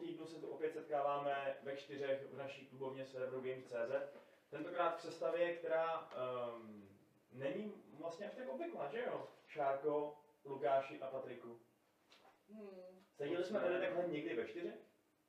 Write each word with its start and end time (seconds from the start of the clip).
týdnu 0.00 0.26
se 0.26 0.40
tu 0.40 0.48
opět 0.48 0.72
setkáváme 0.72 1.56
ve 1.62 1.76
čtyřech 1.76 2.26
v 2.32 2.36
naší 2.36 2.66
klubovně 2.66 3.06
serveru 3.06 3.40
Games.cz. 3.40 4.14
Tentokrát 4.50 4.96
v 4.96 5.02
sestavě, 5.02 5.56
která 5.56 6.00
um, 6.00 6.88
není 7.32 7.72
vlastně 7.98 8.26
až 8.26 8.34
tak 8.34 8.48
obvyklá, 8.48 8.88
že 8.88 9.04
jo? 9.06 9.28
Šárko, 9.46 10.16
Lukáši 10.44 11.00
a 11.00 11.06
Patriku. 11.06 11.60
Seděli 13.16 13.44
jsme 13.44 13.60
tady 13.60 13.80
takhle 13.80 14.08
někdy 14.08 14.36
ve 14.36 14.48
čtyřech? 14.48 14.74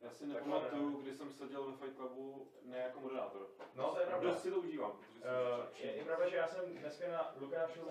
Já 0.02 0.12
si 0.12 0.26
nepamatuju, 0.26 1.02
kdy 1.02 1.14
jsem 1.14 1.32
seděl 1.32 1.72
ve 1.72 1.78
Fight 1.78 1.96
Clubu 1.96 2.52
ne 2.64 2.78
jako 2.78 3.00
moderátor. 3.00 3.48
No, 3.76 3.94
to 3.94 4.00
je 4.00 4.06
pravda. 4.06 4.30
Dost 4.30 4.42
si 4.42 4.52
to 4.52 4.58
užívám, 4.58 4.92
protože 4.92 5.16
Uh, 5.16 5.66
je, 5.80 5.96
je 5.96 6.06
pravda, 6.06 6.30
že 6.30 6.36
já 6.36 6.48
jsem 6.48 6.78
dneska 6.78 7.12
na 7.12 7.36
Lukášovu, 7.40 7.90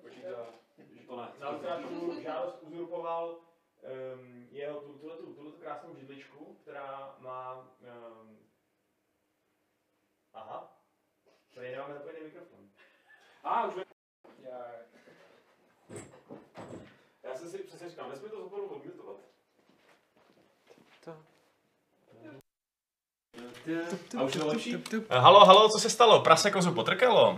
počítal, 0.00 0.46
že 0.78 1.06
to 1.06 1.16
ne. 1.16 1.32
na 1.38 1.50
Lukášovu 1.50 2.20
žádost 2.22 2.62
uzurpoval 2.62 3.40
um, 3.82 4.48
jeho 4.50 4.80
tu, 4.80 4.98
tuhle, 4.98 5.16
tu, 5.16 5.34
tuhle 5.34 5.52
krásnou 5.52 5.96
židličku, 5.96 6.58
která 6.62 7.16
má... 7.18 7.58
Um, 7.58 8.38
aha, 10.34 10.76
tady 11.54 11.70
nemáme 11.70 11.94
zapojený 11.94 12.24
mikrofon. 12.24 12.68
A, 13.44 13.66
už 13.66 13.74
Já... 14.42 14.66
Já 17.22 17.34
jsem 17.34 17.50
si 17.50 17.58
přesně 17.58 17.88
říkal, 17.88 18.08
nesmí 18.08 18.30
to 18.30 18.42
zapomenout 18.42 18.72
odmutovat. 18.72 19.16
A 24.18 24.22
už 24.22 24.34
je 24.34 24.40
to 24.40 24.46
lepší? 24.46 24.76
Halo, 25.10 25.44
halo, 25.44 25.68
co 25.68 25.78
se 25.78 25.90
stalo? 25.90 26.20
Prase 26.20 26.50
kozu 26.50 26.72
potrkalo? 26.72 27.30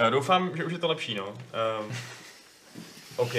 Uh, 0.00 0.10
doufám, 0.10 0.56
že 0.56 0.64
už 0.64 0.72
je 0.72 0.78
to 0.78 0.88
lepší, 0.88 1.14
no. 1.14 1.28
Uh, 1.28 1.94
OK. 3.16 3.32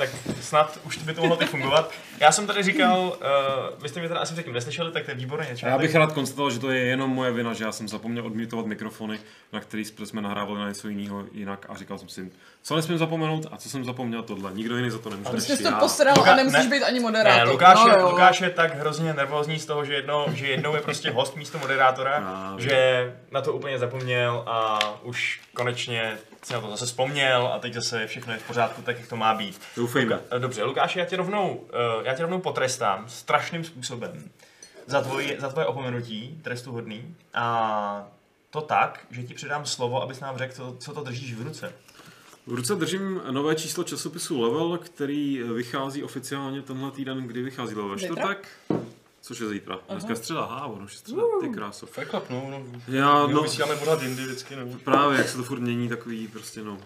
Tak 0.00 0.10
snad 0.40 0.78
už 0.84 0.98
by 0.98 1.14
to 1.14 1.20
mohlo 1.20 1.36
teď 1.36 1.48
fungovat. 1.48 1.90
Já 2.20 2.32
jsem 2.32 2.46
tady 2.46 2.62
říkal, 2.62 3.00
uh, 3.00 3.82
vy 3.82 3.88
jste 3.88 4.00
mě 4.00 4.08
teda 4.08 4.20
asi 4.20 4.32
předtím 4.32 4.52
neslyšeli, 4.52 4.92
tak 4.92 5.04
to 5.04 5.10
je 5.10 5.14
výborně. 5.14 5.56
A 5.62 5.68
já 5.68 5.78
bych 5.78 5.94
rád 5.94 6.12
konstatoval, 6.12 6.50
že 6.50 6.58
to 6.58 6.70
je 6.70 6.80
jenom 6.80 7.10
moje 7.10 7.32
vina, 7.32 7.54
že 7.54 7.64
já 7.64 7.72
jsem 7.72 7.88
zapomněl 7.88 8.26
odmutovat 8.26 8.66
mikrofony, 8.66 9.18
na 9.52 9.60
který 9.60 9.84
jsme 9.84 10.22
nahrávali 10.22 10.58
na 10.60 10.68
něco 10.68 10.88
jiného 10.88 11.24
jinak 11.32 11.66
a 11.68 11.76
říkal 11.76 11.98
jsem 11.98 12.08
si, 12.08 12.30
co 12.62 12.76
nesmím 12.76 12.98
zapomenout 12.98 13.46
a 13.52 13.56
co 13.56 13.70
jsem 13.70 13.84
zapomněl 13.84 14.22
tohle. 14.22 14.50
Nikdo 14.54 14.76
jiný 14.76 14.90
za 14.90 14.98
to 14.98 15.10
nemůže. 15.10 15.30
Prostě 15.30 15.56
jsi 15.56 15.62
to 15.62 15.72
posral 15.72 16.14
Luka- 16.14 16.32
a 16.32 16.36
nemusíš 16.36 16.64
ne. 16.64 16.70
být 16.70 16.84
ani 16.84 16.98
Ne, 16.98 17.02
moderátor. 17.02 17.52
Lukáš, 17.52 17.78
no, 17.84 17.88
je, 17.92 17.98
jo. 17.98 18.10
Lukáš 18.10 18.40
je 18.40 18.50
tak 18.50 18.78
hrozně 18.78 19.14
nervózní 19.14 19.58
z 19.58 19.66
toho, 19.66 19.84
že, 19.84 19.94
jedno, 19.94 20.26
že 20.34 20.46
jednou 20.46 20.74
je 20.74 20.80
prostě 20.80 21.10
host 21.10 21.36
místo 21.36 21.58
moderátora, 21.58 22.20
Právě. 22.20 22.68
že 22.68 23.14
na 23.30 23.40
to 23.40 23.52
úplně 23.52 23.78
zapomněl 23.78 24.44
a 24.46 24.78
už 25.02 25.40
konečně 25.54 26.18
si 26.42 26.52
na 26.52 26.60
to 26.60 26.70
zase 26.70 26.86
vzpomněl 26.86 27.50
a 27.54 27.58
teď 27.58 27.74
zase 27.74 28.06
všechno 28.06 28.32
je 28.32 28.38
v 28.38 28.42
pořádku 28.42 28.82
tak, 28.82 28.98
jak 28.98 29.08
to 29.08 29.16
má 29.16 29.34
být. 29.34 29.60
Doufejme. 29.90 30.20
Eh, 30.30 30.38
Dobře, 30.38 30.64
Lukáši, 30.64 30.98
já 30.98 31.04
tě 31.04 31.16
rovnou, 31.16 31.64
eh, 31.72 32.08
já 32.08 32.14
tě 32.14 32.22
rovnou 32.22 32.40
potrestám 32.40 33.04
strašným 33.08 33.64
způsobem 33.64 34.30
za 34.86 35.00
tvoje, 35.00 35.40
za 35.40 35.48
tvoje 35.48 35.66
opomenutí, 35.66 36.40
trestu 36.42 36.72
hodný. 36.72 37.16
A 37.34 38.08
to 38.50 38.60
tak, 38.60 39.06
že 39.10 39.22
ti 39.22 39.34
předám 39.34 39.66
slovo, 39.66 40.02
abys 40.02 40.20
nám 40.20 40.38
řekl, 40.38 40.54
co, 40.54 40.76
co 40.78 40.92
to 40.94 41.02
držíš 41.02 41.34
v 41.34 41.42
ruce. 41.42 41.72
V 42.46 42.52
ruce 42.52 42.74
držím 42.74 43.20
nové 43.30 43.54
číslo 43.54 43.84
časopisu 43.84 44.40
Level, 44.40 44.78
který 44.78 45.42
vychází 45.42 46.02
oficiálně 46.02 46.62
tenhle 46.62 46.90
týden, 46.90 47.26
kdy 47.26 47.42
vychází 47.42 47.74
Level 47.74 47.98
čtvrtek. 47.98 48.48
Což 49.20 49.40
je 49.40 49.48
zítra? 49.48 49.78
Dneska 49.90 50.10
je 50.10 50.16
středa, 50.16 50.40
aha, 50.40 50.66
ono 50.66 50.84
už 50.84 50.92
je 50.92 50.98
středa, 50.98 51.22
ty 51.40 51.48
kráso. 51.48 51.86
Club, 51.86 52.30
no, 52.30 52.46
no. 52.50 52.80
Já, 52.88 53.26
no, 53.26 53.42
vysíláme 53.42 53.76
pořád 53.76 54.02
jindy 54.02 54.22
vždycky, 54.22 54.56
no. 54.56 54.78
právě, 54.84 55.18
jak 55.18 55.28
se 55.28 55.36
to 55.36 55.42
furt 55.42 55.60
mění, 55.60 55.88
takový 55.88 56.28
prostě 56.28 56.62
no. 56.62 56.78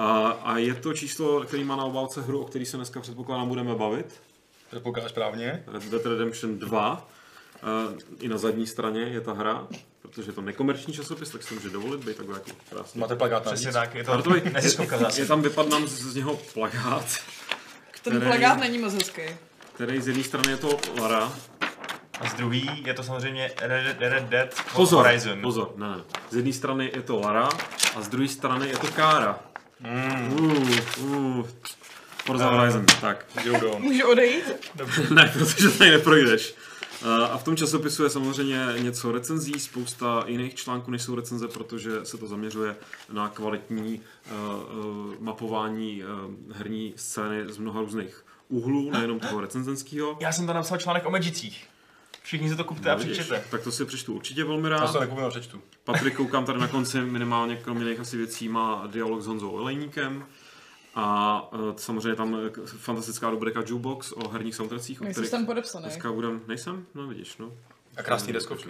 A, 0.00 0.28
a 0.44 0.58
je 0.58 0.74
to 0.74 0.94
číslo, 0.94 1.40
který 1.40 1.64
má 1.64 1.76
na 1.76 1.84
obálce 1.84 2.22
hru, 2.22 2.40
o 2.40 2.44
který 2.44 2.66
se 2.66 2.76
dneska 2.76 3.00
předpokládám 3.00 3.48
budeme 3.48 3.74
bavit. 3.74 4.20
Předpokládáš 4.70 5.10
správně? 5.10 5.62
Red 5.66 5.84
Dead 5.84 6.06
Redemption 6.06 6.58
2. 6.58 7.08
Uh, 7.90 7.98
I 8.20 8.28
na 8.28 8.38
zadní 8.38 8.66
straně 8.66 9.00
je 9.00 9.20
ta 9.20 9.32
hra, 9.32 9.66
protože 10.02 10.28
je 10.28 10.32
to 10.32 10.40
nekomerční 10.40 10.94
časopis, 10.94 11.30
tak 11.30 11.42
si 11.42 11.48
to 11.48 11.54
může 11.54 11.70
dovolit 11.70 12.04
být 12.04 12.16
takhle 12.16 12.34
jako 12.38 12.50
krásně. 12.70 13.00
Máte 13.00 13.16
plakát 13.16 13.44
na 13.44 13.52
Přesně 13.52 13.72
tak, 13.72 13.94
je 13.94 14.04
to 14.04 14.12
Artovi, 14.12 14.42
neziskovka 14.52 14.98
zase. 14.98 15.20
je 15.20 15.26
tam 15.26 15.42
vypadám 15.42 15.86
z, 15.88 15.92
z 15.92 16.14
něho 16.14 16.36
plagát, 16.54 17.04
Ten 18.02 18.12
který- 18.16 18.26
plagát 18.26 18.60
není 18.60 18.78
moc 18.78 18.94
hezký. 18.94 19.22
který 19.74 20.00
z 20.00 20.08
jedné 20.08 20.24
strany 20.24 20.50
je 20.50 20.56
to 20.56 20.78
Lara. 21.00 21.32
A 22.20 22.28
z 22.28 22.34
druhý 22.34 22.82
je 22.86 22.94
to 22.94 23.02
samozřejmě 23.02 23.50
Red, 23.60 23.96
Red 24.00 24.24
Dead 24.24 24.54
Pozor, 24.74 25.06
Horizon. 25.06 25.42
pozor, 25.42 25.72
ne, 25.76 25.88
ne. 25.88 26.02
Z 26.30 26.36
jedné 26.36 26.52
strany 26.52 26.90
je 26.94 27.02
to 27.02 27.20
Lara 27.20 27.48
a 27.96 28.00
z 28.02 28.08
druhé 28.08 28.28
strany 28.28 28.68
je 28.68 28.78
to 28.78 28.86
Kára. 28.86 29.38
Mm. 29.80 30.32
Uh, 30.32 31.38
uh. 31.38 31.46
Forza 32.24 32.50
Horizon, 32.50 32.86
tak. 33.00 33.26
Můžu 33.78 34.08
odejít? 34.10 34.44
ne, 35.10 35.32
protože 35.38 35.68
tady 35.70 35.90
neprojdeš. 35.90 36.54
Uh, 37.02 37.08
A 37.08 37.38
v 37.38 37.44
tom 37.44 37.56
časopisu 37.56 38.04
je 38.04 38.10
samozřejmě 38.10 38.66
něco 38.78 39.12
recenzí, 39.12 39.60
spousta 39.60 40.24
jiných 40.26 40.54
článků, 40.54 40.90
než 40.90 41.02
jsou 41.02 41.14
recenze, 41.14 41.48
protože 41.48 41.90
se 42.04 42.18
to 42.18 42.26
zaměřuje 42.26 42.76
na 43.12 43.28
kvalitní 43.28 44.00
uh, 44.30 44.36
uh, 44.78 45.14
mapování 45.20 46.02
uh, 46.04 46.54
herní 46.56 46.92
scény 46.96 47.52
z 47.52 47.58
mnoha 47.58 47.80
různých 47.80 48.24
úhlů, 48.48 48.90
nejenom 48.90 49.20
toho 49.20 49.40
recenzenského. 49.40 50.16
Já 50.20 50.32
jsem 50.32 50.46
tam 50.46 50.56
napsal 50.56 50.78
článek 50.78 51.06
o 51.06 51.10
Magicích. 51.10 51.66
Všichni 52.28 52.48
si 52.48 52.56
to 52.56 52.64
kupte 52.64 52.90
a 52.90 52.94
No, 52.94 52.98
vidíš, 52.98 53.12
přečtěte. 53.18 53.44
Tak 53.50 53.62
to 53.62 53.72
si 53.72 53.84
přečtu 53.84 54.14
určitě 54.14 54.44
velmi 54.44 54.68
Já 54.70 54.76
rád. 54.76 54.92
to 54.92 55.00
nekupím 55.00 55.24
a 55.24 55.28
přečtu. 55.30 55.62
Patrik, 55.84 56.16
koukám 56.16 56.44
tady 56.44 56.58
na 56.58 56.68
konci 56.68 57.00
minimálně 57.00 57.56
kromě 57.56 57.84
jiných 57.84 58.00
asi 58.00 58.16
věcí, 58.16 58.48
má 58.48 58.86
dialog 58.86 59.20
s 59.22 59.26
Honzou 59.26 59.50
Olejníkem. 59.50 60.26
A 60.94 61.48
uh, 61.52 61.58
samozřejmě 61.76 62.14
tam 62.16 62.36
k- 62.50 62.64
fantastická 62.66 63.30
rubrika 63.30 63.62
Jukebox 63.66 64.12
o 64.12 64.28
herních 64.28 64.54
soundtrackích, 64.54 65.00
Nejsi 65.00 65.12
kterých 65.14 65.30
tam 65.30 65.46
podepsaný. 65.46 65.82
dneska 65.84 66.12
budem... 66.12 66.40
Nejsem? 66.48 66.86
No 66.94 67.06
vidíš, 67.06 67.36
no. 67.36 67.52
A 67.96 68.02
krásný 68.02 68.32
deskovky. 68.32 68.68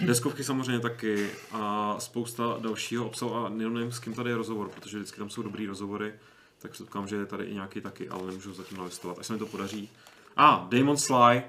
Deskovky 0.00 0.44
samozřejmě 0.44 0.80
taky 0.80 1.30
a 1.52 1.94
spousta 1.98 2.56
dalšího 2.60 3.06
obsahu 3.06 3.34
a 3.36 3.48
nevím, 3.48 3.92
s 3.92 3.98
kým 3.98 4.14
tady 4.14 4.30
je 4.30 4.36
rozhovor, 4.36 4.68
protože 4.68 4.96
vždycky 4.98 5.18
tam 5.18 5.30
jsou 5.30 5.42
dobrý 5.42 5.66
rozhovory, 5.66 6.14
tak 6.58 6.70
předpokládám, 6.70 7.08
že 7.08 7.16
je 7.16 7.26
tady 7.26 7.44
i 7.44 7.54
nějaký 7.54 7.80
taky, 7.80 8.08
ale 8.08 8.26
nemůžu 8.26 8.54
zatím 8.54 8.78
nalistovat, 8.78 9.18
až 9.18 9.26
se 9.26 9.32
mi 9.32 9.38
to 9.38 9.46
podaří. 9.46 9.90
A, 10.36 10.50
ah, 10.56 10.68
Damon 10.68 10.96
Sly 10.96 11.42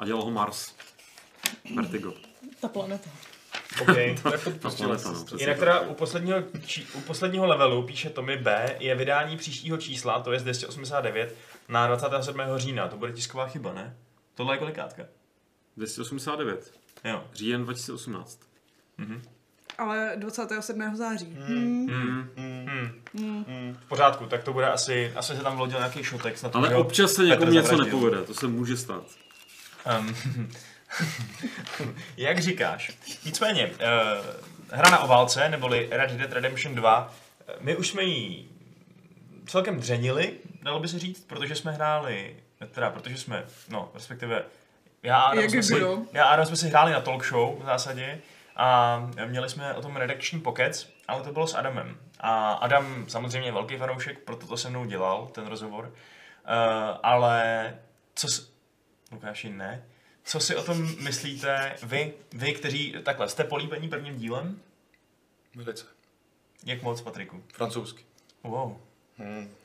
a 0.00 0.04
dělal 0.04 0.22
ho 0.22 0.30
Mars. 0.30 0.74
Vertigo. 1.74 2.14
Ta 2.60 2.68
planeta. 2.68 3.10
Okay. 3.82 4.16
To 4.22 4.32
je 4.32 4.38
furt 4.38 4.52
Ta 4.52 4.58
prostě 4.58 4.84
planeta, 4.84 5.12
no, 5.12 5.24
Jinak 5.38 5.58
teda 5.58 5.80
u 5.80 5.94
posledního, 5.94 6.38
či, 6.66 6.86
u 6.94 7.00
posledního 7.00 7.46
levelu, 7.46 7.82
píše 7.82 8.10
Tommy 8.10 8.36
B, 8.36 8.76
je 8.78 8.94
vydání 8.94 9.36
příštího 9.36 9.76
čísla, 9.76 10.20
to 10.20 10.32
je 10.32 10.40
z 10.40 10.42
289, 10.42 11.36
na 11.68 11.86
27. 11.86 12.40
října. 12.56 12.88
To 12.88 12.96
bude 12.96 13.12
tisková 13.12 13.46
chyba, 13.46 13.72
ne? 13.72 13.96
Tohle 14.34 14.54
je 14.54 14.58
kolikátka? 14.58 15.02
289. 15.76 16.72
Jo. 17.04 17.24
Říjen 17.34 17.64
2018. 17.64 18.40
Ale 19.78 20.12
27. 20.16 20.96
září. 20.96 21.36
Hmm. 21.40 21.86
Hmm. 23.14 23.76
V 23.80 23.88
pořádku, 23.88 24.26
tak 24.26 24.44
to 24.44 24.52
bude 24.52 24.70
asi, 24.70 25.12
asi 25.16 25.36
se 25.36 25.42
tam 25.42 25.56
vlodil 25.56 25.78
nějaký 25.78 26.04
šotek. 26.04 26.38
Snad 26.38 26.56
Ale 26.56 26.76
občas 26.76 27.12
se 27.12 27.24
někomu 27.24 27.52
něco 27.52 27.76
nepovede, 27.76 28.22
to 28.22 28.34
se 28.34 28.46
může 28.46 28.76
stát. 28.76 29.04
Um, 29.98 30.16
jak 32.16 32.38
říkáš. 32.38 32.92
Nicméně, 33.24 33.66
uh, 33.66 33.76
hra 34.70 34.90
na 34.90 34.98
obálce, 34.98 35.48
neboli 35.48 35.88
Red 35.90 36.10
Dead 36.10 36.32
Redemption 36.32 36.74
2, 36.74 37.14
eh, 37.48 37.52
my 37.60 37.76
už 37.76 37.88
jsme 37.88 38.02
ji 38.02 38.48
celkem 39.46 39.80
dřenili, 39.80 40.32
dalo 40.62 40.80
by 40.80 40.88
se 40.88 40.98
říct, 40.98 41.24
protože 41.24 41.56
jsme 41.56 41.72
hráli, 41.72 42.36
teda 42.70 42.90
protože 42.90 43.16
jsme, 43.16 43.44
no, 43.68 43.90
respektive 43.94 44.42
já 45.02 45.16
a 45.16 45.28
Adam, 45.28 45.50
jsme 45.50 45.62
si, 45.62 45.74
já 46.12 46.24
a 46.24 46.28
Adam 46.28 46.46
jsme 46.46 46.56
si 46.56 46.68
hráli 46.68 46.92
na 46.92 47.00
talk 47.00 47.24
show 47.24 47.62
v 47.62 47.64
zásadě 47.64 48.20
a 48.56 48.98
měli 49.26 49.48
jsme 49.48 49.74
o 49.74 49.82
tom 49.82 49.96
redakční 49.96 50.40
pokec, 50.40 50.90
ale 51.08 51.22
to 51.22 51.32
bylo 51.32 51.46
s 51.46 51.54
Adamem. 51.54 51.96
A 52.20 52.52
Adam 52.52 53.04
samozřejmě 53.08 53.48
je 53.48 53.52
velký 53.52 53.76
fanoušek, 53.76 54.18
proto 54.18 54.46
to 54.46 54.56
se 54.56 54.70
mnou 54.70 54.84
dělal, 54.84 55.26
ten 55.26 55.46
rozhovor. 55.46 55.84
Uh, 55.84 55.92
ale 57.02 57.74
co. 58.14 58.49
Lukáši, 59.10 59.50
ne. 59.50 59.84
Co 60.24 60.40
si 60.40 60.56
o 60.56 60.62
tom 60.62 60.96
myslíte 61.02 61.76
vy, 61.82 62.12
vy, 62.32 62.52
kteří 62.52 62.94
takhle 63.02 63.28
jste 63.28 63.44
políbení 63.44 63.88
prvním 63.88 64.16
dílem? 64.16 64.60
Velice. 65.54 65.84
Jak 66.64 66.82
moc, 66.82 67.00
Patriku? 67.00 67.42
Francouzsky. 67.52 68.04
Wow. 68.42 68.76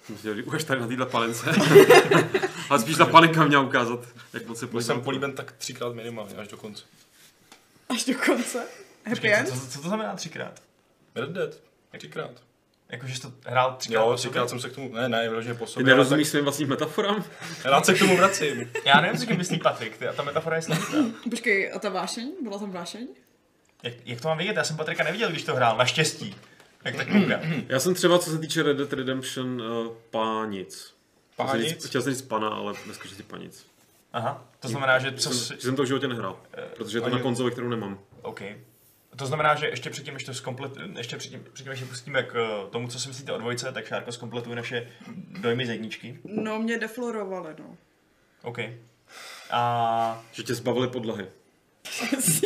Myslím, 0.10 0.36
že 0.36 0.44
už 0.44 0.64
tady 0.64 0.82
na 0.82 0.88
této 0.88 1.06
palence. 1.06 1.46
Ale 2.70 2.80
spíš 2.80 2.98
ta 2.98 3.06
panika 3.06 3.46
měla 3.46 3.64
ukázat, 3.64 4.00
jak 4.34 4.48
moc 4.48 4.60
se 4.60 4.82
jsem 4.82 5.02
políben 5.02 5.34
tak 5.34 5.52
třikrát 5.52 5.94
minimálně, 5.94 6.36
až 6.36 6.48
do 6.48 6.58
konce. 6.58 6.84
Až 7.90 8.06
do 8.06 8.14
konce. 8.26 8.60
Happy 8.60 9.10
Počkej, 9.10 9.34
end? 9.34 9.50
co, 9.50 9.60
co, 9.60 9.68
co 9.68 9.82
to 9.82 9.88
znamená 9.88 10.16
třikrát? 10.16 10.62
Red 11.16 11.30
Dead. 11.30 11.50
Třikrát. 11.98 12.32
Jakože 12.90 13.16
jsi 13.16 13.22
to 13.22 13.32
hrál 13.46 13.76
třikrát 13.80 14.02
Jo, 14.02 14.14
třikrát 14.18 14.50
jsem 14.50 14.60
se 14.60 14.70
k 14.70 14.76
tomu, 14.76 14.94
ne, 14.94 15.10
ne, 15.10 15.30
vyloženě 15.30 15.54
po 15.56 15.66
Ty 15.66 15.72
sobě. 15.72 15.84
ale 15.86 15.98
nerozumíš 15.98 16.28
svým 16.28 16.44
vlastním 16.44 16.70
metaforám? 16.70 17.24
tak- 17.24 17.66
Rád 17.66 17.86
se 17.86 17.94
k 17.94 18.00
tomu 18.00 18.18
vracím. 18.18 18.72
Já 18.86 19.02
nevím, 19.02 19.20
co 19.20 19.26
tím 19.26 19.38
myslí 19.38 19.60
Patrik, 19.60 19.98
ty, 19.98 20.08
a 20.08 20.14
ta 20.14 20.24
metafora 20.24 20.56
je 20.56 20.62
složitá. 20.62 20.98
Počkej, 21.30 21.72
a 21.74 21.80
ta 21.80 21.90
vášeň? 21.90 22.32
Byla 22.44 22.60
tam 22.60 22.72
vášeň? 22.72 23.08
Jak, 23.84 23.94
jak 24.06 24.22
to 24.22 24.28
mám 24.28 24.38
vidět? 24.38 24.56
Já 24.56 24.64
jsem 24.64 24.78
Patrika 24.78 25.04
neviděl, 25.04 25.30
když 25.30 25.44
to 25.44 25.56
hrál, 25.56 25.78
naštěstí. 25.78 26.36
Jak 26.84 26.96
tak. 26.96 27.08
Já 27.70 27.80
jsem 27.80 27.94
třeba, 27.94 28.20
co 28.20 28.30
se 28.32 28.40
týče 28.40 28.64
Red 28.64 28.78
Dead 28.78 28.94
Redemption, 28.94 29.62
uh, 29.62 29.88
pánic. 30.12 30.94
Chtěl 31.34 31.48
jsem 31.48 31.58
Pánic? 31.60 31.86
Chtěl 31.88 32.02
jsem 32.02 32.14
říct 32.14 32.22
pana, 32.22 32.50
ale 32.50 32.74
dneska 32.86 33.10
říct 33.10 33.22
panic. 33.22 33.66
Aha, 34.14 34.46
to 34.60 34.68
znamená, 34.68 35.00
že 35.00 35.12
co 35.12 35.30
Jsem, 35.30 35.34
si... 35.40 35.54
že 35.56 35.62
jsem 35.62 35.76
to 35.76 35.84
v 35.84 35.86
životě 35.86 36.08
nehrál, 36.08 36.40
protože 36.76 36.98
je 36.98 37.02
to 37.02 37.10
na 37.10 37.20
konzoli, 37.20 37.52
kterou 37.52 37.70
nemám. 37.70 38.00
OK. 38.22 38.42
To 39.16 39.26
znamená, 39.26 39.56
že 39.56 39.68
ještě 39.68 39.90
předtím, 39.90 40.14
než 40.14 40.24
to 40.24 40.34
zkomplet... 40.34 40.72
ještě 40.98 41.18
předtím, 41.18 41.44
předtím, 41.54 41.70
než 41.70 41.80
se 41.80 41.86
pustíme 41.86 42.24
k 42.24 42.36
eh, 42.36 42.70
tomu, 42.72 42.88
co 42.88 43.00
si 43.00 43.08
myslíte 43.08 43.32
o 43.32 43.38
dvojce, 43.38 43.72
tak 43.72 43.86
Šárko 43.88 44.12
zkompletuje 44.12 44.56
naše 44.56 44.88
dojmy 45.40 45.66
z 45.66 45.70
jedničky. 45.70 46.20
No, 46.24 46.60
mě 46.60 46.80
deflorovali, 46.80 47.50
no. 47.60 47.78
OK. 48.44 48.58
A 49.52 50.24
Že 50.32 50.44
tě 50.44 50.56
zbavili 50.56 50.88
podlahy. 50.88 51.26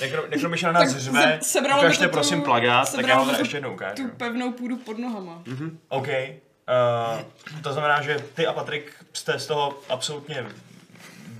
nekro, 0.00 0.26
nekromiša 0.28 0.72
na 0.72 0.80
nás 0.80 0.92
Tak 0.92 1.00
řve, 1.02 1.38
se- 1.42 1.60
tu- 1.60 2.08
prosím 2.08 2.42
plagát, 2.42 2.92
tak 2.96 3.06
já 3.06 3.20
teda 3.20 3.34
to 3.34 3.40
ještě 3.40 3.56
jednou 3.56 3.74
ukážu. 3.74 3.94
Tu 4.02 4.08
pevnou 4.16 4.52
půdu 4.52 4.76
pod 4.76 4.98
nohama. 4.98 5.42
OK. 5.88 6.08
Uh, 6.08 7.62
to 7.62 7.72
znamená, 7.72 8.02
že 8.02 8.18
ty 8.34 8.46
a 8.46 8.52
Patrik 8.52 8.92
jste 9.12 9.38
z 9.38 9.46
toho 9.46 9.78
absolutně 9.88 10.46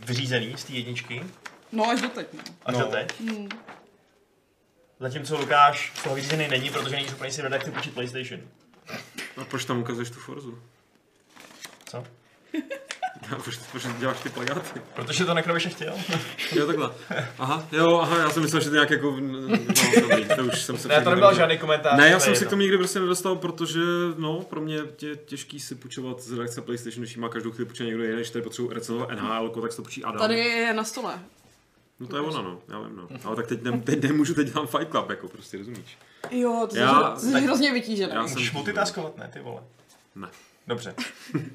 vyřízený 0.07 0.55
z 0.57 0.65
té 0.65 0.73
jedničky 0.73 1.23
No, 1.73 1.91
až 1.91 2.01
doteď, 2.01 2.27
no. 2.33 2.41
až 2.65 2.75
No. 2.75 2.81
do 2.81 2.87
teď. 2.87 3.13
Zatímco 5.01 5.39
Lukáš 5.39 5.93
z 5.97 6.03
toho 6.03 6.15
vyřízený 6.15 6.49
není, 6.49 6.71
protože 6.71 6.97
není 6.97 7.09
schopný 7.09 7.33
si 7.33 7.41
jak 7.41 7.65
ty 7.65 7.71
počít 7.71 7.95
PlayStation. 7.95 8.41
A 9.37 9.45
proč 9.45 9.65
tam 9.65 9.79
ukazuješ 9.79 10.11
tu 10.11 10.19
Forzu? 10.21 10.59
Co? 11.87 12.05
A 13.33 13.35
proč, 13.35 13.57
proč 13.57 13.87
děláš 13.99 14.21
ty 14.21 14.29
plagáty? 14.29 14.81
Protože 14.95 15.25
to 15.25 15.35
nekromiše 15.35 15.69
chtěl. 15.69 15.95
Jo, 16.53 16.67
takhle. 16.67 16.91
Aha, 17.39 17.69
jo, 17.73 17.99
aha, 17.99 18.19
já 18.19 18.31
jsem 18.31 18.43
myslel, 18.43 18.63
že 18.63 18.69
to 18.69 18.75
nějak 18.75 18.91
jako... 18.91 19.17
No, 19.21 19.49
dobrý, 20.01 20.25
to 20.37 20.45
už 20.45 20.63
jsem 20.63 20.79
se... 20.79 20.89
Ne, 20.89 21.03
to 21.03 21.11
nebyl 21.11 21.35
žádný 21.35 21.59
komentář. 21.59 21.99
Ne, 21.99 22.09
já 22.09 22.21
jsem 22.21 22.37
se 22.37 22.45
k 22.45 22.51
tomu 22.51 22.63
nikdy 22.63 22.79
prostě 22.79 23.01
nedostal, 23.01 23.37
protože 23.37 23.81
no, 24.17 24.41
pro 24.41 24.61
mě 24.61 24.75
je 25.03 25.17
těžký 25.17 25.61
si 25.61 25.75
půjčovat 25.75 26.21
z 26.21 26.33
redakce 26.33 26.61
PlayStation, 26.61 27.03
když 27.03 27.17
má 27.17 27.29
každou 27.29 27.51
chvíli 27.51 27.67
půjčený 27.67 27.89
někdo 27.89 28.05
jiný, 28.05 28.17
když 28.17 28.31
tady 28.31 28.43
potřebuji 28.43 28.71
recenzovat 28.71 29.11
NHL, 29.11 29.49
tak 29.49 29.71
se 29.71 29.77
to 29.77 29.83
půjčí 29.83 30.05
Adam. 30.05 30.21
Tady 30.21 30.39
je 30.39 30.75
na 30.75 30.85
stole. 30.85 31.19
No 32.01 32.07
to 32.07 32.17
je 32.17 32.23
ona, 32.23 32.43
no, 32.43 32.61
já 32.69 32.81
vím, 32.81 32.97
no. 32.97 33.09
Ale 33.25 33.37
tak 33.37 33.47
teď, 33.47 33.63
ne, 33.63 33.81
teď 33.81 34.03
nemůžu, 34.03 34.35
teď 34.35 34.47
dělám 34.53 34.67
Fight 34.67 34.91
Club, 34.91 35.11
jako 35.11 35.29
prostě, 35.29 35.59
rozumíš? 35.59 35.99
Jo, 36.31 36.67
to 36.71 36.77
Já- 36.77 37.17
jsi 37.17 37.33
tak- 37.33 37.43
hrozně 37.43 37.73
vytížený. 37.73 38.13
já 38.15 38.29
jsem- 38.29 38.43
multitaskovat, 38.53 39.17
ne, 39.19 39.31
ty 39.33 39.41
vole. 39.41 39.63
Ne. 40.15 40.29
Dobře. 40.67 40.95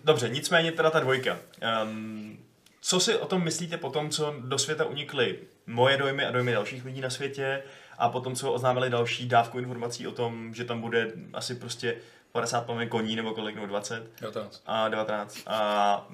Dobře, 0.04 0.30
nicméně 0.30 0.72
teda 0.72 0.90
ta 0.90 1.00
dvojka. 1.00 1.38
Um, 1.84 2.38
co 2.82 3.00
si 3.00 3.16
o 3.16 3.26
tom 3.26 3.44
myslíte 3.44 3.78
po 3.78 3.90
tom, 3.90 4.10
co 4.10 4.36
do 4.40 4.58
světa 4.60 4.86
unikly 4.86 5.40
moje 5.68 5.98
dojmy 5.98 6.26
a 6.26 6.32
dojmy 6.32 6.52
dalších 6.52 6.86
lidí 6.86 7.02
na 7.02 7.10
světě 7.10 7.64
a 7.98 8.10
potom, 8.10 8.36
co 8.36 8.54
oznámili 8.54 8.90
další 8.90 9.28
dávku 9.28 9.60
informací 9.60 10.08
o 10.08 10.12
tom, 10.12 10.54
že 10.54 10.66
tam 10.66 10.82
bude 10.82 11.12
asi 11.34 11.56
prostě 11.56 11.96
50 12.32 12.66
plameny 12.66 12.90
koní 12.90 13.16
nebo 13.16 13.32
kolik, 13.34 13.56
nebo 13.56 13.68
20 13.68 14.04
19. 14.22 14.62
a 14.66 14.90
19 14.90 15.38
a, 15.48 16.08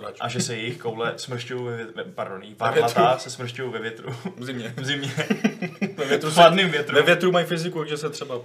Dáč? 0.00 0.16
a 0.20 0.28
že 0.28 0.40
se 0.40 0.56
jejich 0.56 0.78
koule 0.78 1.14
smršťují 1.16 1.64
ve, 1.64 1.84
ve 1.84 2.04
pardon, 2.04 2.40
větru. 2.40 2.56
varlata 2.58 3.18
se 3.18 3.30
smršťují 3.30 3.72
ve 3.72 3.78
větru. 3.78 4.16
V 4.36 4.44
zimě. 4.44 4.74
v 4.76 4.84
zimě. 4.84 5.14
Ve 5.96 6.04
větru, 6.04 6.30
v 6.30 6.34
se, 6.34 6.50
větru. 6.50 6.96
ve 6.96 7.02
větru 7.02 7.32
mají 7.32 7.46
fyziku, 7.46 7.78
takže 7.78 7.96
se 7.96 8.10
třeba... 8.10 8.40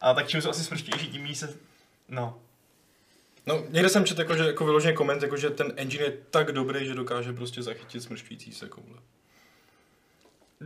A 0.00 0.14
tak 0.14 0.28
čím 0.28 0.42
jsou 0.42 0.50
asi 0.50 0.64
smrštější, 0.64 1.08
tím 1.08 1.26
jí 1.26 1.34
se... 1.34 1.54
No. 2.08 2.38
No, 3.46 3.64
někde 3.68 3.88
jsem 3.88 4.04
četl 4.04 4.20
jako, 4.20 4.36
že, 4.36 4.46
jako 4.46 4.64
vyloženě 4.64 4.92
koment, 4.92 5.22
jako, 5.22 5.36
že 5.36 5.50
ten 5.50 5.72
engine 5.76 6.04
je 6.04 6.12
tak 6.30 6.52
dobrý, 6.52 6.86
že 6.86 6.94
dokáže 6.94 7.32
prostě 7.32 7.62
zachytit 7.62 8.02
smršťující 8.02 8.52
se 8.52 8.68
koule. 8.68 8.98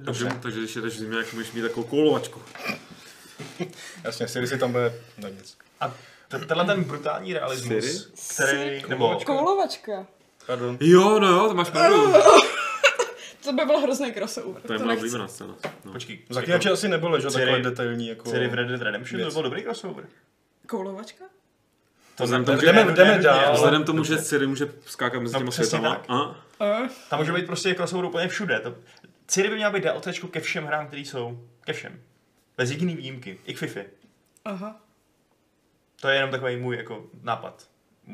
Takže, 0.04 0.24
Dobře. 0.24 0.38
takže 0.42 0.58
když 0.58 0.76
jedeš 0.76 0.94
v 0.94 0.98
zimě, 0.98 1.18
jak 1.18 1.32
můžeš 1.32 1.52
mít 1.52 1.62
takovou 1.62 1.86
koulovačku. 1.86 2.42
Jasně, 4.04 4.28
Siri 4.28 4.46
si 4.46 4.58
tam 4.58 4.72
bude... 4.72 4.94
No 5.18 5.28
nic. 5.28 5.56
A 5.80 5.94
tenhle 6.38 6.64
ten 6.64 6.84
brutální 6.84 7.32
realismus, 7.32 8.10
Siri? 8.14 8.80
který, 8.82 8.88
nebo 8.88 9.20
Koulovačka. 9.26 10.06
Pardon. 10.46 10.76
Jo, 10.80 11.18
no 11.18 11.28
jo, 11.28 11.48
to 11.48 11.54
máš 11.54 11.70
pravdu. 11.70 12.12
To 13.44 13.52
by 13.52 13.64
byl 13.64 13.78
hrozný 13.80 14.12
crossover. 14.12 14.62
To 14.62 14.72
je 14.72 14.78
nechci. 14.78 14.98
oblíbená 14.98 15.28
scéna. 15.28 15.54
No. 15.84 15.92
počkej, 15.92 16.18
Zaklínače 16.30 16.70
asi 16.70 16.88
nebylo, 16.88 17.20
že? 17.20 17.30
Takhle 17.30 17.60
detailní 17.60 18.08
jako... 18.08 18.30
Siri 18.30 18.48
v 18.48 18.54
Red 18.54 18.68
Dead 18.68 18.82
Redemption, 18.82 19.22
to 19.24 19.30
byl 19.30 19.42
dobrý 19.42 19.62
crossover. 19.62 20.04
Koulovačka? 20.66 21.24
To 22.14 22.24
Vzhledem 22.24 22.44
to- 22.44 22.50
tomu, 22.52 22.60
to 22.60 22.66
že- 22.66 22.72
jdeme- 22.72 22.92
jdeme 22.92 23.18
dál. 23.18 23.54
Vzhledem 23.54 23.82
k 23.82 23.86
tomu, 23.86 24.04
že 24.04 24.18
Siri 24.18 24.46
může 24.46 24.68
skákat 24.86 25.22
mezi 25.22 25.34
No, 25.34 25.40
těma 25.40 25.50
světama. 25.52 25.90
tak. 25.94 26.04
A? 26.08 26.22
Uh, 26.82 26.88
Tam 27.10 27.18
může 27.18 27.32
být 27.32 27.46
prostě 27.46 27.74
crossover 27.74 28.04
úplně 28.04 28.28
všude. 28.28 28.60
To, 28.60 28.74
Ciri 29.26 29.48
by 29.48 29.54
měla 29.54 29.70
být 29.70 29.84
DLCčko 29.84 30.28
ke 30.28 30.40
všem 30.40 30.64
hrám, 30.64 30.86
které 30.86 31.02
jsou. 31.02 31.38
Ke 31.64 31.72
všem. 31.72 32.00
Bez 32.56 32.70
jediný 32.70 32.96
výjimky. 32.96 33.38
I 33.46 33.54
k 33.54 33.58
Fifi. 33.58 33.84
aha. 34.44 34.80
To 36.04 36.08
je 36.08 36.14
jenom 36.16 36.30
takový 36.30 36.56
můj 36.56 36.76
jako 36.76 37.06
nápad. 37.22 37.68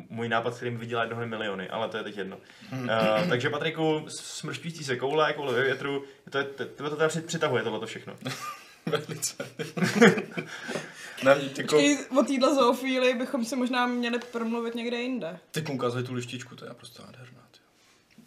Můj 0.08 0.28
nápad, 0.28 0.54
který 0.56 0.70
mi 0.70 0.76
vydělá 0.76 1.02
jednoho 1.02 1.26
miliony, 1.26 1.69
ale 1.69 1.88
to 1.88 1.96
je 1.96 2.02
teď 2.02 2.16
jedno. 2.16 2.37
Uh, 2.72 2.88
takže 3.28 3.50
Patriku, 3.50 4.04
smršťující 4.08 4.84
se 4.84 4.96
koule, 4.96 5.32
koule 5.32 5.52
ve 5.52 5.62
větru, 5.64 6.04
to, 6.31 6.38
je, 6.38 6.44
to, 6.44 6.64
to, 6.66 6.90
teda 6.96 7.08
při- 7.08 7.20
přitahuje 7.20 7.62
tohle 7.62 7.87
všechno. 7.87 8.16
Velice. 8.87 9.37
ne, 11.25 11.31
jako, 11.56 11.62
Počkej, 11.62 11.98
o 12.20 12.22
téhle 12.22 12.54
zoofílii 12.54 13.14
bychom 13.14 13.44
si 13.44 13.56
možná 13.56 13.87
měli 13.87 14.19
promluvit 14.19 14.75
někde 14.75 14.96
jinde. 15.02 15.38
ty 15.50 15.62
ukázali 15.72 16.04
tu 16.04 16.14
lištičku, 16.14 16.56
to 16.56 16.64
je 16.64 16.75
prostě 16.75 17.02
nádherná. 17.02 17.40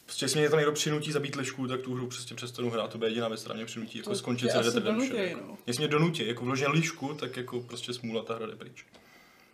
Prostě 0.06 0.26
jestli 0.26 0.40
mě 0.40 0.50
tam 0.50 0.60
někdo 0.60 0.72
přinutí 0.72 1.12
zabít 1.12 1.36
lišku, 1.36 1.68
tak 1.68 1.82
tu 1.82 1.94
hru 1.96 2.08
prostě 2.08 2.36
přestanu 2.36 2.70
hrát, 2.70 2.92
to 2.92 2.98
bude 2.98 3.10
jediná 3.10 3.28
věc, 3.28 3.42
která 3.42 3.56
mě 3.56 3.66
přinutí 3.66 3.98
jako 3.98 4.10
To 4.10 4.16
skončit 4.16 4.52
se 4.52 4.58
Red 4.58 4.64
Dead 4.66 4.76
Redemption. 4.76 5.10
donutěj, 5.10 5.30
Jako. 5.30 5.42
no. 5.48 5.58
Jestli 5.68 5.82
mě 5.82 5.88
donutí, 5.88 6.28
jako 6.28 6.46
vložen 6.46 6.72
lišku, 6.72 7.14
tak 7.14 7.38
jako 7.38 7.62
prostě 7.62 7.94
smůla 7.94 8.24
ta 8.24 8.36
hra 8.36 8.46
jde 8.48 8.56
pryč. 8.56 8.86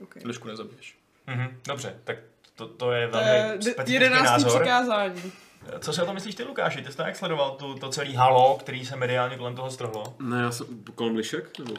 Okay. 0.04 0.22
Lišku 0.26 0.48
nezabiješ. 0.48 0.98
Mhm, 1.28 1.60
dobře, 1.68 2.00
tak 2.04 2.18
to, 2.56 2.68
to 2.68 2.92
je 2.92 3.08
To 3.08 3.18
velmi 3.18 3.58
d- 3.58 3.62
specifický 3.62 3.94
jedenáctý 3.94 4.26
názor. 4.44 4.62
přikázání. 4.62 5.32
Co 5.80 5.94
si 5.94 6.02
o 6.02 6.06
tom 6.06 6.14
myslíš 6.16 6.36
ty, 6.36 6.44
Lukáši? 6.44 6.82
Ty 6.82 6.92
jsi 6.92 6.98
to 6.98 7.04
jak 7.04 7.16
sledoval, 7.16 7.52
tu, 7.52 7.74
to 7.76 7.90
celý 7.90 8.16
halo, 8.16 8.58
který 8.60 8.86
se 8.86 8.96
mediálně 8.96 9.38
kolem 9.38 9.56
toho 9.56 9.72
strhlo? 9.72 10.16
Ne, 10.20 10.42
já 10.42 10.52
jsem 10.52 10.84
kolem 10.96 11.16
lišek? 11.16 11.60
Nebo? 11.60 11.74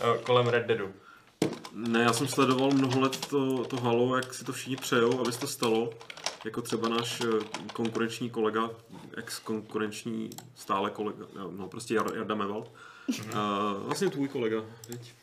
Eh, 0.00 0.18
Kolem 0.22 0.46
Red 0.46 0.66
Deadu. 0.66 0.92
Ne, 1.74 2.02
já 2.02 2.12
jsem 2.12 2.28
sledoval 2.28 2.70
mnoho 2.70 3.00
let 3.00 3.26
to, 3.26 3.64
to 3.64 3.76
halo, 3.80 4.16
jak 4.16 4.34
si 4.34 4.44
to 4.44 4.52
všichni 4.52 4.76
přejou, 4.76 5.20
aby 5.20 5.32
se 5.32 5.40
to 5.40 5.46
stalo. 5.46 5.90
Jako 6.44 6.62
třeba 6.62 6.88
náš 6.88 7.20
eh, 7.20 7.26
konkurenční 7.72 8.30
kolega, 8.30 8.70
ex-konkurenční 9.16 10.30
stále 10.54 10.90
kolega, 10.90 11.24
no 11.50 11.68
prostě 11.68 11.94
Jar- 11.94 12.16
Jarda 12.16 12.34
Mevald. 12.34 12.72
Uh, 13.08 13.24
vlastně 13.86 14.10
tvůj 14.10 14.28
kolega, 14.28 14.56
viď? 14.88 15.14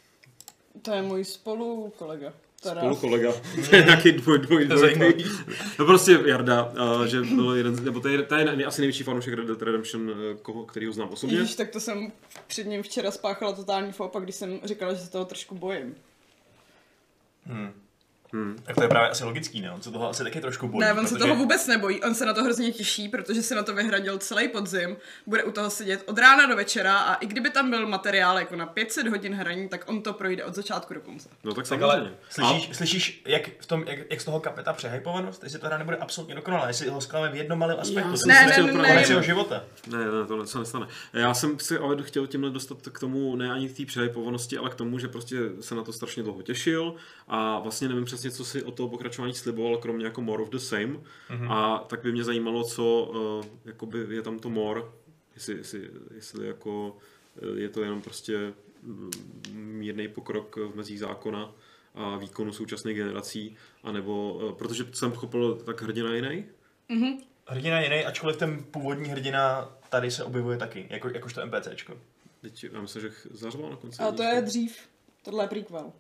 To 0.82 0.92
je 0.92 1.02
můj 1.02 1.26
spolu 1.26 1.94
kolega. 1.98 2.34
Teda. 2.64 2.82
Spolu 2.82 2.96
kolega. 2.96 3.34
To 3.70 3.76
je 3.76 3.84
nějaký 3.84 4.12
dvoj, 4.12 4.40
dvoj, 4.40 4.66
dvoj, 4.66 4.80
zajímavý. 4.80 5.26
No 5.80 5.86
prostě 5.86 6.20
Jarda, 6.26 6.66
uh, 6.66 7.04
že 7.06 7.22
byl 7.22 7.56
jeden, 7.56 7.76
z- 7.76 7.82
nebo 7.84 8.00
to 8.00 8.08
je, 8.08 8.24
to 8.24 8.36
je 8.36 8.66
asi 8.66 8.82
největší 8.82 9.04
fanoušek 9.04 9.34
Red 9.34 9.48
Dead 9.48 9.62
Redemption, 9.62 10.12
eh, 10.12 10.38
koho, 10.42 10.66
který 10.66 10.86
ho 10.86 10.94
znám 10.94 11.10
osobně. 11.10 11.38
Ježíš, 11.38 11.56
tak 11.56 11.70
to 11.70 11.80
jsem 11.80 12.12
před 12.48 12.68
ním 12.68 12.84
včera 12.84 13.12
spáchala 13.12 13.54
totální 13.54 13.92
fop, 13.92 14.16
když 14.20 14.36
jsem 14.36 14.60
říkala, 14.64 14.94
že 14.94 15.00
se 15.00 15.12
toho 15.12 15.26
trošku 15.26 15.56
bojím. 15.56 15.96
Hmm. 17.46 17.72
Hmm. 18.34 18.56
Tak 18.64 18.76
to 18.76 18.84
je 18.84 18.90
právě 18.90 19.10
asi 19.10 19.24
logický, 19.24 19.62
ne? 19.62 19.72
On 19.72 19.82
se 19.82 19.92
toho 19.92 20.10
asi 20.10 20.24
taky 20.24 20.42
trošku 20.42 20.68
bojí. 20.68 20.80
ne, 20.82 20.94
on 20.94 21.08
se 21.08 21.14
protože- 21.16 21.20
toho 21.24 21.36
vůbec 21.36 21.68
nebojí, 21.68 22.04
on 22.04 22.16
se 22.16 22.26
na 22.26 22.34
to 22.34 22.44
hrozně 22.44 22.72
těší, 22.72 23.10
protože 23.10 23.44
se 23.44 23.56
na 23.56 23.64
to 23.64 23.74
vyhradil 23.76 24.18
celý 24.18 24.48
podzim, 24.48 24.98
bude 25.28 25.44
u 25.44 25.52
toho 25.52 25.70
sedět 25.70 26.04
od 26.06 26.18
rána 26.18 26.46
do 26.46 26.56
večera 26.56 26.98
a 26.98 27.16
i 27.16 27.26
kdyby 27.28 27.50
tam 27.50 27.70
byl 27.70 27.88
materiál 27.88 28.40
jako 28.40 28.56
na 28.56 28.66
500 28.66 29.08
hodin 29.08 29.34
hraní, 29.34 29.70
tak 29.70 29.90
on 29.90 30.02
to 30.02 30.14
projde 30.14 30.44
od 30.46 30.56
začátku 30.56 30.94
do 30.94 31.02
konce. 31.02 31.30
No 31.44 31.54
tak 31.54 31.68
Tak 31.68 31.82
ale 31.82 32.12
samozřejmě. 32.30 32.58
slyšíš, 32.60 32.78
slyšíš 32.78 33.22
jak, 33.28 33.50
v 33.60 33.66
tom, 33.66 33.84
jak, 33.88 34.00
jak 34.10 34.22
z 34.22 34.26
toho 34.26 34.40
kapeta 34.40 34.74
přehypovanost, 34.74 35.44
jestli 35.44 35.60
ta 35.60 35.68
hra 35.68 35.78
nebude 35.78 35.98
absolutně 35.98 36.36
dokonalá, 36.36 36.68
jestli 36.68 36.90
ho 36.90 37.02
zklameme 37.02 37.34
v 37.34 37.38
jednom 37.38 37.60
malém 37.60 37.78
aspektu. 37.80 38.10
Já 38.12 38.18
to 38.18 38.28
Ne, 38.28 38.46
ne, 38.58 38.74
ne, 38.74 38.82
ne. 38.96 39.06
jeho 39.10 39.22
života. 39.22 39.64
Ne, 39.88 39.98
ne, 39.98 40.26
to 40.28 40.46
se 40.48 40.60
nestane. 40.60 40.88
Já 41.14 41.34
jsem 41.34 41.60
si 41.60 41.78
ale 41.78 42.04
chtěl 42.04 42.28
tímhle 42.28 42.50
dostat 42.50 42.78
k 42.92 43.00
tomu, 43.00 43.36
ne 43.36 43.52
ani 43.52 43.70
k 43.70 43.78
té 43.78 43.86
přehypovanosti, 43.86 44.58
ale 44.58 44.70
k 44.70 44.76
tomu, 44.76 45.00
že 45.00 45.08
prostě 45.08 45.38
se 45.62 45.76
na 45.76 45.84
to 45.84 45.94
strašně 45.94 46.24
dlouho 46.24 46.42
těšil 46.42 46.96
a 47.28 47.60
vlastně 47.60 47.88
nevím 47.88 48.08
přesně, 48.18 48.32
co 48.32 48.46
si 48.46 48.64
od 48.64 48.76
toho 48.76 48.90
pokračování 48.90 49.34
sliboval, 49.34 49.78
kromě 49.78 50.06
jako 50.06 50.22
more 50.22 50.44
of 50.44 50.50
the 50.50 50.58
same. 50.58 50.86
Mm-hmm. 51.30 51.52
A 51.52 51.78
tak 51.88 52.02
by 52.02 52.12
mě 52.12 52.24
zajímalo, 52.24 52.64
co 52.64 53.04
uh, 53.04 53.46
jakoby 53.66 54.16
je 54.16 54.22
tam 54.22 54.40
to 54.40 54.50
more, 54.50 54.82
jestli, 55.34 55.58
jestli, 55.58 55.90
jestli 56.16 56.48
jako 56.48 56.98
eh, 57.42 57.60
je 57.60 57.70
to 57.70 57.82
jenom 57.82 58.02
prostě 58.02 58.54
mm, 58.84 59.12
mírný 59.54 60.08
pokrok 60.08 60.56
v 60.56 60.76
mezích 60.76 61.00
zákona 61.00 61.52
a 61.96 62.18
výkonu 62.18 62.54
současných 62.54 62.98
generací, 62.98 63.56
anebo, 63.84 64.34
uh, 64.34 64.52
protože 64.52 64.86
jsem 64.94 65.12
pochopil, 65.12 65.56
tak 65.56 65.82
hrdina 65.82 66.16
jiný, 66.16 66.46
Hrdina 67.48 67.82
jiný, 67.82 68.06
ačkoliv 68.06 68.38
ten 68.38 68.64
původní 68.64 69.10
hrdina 69.10 69.70
tady 69.90 70.12
se 70.12 70.24
objevuje 70.24 70.58
taky, 70.58 70.88
jako, 70.90 71.10
jakožto 71.10 71.46
NPCčko. 71.46 72.00
Teď 72.42 72.66
já 72.74 72.82
myslím, 72.82 73.02
že 73.02 73.10
zařval 73.32 73.70
na 73.70 73.76
konci. 73.76 74.02
Ale 74.02 74.14
to 74.14 74.24
je 74.24 74.42
dřív, 74.42 74.78
tohle 75.24 75.44
je 75.44 75.48
prequel. 75.48 75.94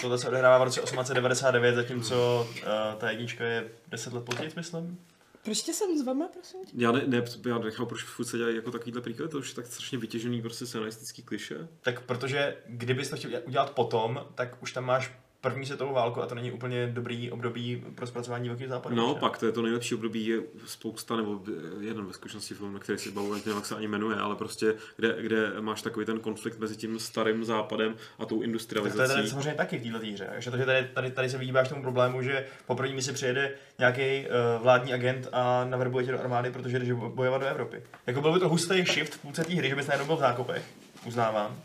Tohle 0.00 0.18
se 0.18 0.28
odehrává 0.28 0.58
v 0.58 0.62
roce 0.62 0.80
1899, 0.80 1.74
zatímco 1.74 2.48
uh, 2.50 2.68
ta 2.98 3.10
jednička 3.10 3.44
je 3.44 3.70
10 3.88 4.12
let 4.12 4.24
později, 4.24 4.52
myslím. 4.56 4.98
Proč 5.44 5.62
tě 5.62 5.72
sem 5.72 5.98
zveme, 5.98 6.28
prosím 6.32 6.64
tě? 6.64 6.72
Já, 6.76 6.92
ne, 6.92 7.02
ne, 7.06 7.24
já 7.48 7.58
nechal, 7.58 7.86
proč 7.86 8.04
furt 8.04 8.24
se 8.24 8.36
dělají 8.36 8.56
jako 8.56 8.70
takovýhle 8.70 9.02
prequely, 9.02 9.28
to 9.28 9.38
už 9.38 9.48
je 9.48 9.54
tak 9.54 9.66
strašně 9.66 9.98
vytěžený 9.98 10.42
prostě 10.42 10.66
scenaristický 10.66 11.22
kliše. 11.22 11.68
Tak 11.80 12.00
protože 12.00 12.56
kdybys 12.66 13.10
to 13.10 13.16
chtěl 13.16 13.30
udělat 13.46 13.70
potom, 13.70 14.26
tak 14.34 14.62
už 14.62 14.72
tam 14.72 14.84
máš 14.84 15.12
první 15.40 15.66
světovou 15.66 15.92
válku 15.94 16.22
a 16.22 16.26
to 16.26 16.34
není 16.34 16.52
úplně 16.52 16.86
dobrý 16.86 17.30
období 17.30 17.84
pro 17.94 18.06
zpracování 18.06 18.48
velkých 18.48 18.68
západů. 18.68 18.96
No, 18.96 19.12
že? 19.14 19.20
pak 19.20 19.38
to 19.38 19.46
je 19.46 19.52
to 19.52 19.62
nejlepší 19.62 19.94
období, 19.94 20.26
je 20.26 20.40
spousta, 20.66 21.16
nebo 21.16 21.40
jeden 21.80 22.06
ve 22.06 22.12
skutečnosti 22.12 22.54
film, 22.54 22.72
na 22.72 22.78
který 22.78 22.98
si 22.98 23.10
bavu, 23.10 23.34
nevím, 23.34 23.54
jak 23.54 23.66
se 23.66 23.74
ani 23.74 23.88
jmenuje, 23.88 24.16
ale 24.16 24.36
prostě, 24.36 24.74
kde, 24.96 25.16
kde 25.22 25.60
máš 25.60 25.82
takový 25.82 26.06
ten 26.06 26.20
konflikt 26.20 26.58
mezi 26.58 26.76
tím 26.76 26.98
starým 26.98 27.44
západem 27.44 27.94
a 28.18 28.24
tou 28.24 28.24
Tak 28.24 28.28
to 28.28 28.34
je 28.34 28.38
tady 28.38 28.44
industrializací. 28.44 29.30
samozřejmě 29.30 29.54
taky 29.54 29.78
v 29.78 29.92
této 29.92 29.98
hře. 30.12 30.28
Takže 30.32 30.50
to, 30.50 30.56
že 30.56 30.66
tady, 30.66 30.88
tady, 30.94 31.10
tady 31.10 31.30
se 31.30 31.38
vyhýbáš 31.38 31.68
tomu 31.68 31.82
problému, 31.82 32.22
že 32.22 32.46
poprvé 32.66 32.88
mi 32.94 33.02
si 33.02 33.12
přijede 33.12 33.52
nějaký 33.78 34.26
uh, 34.26 34.62
vládní 34.62 34.94
agent 34.94 35.28
a 35.32 35.64
naverbuje 35.64 36.04
tě 36.04 36.12
do 36.12 36.20
armády, 36.20 36.50
protože 36.50 36.78
jdeš 36.78 36.92
bo- 36.92 37.08
bojovat 37.10 37.40
do 37.40 37.46
Evropy. 37.46 37.82
Jako 38.06 38.20
byl 38.20 38.32
by 38.32 38.40
to 38.40 38.48
hustý 38.48 38.82
shift 38.82 39.14
v 39.14 39.18
půlce 39.18 39.44
té 39.44 39.54
hry, 39.54 39.68
že 39.68 39.76
bys 39.76 39.86
najednou 39.86 40.06
byl 40.06 40.16
v 40.16 40.20
zákopech, 40.20 40.64
uznávám. 41.06 41.56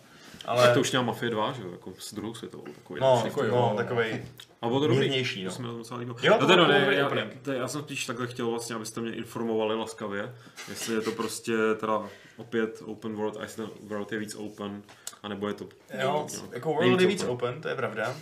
Ale 0.48 0.64
Ale... 0.64 0.74
to 0.74 0.80
už 0.80 0.92
měla 0.92 1.06
Mafie 1.06 1.30
2, 1.30 1.52
že 1.52 1.62
jo, 1.62 1.72
jako 1.72 1.94
s 2.00 2.14
druhou 2.14 2.34
světovou. 2.34 2.64
Takový 2.75 3.02
no, 3.02 3.24
jo, 3.38 3.44
no, 3.44 3.70
no. 3.70 3.74
takový. 3.78 4.22
A 4.62 4.68
bylo 4.68 4.80
to 4.80 4.88
dobrý. 4.88 5.00
mírnější, 5.00 5.44
no. 5.44 5.50
To 5.50 5.56
se 5.56 5.62
mi 5.62 5.68
docela 5.68 6.00
líbilo. 6.00 6.18
Jo, 6.24 6.34
no 6.34 6.40
to 6.40 6.48
to 6.48 6.54
bylo 6.54 6.68
ne, 6.68 6.80
dobrý 6.80 6.98
já, 6.98 7.10
to, 7.42 7.52
já 7.52 7.68
jsem 7.68 7.82
spíš 7.82 8.06
takhle 8.06 8.28
chtěl 8.28 8.50
vlastně, 8.50 8.75
abyste 8.75 9.02
mě 9.02 9.16
informovali 9.16 9.75
laskavě, 9.75 10.36
jestli 10.70 10.94
je 10.94 11.02
to 11.02 11.12
prostě 11.12 11.54
teda 11.80 12.02
opět 12.38 12.82
open 12.86 13.16
world 13.16 13.38
a 13.38 13.42
jestli 13.42 13.64
ten 13.64 13.88
world 13.88 14.12
je 14.12 14.20
víc 14.20 14.36
open, 14.36 14.82
anebo 15.24 15.48
je 15.48 15.54
to... 15.54 15.68
Jo, 16.02 16.28
jako 16.52 16.74
World 16.74 17.02
je 17.02 17.08
víc 17.08 17.24
open, 17.24 17.62
to 17.62 17.70
je 17.70 17.75
pravda. 17.75 18.16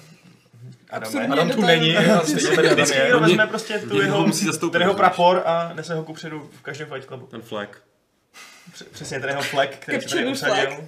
Absurdně 0.89 1.27
Adam 1.27 1.49
tu 1.49 1.61
není, 1.61 1.97
a 1.97 2.25
stejně 2.25 3.11
Adam 3.11 3.23
vezme 3.23 3.47
prostě 3.47 3.79
tu 3.79 4.01
jeho, 4.01 4.17
ho 4.17 4.27
musí 4.27 4.45
zastoupit, 4.45 4.71
ten 4.71 4.81
jeho 4.81 4.93
prapor 4.93 5.41
a 5.45 5.73
nese 5.73 5.95
ho 5.95 6.03
kupředu 6.03 6.49
v 6.59 6.61
každém 6.61 6.87
Fight 6.87 7.07
Clubu. 7.07 7.25
Ten 7.25 7.41
flag. 7.41 7.81
Př- 8.73 8.85
Přesně 8.91 9.19
ten 9.19 9.29
jeho 9.29 9.41
flag, 9.41 9.69
který 9.69 10.01
se 10.01 10.09
tady 10.09 10.31
usadil. 10.31 10.87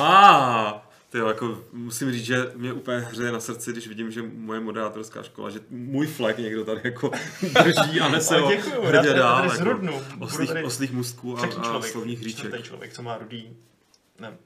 A 0.00 0.90
ty 1.10 1.18
jako 1.18 1.64
musím 1.72 2.12
říct, 2.12 2.24
že 2.24 2.52
mě 2.56 2.72
úplně 2.72 2.98
hřeje 2.98 3.32
na 3.32 3.40
srdci, 3.40 3.72
když 3.72 3.88
vidím, 3.88 4.10
že 4.10 4.22
moje 4.22 4.60
moderátorská 4.60 5.22
škola, 5.22 5.50
že 5.50 5.60
můj 5.70 6.06
flag 6.06 6.38
někdo 6.38 6.64
tady 6.64 6.80
jako 6.84 7.10
drží 7.64 8.00
a 8.00 8.08
nese 8.08 8.38
ho 8.40 8.50
hrdě 8.82 9.12
dál. 9.14 9.44
Jako 9.44 9.56
zhrudnu. 9.56 10.02
Oslých, 10.20 10.48
tady 10.48 10.64
oslých 10.64 10.92
mustků 10.92 11.38
a, 11.38 11.46
a 11.62 11.82
slovních 11.82 12.20
hříček. 12.20 12.62
člověk, 12.62 12.92
co 12.92 13.02
má 13.02 13.18
rudý, 13.18 13.56
ne, 14.20 14.36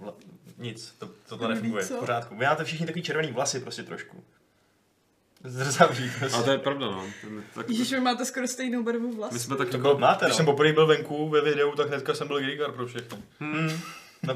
vla- 0.00 0.14
nic, 0.58 0.94
to, 0.98 1.36
to, 1.38 1.48
nefunguje, 1.48 1.84
v 1.84 1.92
pořádku. 1.92 2.36
Vy 2.36 2.44
máte 2.44 2.64
všichni 2.64 2.86
takový 2.86 3.02
červený 3.02 3.32
vlasy 3.32 3.60
prostě 3.60 3.82
trošku. 3.82 4.24
Zrzavý 5.44 6.10
prostě. 6.18 6.38
A 6.38 6.42
to 6.42 6.50
je 6.50 6.58
pravda, 6.58 6.86
no. 6.86 7.04
Tak, 7.54 7.70
Ježíš, 7.70 7.92
vy 7.92 8.00
máte 8.00 8.24
skoro 8.24 8.48
stejnou 8.48 8.82
barvu 8.82 9.16
vlasů. 9.16 9.34
my 9.34 9.40
jsme 9.40 9.56
tak 9.56 9.68
To 9.68 9.76
jako, 9.76 9.88
byl, 9.88 9.98
Máte, 9.98 10.24
když 10.24 10.32
no. 10.32 10.36
jsem 10.36 10.46
poprvé 10.46 10.72
byl 10.72 10.86
venku 10.86 11.28
ve 11.28 11.40
videu, 11.40 11.72
tak 11.76 11.88
hnedka 11.88 12.14
jsem 12.14 12.28
byl 12.28 12.40
Grigar 12.40 12.72
pro 12.72 12.86
všechny. 12.86 13.18
Hmm. 13.40 13.70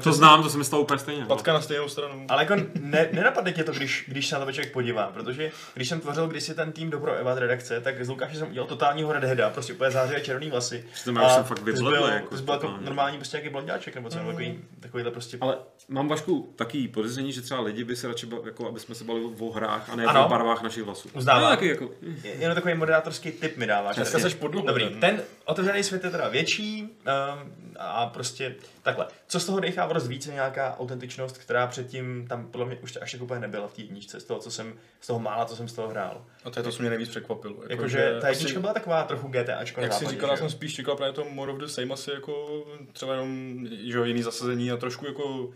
To 0.03 0.13
znám, 0.13 0.43
to 0.43 0.49
se 0.49 0.57
mi 0.57 0.63
stalo 0.63 0.81
úplně 0.83 0.99
stejně. 0.99 1.21
no. 1.21 1.27
Patka 1.27 1.53
na 1.53 1.61
stejnou 1.61 1.89
stranu. 1.89 2.25
Ale 2.29 2.43
jako 2.43 2.55
ne, 2.81 3.09
nenapadne 3.11 3.53
tě 3.53 3.63
to, 3.63 3.71
když, 3.71 4.05
když 4.07 4.27
se 4.27 4.39
na 4.39 4.45
to 4.45 4.51
člověk 4.51 4.73
podívá, 4.73 5.07
protože 5.07 5.51
když 5.73 5.89
jsem 5.89 5.99
tvořil 5.99 6.27
kdysi 6.27 6.55
ten 6.55 6.71
tým 6.71 6.89
Dobro 6.89 7.13
Evad 7.15 7.37
redakce, 7.37 7.81
tak 7.81 8.05
z 8.05 8.09
Lukáše 8.09 8.35
jsem 8.37 8.49
udělal 8.49 8.67
totálního 8.67 9.13
redheada, 9.13 9.49
prostě 9.49 9.73
úplně 9.73 9.91
zářivé 9.91 10.21
červený 10.21 10.49
vlasy. 10.51 10.85
Přitom 10.93 11.15
já 11.15 11.27
už 11.27 11.33
jsem 11.33 11.43
fakt 11.43 11.59
byl, 11.63 11.73
jako 11.73 11.93
byl 11.95 12.05
jako 12.15 12.35
totálně. 12.57 12.85
normální 12.85 13.17
prostě 13.17 13.37
nějaký 13.37 13.51
blondáček, 13.51 13.95
nebo 13.95 14.09
co, 14.09 14.17
nebo 14.17 14.29
takový, 14.29 14.59
takovýhle 14.79 15.11
prostě. 15.11 15.37
Ale 15.41 15.57
mám 15.89 16.07
Vašku 16.07 16.53
taký 16.55 16.87
podezření, 16.87 17.31
že 17.33 17.41
třeba 17.41 17.61
lidi 17.61 17.83
by 17.83 17.95
se 17.95 18.07
radši, 18.07 18.25
ba- 18.25 18.37
jako, 18.45 18.67
aby 18.67 18.79
jsme 18.79 18.95
se 18.95 19.03
bavili 19.03 19.25
o 19.39 19.51
hrách 19.51 19.89
a 19.89 19.95
ne 19.95 20.05
Ano. 20.05 20.25
o 20.25 20.29
barvách 20.29 20.61
našich 20.63 20.83
vlasů. 20.83 21.09
Uznávám. 21.13 21.43
No, 21.43 21.49
taky 21.49 21.67
jako, 21.67 21.89
Je- 22.23 22.31
Jenom 22.31 22.55
takový 22.55 22.73
moderátorský 22.73 23.31
tip 23.31 23.57
mi 23.57 23.67
dáváš. 23.67 23.95
Dneska 23.95 24.19
seš 24.19 24.33
podluhu, 24.33 24.67
Dobrý, 24.67 24.85
ten. 24.89 24.99
ten 24.99 25.21
otevřený 25.45 25.83
svět 25.83 26.03
je 26.03 26.09
teda 26.09 26.27
větší 26.27 26.81
um, 26.83 27.70
a 27.81 28.05
prostě 28.05 28.55
takhle. 28.83 29.07
Co 29.27 29.39
z 29.39 29.45
toho 29.45 29.59
dechá 29.59 29.85
vrst 29.85 30.07
víc 30.07 30.27
je 30.27 30.33
nějaká 30.33 30.77
autentičnost, 30.79 31.37
která 31.37 31.67
předtím 31.67 32.25
tam 32.29 32.47
podle 32.47 32.67
mě 32.67 32.75
už 32.75 32.97
až 33.01 33.11
tak 33.11 33.21
úplně 33.21 33.39
nebyla 33.39 33.67
v 33.67 33.73
té 33.73 33.81
jedničce, 33.81 34.19
z 34.19 34.23
toho, 34.23 34.39
co 34.39 34.51
jsem, 34.51 34.73
z 35.01 35.07
toho 35.07 35.19
mála, 35.19 35.45
co 35.45 35.55
jsem 35.55 35.67
z 35.67 35.73
toho 35.73 35.87
hrál. 35.89 36.25
A 36.43 36.49
to 36.49 36.59
je 36.59 36.63
to, 36.63 36.71
co 36.71 36.81
mě 36.81 36.89
nejvíc 36.89 37.09
překvapilo. 37.09 37.53
Jako, 37.53 37.71
Jakože 37.71 38.17
ta 38.21 38.29
asi- 38.29 38.37
jednička 38.37 38.59
byla 38.59 38.73
taková 38.73 39.03
trochu 39.03 39.27
GTAčko 39.27 39.81
Jak 39.81 39.91
západě, 39.91 40.11
říkal, 40.11 40.29
že 40.29 40.31
já 40.31 40.37
jsem 40.37 40.49
spíš 40.49 40.75
čekal 40.75 40.95
právě 40.95 41.13
to 41.13 41.25
More 41.25 41.51
of 41.51 41.59
the 41.59 41.65
Same 41.65 41.93
asi 41.93 42.11
jako 42.11 42.63
třeba 42.93 43.13
jenom 43.13 43.67
že 43.71 43.97
jo, 43.97 44.03
jiný 44.03 44.21
zasazení 44.21 44.71
a 44.71 44.77
trošku 44.77 45.05
jako 45.05 45.49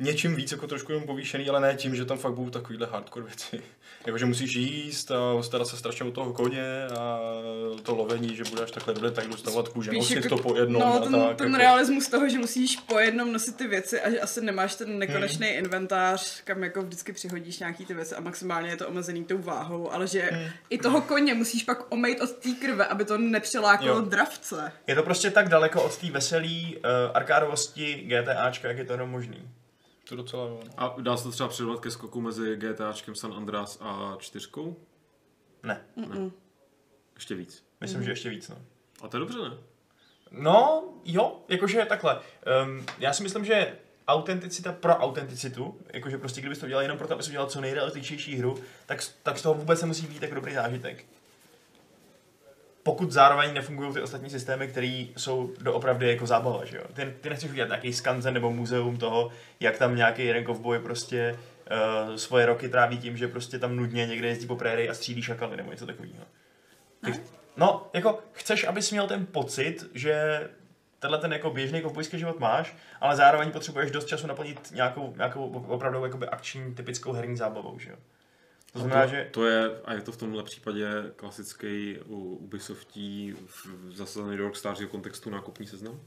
něčím 0.00 0.34
víc 0.34 0.52
jako 0.52 0.66
trošku 0.66 0.92
jenom 0.92 1.06
povýšený, 1.06 1.48
ale 1.48 1.60
ne 1.60 1.74
tím, 1.74 1.94
že 1.94 2.04
tam 2.04 2.18
fakt 2.18 2.32
budou 2.32 2.50
takovýhle 2.50 2.86
hardcore 2.86 3.26
věci. 3.26 3.62
Jakože 4.06 4.26
musíš 4.26 4.54
jíst 4.54 5.10
a 5.10 5.42
starat 5.42 5.66
se 5.68 5.76
strašně 5.76 6.06
o 6.06 6.10
toho 6.10 6.32
koně 6.32 6.86
a 6.98 7.20
to 7.82 7.94
lovení, 7.94 8.36
že 8.36 8.44
budeš 8.44 8.70
takhle 8.70 8.94
do 8.94 9.00
detailu 9.00 9.36
stavovat 9.36 9.68
kůže, 9.68 9.92
nosit 9.92 10.24
jako- 10.24 10.28
to 10.28 10.42
po 10.42 10.56
jednom 10.56 10.82
no, 10.82 10.94
a 10.94 10.98
ten, 10.98 11.12
tak. 11.12 11.36
ten 11.36 11.46
jako. 11.46 11.58
realismus 11.58 12.08
toho, 12.08 12.28
že 12.28 12.38
musíš 12.38 12.76
po 12.76 12.98
jednom 12.98 13.32
nosit 13.32 13.56
ty 13.56 13.66
věci 13.66 14.00
a 14.00 14.10
že 14.10 14.20
asi 14.20 14.40
nemáš 14.40 14.74
ten 14.74 14.98
nekonečný 14.98 15.48
inventář, 15.48 16.40
kam 16.44 16.62
jako 16.62 16.82
vždycky 16.82 17.12
přihodíš 17.12 17.58
nějaký 17.58 17.86
ty 17.86 17.94
věci 17.94 18.14
a 18.14 18.20
maximálně 18.20 18.70
je 18.70 18.76
to 18.76 18.88
omezený 18.88 19.24
tou 19.24 19.38
váhou, 19.38 19.92
ale 19.92 20.06
že 20.06 20.50
i 20.70 20.78
toho 20.78 21.00
koně 21.00 21.34
musíš 21.34 21.62
pak 21.62 21.92
omejt 21.92 22.20
od 22.20 22.30
té 22.30 22.50
krve, 22.60 22.86
aby 22.86 23.04
to 23.04 23.18
nepřilákalo 23.18 23.98
Jo. 23.98 24.00
dravce. 24.00 24.72
Je 24.86 24.94
to 24.94 25.02
prostě 25.02 25.30
tak 25.30 25.48
daleko 25.48 25.82
od 25.82 25.96
té 25.98 26.10
veselý 26.10 26.76
uh, 26.76 26.82
arkádovosti 27.14 27.94
GTAčka, 27.94 28.68
jak 28.68 28.78
je 28.78 28.84
to 28.84 28.92
jenom 28.92 29.10
možný. 29.10 29.48
To 30.08 30.16
docela 30.16 30.44
jo. 30.44 30.60
no. 30.64 30.72
a 30.76 30.96
dá 31.00 31.16
se 31.16 31.24
to 31.24 31.30
třeba 31.30 31.48
přirovnat 31.48 31.80
ke 31.80 31.90
skoku 31.90 32.20
mezi 32.20 32.56
GTAčkem 32.56 33.14
San 33.14 33.34
Andreas 33.34 33.78
a 33.80 34.16
čtyřkou? 34.18 34.76
Ne, 35.62 35.80
Ještě 37.14 37.34
víc. 37.34 37.64
myslím, 37.80 38.02
že 38.02 38.10
ještě 38.10 38.30
víc, 38.30 38.48
no. 38.48 38.56
A 39.02 39.08
to 39.08 39.16
je 39.16 39.18
dobře, 39.18 39.38
ne? 39.38 39.50
No, 40.30 40.84
jo, 41.04 41.40
jakože 41.48 41.84
takhle. 41.84 42.20
Um, 42.64 42.86
já 42.98 43.12
si 43.12 43.22
myslím, 43.22 43.44
že 43.44 43.76
autenticita 44.08 44.72
pro 44.72 44.96
autenticitu, 44.96 45.80
jakože 45.92 46.18
prostě 46.18 46.40
kdybys 46.40 46.58
to 46.58 46.66
udělal 46.66 46.82
jenom 46.82 46.98
proto, 46.98 47.14
abys 47.14 47.28
udělal 47.28 47.46
co 47.46 47.60
nejrealističnější 47.60 48.36
hru, 48.36 48.58
tak, 48.86 49.04
tak 49.22 49.38
z 49.38 49.42
toho 49.42 49.54
vůbec 49.54 49.80
nemusí 49.80 50.06
být 50.06 50.20
tak 50.20 50.34
dobrý 50.34 50.54
zážitek. 50.54 51.06
Pokud 52.88 53.12
zároveň 53.12 53.54
nefungují 53.54 53.94
ty 53.94 54.00
ostatní 54.00 54.30
systémy, 54.30 54.68
které 54.68 55.06
jsou 55.16 55.52
doopravdy 55.60 56.08
jako 56.08 56.26
zábava, 56.26 56.64
že 56.64 56.76
jo. 56.76 56.84
Ty, 56.94 57.14
ty 57.20 57.30
nechceš 57.30 57.50
udělat 57.50 57.68
nějaký 57.68 57.92
skanzen 57.92 58.34
nebo 58.34 58.50
muzeum 58.50 58.96
toho, 58.96 59.30
jak 59.60 59.78
tam 59.78 59.96
nějaký 59.96 60.24
jeden 60.24 60.44
kovboj 60.44 60.78
prostě 60.78 61.38
uh, 62.08 62.14
svoje 62.14 62.46
roky 62.46 62.68
tráví 62.68 62.98
tím, 62.98 63.16
že 63.16 63.28
prostě 63.28 63.58
tam 63.58 63.76
nudně 63.76 64.06
někde 64.06 64.28
jezdí 64.28 64.46
po 64.46 64.56
prérii 64.56 64.88
a 64.88 64.94
střílí 64.94 65.22
šakaly 65.22 65.56
nebo 65.56 65.70
něco 65.70 65.86
takového. 65.86 66.24
Ty, 67.04 67.14
no, 67.56 67.86
jako 67.92 68.18
chceš, 68.32 68.64
abys 68.64 68.90
měl 68.90 69.06
ten 69.06 69.26
pocit, 69.26 69.90
že 69.94 70.48
tenhle 70.98 71.18
ten 71.18 71.32
jako 71.32 71.50
běžný 71.50 71.80
kovbojský 71.80 72.18
život 72.18 72.40
máš, 72.40 72.76
ale 73.00 73.16
zároveň 73.16 73.50
potřebuješ 73.50 73.90
dost 73.90 74.04
času 74.04 74.26
naplnit 74.26 74.70
nějakou, 74.74 75.14
nějakou 75.16 75.50
opravdu 75.50 76.04
jakoby 76.04 76.28
akční, 76.28 76.74
typickou 76.74 77.12
herní 77.12 77.36
zábavou, 77.36 77.78
že 77.78 77.90
jo. 77.90 77.96
To 78.72 78.78
znamená, 78.78 79.02
to, 79.02 79.08
že 79.08 79.28
to 79.30 79.46
je, 79.46 79.80
a 79.84 79.92
je 79.92 80.00
to 80.00 80.12
v 80.12 80.16
tomhle 80.16 80.42
případě 80.42 80.88
klasický 81.16 81.98
u 82.06 82.34
Ubisoftí 82.34 83.34
v- 83.46 83.92
zasazený 83.96 84.36
do 84.36 84.44
Rockstarského 84.44 84.90
kontextu 84.90 85.30
nákupní 85.30 85.66
seznam? 85.66 86.00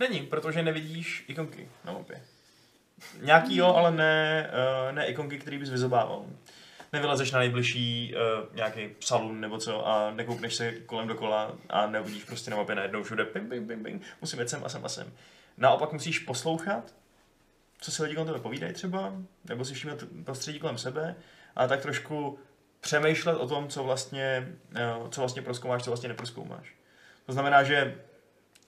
není, 0.00 0.20
protože 0.20 0.62
nevidíš 0.62 1.24
ikonky 1.28 1.68
na 1.84 1.92
mapě. 1.92 2.22
Nějaký 3.20 3.56
jo, 3.56 3.66
ale 3.66 3.90
ne, 3.92 4.50
uh, 4.88 4.94
ne 4.94 5.06
ikonky, 5.06 5.38
který 5.38 5.58
bys 5.58 5.70
vyzobával. 5.70 6.26
Nevylezeš 6.92 7.30
na 7.30 7.38
nejbližší 7.38 8.14
uh, 8.14 8.56
nějaký 8.56 8.88
salon 9.00 9.40
nebo 9.40 9.58
co 9.58 9.86
a 9.88 10.10
nekoukneš 10.10 10.54
se 10.54 10.72
kolem 10.72 11.08
dokola 11.08 11.56
a 11.68 11.86
neuvidíš 11.86 12.24
prostě 12.24 12.50
na 12.50 12.56
mapě 12.56 12.74
najednou 12.74 13.02
všude 13.02 13.24
ping, 13.24 13.48
ping, 13.48 13.68
ping, 13.68 13.82
ping, 13.82 14.02
musím 14.20 14.38
jet 14.38 14.50
sem 14.50 14.64
a 14.64 14.68
sem 14.68 14.84
a 14.84 14.88
sem. 14.88 15.12
Naopak 15.58 15.92
musíš 15.92 16.18
poslouchat, 16.18 16.94
co 17.80 17.90
si 17.90 18.02
lidi 18.02 18.14
kolem 18.14 18.26
tebe 18.26 18.38
povídají 18.38 18.72
třeba, 18.72 19.12
nebo 19.44 19.64
si 19.64 19.74
všímat 19.74 19.98
prostředí 20.24 20.58
kolem 20.58 20.78
sebe 20.78 21.16
a 21.56 21.66
tak 21.68 21.80
trošku 21.82 22.38
přemýšlet 22.80 23.34
o 23.34 23.48
tom, 23.48 23.68
co 23.68 23.84
vlastně, 23.84 24.52
eh, 24.74 24.94
co 25.10 25.20
vlastně 25.20 25.42
proskoumáš, 25.42 25.84
co 25.84 25.90
vlastně 25.90 26.08
neproskoumáš. 26.08 26.74
To 27.26 27.32
znamená, 27.32 27.62
že 27.62 27.94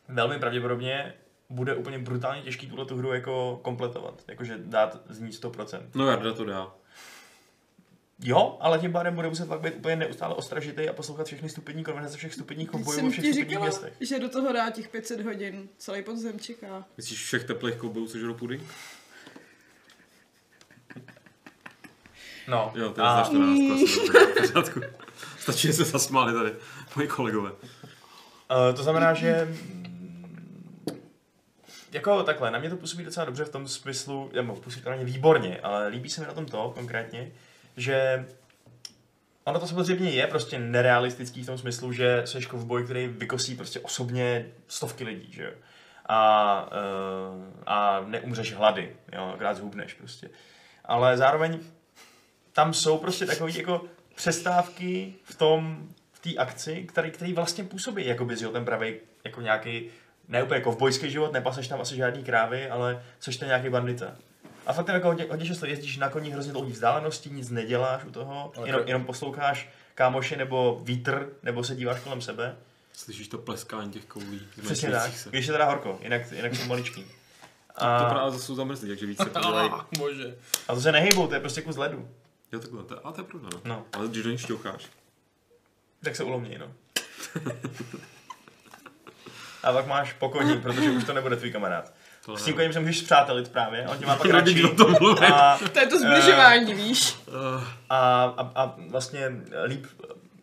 velmi 0.09 0.39
pravděpodobně 0.39 1.15
bude 1.51 1.75
úplně 1.75 1.99
brutálně 1.99 2.43
těžký 2.43 2.67
tuhle 2.67 2.87
tu 2.87 2.97
hru 2.97 3.13
jako 3.13 3.61
kompletovat, 3.63 4.23
jakože 4.29 4.59
dát 4.59 5.01
z 5.09 5.21
ní 5.21 5.33
100%. 5.33 5.91
No 5.95 6.11
Jarda 6.11 6.33
to 6.33 6.45
dá. 6.45 6.75
Jo, 8.23 8.59
ale 8.61 8.79
tím 8.79 8.93
pádem 8.93 9.15
bude 9.15 9.29
muset 9.29 9.47
fakt 9.49 9.61
být 9.61 9.75
úplně 9.75 9.97
neustále 9.97 10.35
ostražitý 10.35 10.89
a 10.89 10.93
poslouchat 10.93 11.27
všechny 11.27 11.49
stupidní 11.49 11.85
konverzace 11.85 12.17
všech 12.17 12.35
stupidních 12.35 12.71
kovbojů 12.71 12.99
všech 12.99 13.13
stupidních 13.13 13.49
říkala, 13.49 13.65
městech. 13.67 13.93
že 14.01 14.19
do 14.19 14.29
toho 14.29 14.53
dá 14.53 14.71
těch 14.71 14.89
500 14.89 15.21
hodin, 15.21 15.69
celý 15.79 16.03
podzem 16.03 16.41
čeká. 16.41 16.85
Myslíš 16.97 17.25
všech 17.25 17.45
teplých 17.45 17.77
koubojů, 17.77 18.07
co 18.07 18.19
žerou 18.19 18.35
puding? 18.35 18.63
No, 22.49 22.73
Jo, 22.75 22.91
to 22.91 23.01
je 23.01 23.07
a, 23.07 23.23
v 23.23 23.31
pořádku. 24.41 24.81
Stačí, 25.39 25.67
že 25.67 25.73
se 25.73 25.85
zasmáli 25.85 26.33
tady, 26.33 26.53
moji 26.97 27.09
kolegové. 27.09 27.51
Uh, 27.51 28.77
to 28.77 28.83
znamená, 28.83 29.15
že 29.15 29.49
mm, 29.51 29.85
jako 31.93 32.23
takhle, 32.23 32.51
na 32.51 32.59
mě 32.59 32.71
to 32.71 32.77
působí 32.77 33.05
docela 33.05 33.27
dobře 33.27 33.45
v 33.45 33.51
tom 33.51 33.69
smyslu, 33.69 34.31
nebo 34.35 34.57
působí 34.57 34.83
to 34.83 34.91
na 34.91 34.97
mě 34.97 35.05
výborně, 35.05 35.61
ale 35.63 35.89
líbí 35.89 36.11
se 36.11 36.21
mi 36.21 36.27
na 36.27 36.33
tom 36.33 36.47
to 36.47 36.73
konkrétně, 36.75 37.33
že 37.77 38.27
ono 39.45 39.61
to 39.61 39.67
samozřejmě 39.67 40.11
je 40.11 40.27
prostě 40.27 40.59
nerealistický 40.59 41.43
v 41.43 41.47
tom 41.47 41.59
smyslu, 41.59 41.93
že 41.93 42.23
jsi 42.25 42.43
kovboj, 42.43 42.85
který 42.85 43.07
vykosí 43.07 43.57
prostě 43.57 43.81
osobně 43.81 44.47
stovky 44.69 45.05
lidí, 45.05 45.33
že 45.33 45.45
jo. 45.45 45.51
A, 46.07 46.71
uh, 47.35 47.45
a 47.67 48.01
neumřeš 48.07 48.55
hlady, 48.55 48.97
jo, 49.13 49.31
akorát 49.35 49.57
zhubneš 49.57 49.95
prostě. 49.95 50.31
ale 50.85 51.17
zároveň 51.17 51.61
tam 52.55 52.75
jsou 52.75 52.99
prostě 52.99 53.27
takové 53.27 53.51
jako 53.59 53.85
přestávky 54.15 55.15
v 55.25 55.35
tom, 55.35 55.89
v 56.13 56.19
té 56.19 56.35
akci, 56.35 56.85
který, 56.89 57.11
který 57.11 57.33
vlastně 57.33 57.65
působí, 57.65 58.07
jako 58.07 58.25
bys 58.25 58.39
žil 58.39 58.53
ten 58.53 58.65
pravý, 58.65 58.95
jako 59.25 59.41
nějaký, 59.41 59.87
ne 60.29 60.43
úplně 60.43 60.59
jako 60.59 60.73
v 60.73 60.79
bojský 60.79 61.11
život, 61.11 61.33
nepaseš 61.33 61.69
tam 61.69 61.81
asi 61.81 61.97
žádný 61.97 62.25
krávy, 62.25 62.69
ale 62.69 63.03
což 63.19 63.37
to 63.37 63.45
nějaký 63.45 63.69
bandita. 63.69 64.17
A 64.67 64.73
fakt 64.73 64.87
tam 64.87 64.95
jako 64.95 65.09
hodně, 65.09 65.27
hodně 65.31 65.47
často 65.47 65.67
jezdíš 65.67 65.97
na 65.97 66.09
koni 66.09 66.31
hrozně 66.31 66.53
dlouhý 66.53 66.73
vzdálenosti, 66.73 67.31
nic 67.31 67.51
neděláš 67.51 68.05
u 68.05 68.11
toho, 68.11 68.53
Ale 68.57 68.69
jenom, 68.69 68.83
to- 68.83 68.89
jenom 68.89 69.05
posloucháš 69.05 69.69
kámoše 69.95 70.37
nebo 70.37 70.81
vítr, 70.83 71.29
nebo 71.43 71.65
se 71.65 71.77
díváš 71.77 72.01
kolem 72.01 72.21
sebe. 72.21 72.57
Slyšíš 72.93 73.29
to 73.29 73.39
pleskání 73.39 73.91
těch 73.91 74.05
koulí. 74.05 74.41
Přesně 74.65 74.91
tak, 74.91 75.13
se. 75.13 75.31
když 75.31 75.47
je 75.47 75.53
teda 75.53 75.65
horko, 75.65 75.99
jinak, 76.03 76.33
jinak 76.33 76.55
jsou 76.55 76.67
maličký. 76.67 77.07
A... 77.77 77.99
To 77.99 78.11
právě 78.11 78.33
zase 78.33 78.45
jsou 78.45 78.55
zamrzlí, 78.55 78.89
takže 78.89 79.07
víc 79.07 79.19
se 79.19 79.25
podělají. 79.25 79.71
Bože. 79.99 80.37
a 80.69 80.75
to 80.75 80.81
se 80.81 80.93
nehejbou, 80.93 81.27
to 81.27 81.35
je 81.35 81.41
prostě 81.41 81.63
kus 81.63 81.77
ledu. 81.77 82.09
Jo, 82.55 82.61
takhle, 82.61 82.85
to, 82.85 83.07
a 83.07 83.13
to 83.13 83.21
je 83.21 83.25
pravda, 83.25 83.49
no. 83.55 83.61
No, 83.65 83.85
Ale 83.93 84.09
když 84.09 84.23
do 84.23 84.29
něj 84.29 84.39
šťoucháš. 84.39 84.87
tak 86.05 86.17
se 86.17 86.25
ulomní, 86.25 86.59
no. 86.59 86.73
A 89.63 89.73
pak 89.73 89.87
máš 89.87 90.13
pokojní, 90.13 90.61
protože 90.61 90.91
už 90.91 91.05
to 91.05 91.13
nebude 91.13 91.37
tvůj 91.37 91.53
kamarád. 91.53 91.93
To 92.27 92.37
S 92.37 92.45
tím 92.45 92.55
koním 92.55 92.73
se 92.73 92.81
můžeš 92.81 92.99
zpřátelit 92.99 93.49
právě, 93.49 93.89
on 93.89 93.99
tě 93.99 94.07
má 94.07 94.17
pak 94.23 94.27
radši. 94.31 94.55
nevím, 94.55 94.71
o 94.71 94.75
tom 94.75 94.95
mluvit. 95.01 95.31
A, 95.33 95.59
To 95.73 95.79
je 95.81 95.87
to 95.87 95.99
zbližování, 95.99 96.75
víš? 96.75 97.17
Uh, 97.29 97.65
a, 97.91 98.25
a, 98.25 98.53
a, 98.63 98.75
vlastně 98.89 99.33
líp, 99.65 99.87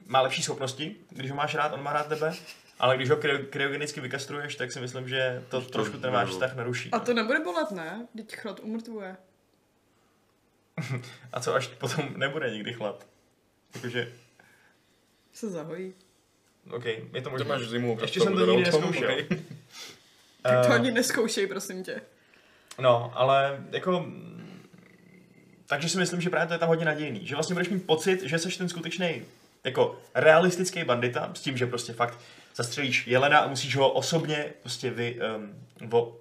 má 0.05 0.21
lepší 0.21 0.43
schopnosti, 0.43 0.95
když 1.09 1.31
ho 1.31 1.37
máš 1.37 1.55
rád, 1.55 1.73
on 1.73 1.83
má 1.83 1.93
rád 1.93 2.07
tebe. 2.07 2.33
Ale 2.79 2.95
když 2.97 3.09
ho 3.09 3.15
kryo- 3.15 3.45
kryogenicky 3.49 4.01
vykastruješ, 4.01 4.55
tak 4.55 4.71
si 4.71 4.79
myslím, 4.79 5.09
že 5.09 5.43
to 5.49 5.61
to 5.61 5.69
trošku 5.69 5.97
ten 5.97 6.11
váš 6.11 6.29
vztah 6.29 6.55
naruší. 6.55 6.89
A 6.91 6.99
to 6.99 7.13
nebude 7.13 7.39
bolet, 7.39 7.71
ne? 7.71 8.07
Teď 8.17 8.35
chlad 8.35 8.59
umrtvuje. 8.59 9.17
A 11.33 11.39
co 11.39 11.55
až 11.55 11.67
potom 11.67 12.13
nebude 12.17 12.49
nikdy 12.51 12.73
chlad? 12.73 13.07
Jakože, 13.75 14.13
Se 15.33 15.49
zahojí. 15.49 15.93
OK, 16.71 16.85
je 16.85 17.01
to 17.13 17.21
Ty 17.21 17.29
možné. 17.29 17.45
máš 17.47 17.61
zimu. 17.67 17.97
Ještě 18.01 18.19
jsem 18.19 18.33
to 18.33 18.45
nikdy 18.45 18.63
neskoušel. 18.71 19.11
ok. 19.11 19.27
Tak 20.41 20.65
to 20.65 20.71
Eh, 20.71 20.75
ani 20.75 20.91
neskoušej, 20.91 21.47
prosím 21.47 21.83
tě. 21.83 22.01
No, 22.79 23.11
ale 23.15 23.63
jako... 23.71 24.05
Takže 25.65 25.89
si 25.89 25.97
myslím, 25.97 26.21
že 26.21 26.29
právě 26.29 26.47
to 26.47 26.53
je 26.53 26.59
tam 26.59 26.69
hodně 26.69 26.85
nadějný. 26.85 27.27
Že 27.27 27.35
vlastně 27.35 27.53
budeš 27.53 27.69
mít 27.69 27.85
pocit, 27.85 28.21
že 28.23 28.39
jsi 28.39 28.57
ten 28.57 28.69
skutečný 28.69 29.21
jako 29.63 29.99
realistický 30.15 30.83
bandita, 30.83 31.31
s 31.33 31.41
tím, 31.41 31.57
že 31.57 31.65
prostě 31.67 31.93
fakt 31.93 32.19
zastřelíš 32.55 33.07
jelena 33.07 33.39
a 33.39 33.47
musíš 33.47 33.75
ho 33.75 33.91
osobně 33.91 34.53
prostě 34.61 34.89
vy... 34.89 35.19
Um, 35.35 35.89
vo, 35.89 36.05
uh, 36.07 36.15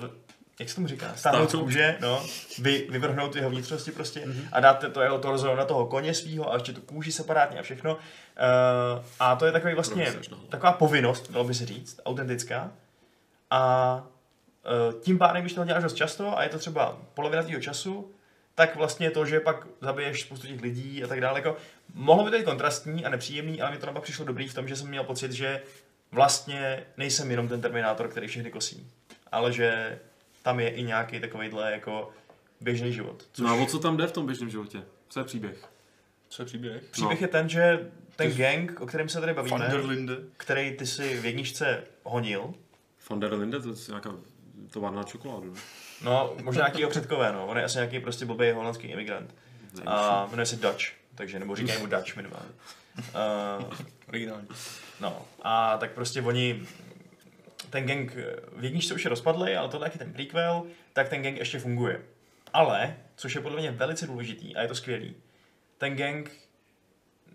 v, 0.00 0.25
jak 0.60 0.68
se 0.68 0.74
tomu 0.74 0.86
říká? 0.86 1.12
Stáhnout 1.16 1.50
z 1.50 1.54
kůže, 1.54 1.96
no, 2.00 2.26
vy, 2.58 2.86
vyvrhnout 2.90 3.36
jeho 3.36 3.50
vnitřnosti 3.50 3.92
prostě 3.92 4.20
mm-hmm. 4.20 4.48
a 4.52 4.60
dát 4.60 4.84
to 4.92 5.00
jeho 5.00 5.18
torzo 5.18 5.56
na 5.56 5.64
toho 5.64 5.86
koně 5.86 6.14
svýho 6.14 6.52
a 6.52 6.54
ještě 6.54 6.72
tu 6.72 6.80
kůži 6.80 7.12
separátně 7.12 7.58
a 7.58 7.62
všechno. 7.62 7.94
Uh, 7.94 8.00
a 9.20 9.36
to 9.36 9.46
je 9.46 9.52
takový 9.52 9.74
vlastně, 9.74 10.14
taková 10.48 10.72
povinnost, 10.72 11.32
dalo 11.32 11.44
by 11.44 11.54
se 11.54 11.66
říct, 11.66 12.00
autentická. 12.04 12.70
A 13.50 14.02
Eh, 14.66 14.92
tím 15.00 15.18
pádem, 15.18 15.42
když 15.42 15.52
to 15.52 15.64
děláš 15.64 15.82
dost 15.82 15.94
často 15.94 16.38
a 16.38 16.42
je 16.42 16.48
to 16.48 16.58
třeba 16.58 16.98
polovina 17.14 17.42
tvého 17.42 17.60
času, 17.60 18.12
tak 18.54 18.76
vlastně 18.76 19.10
to, 19.10 19.26
že 19.26 19.40
pak 19.40 19.66
zabiješ 19.80 20.22
spoustu 20.22 20.46
těch 20.46 20.60
lidí 20.60 21.04
a 21.04 21.06
tak 21.06 21.20
dále, 21.20 21.38
jako 21.38 21.56
mohlo 21.94 22.24
by 22.24 22.30
to 22.30 22.36
být 22.36 22.44
kontrastní 22.44 23.04
a 23.04 23.08
nepříjemný, 23.08 23.62
ale 23.62 23.70
mi 23.70 23.78
to 23.78 23.86
naopak 23.86 24.02
přišlo 24.02 24.24
dobrý 24.24 24.48
v 24.48 24.54
tom, 24.54 24.68
že 24.68 24.76
jsem 24.76 24.88
měl 24.88 25.04
pocit, 25.04 25.32
že 25.32 25.62
vlastně 26.12 26.86
nejsem 26.96 27.30
jenom 27.30 27.48
ten 27.48 27.60
Terminátor, 27.60 28.08
který 28.08 28.26
všechny 28.26 28.50
kosí, 28.50 28.90
ale 29.32 29.52
že 29.52 29.98
tam 30.46 30.60
je 30.60 30.68
i 30.70 30.82
nějaký 30.82 31.20
takovýhle 31.20 31.72
jako 31.72 32.10
běžný 32.60 32.92
život. 32.92 33.24
no 33.38 33.48
a 33.50 33.54
o 33.54 33.66
co 33.66 33.78
tam 33.78 33.96
jde 33.96 34.06
v 34.06 34.12
tom 34.12 34.26
běžném 34.26 34.50
životě? 34.50 34.82
Co 35.08 35.20
je 35.20 35.24
příběh? 35.24 35.68
Co 36.28 36.42
je 36.42 36.46
příběh? 36.46 36.82
Příběh 36.90 37.20
No. 37.20 37.24
je 37.24 37.28
ten, 37.28 37.48
že 37.48 37.90
ten 38.16 38.32
gang, 38.36 38.80
o 38.80 38.86
kterém 38.86 39.08
se 39.08 39.20
tady 39.20 39.34
bavíme, 39.34 39.58
Vanderlinde. 39.58 40.14
který 40.36 40.76
ty 40.76 40.86
si 40.86 41.20
v 41.20 41.24
jedničce 41.24 41.84
honil, 42.02 42.54
Van 43.10 43.20
der 43.20 43.34
Linde, 43.34 43.60
to 43.60 43.68
je 43.68 43.74
nějaká 43.88 44.10
továrna 44.70 44.96
na 44.98 45.04
čokoládu, 45.04 45.54
ne? 45.54 45.60
no 46.04 46.36
možná 46.42 46.60
nějakýho 46.60 46.90
předkové, 46.90 47.32
no, 47.32 47.46
on 47.46 47.56
je 47.56 47.64
asi 47.64 47.78
nějaký 47.78 48.00
prostě 48.00 48.24
blbý 48.26 48.50
holandský 48.50 48.86
imigrant. 48.86 49.34
A 49.86 50.26
jmenuje 50.30 50.46
se 50.46 50.56
Dutch, 50.56 50.84
takže, 51.14 51.38
nebo 51.38 51.56
říkají 51.56 51.78
mu 51.80 51.86
Dutch 51.86 52.16
minimálně. 52.16 52.48
Uh, 52.98 53.74
Originální. 54.08 54.48
no, 55.00 55.22
a 55.42 55.78
tak 55.78 55.90
prostě 55.92 56.22
oni, 56.22 56.66
ten 57.70 57.86
gang 57.86 58.16
v 58.56 58.64
jedničce 58.64 58.94
už 58.94 59.04
je 59.04 59.10
rozpadlý, 59.10 59.54
ale 59.54 59.68
tohle 59.68 59.90
je 59.94 59.98
ten 59.98 60.12
prequel, 60.12 60.62
tak 60.92 61.08
ten 61.08 61.22
gang 61.22 61.38
ještě 61.38 61.58
funguje. 61.58 62.02
Ale, 62.52 62.96
což 63.16 63.34
je 63.34 63.40
podle 63.40 63.60
mě 63.60 63.70
velice 63.70 64.06
důležitý 64.06 64.56
a 64.56 64.62
je 64.62 64.68
to 64.68 64.74
skvělý, 64.74 65.16
ten 65.78 65.96
gang 65.96 66.30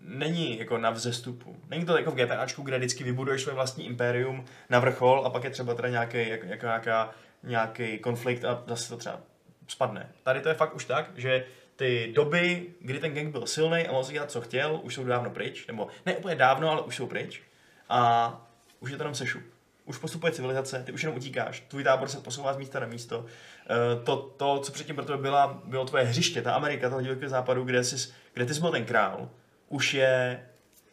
není 0.04 0.58
jako 0.58 0.78
na 0.78 0.90
vzestupu. 0.90 1.56
Není 1.68 1.86
to 1.86 1.96
jako 1.96 2.10
v 2.10 2.14
GTAčku, 2.14 2.62
kde 2.62 2.78
vždycky 2.78 3.04
vybuduješ 3.04 3.42
své 3.42 3.52
vlastní 3.52 3.86
impérium 3.86 4.44
na 4.70 4.78
vrchol 4.78 5.22
a 5.26 5.30
pak 5.30 5.44
je 5.44 5.50
třeba 5.50 5.74
teda 5.74 5.88
nějaký, 5.88 6.28
jako, 6.28 6.46
jako 6.46 6.66
nějaká, 6.66 7.14
nějaký 7.42 7.98
konflikt 7.98 8.44
a 8.44 8.64
zase 8.66 8.88
to 8.88 8.96
třeba 8.96 9.20
spadne. 9.68 10.12
Tady 10.22 10.40
to 10.40 10.48
je 10.48 10.54
fakt 10.54 10.74
už 10.74 10.84
tak, 10.84 11.10
že 11.16 11.44
ty 11.76 12.12
doby, 12.14 12.66
kdy 12.80 12.98
ten 12.98 13.14
gang 13.14 13.28
byl 13.28 13.46
silný 13.46 13.86
a 13.86 13.92
mohl 13.92 14.04
si 14.04 14.12
dělat, 14.12 14.30
co 14.30 14.40
chtěl, 14.40 14.80
už 14.82 14.94
jsou 14.94 15.04
dávno 15.04 15.30
pryč, 15.30 15.66
nebo 15.66 15.88
ne 16.06 16.16
úplně 16.16 16.34
dávno, 16.34 16.70
ale 16.70 16.82
už 16.82 16.96
jsou 16.96 17.06
pryč. 17.06 17.42
A 17.88 18.32
už 18.80 18.90
je 18.90 18.96
to 18.96 19.02
jenom 19.02 19.14
sešup. 19.14 19.42
Už 19.84 19.98
postupuje 19.98 20.32
civilizace, 20.32 20.82
ty 20.86 20.92
už 20.92 21.02
jenom 21.02 21.16
utíkáš, 21.16 21.60
tvůj 21.68 21.84
tábor 21.84 22.08
se 22.08 22.20
posouvá 22.20 22.52
z 22.52 22.56
místa 22.56 22.80
na 22.80 22.86
místo. 22.86 23.24
Eh, 23.70 24.04
To, 24.04 24.16
to 24.16 24.58
co 24.60 24.72
předtím 24.72 24.96
pro 24.96 25.04
tebe 25.04 25.18
byla, 25.18 25.62
bylo 25.64 25.84
tvoje 25.84 26.04
hřiště, 26.04 26.42
ta 26.42 26.54
Amerika 26.54 26.88
toho 26.88 27.02
divokého 27.02 27.30
západu, 27.30 27.64
kde 27.64 27.84
jsi, 27.84 28.12
kde 28.34 28.46
ty 28.46 28.54
jsi 28.54 28.60
byl 28.60 28.70
ten 28.70 28.84
král, 28.84 29.30
už 29.68 29.94
je 29.94 30.42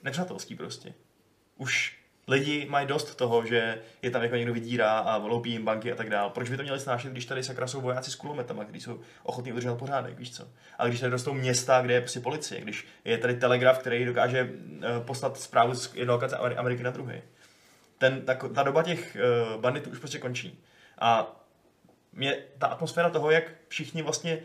nepřátelský 0.04 0.56
prostě. 0.56 0.94
Už 1.58 2.00
lidi 2.28 2.68
mají 2.70 2.88
dost 2.88 3.16
toho, 3.16 3.46
že 3.46 3.78
je 4.02 4.12
tam 4.12 4.24
jako 4.24 4.36
někdo 4.36 4.54
vydírá 4.54 4.98
a 5.00 5.18
loupí 5.18 5.52
jim 5.52 5.66
banky 5.66 5.92
a 5.92 5.96
tak 5.96 6.10
dále. 6.10 6.30
Proč 6.30 6.50
by 6.50 6.58
to 6.58 6.64
měli 6.64 6.80
snášet, 6.80 7.12
když 7.12 7.26
tady 7.26 7.44
sakra 7.44 7.68
jsou 7.68 7.82
vojáci 7.82 8.12
s 8.12 8.16
kulometama, 8.16 8.64
kteří 8.64 8.82
jsou 8.82 9.00
ochotní 9.24 9.52
udržet 9.52 9.76
pořádek, 9.76 10.18
víš 10.20 10.36
co? 10.36 10.48
Ale 10.78 10.90
když 10.90 11.00
tady 11.02 11.12
rostou 11.12 11.34
města, 11.34 11.82
kde 11.82 11.94
je 11.94 12.02
prostě 12.02 12.20
policie, 12.20 12.62
když 12.62 12.88
je 13.06 13.18
tady 13.18 13.34
telegraf, 13.34 13.80
který 13.80 14.06
dokáže 14.06 14.50
eh, 14.82 15.00
poslat 15.06 15.38
zprávu 15.40 15.76
z 15.76 15.96
jedné 15.96 16.14
lokace 16.14 16.36
Ameri- 16.38 16.58
Ameriky 16.58 16.84
na 16.84 16.92
druhý. 16.92 17.22
Ten, 18.00 18.22
ta, 18.22 18.36
ta 18.36 18.64
doba 18.64 18.84
těch 18.84 19.18
uh, 19.54 19.62
banditů 19.62 19.90
už 19.90 20.00
prostě 20.00 20.20
končí. 20.20 20.60
A 21.00 21.36
mě 22.14 22.38
ta 22.58 22.68
atmosféra 22.68 23.10
toho, 23.10 23.32
jak 23.32 23.44
všichni 23.68 24.02
vlastně 24.02 24.40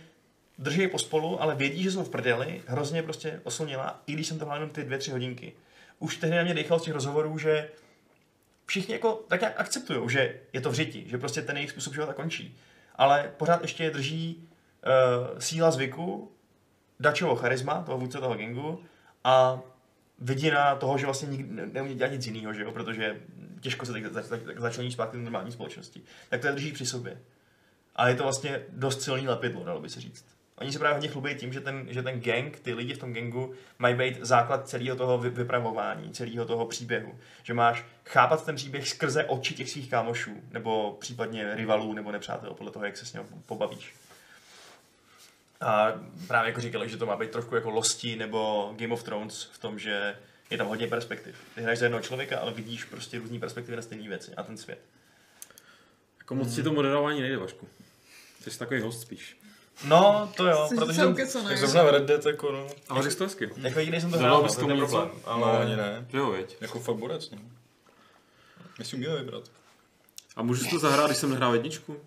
drží 0.58 0.88
pospolu, 0.88 1.42
ale 1.42 1.54
vědí, 1.54 1.82
že 1.82 1.90
jsou 1.90 2.04
v 2.04 2.10
prdeli, 2.10 2.62
hrozně 2.66 3.02
prostě 3.02 3.40
oslnila, 3.44 4.02
i 4.06 4.12
když 4.12 4.26
jsem 4.26 4.38
to 4.38 4.50
jenom 4.54 4.70
ty 4.70 4.84
dvě, 4.84 4.98
tři 4.98 5.10
hodinky. 5.10 5.52
Už 5.98 6.16
tehdy 6.16 6.36
na 6.36 6.42
mě 6.42 6.54
dechal 6.54 6.78
z 6.78 6.82
těch 6.82 6.94
rozhovorů, 6.94 7.38
že 7.38 7.70
všichni 8.66 8.94
jako 8.94 9.24
tak 9.28 9.40
nějak 9.40 9.60
akceptují, 9.60 10.10
že 10.10 10.40
je 10.52 10.60
to 10.60 10.70
v 10.70 10.74
řiti, 10.74 11.04
že 11.08 11.18
prostě 11.18 11.42
ten 11.42 11.56
jejich 11.56 11.70
způsob 11.70 11.94
života 11.94 12.12
končí. 12.12 12.58
Ale 12.96 13.32
pořád 13.36 13.62
ještě 13.62 13.84
je 13.84 13.90
drží 13.90 14.48
uh, 14.86 15.38
síla 15.38 15.70
zvyku, 15.70 16.32
Dačovo 17.00 17.36
charisma, 17.36 17.82
toho 17.82 17.98
vůdce 17.98 18.18
toho 18.18 18.34
gangu, 18.34 18.84
a 19.24 19.60
vidina 20.24 20.76
toho, 20.76 20.98
že 20.98 21.06
vlastně 21.06 21.28
nikdy 21.28 21.54
ne- 21.54 21.66
neumí 21.66 21.94
dělat 21.94 22.12
nic 22.12 22.26
jiného, 22.26 22.52
že 22.52 22.62
jo? 22.62 22.72
protože 22.72 23.16
těžko 23.60 23.86
se 23.86 23.92
tak, 23.92 24.28
tak, 24.28 24.42
tak 24.42 24.60
začlení 24.60 24.92
zpátky 24.92 25.16
do 25.16 25.22
normální 25.22 25.52
společnosti. 25.52 26.02
Tak 26.28 26.40
to 26.40 26.46
je 26.46 26.52
drží 26.52 26.72
při 26.72 26.86
sobě. 26.86 27.18
A 27.96 28.08
je 28.08 28.14
to 28.14 28.22
vlastně 28.22 28.62
dost 28.68 29.02
silný 29.02 29.28
lepidlo, 29.28 29.64
dalo 29.64 29.80
by 29.80 29.88
se 29.88 30.00
říct. 30.00 30.24
Oni 30.58 30.72
se 30.72 30.78
právě 30.78 30.94
hodně 30.94 31.08
chlubí 31.08 31.34
tím, 31.34 31.52
že 31.52 31.60
ten, 31.60 31.86
že 31.90 32.02
ten 32.02 32.20
gang, 32.20 32.58
ty 32.58 32.74
lidi 32.74 32.94
v 32.94 32.98
tom 32.98 33.12
gangu, 33.12 33.54
mají 33.78 33.94
být 33.94 34.18
základ 34.20 34.68
celého 34.68 34.96
toho 34.96 35.18
vy- 35.18 35.30
vypravování, 35.30 36.12
celého 36.12 36.44
toho 36.44 36.66
příběhu. 36.66 37.14
Že 37.42 37.54
máš 37.54 37.84
chápat 38.04 38.44
ten 38.44 38.56
příběh 38.56 38.88
skrze 38.88 39.24
oči 39.24 39.54
těch 39.54 39.70
svých 39.70 39.90
kámošů, 39.90 40.30
nebo 40.52 40.96
případně 41.00 41.54
rivalů, 41.54 41.92
nebo 41.92 42.12
nepřátel, 42.12 42.54
podle 42.54 42.72
toho, 42.72 42.84
jak 42.84 42.96
se 42.96 43.06
s 43.06 43.12
ním 43.12 43.22
pobavíš. 43.46 43.94
A 45.64 45.92
právě 46.26 46.48
jako 46.48 46.60
říkali, 46.60 46.88
že 46.88 46.96
to 46.96 47.06
má 47.06 47.16
být 47.16 47.30
trošku 47.30 47.54
jako 47.54 47.70
Losti 47.70 48.16
nebo 48.16 48.72
Game 48.76 48.94
of 48.94 49.02
Thrones 49.02 49.48
v 49.52 49.58
tom, 49.58 49.78
že 49.78 50.16
je 50.50 50.58
tam 50.58 50.66
hodně 50.66 50.86
perspektiv. 50.86 51.36
Ty 51.54 51.62
hraješ 51.62 51.78
za 51.78 51.84
jednoho 51.84 52.02
člověka, 52.02 52.38
ale 52.38 52.52
vidíš 52.52 52.84
prostě 52.84 53.18
různé 53.18 53.38
perspektivy 53.38 53.76
na 53.76 53.82
stejné 53.82 54.08
věci 54.08 54.34
a 54.34 54.42
ten 54.42 54.56
svět. 54.56 54.78
Jako 56.18 56.34
moc 56.34 56.54
ti 56.54 56.62
to 56.62 56.72
moderování 56.72 57.20
nejde, 57.20 57.36
Vašku. 57.36 57.68
Ty 58.44 58.50
jsi 58.50 58.58
takový 58.58 58.80
host 58.80 59.00
spíš. 59.00 59.36
No, 59.84 60.32
to 60.36 60.46
jo, 60.46 60.66
Jsi 60.68 60.76
protože 60.76 60.94
jsem. 60.94 61.44
Tak 61.44 61.58
zrovna 61.58 61.82
v 61.82 61.90
Red 61.90 62.02
Dead, 62.02 62.26
jako 62.26 62.52
no. 62.52 62.66
Ale 62.88 63.02
řekl 63.02 63.12
jsi 63.12 63.18
to 63.18 63.24
hezky. 63.24 63.50
jako 63.56 63.78
jediný 63.78 64.00
jsem 64.00 64.10
to 64.10 64.18
hrál, 64.18 64.42
bys 64.42 64.56
no, 64.56 64.68
to 64.68 64.76
problém. 64.76 65.10
Ale... 65.24 65.40
No, 65.40 65.60
ani 65.60 65.76
ne. 65.76 66.06
Jo, 66.12 66.30
veď. 66.30 66.56
Jako 66.60 66.80
fakt 66.80 66.96
borec, 66.96 67.30
no. 67.30 67.38
My 68.78 68.84
si 68.84 68.96
uměli 68.96 69.18
vybrat. 69.18 69.44
A 70.36 70.42
můžu 70.42 70.64
si 70.64 70.70
to 70.70 70.78
zahrát, 70.78 71.06
když 71.06 71.18
jsem 71.18 71.30
nehrál 71.30 71.54
jedničku? 71.54 72.00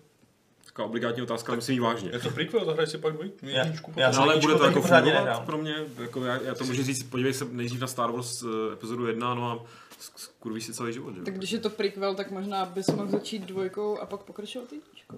Taková 0.78 0.88
obligátní 0.88 1.22
otázka, 1.22 1.54
myslím 1.54 1.74
ji 1.74 1.80
vážně. 1.80 2.10
Je 2.12 2.18
to 2.18 2.30
prequel, 2.30 2.64
zahraj 2.64 2.86
si 2.86 2.98
pak 2.98 3.12
dvojku. 3.14 3.36
Já- 3.42 3.64
já 3.96 4.12
jsem- 4.12 4.22
ale 4.22 4.36
bude 4.36 4.54
to 4.54 4.64
jako 4.64 4.82
fungovat 4.82 5.44
pro 5.46 5.58
mě, 5.58 5.74
jako 6.00 6.24
já, 6.24 6.40
já 6.42 6.54
to 6.54 6.64
můžu 6.64 6.82
říct, 6.82 7.02
podívej 7.02 7.34
se 7.34 7.44
nejdřív 7.44 7.80
na 7.80 7.86
Star 7.86 8.10
Wars 8.10 8.42
eh, 8.42 8.72
epizodu 8.72 9.06
1, 9.06 9.34
no 9.34 9.50
a 9.50 9.56
sk- 10.00 10.12
skurvíš 10.16 10.64
si 10.66 10.72
celý 10.72 10.92
život, 10.92 11.14
že? 11.14 11.22
Tak 11.22 11.36
když 11.38 11.52
je 11.52 11.58
to 11.58 11.70
prequel, 11.70 12.14
tak 12.14 12.30
možná 12.30 12.64
bys 12.64 12.86
mohl 12.86 13.08
začít 13.08 13.42
dvojkou 13.42 13.98
a 13.98 14.06
pak 14.06 14.20
pokračovat 14.20 14.72
jedničkou. 14.72 15.16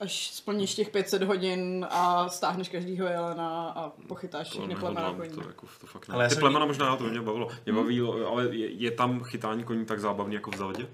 až 0.00 0.30
splníš 0.34 0.74
těch 0.74 0.90
500 0.90 1.22
hodin 1.22 1.86
a 1.90 2.28
stáhneš 2.28 2.68
každýho 2.68 3.06
jelena 3.06 3.68
a 3.68 3.92
pochytáš 4.08 4.48
To 4.50 4.58
všechny 4.58 4.76
plemena 4.76 5.00
nehodlám, 5.00 5.28
koní. 5.30 5.42
to, 5.42 5.48
jako, 5.48 5.66
to 5.80 5.86
fakt 5.86 6.08
ne. 6.08 6.14
Ale 6.14 6.24
já 6.24 6.30
Ty 6.30 6.36
plemena 6.36 6.66
možná, 6.66 6.96
to 6.96 7.04
mě 7.04 7.20
bavilo. 7.20 7.48
Mě 7.64 7.74
baví, 7.74 8.00
ale 8.28 8.56
je, 8.56 8.70
je 8.70 8.90
tam 8.90 9.24
chytání 9.24 9.64
koní 9.64 9.84
tak 9.86 10.00
zábavný 10.00 10.34
jako 10.34 10.50
v 10.50 10.56
zavedě? 10.56 10.82
Uh, 10.82 10.88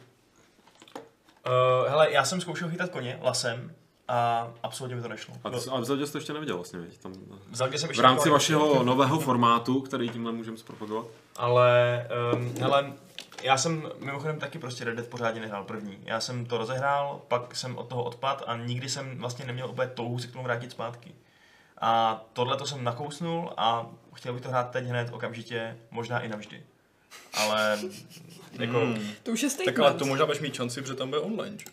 hele, 1.89 2.13
já 2.13 2.25
jsem 2.25 2.41
zkoušel 2.41 2.69
chytat 2.69 2.91
koně 2.91 3.19
lasem 3.23 3.73
a 4.09 4.49
absolutně 4.63 4.97
mi 4.97 5.03
to 5.03 5.09
nešlo. 5.09 5.35
A, 5.45 5.51
ty, 5.51 5.57
a 5.71 5.81
v 5.81 5.85
zavedě 5.85 6.07
jsi 6.07 6.13
to 6.13 6.19
ještě 6.19 6.33
neviděl 6.33 6.57
vlastně, 6.57 6.79
viď? 6.79 6.99
Tam, 6.99 7.13
V 7.51 7.57
Zaldě 7.57 7.79
jsem 7.79 7.89
v 7.91 7.99
rámci 8.01 8.31
vašeho 8.31 8.83
nového 8.83 9.21
formátu, 9.21 9.81
který 9.81 10.09
tímhle 10.11 10.33
můžeme 10.33 10.57
zpropagovat. 10.57 11.07
Ale, 11.37 12.07
um, 12.35 12.55
hele, 12.61 12.93
já 13.43 13.57
jsem 13.59 13.91
mimochodem 13.99 14.39
taky 14.39 14.59
prostě 14.59 14.85
Red 14.85 14.97
Dead 14.97 15.09
pořádně 15.09 15.41
nehrál 15.41 15.65
první. 15.65 15.99
Já 16.05 16.21
jsem 16.21 16.47
to 16.47 16.59
rozehrál, 16.59 17.21
pak 17.29 17.57
jsem 17.57 17.79
od 17.79 17.89
toho 17.89 18.05
odpad 18.05 18.43
a 18.47 18.57
nikdy 18.57 18.89
jsem 18.89 19.19
vlastně 19.19 19.45
neměl 19.45 19.71
úplně 19.71 19.89
touhu 19.89 20.19
se 20.19 20.27
k 20.27 20.33
tomu 20.33 20.45
vrátit 20.45 20.71
zpátky. 20.71 21.15
A 21.81 22.23
tohle 22.33 22.57
to 22.57 22.67
jsem 22.67 22.85
nakousnul 22.85 23.53
a 23.57 23.87
chtěl 24.15 24.33
bych 24.33 24.43
to 24.43 24.49
hrát 24.49 24.71
teď 24.71 24.85
hned 24.85 25.09
okamžitě, 25.13 25.77
možná 25.91 26.21
i 26.21 26.29
navždy. 26.29 26.63
Ale 27.35 27.79
jako, 28.53 28.79
Hmm. 28.79 29.09
To 29.23 29.31
už 29.31 29.43
je 29.43 29.49
Tak 29.49 29.55
statement. 29.61 29.79
ale 29.79 29.95
to 29.95 30.05
možná 30.05 30.27
budeš 30.27 30.41
mít 30.43 30.55
šanci, 30.55 30.81
protože 30.81 30.95
tam 30.95 31.09
bude 31.09 31.21
online, 31.21 31.59
že? 31.59 31.65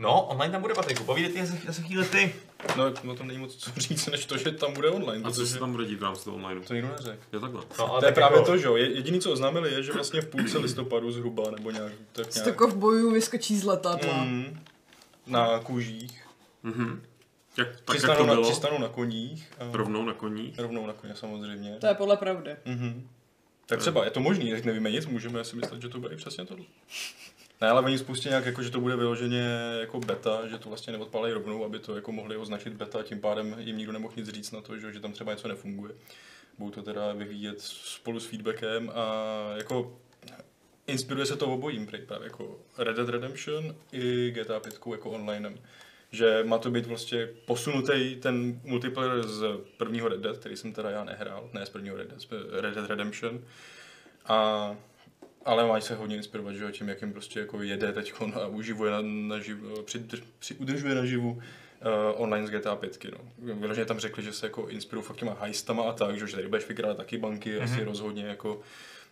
No, 0.00 0.22
online 0.26 0.52
tam 0.52 0.62
bude 0.62 0.74
Patriku, 0.74 1.04
povídej 1.04 1.32
ty 1.32 1.46
za 1.46 1.72
za 1.72 1.82
chvíli 1.82 2.04
ty. 2.04 2.34
No, 2.76 2.84
no 3.04 3.14
tam 3.16 3.26
není 3.26 3.38
moc 3.38 3.56
co 3.56 3.70
říct, 3.76 4.06
než 4.06 4.26
to, 4.26 4.38
že 4.38 4.50
tam 4.52 4.72
bude 4.72 4.90
online. 4.90 5.24
A 5.28 5.30
co 5.30 5.46
se 5.46 5.58
tam 5.58 5.72
bude 5.72 5.84
dít 5.84 5.98
v 6.00 6.02
rámci 6.02 6.24
toho 6.24 6.36
online? 6.36 6.60
To 6.60 6.74
nikdo 6.74 6.88
neřekl. 6.88 7.22
Je 7.32 7.40
takhle. 7.40 7.62
No, 7.78 7.90
ale 7.90 8.00
To 8.00 8.06
je 8.06 8.12
právě 8.12 8.38
jako, 8.38 8.50
to, 8.50 8.58
že 8.58 8.66
jo. 8.66 8.76
Je- 8.76 8.94
Jediný, 8.94 9.20
co 9.20 9.32
oznámili, 9.32 9.72
je, 9.72 9.82
že 9.82 9.92
vlastně 9.92 10.20
v 10.20 10.26
půlce 10.26 10.58
listopadu 10.58 11.12
zhruba, 11.12 11.50
nebo 11.50 11.70
nějak, 11.70 11.92
tak 12.12 12.32
Sto 12.32 12.40
nějak 12.44 12.56
kovbojů 12.56 13.10
vyskočí 13.10 13.58
z 13.58 13.64
letadla. 13.64 14.24
mm, 14.24 14.60
na 15.26 15.58
kůžích. 15.58 16.26
Mhm. 16.62 17.02
Jak, 17.58 17.68
tak 17.68 17.76
jak 17.78 17.84
Přistanou 17.84 18.16
to 18.20 18.26
na, 18.26 18.34
bylo? 18.34 18.46
přistanou 18.48 18.78
na 18.78 18.88
koních. 18.88 19.52
A 19.58 19.64
Rovnou 19.76 20.04
na 20.04 20.14
koní. 20.14 20.54
rovnou 20.58 20.86
na 20.86 20.92
koně 20.92 21.14
samozřejmě. 21.16 21.76
To 21.80 21.86
je 21.86 21.94
podle 21.94 22.16
pravdy. 22.16 22.56
Mhm. 22.64 23.08
Tak 23.66 23.78
třeba 23.78 24.04
je 24.04 24.10
to 24.10 24.20
možný, 24.20 24.50
tak 24.52 24.64
nevíme 24.64 24.90
nic, 24.90 25.06
můžeme 25.06 25.44
si 25.44 25.56
myslet, 25.56 25.82
že 25.82 25.88
to 25.88 26.00
bude 26.00 26.14
i 26.14 26.16
přesně 26.16 26.44
tohle. 26.44 26.64
Ne, 27.60 27.68
ale 27.68 27.82
oni 27.82 27.98
spustí 27.98 28.28
nějak, 28.28 28.46
jako, 28.46 28.62
že 28.62 28.70
to 28.70 28.80
bude 28.80 28.96
vyloženě 28.96 29.42
jako 29.80 30.00
beta, 30.00 30.46
že 30.48 30.58
to 30.58 30.68
vlastně 30.68 30.92
neodpálí 30.92 31.32
rovnou, 31.32 31.64
aby 31.64 31.78
to 31.78 31.94
jako 31.94 32.12
mohli 32.12 32.36
označit 32.36 32.72
beta, 32.72 33.02
tím 33.02 33.20
pádem 33.20 33.56
jim 33.58 33.78
nikdo 33.78 33.92
nemohl 33.92 34.14
nic 34.16 34.28
říct 34.28 34.50
na 34.50 34.60
to, 34.60 34.78
že, 34.78 34.92
že 34.92 35.00
tam 35.00 35.12
třeba 35.12 35.32
něco 35.32 35.48
nefunguje. 35.48 35.92
Budou 36.58 36.70
to 36.70 36.82
teda 36.82 37.12
vyvíjet 37.12 37.60
spolu 37.60 38.20
s 38.20 38.26
feedbackem 38.26 38.92
a 38.94 39.24
jako 39.56 39.98
inspiruje 40.86 41.26
se 41.26 41.36
to 41.36 41.46
obojím, 41.46 41.88
právě 42.06 42.26
jako 42.26 42.58
Red 42.78 42.96
Dead 42.96 43.08
Redemption 43.08 43.74
i 43.92 44.30
GTA 44.30 44.60
5 44.60 44.74
jako 44.92 45.10
onlinem. 45.10 45.58
Že 46.12 46.44
má 46.44 46.58
to 46.58 46.70
být 46.70 46.86
vlastně 46.86 47.28
posunutý 47.44 48.16
ten 48.16 48.60
multiplayer 48.64 49.22
z 49.22 49.44
prvního 49.76 50.08
Red 50.08 50.20
Dead, 50.20 50.38
který 50.38 50.56
jsem 50.56 50.72
teda 50.72 50.90
já 50.90 51.04
nehrál, 51.04 51.50
ne 51.52 51.66
z 51.66 51.70
prvního 51.70 51.96
Red 51.96 52.08
Dead, 52.08 52.42
Red 52.50 52.74
Dead 52.74 52.90
Redemption. 52.90 53.44
A, 54.26 54.76
ale 55.44 55.66
mají 55.66 55.82
se 55.82 55.94
hodně 55.94 56.16
inspirovat, 56.16 56.54
že 56.54 56.64
jo, 56.64 56.70
tím, 56.70 56.88
jak 56.88 57.02
jim 57.02 57.12
prostě 57.12 57.40
jako 57.40 57.62
jede 57.62 57.92
teď 57.92 58.14
a 58.34 58.46
uživuje 58.46 58.90
na, 58.90 58.98
na 59.02 59.38
živ, 59.38 59.58
při, 59.84 59.98
při, 60.38 60.54
udržuje 60.54 60.94
naživu 60.94 61.30
uh, 61.30 61.40
online 62.22 62.46
z 62.46 62.50
GTA 62.50 62.76
5. 62.76 63.04
No. 63.04 63.54
Vyloženě 63.54 63.86
tam 63.86 63.98
řekli, 63.98 64.22
že 64.22 64.32
se 64.32 64.46
jako 64.46 64.68
inspirují 64.68 65.06
fakt 65.06 65.16
těma 65.16 65.36
heistama 65.40 65.82
a 65.82 65.92
tak, 65.92 66.18
že 66.18 66.26
že 66.26 66.36
tady 66.36 66.48
budeš 66.48 66.68
vykrádat 66.68 66.96
taky 66.96 67.18
banky, 67.18 67.50
mm-hmm. 67.50 67.62
asi 67.62 67.84
rozhodně 67.84 68.26
jako 68.26 68.60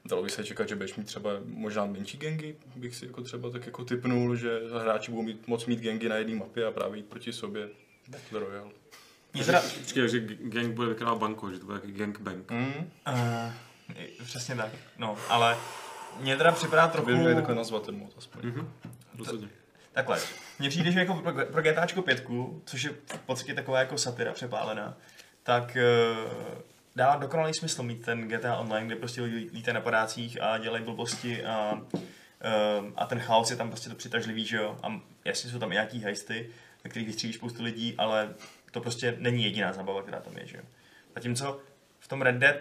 Dalo 0.05 0.23
by 0.23 0.31
se 0.31 0.45
čekat, 0.45 0.69
že 0.69 0.77
budeš 0.77 0.95
mít 0.95 1.07
třeba 1.07 1.31
možná 1.45 1.87
menší 1.87 2.19
gengy, 2.19 2.57
bych 2.77 2.97
si 2.97 3.07
jako 3.07 3.23
třeba 3.23 3.51
tak 3.51 3.67
jako 3.67 3.85
typnul, 3.85 4.37
že 4.37 4.61
hráči 4.83 5.11
budou 5.11 5.23
mít, 5.23 5.49
moc 5.49 5.67
mít 5.67 5.81
gengy 5.81 6.09
na 6.09 6.17
jedné 6.17 6.35
mapě 6.35 6.67
a 6.67 6.71
právě 6.71 6.97
jít 6.97 7.07
proti 7.07 7.33
sobě. 7.33 7.69
Battle 8.09 8.41
Royale. 8.41 8.71
mě 9.35 9.45
teda, 9.45 9.63
Počkej, 9.81 10.09
že 10.09 10.21
gang 10.21 10.75
bude 10.75 10.89
vykrádat 10.89 11.19
banko, 11.19 11.51
že 11.51 11.59
to 11.59 11.67
bude 11.67 11.79
jaký 11.79 11.93
gangbang. 11.93 12.51
Mm. 12.51 12.91
uh, 13.09 14.25
přesně 14.25 14.55
tak, 14.55 14.73
no, 14.99 15.19
ale 15.29 15.57
mně 16.21 16.37
teda 16.37 16.53
připadá 16.53 16.87
To 16.87 16.93
trochu... 16.93 17.07
by 17.07 17.15
měli 17.17 17.35
takhle 17.35 17.55
nazvat 17.55 17.87
ten 17.87 17.99
mod 17.99 18.15
aspoň. 18.19 18.43
Mhm. 18.45 18.73
Rozhodně. 19.19 19.49
Takhle, 19.93 20.19
mně 20.59 20.69
přijde, 20.69 20.93
že 20.93 20.99
jako 20.99 21.15
pro, 21.15 21.33
pro 21.33 21.63
GTAčko 21.63 22.03
5, 22.03 22.27
což 22.65 22.83
je 22.83 22.91
v 22.91 23.19
podstatě 23.19 23.55
taková 23.55 23.79
jako 23.79 23.99
satyra 23.99 24.33
přepálená, 24.33 24.97
tak 25.43 25.77
uh, 25.77 26.59
dává 26.97 27.17
dokonalý 27.17 27.55
smysl 27.55 27.83
mít 27.83 28.05
ten 28.05 28.29
GTA 28.29 28.57
Online, 28.57 28.87
kde 28.87 28.97
prostě 28.97 29.23
lidi 29.23 29.51
lítají 29.53 29.75
na 29.75 29.81
padácích 29.81 30.43
a 30.43 30.59
dělají 30.59 30.85
blbosti 30.85 31.45
a, 31.45 31.73
uh, 31.73 32.93
a 32.97 33.07
ten 33.07 33.21
chaos 33.21 33.51
je 33.51 33.57
tam 33.57 33.69
prostě 33.69 33.91
to 33.91 33.97
přitažlivý, 33.97 34.47
že 34.47 34.57
jo? 34.57 34.79
A 34.83 35.01
jasně 35.25 35.51
jsou 35.51 35.59
tam 35.59 35.73
i 35.73 35.75
nějaký 35.75 36.01
hejsty, 36.01 36.51
na 36.85 36.91
kterých 36.91 37.09
vystřílíš 37.09 37.37
spoustu 37.37 37.63
lidí, 37.63 37.95
ale 37.99 38.35
to 38.71 38.81
prostě 38.81 39.17
není 39.19 39.45
jediná 39.45 39.73
zábava, 39.73 40.03
která 40.03 40.21
tam 40.21 40.39
je, 40.39 40.47
že 40.47 40.57
jo? 40.57 40.63
Zatímco 41.15 41.61
v 41.99 42.09
tom 42.09 42.23
Red 42.23 42.37
Dead, 42.37 42.57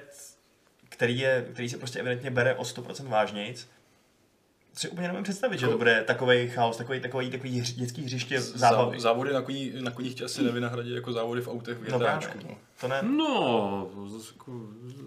který, 0.97 1.19
je, 1.19 1.45
který 1.53 1.69
se 1.69 1.77
prostě 1.77 1.99
evidentně 1.99 2.31
bere 2.31 2.55
o 2.55 2.63
100% 2.63 3.07
vážnějc, 3.07 3.67
si 4.73 4.89
úplně 4.89 5.07
nemůžu 5.07 5.23
představit, 5.23 5.59
že 5.59 5.67
to 5.67 5.77
bude 5.77 6.03
takový 6.07 6.49
chaos, 6.49 6.77
takový, 6.77 6.99
takový, 6.99 7.29
takový 7.29 7.61
dětský 7.61 8.03
hřiště 8.03 8.41
zábavy. 8.41 8.99
Zá, 8.99 9.03
závody 9.03 9.33
na, 9.33 9.41
koní, 9.41 9.71
na 9.79 9.91
koních 9.91 10.15
tě 10.15 10.25
asi 10.25 10.43
nevynahradí 10.43 10.91
jako 10.95 11.13
závody 11.13 11.41
v 11.41 11.47
autech 11.47 11.77
v 11.77 11.89
No 11.91 11.99
GTAčku. 11.99 12.37
No. 12.43 12.57
To 12.81 12.87
ne, 12.87 13.01
No, 13.01 13.89
to 13.93 14.09
zase 14.09 14.33
jako... 14.37 14.51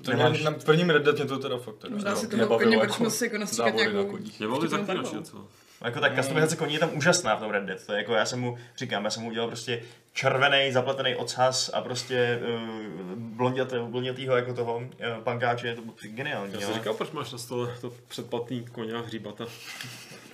To 0.03 0.13
mě, 0.13 0.45
na 0.45 0.51
prvním 0.51 0.91
Red 0.91 1.03
Dead 1.03 1.17
mě 1.17 1.25
to 1.25 1.39
teda 1.39 1.59
fakt 1.59 1.77
teda 1.77 1.95
Možná 1.95 2.17
si 2.17 2.29
toho 2.29 2.49
bavilo 2.49 2.81
koně 2.81 3.05
moci 3.05 3.25
jako 3.25 3.39
nastříkat 3.39 3.79
závody 3.79 3.93
na 3.97 4.05
koních. 4.05 4.43
Zaklínači 4.69 4.87
takhle. 4.87 5.19
docela. 5.19 5.43
Jako 5.87 6.01
ta 6.01 6.15
customizace 6.15 6.57
koní 6.57 6.75
je 6.75 6.81
tam 6.81 6.91
úžasná 6.97 7.35
v 7.35 7.41
tom 7.41 7.51
Red 7.51 7.65
Dead. 7.65 7.87
To 7.87 7.93
je 7.93 7.99
jako, 7.99 8.15
já 8.15 8.25
jsem 8.25 8.41
mu, 8.41 8.59
říkám, 8.77 9.05
já 9.05 9.11
jsem 9.11 9.23
mu 9.23 9.29
udělal 9.29 9.49
prostě 9.49 9.83
červený 10.13 10.73
zapletený 10.73 11.17
ocas 11.17 11.71
a 11.75 11.81
prostě 11.81 12.41
uh, 12.55 13.15
blondětého, 13.17 13.87
blondětýho 13.87 14.37
jako 14.37 14.55
toho 14.55 14.77
uh, 14.77 14.85
pankáče, 15.25 15.75
to 15.75 15.83
bylo 15.83 15.95
geniální. 16.03 16.53
Já 16.53 16.61
jsem 16.61 16.75
říkal, 16.75 16.95
proč 16.95 17.11
máš 17.11 17.33
na 17.33 17.39
stole 17.39 17.75
to 17.81 17.93
předplatný 18.09 18.65
koně 18.65 18.93
a 18.95 19.01
hříbata. 19.01 19.45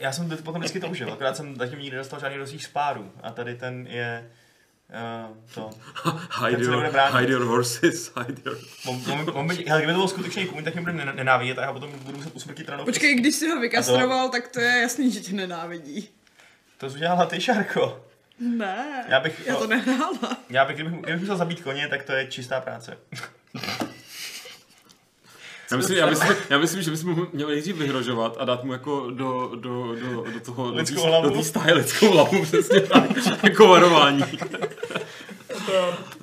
Já 0.01 0.13
jsem 0.13 0.29
to 0.29 0.37
potom 0.37 0.61
vždycky 0.61 0.81
toužil, 0.81 1.13
akorát 1.13 1.37
jsem 1.37 1.57
zatím 1.57 1.79
nikdy 1.79 1.97
nedostal 1.97 2.21
žádný 2.21 2.39
do 2.39 2.47
svých 2.47 2.65
spárů. 2.65 3.13
A 3.23 3.31
tady 3.31 3.55
ten 3.55 3.87
je 3.87 4.31
uh, 4.91 5.37
to. 5.55 5.71
Hide 6.47 6.63
your, 6.65 6.83
hide 7.13 7.33
your 7.33 7.45
horses, 7.45 8.13
hide 8.27 8.43
your... 8.45 8.57
On, 8.87 9.03
on, 9.13 9.31
on, 9.35 9.49
by- 9.49 9.65
hele, 9.69 9.81
kdyby 9.81 9.93
to 9.93 9.99
byl 9.99 10.09
skutečný 10.09 10.47
kůň, 10.47 10.65
tak 10.65 10.75
mě 10.75 10.81
bude 10.83 10.93
nen- 10.93 11.17
nenávidět 11.17 11.59
a 11.59 11.63
já 11.63 11.73
potom 11.73 11.93
budu 11.99 12.17
muset 12.19 12.35
usmrtit 12.35 12.69
ranou. 12.69 12.85
Počkej, 12.85 13.15
když 13.15 13.35
si 13.35 13.49
ho 13.49 13.61
vykastroval, 13.61 14.29
tak 14.29 14.49
to 14.49 14.61
je 14.61 14.81
jasný, 14.83 15.11
že 15.11 15.21
tě 15.21 15.33
nenávidí. 15.33 16.09
To 16.79 16.91
jsi 16.91 16.97
udělala 16.97 17.27
ty, 17.27 17.41
Šarko. 17.41 18.05
Ne, 18.41 19.05
Já 19.09 19.21
bych- 19.21 19.47
já 19.47 19.57
to 19.57 19.67
nehrála. 19.67 20.37
Já 20.51 20.65
bych, 20.65 20.77
kdybych, 20.77 20.93
kdybych 21.01 21.21
musel 21.21 21.37
zabít 21.37 21.61
koně, 21.61 21.89
tak 21.89 22.03
to 22.03 22.13
je 22.13 22.27
čistá 22.27 22.61
práce. 22.61 22.99
Já 25.71 25.77
myslím, 25.77 25.99
já, 25.99 26.07
myslím, 26.07 26.37
já 26.51 26.59
myslím, 26.59 26.83
že 26.83 26.91
bychom 26.91 27.15
mu 27.15 27.27
měli 27.33 27.53
nejdřív 27.53 27.77
vyhrožovat 27.77 28.37
a 28.39 28.45
dát 28.45 28.65
mu 28.65 28.73
jako 28.73 29.11
do, 29.11 29.51
do, 29.55 29.95
do, 29.95 30.25
do 30.35 30.41
toho, 30.41 30.71
do 30.71 30.77
Lidskou 30.77 31.01
tý- 31.01 31.07
hlavu. 31.09 31.31
do 31.31 31.43
stáje 31.43 31.75
lidskou 31.75 32.11
hlavu, 32.13 32.43
přesně 32.43 32.81
tak, 32.81 33.11
jako 33.43 33.69
varování. 33.69 34.23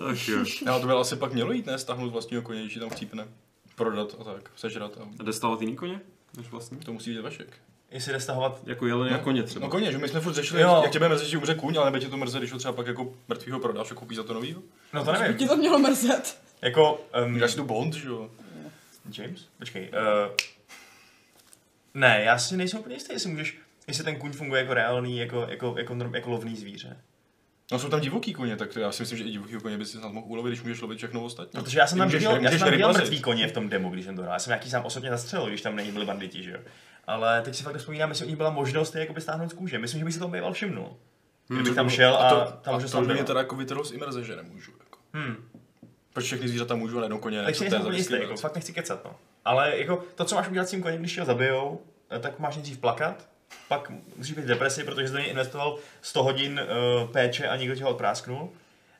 Ach 0.09 0.27
jo. 0.27 0.43
Já 0.65 0.79
to 0.79 0.87
by 0.87 0.93
asi 0.93 1.15
pak 1.15 1.33
mělo 1.33 1.51
jít, 1.51 1.65
ne? 1.65 1.77
Stáhnout 1.77 2.09
vlastního 2.09 2.41
koně, 2.41 2.61
když 2.61 2.77
tam 2.79 2.89
chcípne. 2.89 3.27
Prodat 3.75 4.15
a 4.19 4.23
tak, 4.23 4.49
sežrat 4.55 4.91
a 4.97 5.03
A 5.19 5.23
jde 5.23 5.33
stávat 5.33 5.61
jiný 5.61 5.75
koně? 5.75 6.01
Než 6.37 6.49
vlastní? 6.51 6.77
to 6.77 6.93
musí 6.93 7.09
vidět 7.09 7.21
Vašek. 7.21 7.47
Jestli 7.91 8.13
jde 8.13 8.19
stahovat 8.19 8.61
Jako 8.65 8.87
jeleny 8.87 9.11
a 9.11 9.17
koně 9.17 9.43
třeba. 9.43 9.65
No 9.65 9.71
koně, 9.71 9.91
že 9.91 9.97
my 9.97 10.07
jsme 10.07 10.19
furt 10.19 10.33
řešili, 10.33 10.61
Jo. 10.61 10.79
jak 10.83 10.91
tě 10.91 10.99
bude 10.99 11.09
mrzet, 11.09 11.27
že 11.27 11.37
umře 11.37 11.55
kůň, 11.55 11.75
ale 11.77 11.85
nebude 11.85 11.99
tě 12.05 12.09
to 12.11 12.17
mrzet, 12.17 12.41
když 12.41 12.51
ho 12.51 12.57
třeba 12.59 12.73
pak 12.73 12.87
jako 12.87 13.13
mrtvýho 13.27 13.59
prodáš 13.59 13.91
a 13.91 13.95
koupíš 13.95 14.17
za 14.17 14.23
to 14.23 14.33
novýho. 14.33 14.61
No 14.93 15.05
to 15.05 15.11
By 15.11 15.19
nevím. 15.19 15.37
ti 15.37 15.47
to 15.47 15.57
mělo 15.57 15.79
mrzet. 15.79 16.37
Jako, 16.61 17.01
um, 17.25 17.39
Dáš 17.39 17.51
si 17.51 17.57
to 17.57 17.63
Bond, 17.63 17.93
že 17.93 18.07
jo? 18.07 18.29
James? 19.17 19.47
Počkej. 19.59 19.89
Uh, 19.89 20.35
ne, 21.93 22.21
já 22.23 22.37
si 22.37 22.57
nejsem 22.57 22.79
úplně 22.79 22.95
jistý, 22.95 23.13
jestli 23.13 23.29
můžeš, 23.29 23.57
jestli 23.87 24.03
ten 24.03 24.15
kůň 24.15 24.31
funguje 24.31 24.61
jako 24.61 24.73
reálný, 24.73 25.17
jako, 25.17 25.47
jako, 25.49 25.75
jako, 25.77 25.93
norm- 25.93 26.15
jako 26.15 26.29
lovný 26.29 26.55
zvíře. 26.55 26.97
No 27.71 27.79
jsou 27.79 27.89
tam 27.89 27.99
divoký 27.99 28.33
koně, 28.33 28.55
tak 28.55 28.73
to 28.73 28.79
já 28.79 28.91
si 28.91 29.01
myslím, 29.01 29.17
že 29.17 29.23
i 29.23 29.31
divoký 29.31 29.53
koně 29.53 29.77
by 29.77 29.85
si 29.85 29.97
snad 29.97 30.11
mohl 30.11 30.27
ulovit, 30.27 30.49
když 30.49 30.61
můžeš 30.61 30.81
lovit 30.81 30.97
všechno 30.97 31.23
ostatní. 31.23 31.63
Protože 31.63 31.79
já 31.79 31.87
jsem 31.87 31.97
tam 31.97 32.09
viděl, 32.09 32.35
já 32.35 32.49
jsem 32.49 32.59
tam 32.59 32.71
viděl 32.71 32.93
mrtvý 32.93 33.21
koně 33.21 33.47
v 33.47 33.51
tom 33.51 33.69
demo, 33.69 33.89
když 33.89 34.05
jsem 34.05 34.15
to 34.15 34.21
hrál. 34.21 34.33
Já 34.35 34.39
jsem 34.39 34.51
nějaký 34.51 34.69
sám 34.69 34.85
osobně 34.85 35.09
zastřelil, 35.09 35.47
když 35.47 35.61
tam 35.61 35.75
není 35.75 35.91
byli 35.91 36.05
banditi, 36.05 36.43
že 36.43 36.51
jo. 36.51 36.59
Ale 37.07 37.41
teď 37.41 37.55
si 37.55 37.63
fakt 37.63 37.75
vzpomínám, 37.77 38.09
jestli 38.09 38.25
u 38.25 38.29
nich 38.29 38.37
byla 38.37 38.49
možnost 38.49 38.95
je 38.95 39.01
jakoby 39.01 39.21
stáhnout 39.21 39.49
z 39.49 39.53
kůže. 39.53 39.79
Myslím, 39.79 39.99
že 39.99 40.05
bych 40.05 40.13
si 40.13 40.19
to 40.19 40.27
býval 40.27 40.53
všimnul. 40.53 40.97
Kdybych 41.47 41.75
tam 41.75 41.89
šel 41.89 42.15
a, 42.15 42.17
a 42.17 42.29
to, 42.29 42.51
ta 42.51 42.69
a 42.71 42.73
možnost 42.73 42.91
to 42.91 42.97
tam 42.97 43.07
by 43.07 43.13
mě 43.13 43.23
teda 43.23 43.39
jako 43.39 43.55
vytrhlo 43.55 43.85
z 43.85 43.91
imerze, 43.91 44.23
že 44.23 44.35
nemůžu. 44.35 44.71
Jako. 44.79 44.97
Hmm. 45.13 45.35
Proč 46.13 46.25
všechny 46.25 46.47
zvířata 46.47 46.75
můžu, 46.75 46.97
ale 46.97 47.05
jednou 47.05 47.17
koně 47.17 47.37
ne? 47.37 47.45
Tak 47.45 47.55
Co 47.55 47.63
si 47.63 47.69
to 47.69 47.91
je 47.91 47.97
jistý, 47.97 48.13
jako, 48.13 48.35
fakt 48.37 48.55
nechci 48.55 48.73
kecat, 48.73 49.05
no. 49.05 49.15
Ale 49.45 49.77
jako 49.77 50.03
to, 50.15 50.25
co 50.25 50.35
máš 50.35 50.47
udělat 50.49 50.67
s 50.67 50.71
tím 50.71 50.81
koněm, 50.83 50.99
když 50.99 51.19
ho 51.19 51.25
zabijou, 51.25 51.81
eh, 52.11 52.19
tak 52.19 52.39
máš 52.39 52.55
nejdřív 52.55 52.77
plakat, 52.77 53.27
pak 53.67 53.91
musíš 54.17 54.35
být 54.35 54.41
v 54.41 54.47
depresi, 54.47 54.83
protože 54.83 55.07
jsi 55.07 55.13
do 55.13 55.19
něj 55.19 55.29
investoval 55.29 55.77
100 56.01 56.23
hodin 56.23 56.61
uh, 57.03 57.09
péče 57.11 57.47
a 57.47 57.55
někdo 57.55 57.75
tě 57.75 57.83
ho 57.83 57.89
odprásknul. 57.89 58.49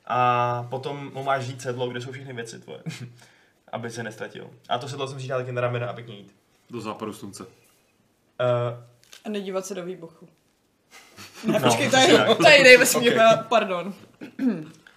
A 0.06 0.62
potom 0.70 1.10
mu 1.14 1.22
máš 1.22 1.46
říct 1.46 1.62
sedlo, 1.62 1.88
kde 1.88 2.00
jsou 2.00 2.12
všechny 2.12 2.32
věci 2.32 2.60
tvoje, 2.60 2.78
aby 3.72 3.90
se 3.90 4.02
nestratil. 4.02 4.50
A 4.68 4.78
to 4.78 4.88
sedlo 4.88 5.08
jsem 5.08 5.20
si 5.20 5.28
dal 5.28 5.40
taky 5.40 5.52
na 5.52 5.60
ramena 5.60 5.88
a 5.88 5.92
pěkně 5.92 6.14
jít. 6.16 6.32
Do 6.70 6.80
západu 6.80 7.12
slunce. 7.12 7.42
Uh, 7.42 7.48
A 9.24 9.28
nedívat 9.28 9.66
se 9.66 9.74
do 9.74 9.84
výbuchu. 9.84 10.28
Ne, 11.44 11.52
No, 11.52 11.60
počkej, 11.60 11.90
to 11.90 11.96
je, 11.96 12.34
to 12.34 12.48
je 12.48 12.58
jiný 12.58 12.76
vesmír, 12.76 13.20
pardon. 13.48 13.94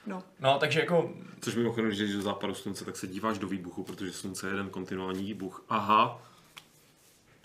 No. 0.08 0.24
No, 0.40 0.58
takže 0.60 0.80
jako 0.80 1.10
Což 1.42 1.56
mimochodem, 1.56 1.88
když 1.88 2.00
jdeš 2.00 2.14
do 2.14 2.22
západu 2.22 2.54
slunce, 2.54 2.86
tak 2.86 2.98
se 2.98 3.08
díváš 3.08 3.38
do 3.38 3.48
výbuchu, 3.48 3.84
protože 3.84 4.12
slunce 4.14 4.48
je 4.48 4.54
jeden 4.54 4.70
kontinuální 4.70 5.24
výbuch. 5.24 5.66
Aha. 5.70 6.22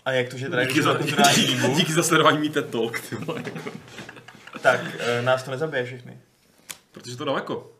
A 0.05 0.11
jak 0.11 0.29
to, 0.29 0.37
že 0.37 0.49
teda 0.49 0.65
Díky 0.65 0.81
za, 0.81 0.93
to 0.93 0.99
kulturální 0.99 1.45
výbuch, 1.45 1.77
díky 1.77 1.93
za 1.93 2.03
sledování 2.03 2.49
TED 2.49 2.69
Talk, 2.69 2.99
ty 2.99 3.15
vole. 3.15 3.43
tak 4.61 4.81
e, 4.99 5.21
nás 5.21 5.43
to 5.43 5.51
nezabije 5.51 5.85
všechny. 5.85 6.19
Protože 6.91 7.17
to 7.17 7.25
daleko. 7.25 7.72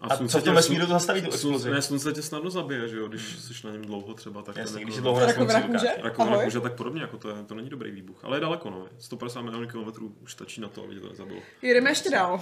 A 0.00 0.16
slunce 0.16 0.32
co 0.32 0.38
v 0.38 0.42
tom 0.44 0.52
tě- 0.52 0.56
vesmíru 0.56 0.86
to 0.86 0.92
zastaví 0.92 1.22
tu 1.22 1.26
explozi? 1.28 1.70
Ne, 1.70 1.82
slunce 1.82 2.12
tě 2.12 2.22
snadno 2.22 2.50
zabije, 2.50 2.88
že 2.88 2.96
jo, 2.96 3.08
když 3.08 3.36
jsi 3.38 3.66
na 3.66 3.72
něm 3.72 3.82
dlouho 3.82 4.14
třeba, 4.14 4.42
tak 4.42 4.56
Jasně, 4.56 4.72
to 4.72 4.78
když 4.78 4.86
jako- 4.86 4.94
si 4.96 5.02
dlouho 5.02 5.20
na 5.20 5.26
Rakovina 5.26 5.60
slunci 5.60 5.86
kůže? 5.86 6.12
ukáže. 6.12 6.44
Kůže 6.44 6.60
tak 6.60 6.72
podobně, 6.74 7.00
jako 7.00 7.16
to, 7.18 7.28
je, 7.28 7.34
to 7.46 7.54
není 7.54 7.68
dobrý 7.70 7.90
výbuch, 7.90 8.24
ale 8.24 8.36
je 8.36 8.40
daleko, 8.40 8.70
no. 8.70 8.86
150 8.98 9.40
milionů 9.42 9.68
kilometrů 9.68 10.14
už 10.22 10.32
stačí 10.32 10.60
na 10.60 10.68
to, 10.68 10.84
aby 10.84 11.00
to 11.00 11.08
nezabilo. 11.08 11.40
Jedeme 11.62 11.90
ještě 11.90 12.10
dál. 12.10 12.34
Uh, 12.34 12.40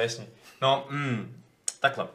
jasně. 0.00 0.26
No, 0.62 0.86
mm, 0.90 1.42
takhle. 1.80 2.08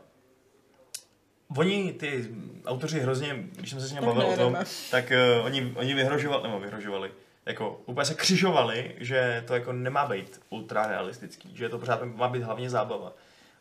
Oni, 1.57 1.93
ty 1.93 2.27
autoři 2.65 2.99
hrozně, 2.99 3.43
když 3.55 3.69
jsem 3.69 3.79
se 3.79 3.87
s 3.87 3.91
nimi 3.91 4.05
bavil 4.05 4.25
o 4.25 4.35
tom, 4.35 4.57
tak 4.91 5.11
uh, 5.39 5.45
oni, 5.45 5.73
oni 5.75 5.93
vyhrožovali, 5.93 6.43
nebo 6.43 6.59
vyhrožovali, 6.59 7.11
jako 7.45 7.81
úplně 7.85 8.05
se 8.05 8.13
křižovali, 8.13 8.95
že 8.97 9.43
to 9.47 9.53
jako 9.53 9.73
nemá 9.73 10.05
být 10.07 10.41
ultra 10.49 10.87
realistický, 10.87 11.49
že 11.57 11.69
to 11.69 11.79
pořád 11.79 12.03
má 12.03 12.27
být 12.27 12.43
hlavně 12.43 12.69
zábava. 12.69 13.13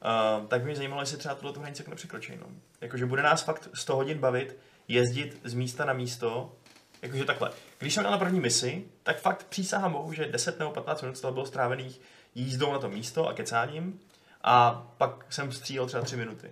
Uh, 0.05 0.47
tak 0.47 0.65
mě 0.65 0.77
zajímalo, 0.77 1.03
jestli 1.03 1.17
třeba 1.17 1.35
tuhle 1.35 1.53
tu 1.53 1.61
hranici 1.61 1.83
jako 1.83 1.91
nepřekročí. 1.91 2.37
No. 2.37 2.47
Jakože 2.81 3.07
bude 3.07 3.23
nás 3.23 3.43
fakt 3.43 3.69
100 3.75 3.97
hodin 3.97 4.19
bavit 4.19 4.59
jezdit 4.89 5.41
z 5.45 5.55
místa 5.55 5.85
na 5.85 5.93
místo, 5.93 6.57
jakože 7.03 7.25
takhle. 7.25 7.51
Když 7.79 7.95
jsem 7.95 8.03
měl 8.03 8.11
na 8.11 8.19
první 8.19 8.41
misi, 8.41 8.85
tak 9.03 9.21
fakt 9.21 9.47
přísahám 9.47 9.93
bohu, 9.93 10.13
že 10.13 10.27
10 10.27 10.59
nebo 10.59 10.71
15 10.71 11.03
minut 11.03 11.21
toho 11.21 11.33
bylo 11.33 11.47
strávených 11.47 12.01
jízdou 12.35 12.73
na 12.73 12.79
to 12.79 12.89
místo 12.89 13.29
a 13.29 13.33
kecáním 13.33 14.01
a 14.43 14.87
pak 14.99 15.33
jsem 15.33 15.53
střílel 15.53 15.87
třeba 15.87 16.03
3 16.03 16.17
minuty. 16.17 16.51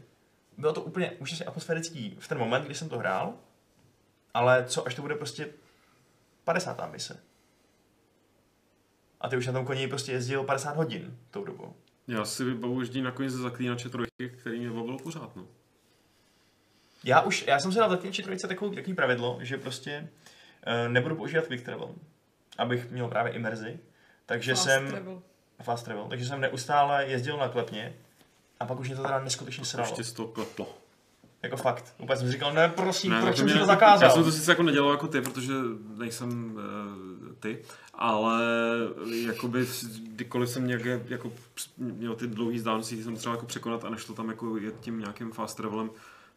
Bylo 0.59 0.72
to 0.72 0.83
úplně 0.83 1.11
úžasně 1.11 1.46
atmosférický 1.46 2.16
v 2.20 2.28
ten 2.28 2.38
moment, 2.38 2.64
kdy 2.64 2.74
jsem 2.74 2.88
to 2.88 2.98
hrál, 2.98 3.35
ale 4.35 4.64
co 4.64 4.87
až 4.87 4.94
to 4.94 5.02
bude 5.02 5.14
prostě 5.14 5.48
50. 6.44 6.92
mise. 6.92 7.20
A 9.20 9.28
ty 9.28 9.37
už 9.37 9.46
na 9.46 9.52
tom 9.52 9.66
koni 9.66 9.88
prostě 9.88 10.12
jezdil 10.12 10.44
50 10.44 10.76
hodin 10.76 11.18
tou 11.30 11.44
dobou. 11.44 11.74
Já 12.08 12.24
si 12.24 12.44
vybavuji 12.44 12.80
ježdí 12.80 13.02
nakonec 13.02 13.32
ze 13.32 13.38
zaklínače 13.38 13.88
trojky, 13.88 14.28
který 14.40 14.58
mě 14.58 14.70
bavilo 14.70 14.98
pořád, 14.98 15.36
no. 15.36 15.46
Já 17.04 17.20
už, 17.20 17.44
já 17.46 17.58
jsem 17.58 17.72
si 17.72 17.78
dal 17.78 17.88
taky 17.88 18.22
trojice 18.22 18.48
takový, 18.48 18.76
takový 18.76 18.94
pravidlo, 18.94 19.38
že 19.40 19.56
prostě 19.56 20.08
uh, 20.66 20.92
nebudu 20.92 21.16
používat 21.16 21.46
quick 21.46 21.64
travel, 21.64 21.94
abych 22.58 22.90
měl 22.90 23.08
právě 23.08 23.32
imerzi. 23.32 23.78
Takže 24.26 24.52
Fast 24.54 24.64
jsem 24.64 24.88
travel. 24.88 25.22
fast 25.62 25.84
travel, 25.84 26.06
takže 26.08 26.26
jsem 26.26 26.40
neustále 26.40 27.06
jezdil 27.06 27.36
na 27.36 27.48
klepně 27.48 27.94
a 28.60 28.64
pak 28.66 28.80
už 28.80 28.88
mě 28.88 28.96
to 28.96 29.02
teda 29.02 29.20
neskutečně 29.20 29.64
sralo. 29.64 29.88
Ještě 29.88 30.04
z 30.04 30.12
toho 30.12 30.28
kleplo. 30.28 30.78
Jako 31.42 31.56
fakt. 31.56 31.94
Úplně 31.98 32.16
jsem 32.16 32.30
říkal, 32.30 32.52
ne, 32.52 32.68
prosím, 32.68 33.12
Ne, 33.12 33.20
proč 33.20 33.36
jsem 33.36 33.48
si 33.48 33.58
to 33.58 33.66
zakázal? 33.66 34.08
Já 34.08 34.14
jsem 34.14 34.24
to 34.24 34.32
sice 34.32 34.52
jako 34.52 34.62
nedělal 34.62 34.90
jako 34.90 35.08
ty, 35.08 35.20
protože 35.20 35.52
nejsem 35.96 36.54
uh, 36.54 36.62
ty, 37.44 37.59
ale 37.94 38.42
jakoby 39.26 39.66
kdykoliv 40.07 40.50
jsem 40.50 40.66
nějaké, 40.66 41.04
jako 41.09 41.33
měl 41.78 42.14
ty 42.14 42.26
dlouhé 42.26 42.57
vzdálenosti, 42.57 43.04
jsem 43.04 43.16
třeba 43.16 43.35
jako 43.35 43.46
překonat 43.46 43.85
a 43.85 43.90
nešlo 43.90 44.14
tam 44.14 44.28
jako 44.28 44.57
jet 44.57 44.74
tím 44.80 44.98
nějakým 44.98 45.33
fast 45.33 45.57
travelem, 45.57 45.90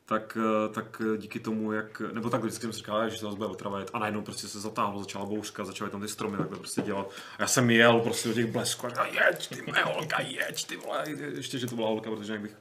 tak, 0.06 0.38
eh, 0.42 0.74
tak 0.74 1.02
díky 1.18 1.40
tomu, 1.40 1.72
jak, 1.72 2.02
nebo 2.14 2.30
tak 2.30 2.42
vždycky 2.42 2.62
jsem 2.62 2.74
si 2.74 2.78
říkal, 2.78 3.10
že 3.10 3.18
se 3.18 3.26
zase 3.26 3.38
bude 3.38 3.50
otrava 3.50 3.80
jet 3.80 3.90
a 3.94 4.00
najednou 4.00 4.22
prostě 4.22 4.48
se 4.48 4.60
zatáhlo, 4.60 5.00
začala 5.00 5.26
bouřka, 5.26 5.66
začaly 5.66 5.92
tam 5.92 6.02
ty 6.02 6.08
stromy 6.08 6.38
takhle 6.38 6.58
prostě 6.58 6.82
dělat. 6.82 7.12
A 7.38 7.42
já 7.42 7.48
jsem 7.48 7.70
jel 7.70 8.00
prostě 8.00 8.30
do 8.30 8.36
těch 8.36 8.52
blesků 8.52 8.86
a 8.86 8.90
říkal, 8.90 9.06
jeď, 9.06 9.50
ty 9.50 9.72
moje 9.72 9.84
holka, 9.84 10.22
jeď, 10.22 10.68
ty 10.68 10.76
vole, 10.78 11.04
ještě, 11.36 11.60
že 11.60 11.68
to 11.68 11.76
byla 11.76 11.88
holka, 11.88 12.10
protože 12.10 12.34
jak 12.34 12.42
bych 12.42 12.56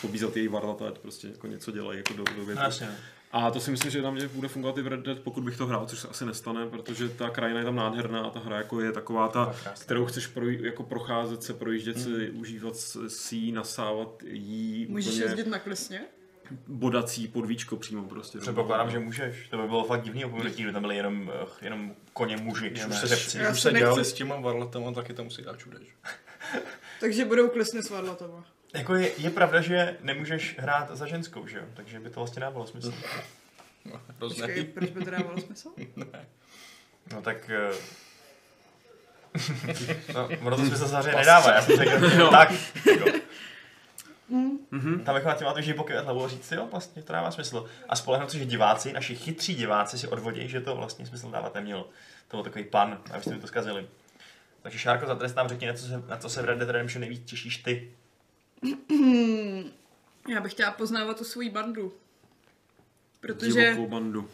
pobízel 0.00 0.30
ty 0.30 0.40
její 0.40 0.48
varlata, 0.48 0.88
ať 0.88 0.98
prostě 0.98 1.28
jako 1.28 1.46
něco 1.46 1.70
dělají 1.70 1.98
jako 1.98 2.14
do, 2.14 2.24
do 2.36 2.44
větru. 2.44 2.64
No. 3.34 3.46
A 3.46 3.50
to 3.50 3.60
si 3.60 3.70
myslím, 3.70 3.90
že 3.90 4.02
na 4.02 4.10
mě 4.10 4.28
bude 4.28 4.48
fungovat 4.48 4.78
i 4.78 4.82
v 4.82 4.86
Red 4.86 5.00
Dead, 5.00 5.18
pokud 5.18 5.44
bych 5.44 5.56
to 5.56 5.66
hrál, 5.66 5.86
což 5.86 5.98
se 5.98 6.08
asi 6.08 6.26
nestane, 6.26 6.66
protože 6.66 7.08
ta 7.08 7.30
krajina 7.30 7.58
je 7.58 7.64
tam 7.64 7.76
nádherná 7.76 8.20
a 8.20 8.30
ta 8.30 8.40
hra 8.40 8.56
jako 8.56 8.80
je 8.80 8.92
taková 8.92 9.28
ta, 9.28 9.54
kterou 9.80 10.06
chceš 10.06 10.26
proj, 10.26 10.58
jako 10.62 10.82
procházet 10.82 11.42
se, 11.42 11.54
projíždět 11.54 12.00
si, 12.00 12.30
užívat 12.30 12.76
si 13.08 13.36
ji, 13.36 13.52
nasávat 13.52 14.22
jí, 14.22 14.86
Můžeš 14.90 15.12
úplně 15.12 15.24
jezdit 15.24 15.46
na 15.46 15.58
klisně? 15.58 16.00
bodací 16.66 17.28
podvíčko 17.28 17.76
přímo 17.76 18.02
prostě. 18.02 18.38
Předpokládám, 18.38 18.90
že 18.90 18.98
můžeš. 18.98 19.48
To 19.48 19.58
by 19.58 19.68
bylo 19.68 19.84
fakt 19.84 20.02
divný 20.02 20.24
opomenutí, 20.24 20.54
kdyby 20.54 20.72
tam 20.72 20.82
byli 20.82 20.96
jenom, 20.96 21.32
eh, 21.42 21.46
jenom 21.64 21.94
koně 22.12 22.36
muži, 22.36 22.70
Když 22.70 22.86
už 22.86 22.96
se, 22.96 23.06
řepci. 23.06 23.38
Já 23.38 23.50
už 23.50 23.60
se 23.60 23.72
dělali 23.72 24.04
s 24.04 24.12
těma 24.12 24.36
varletama, 24.40 24.92
taky 24.92 25.14
tam 25.14 25.24
musí 25.24 25.42
dát 25.42 25.58
čude, 25.58 25.78
že? 25.80 25.92
Takže 27.00 27.24
budou 27.24 27.48
klisny 27.48 27.82
s 27.82 27.90
varlatama. 27.90 28.44
Jako 28.74 28.94
je, 28.94 29.10
je, 29.18 29.30
pravda, 29.30 29.60
že 29.60 29.96
nemůžeš 30.00 30.58
hrát 30.58 30.96
za 30.96 31.06
ženskou, 31.06 31.46
že 31.46 31.58
jo? 31.58 31.64
Takže 31.74 32.00
by 32.00 32.10
to 32.10 32.20
vlastně 32.20 32.40
dávalo 32.40 32.66
smysl. 32.66 32.94
No, 33.84 34.00
Počkej, 34.18 34.64
proč 34.64 34.90
by 34.90 35.04
to 35.04 35.10
dávalo 35.10 35.40
smysl? 35.40 35.68
No 37.12 37.22
tak... 37.22 37.50
eh, 37.50 37.74
no, 40.14 40.28
ono 40.40 40.56
to 40.56 40.66
smysl 40.66 40.88
samozřejmě 40.88 41.18
nedává, 41.18 41.54
já 41.54 41.62
jsem 41.62 41.76
řekl, 41.76 42.30
tak, 42.30 42.52
jako. 42.90 43.18
Tam 45.04 45.14
jako 45.14 45.28
na 45.28 45.34
tím 45.34 45.46
máte, 45.46 45.62
že 45.62 45.74
pokyvat 45.74 46.04
hlavou 46.04 46.24
a 46.24 46.28
říct, 46.28 46.52
jo, 46.52 46.68
vlastně 46.70 47.02
to 47.02 47.12
dává 47.12 47.30
smysl. 47.30 47.66
A 47.88 47.96
spolehnout 47.96 48.30
se, 48.30 48.38
že 48.38 48.44
diváci, 48.44 48.92
naši 48.92 49.16
chytří 49.16 49.54
diváci 49.54 49.98
si 49.98 50.08
odvodí, 50.08 50.48
že 50.48 50.60
to 50.60 50.76
vlastně 50.76 51.06
smysl 51.06 51.30
dávat 51.30 51.54
nemělo. 51.54 51.88
To 52.28 52.36
byl 52.36 52.44
takový 52.44 52.64
pan, 52.64 52.98
abyste 53.10 53.34
mi 53.34 53.40
to 53.40 53.46
zkazili. 53.46 53.86
Takže 54.62 54.78
Šárko, 54.78 55.06
za 55.06 55.14
trest 55.14 55.34
nám 55.34 55.48
řekni, 55.48 55.66
na 55.66 55.74
co 55.74 55.86
se, 55.86 56.02
na 56.08 56.16
co 56.16 56.28
se 56.28 56.42
v 56.42 56.44
Red 56.44 56.58
Dead 56.58 56.70
Redemption 56.70 57.00
nejvíc 57.00 57.30
těšíš 57.30 57.56
ty. 57.56 57.90
Já 60.28 60.40
bych 60.40 60.52
chtěla 60.52 60.70
poznávat 60.70 61.18
tu 61.18 61.24
svoji 61.24 61.50
bandu. 61.50 61.92
Protože... 63.20 63.70
Divokou 63.70 63.88
bandu. 63.88 64.30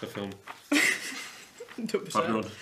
To 0.00 0.06
je 0.06 0.12
film. 0.12 0.30
Dobře. 1.78 2.12
Pardon. 2.12 2.44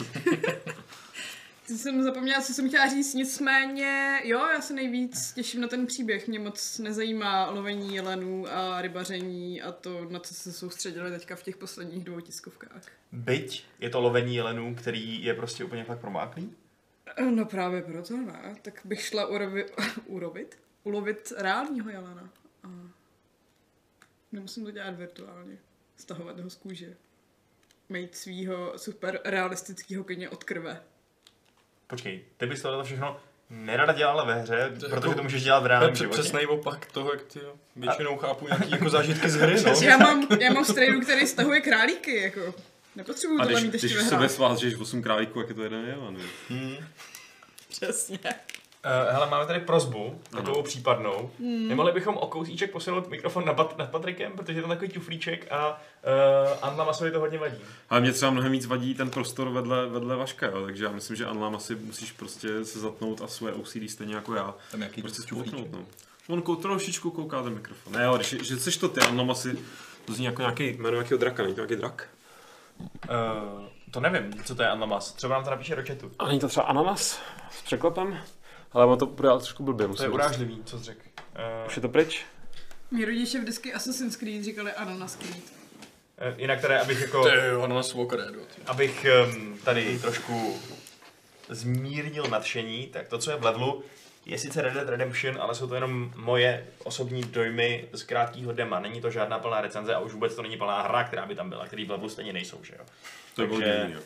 Ty 1.66 1.78
jsem 1.78 2.02
zapomněla, 2.02 2.40
co 2.40 2.54
jsem 2.54 2.68
chtěla 2.68 2.88
říct, 2.88 3.14
nicméně, 3.14 4.20
jo, 4.24 4.38
já 4.54 4.60
se 4.60 4.74
nejvíc 4.74 5.32
těším 5.32 5.60
na 5.60 5.68
ten 5.68 5.86
příběh. 5.86 6.28
Mě 6.28 6.38
moc 6.38 6.78
nezajímá 6.78 7.50
lovení 7.50 7.94
jelenů 7.94 8.46
a 8.52 8.82
rybaření 8.82 9.62
a 9.62 9.72
to, 9.72 10.04
na 10.10 10.20
co 10.20 10.34
se 10.34 10.52
soustředili 10.52 11.10
teďka 11.10 11.36
v 11.36 11.42
těch 11.42 11.56
posledních 11.56 12.04
dvou 12.04 12.20
tiskovkách. 12.20 12.82
Byť 13.12 13.64
je 13.78 13.90
to 13.90 14.00
lovení 14.00 14.34
jelenů, 14.36 14.74
který 14.74 15.24
je 15.24 15.34
prostě 15.34 15.64
úplně 15.64 15.84
fakt 15.84 16.00
promáklý. 16.00 16.54
No 17.30 17.44
právě 17.44 17.82
proto 17.82 18.16
ne, 18.16 18.56
tak 18.62 18.80
bych 18.84 19.00
šla 19.00 19.26
urovi, 19.26 19.66
urovit, 20.06 20.58
ulovit 20.84 21.32
reálního 21.38 21.90
jelena. 21.90 22.30
A 22.64 22.68
nemusím 24.32 24.64
to 24.64 24.70
dělat 24.70 24.96
virtuálně, 24.96 25.58
stahovat 25.96 26.40
ho 26.40 26.50
z 26.50 26.54
kůže. 26.54 26.96
Mít 27.88 28.16
svýho 28.16 28.72
super 28.78 29.20
realistického 29.24 30.04
koně 30.04 30.28
od 30.30 30.44
krve. 30.44 30.82
Počkej, 31.86 32.24
ty 32.36 32.46
bys 32.46 32.62
tohle 32.62 32.84
všechno 32.84 33.20
nerada 33.50 33.92
dělala 33.92 34.24
ve 34.24 34.34
hře, 34.34 34.70
To 34.74 34.80
protože 34.80 34.94
jako- 34.94 35.14
to 35.14 35.22
můžeš 35.22 35.44
dělat 35.44 35.58
v 35.58 35.62
To 35.62 35.68
reálném 35.68 35.92
přes- 35.92 36.00
životě. 36.02 36.20
přesnej 36.20 36.46
opak 36.46 36.86
toho, 36.92 37.12
jak 37.12 37.22
ty 37.22 37.40
většinou 37.76 38.16
chápu 38.16 38.46
nějaký 38.46 38.70
jako 38.70 38.90
zážitky 38.90 39.28
z 39.30 39.34
hry, 39.36 39.62
no. 39.66 39.72
Já 39.82 39.96
mám, 39.96 40.26
já 40.40 40.52
mám 40.52 40.64
strejdu, 40.64 41.00
který 41.00 41.26
stahuje 41.26 41.60
králíky, 41.60 42.16
jako. 42.16 42.54
Nepotřebuju 42.96 43.40
A 43.40 43.44
tohle 43.44 43.60
když, 43.60 43.64
mít 43.64 43.72
ještě 43.72 43.86
když 43.86 43.96
ve 43.96 44.02
v 44.02 44.06
sobě 44.08 44.18
hrách. 44.18 44.30
svážeš 44.30 44.74
8 44.74 45.02
králíků, 45.02 45.38
jak 45.40 45.48
je 45.48 45.54
to 45.54 45.62
jeden 45.62 45.84
jelen. 45.84 46.16
viď? 46.48 46.80
Přesně. 47.68 48.18
Uh, 48.24 49.12
hele, 49.12 49.30
máme 49.30 49.46
tady 49.46 49.60
prozbu, 49.60 50.20
takovou 50.30 50.54
Ano. 50.54 50.62
případnou. 50.62 51.30
Hmm. 51.38 51.68
Nemohli 51.68 51.92
bychom 51.92 52.16
o 52.16 52.26
kousíček 52.26 52.70
posunout 52.72 53.08
mikrofon 53.08 53.44
nad, 53.44 53.56
Pat- 53.56 53.76
nad 53.78 53.90
Patrikem, 53.90 54.32
protože 54.32 54.58
je 54.58 54.62
tam 54.62 54.70
takový 54.70 54.88
tuflíček 54.90 55.46
a 55.52 55.68
uh, 55.70 56.58
Anna 56.62 56.84
Masovi 56.84 57.10
to 57.10 57.20
hodně 57.20 57.38
vadí. 57.38 57.58
Ale 57.90 58.00
mě 58.00 58.12
třeba 58.12 58.30
mnohem 58.30 58.52
víc 58.52 58.66
vadí 58.66 58.94
ten 58.94 59.10
prostor 59.10 59.48
vedle, 59.48 59.86
vedle 59.86 60.16
Vaška, 60.16 60.46
jo. 60.46 60.64
takže 60.64 60.84
já 60.84 60.90
myslím, 60.92 61.16
že 61.16 61.26
Anlam 61.26 61.56
asi 61.56 61.74
musíš 61.74 62.12
prostě 62.12 62.64
se 62.64 62.78
zatnout 62.78 63.22
a 63.22 63.26
svoje 63.28 63.54
OCD 63.54 63.76
stejně 63.90 64.14
jako 64.14 64.34
já. 64.34 64.54
Tam 64.70 64.80
nějaký 64.80 65.02
Prostě 65.02 65.22
spolknout, 65.22 65.72
no. 65.72 65.86
On 66.28 66.42
kou, 66.42 66.54
trošičku 66.56 67.10
kouká 67.10 67.42
ten 67.42 67.54
mikrofon. 67.54 67.92
Ne, 67.92 68.04
jo, 68.04 68.16
když, 68.16 68.28
že 68.42 68.56
jsi 68.56 68.78
to 68.78 68.88
ty, 68.88 69.00
Anlam 69.00 69.30
asi, 69.30 69.58
to 70.04 70.12
zní 70.12 70.24
jako 70.24 70.42
nějaký 70.42 70.64
jméno 70.72 70.90
nějakého 70.90 71.18
draka, 71.18 71.42
není 71.42 71.54
to 71.54 71.60
nějaký 71.60 71.76
drak? 71.76 72.08
Uh, 72.80 73.62
to 73.90 74.00
nevím, 74.00 74.44
co 74.44 74.54
to 74.54 74.62
je 74.62 74.68
Anna 74.68 74.86
Mas. 74.86 75.12
Třeba 75.12 75.34
nám 75.34 75.44
to 75.44 75.50
napíše 75.50 75.76
do 75.76 75.82
chatu. 75.86 76.10
A 76.18 76.26
není 76.26 76.40
to 76.40 76.48
třeba 76.48 76.66
ananas 76.66 77.20
s 77.50 77.62
překlepem? 77.62 78.18
Ale 78.72 78.86
ono 78.86 78.96
to 78.96 79.06
bude 79.06 79.28
ale 79.28 79.38
trošku 79.40 79.62
blbě, 79.62 79.88
To 79.88 80.02
je 80.02 80.08
urážlivý, 80.08 80.62
co 80.64 80.78
jsi 80.78 80.84
řekl. 80.84 81.00
Uh, 81.60 81.66
Už 81.66 81.76
je 81.76 81.82
to 81.82 81.88
pryč? 81.88 82.24
Mí 82.90 83.04
rodiče 83.04 83.40
vždycky 83.40 83.74
Assassin's 83.74 84.16
Creed 84.16 84.44
říkali 84.44 84.72
Ananas 84.72 85.16
Creed. 85.16 85.36
uh, 85.36 86.40
jinak 86.40 86.60
tady, 86.60 86.74
abych 86.74 87.00
jako... 87.00 87.22
To 87.22 87.28
je 87.28 87.52
kredu. 88.08 88.40
ty. 88.54 88.62
abych 88.66 89.06
um, 89.26 89.58
tady 89.64 89.98
trošku 89.98 90.56
zmírnil 91.48 92.24
nadšení, 92.24 92.86
tak 92.86 93.08
to, 93.08 93.18
co 93.18 93.30
je 93.30 93.36
v 93.36 93.44
levelu, 93.44 93.84
je 94.26 94.38
sice 94.38 94.62
Red 94.62 94.74
Dead 94.74 94.88
Redemption, 94.88 95.38
ale 95.40 95.54
jsou 95.54 95.66
to 95.66 95.74
jenom 95.74 96.12
moje 96.16 96.66
osobní 96.84 97.22
dojmy 97.22 97.88
z 97.92 98.02
krátkého 98.02 98.52
dema. 98.52 98.80
Není 98.80 99.00
to 99.00 99.10
žádná 99.10 99.38
plná 99.38 99.60
recenze 99.60 99.94
a 99.94 99.98
už 99.98 100.12
vůbec 100.12 100.34
to 100.34 100.42
není 100.42 100.56
plná 100.56 100.82
hra, 100.82 101.04
která 101.04 101.26
by 101.26 101.34
tam 101.34 101.48
byla, 101.48 101.66
který 101.66 101.84
v 101.84 101.90
levelu 101.90 102.08
stejně 102.08 102.32
nejsou, 102.32 102.58
že 102.62 102.74
jo. 102.78 102.84
To 103.36 103.42
je 103.42 103.48
Takže- 103.48 103.64
divný, 103.78 103.92
jo. 103.94 104.00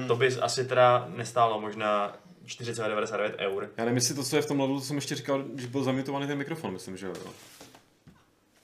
Uh, 0.00 0.08
To 0.08 0.16
by 0.16 0.36
asi 0.40 0.64
teda 0.64 1.06
nestálo 1.16 1.60
možná 1.60 2.16
4,99 2.46 3.34
eur. 3.38 3.70
Já 3.76 3.84
nevím, 3.84 3.96
jestli 3.96 4.14
to, 4.14 4.22
co 4.24 4.36
je 4.36 4.42
v 4.42 4.46
tom 4.46 4.60
levelu, 4.60 4.80
to 4.80 4.86
jsem 4.86 4.96
ještě 4.96 5.14
říkal, 5.14 5.44
že 5.56 5.66
byl 5.66 5.82
zamutovaný 5.84 6.26
ten 6.26 6.38
mikrofon, 6.38 6.72
myslím, 6.72 6.96
že 6.96 7.06
jo. 7.06 7.12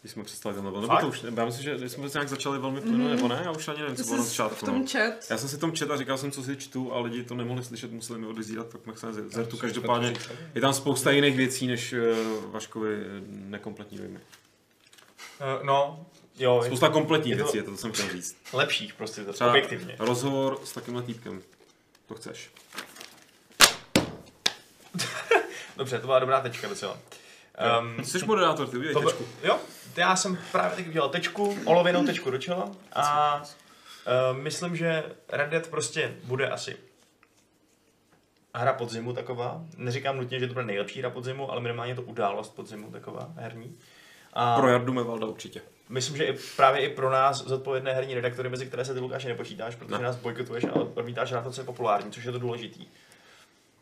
Když 0.02 0.12
jsme 0.12 0.24
přestali 0.24 0.54
ten 0.54 0.64
level, 0.64 0.80
nebo 0.80 0.96
to 1.00 1.08
už, 1.08 1.22
já 1.36 1.44
myslím, 1.44 1.64
že 1.64 1.76
když 1.76 1.92
jsme 1.92 2.10
to 2.10 2.18
nějak 2.18 2.28
začali 2.28 2.58
velmi 2.58 2.80
plynule, 2.80 3.10
nebo 3.16 3.28
ne, 3.28 3.40
já 3.44 3.50
už 3.50 3.68
ani 3.68 3.78
nevím, 3.80 3.96
co 3.96 4.04
bylo 4.04 4.16
na 4.16 4.22
začátku. 4.22 4.56
v 4.56 4.62
tom 4.68 4.78
No. 4.80 4.86
chat. 4.92 5.14
Já 5.30 5.38
jsem 5.38 5.48
si 5.48 5.58
tom 5.58 5.72
čet 5.72 5.90
a 5.90 5.96
říkal 5.96 6.18
jsem, 6.18 6.30
co 6.30 6.42
si 6.42 6.56
čtu 6.56 6.92
a 6.94 7.00
lidi 7.00 7.24
to 7.24 7.34
nemohli 7.34 7.64
slyšet, 7.64 7.92
museli 7.92 8.18
mi 8.18 8.26
odezírat, 8.26 8.66
tak 8.68 8.80
ze- 9.14 9.28
zertu. 9.30 9.56
Každopádně 9.56 10.14
je 10.54 10.60
tam 10.60 10.72
spousta 10.72 11.10
jiných 11.10 11.36
věcí, 11.36 11.66
než 11.66 11.92
uh, 11.92 11.98
Vaškovi 12.52 12.94
eh, 12.94 13.20
nekompletní 13.28 13.98
dojmy. 13.98 14.18
Uh, 14.18 15.66
no, 15.66 16.06
jo, 16.38 16.60
je 16.62 16.66
Spousta 16.66 16.88
kompletních 16.88 17.30
je 17.30 17.36
to- 17.38 17.44
věcí, 17.44 17.56
je 17.56 17.62
to, 17.62 17.70
co 17.70 17.76
jsem 17.76 17.92
chtěl 17.92 18.08
říct. 18.12 18.36
lepších 18.52 18.94
prostě, 18.94 19.24
to 19.24 19.32
Třeba 19.32 19.50
objektivně. 19.50 19.96
rozhovor 19.98 20.60
s 20.64 20.72
takýmhle 20.72 21.02
týpkem. 21.02 21.42
To 22.06 22.14
chceš. 22.14 22.50
Dobře, 25.76 25.98
to 25.98 26.06
byla 26.06 26.18
dobrá 26.18 26.40
tečka 26.40 26.68
docela. 26.68 26.98
Um, 27.80 28.04
Jsi 28.04 28.26
moderátor, 28.26 28.68
ty 28.68 28.76
udělej 28.76 28.94
to, 28.94 29.00
tečku. 29.00 29.24
jo, 29.44 29.58
já 29.96 30.16
jsem 30.16 30.38
právě 30.52 30.76
teď 30.76 30.88
udělal 30.88 31.08
tečku, 31.08 31.58
olověnou 31.64 32.04
tečku 32.06 32.30
do 32.30 32.38
čela 32.38 32.70
a 32.92 33.36
uh, 33.42 34.38
myslím, 34.38 34.76
že 34.76 35.04
Red 35.28 35.50
Dead 35.50 35.66
prostě 35.66 36.14
bude 36.24 36.48
asi 36.50 36.76
hra 38.54 38.72
podzimu 38.72 39.12
taková. 39.12 39.62
Neříkám 39.76 40.16
nutně, 40.16 40.40
že 40.40 40.46
to 40.46 40.52
bude 40.52 40.64
nejlepší 40.66 41.00
hra 41.00 41.10
podzimu, 41.10 41.50
ale 41.52 41.60
minimálně 41.60 41.94
to 41.94 42.02
událost 42.02 42.48
podzimu 42.54 42.90
taková 42.90 43.32
herní. 43.36 43.78
A 44.32 44.56
Pro 44.58 44.68
Jardu 44.68 44.92
Mevalda 44.92 45.26
určitě. 45.26 45.60
myslím, 45.88 46.16
že 46.16 46.24
i, 46.24 46.38
právě 46.56 46.80
i 46.80 46.88
pro 46.94 47.10
nás 47.10 47.44
zodpovědné 47.44 47.92
herní 47.94 48.14
redaktory, 48.14 48.48
mezi 48.48 48.66
které 48.66 48.84
se 48.84 48.94
ty 48.94 49.00
Lukáši 49.00 49.28
nepočítáš, 49.28 49.74
protože 49.76 49.94
Ne. 49.94 50.02
nás 50.02 50.16
bojkotuješ 50.16 50.64
a 50.64 50.72
odmítáš 50.74 51.30
na 51.30 51.42
to, 51.42 51.50
co 51.50 51.60
je 51.60 51.64
populární, 51.64 52.10
což 52.12 52.24
je 52.24 52.32
to 52.32 52.38
důležitý. 52.38 52.86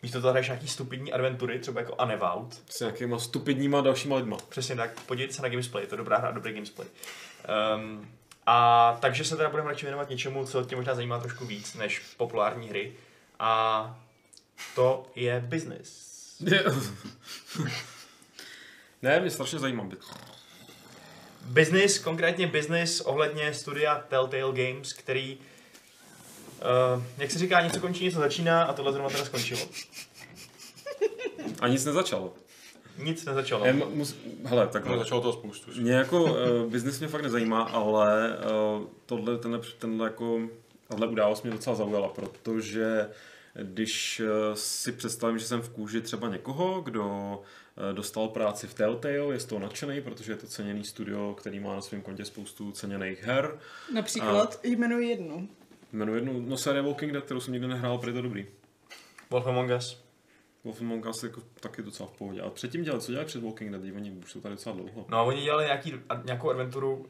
Místo 0.03 0.21
toho 0.21 0.31
hraješ 0.31 0.49
nějaký 0.49 0.69
stupidní 0.69 1.13
adventury, 1.13 1.59
třeba 1.59 1.81
jako 1.81 1.97
Unavowed, 2.05 2.63
S 2.69 2.81
nějakýma 2.81 3.19
stupidníma 3.19 3.81
dalšíma 3.81 4.17
lidma. 4.17 4.37
Přesně 4.49 4.77
tak, 4.77 5.01
podívejte 5.01 5.35
se 5.35 5.43
na 5.43 5.49
Gamesplay, 5.49 5.87
to 5.87 5.95
je 5.95 5.99
dobrá 5.99 6.19
hra 6.19 6.29
a 6.29 6.33
dobrý 6.33 6.53
Gamesplay. 6.53 6.89
Um, 7.77 8.09
a 8.47 8.99
takže 9.01 9.25
se 9.25 9.37
teda 9.37 9.49
budeme 9.49 9.69
radši 9.69 9.87
věnovat 9.87 10.11
něčemu, 10.11 10.47
co 10.47 10.65
tě 10.65 10.77
možná 10.77 10.95
zajímá 10.95 11.19
trošku 11.19 11.47
víc 11.47 11.75
než 11.75 11.99
populární 12.17 12.69
hry. 12.69 12.93
A 13.39 14.01
to 14.75 15.07
je 15.15 15.41
business. 15.41 16.11
ne, 19.03 19.21
mě 19.21 19.31
strašně 19.31 19.59
zajímá. 19.59 19.89
Business, 21.45 21.99
konkrétně 21.99 22.47
business 22.47 23.01
ohledně 23.01 23.55
studia 23.55 24.05
Telltale 24.09 24.53
Games, 24.53 24.93
který, 24.93 25.39
uh, 26.97 27.03
jak 27.19 27.31
se 27.31 27.39
říká, 27.39 27.61
něco 27.61 27.81
končí, 27.81 28.05
něco 28.05 28.19
začíná 28.19 28.63
a 28.63 28.73
tohle 28.73 28.93
zrovna 28.93 29.11
teda 29.11 29.25
skončilo. 29.25 29.61
A 31.61 31.69
nic 31.69 31.85
nezačalo. 31.85 32.33
Nic 32.99 33.25
nezačalo. 33.25 33.65
Em, 33.65 33.83
mus, 33.95 34.17
hele, 34.45 34.65
No, 34.65 34.71
takhle. 34.71 34.99
začalo 34.99 35.21
toho 35.21 35.33
spoustu. 35.33 35.81
Mě 35.81 35.93
jako 35.93 36.25
uh, 36.25 36.31
biznis 36.71 36.99
mě 36.99 37.09
fakt 37.09 37.23
nezajímá, 37.23 37.63
ale 37.63 38.37
uh, 38.79 38.87
tohle, 39.07 39.39
tenhle, 39.39 39.61
tenhle 39.79 40.07
jako, 40.07 40.41
tahle 40.89 41.07
událost 41.07 41.43
mě 41.43 41.53
docela 41.53 41.77
zaujala, 41.77 42.09
protože 42.09 43.09
když 43.63 44.21
uh, 44.21 44.27
si 44.55 44.93
představím, 44.93 45.39
že 45.39 45.47
jsem 45.47 45.61
v 45.63 45.69
kůži 45.69 46.01
třeba 46.01 46.29
někoho, 46.29 46.81
kdo 46.81 47.07
uh, 47.09 47.93
dostal 47.93 48.29
práci 48.29 48.67
v 48.67 48.75
Telltale, 48.75 49.35
je 49.35 49.41
z 49.41 49.45
toho 49.45 49.59
nadšený, 49.59 50.01
protože 50.01 50.33
je 50.33 50.37
to 50.37 50.47
ceněný 50.47 50.85
studio, 50.85 51.35
který 51.39 51.61
má 51.61 51.75
na 51.75 51.81
svém 51.81 52.03
kontě 52.03 52.25
spoustu 52.25 52.73
ceněných 52.73 53.23
her. 53.23 53.59
Například 53.95 54.61
jmenuji 54.63 55.09
jednu. 55.09 55.49
Jmenuji 55.93 56.15
jednu, 56.15 56.45
no 56.49 56.57
série 56.57 56.83
Walking 56.83 57.13
Dead, 57.13 57.25
kterou 57.25 57.41
jsem 57.41 57.53
nikdy 57.53 57.69
nehrál, 57.69 57.99
protože 57.99 58.11
je 58.11 58.15
to 58.15 58.23
dobrý. 58.23 58.47
Wolf 59.31 59.47
Among 59.47 59.71
Us. 59.77 60.05
Wolf 60.65 60.81
Among 60.81 61.07
Us 61.07 61.23
jako 61.23 61.41
taky 61.61 61.83
docela 61.83 62.09
v 62.09 62.19
pohodě. 62.19 62.41
A 62.41 62.51
předtím 62.51 62.83
dělali, 62.83 63.03
co 63.03 63.13
dělali 63.13 63.27
před 63.27 63.43
Walking 63.43 63.71
Dead, 63.73 63.83
oni 63.97 64.11
už 64.11 64.33
jsou 64.33 64.41
tady 64.41 64.55
docela 64.55 64.75
dlouho. 64.75 65.07
No 65.09 65.19
a 65.19 65.23
oni 65.23 65.43
dělali 65.43 65.65
nějaký, 65.65 65.95
nějakou 66.25 66.51
adventuru, 66.51 67.07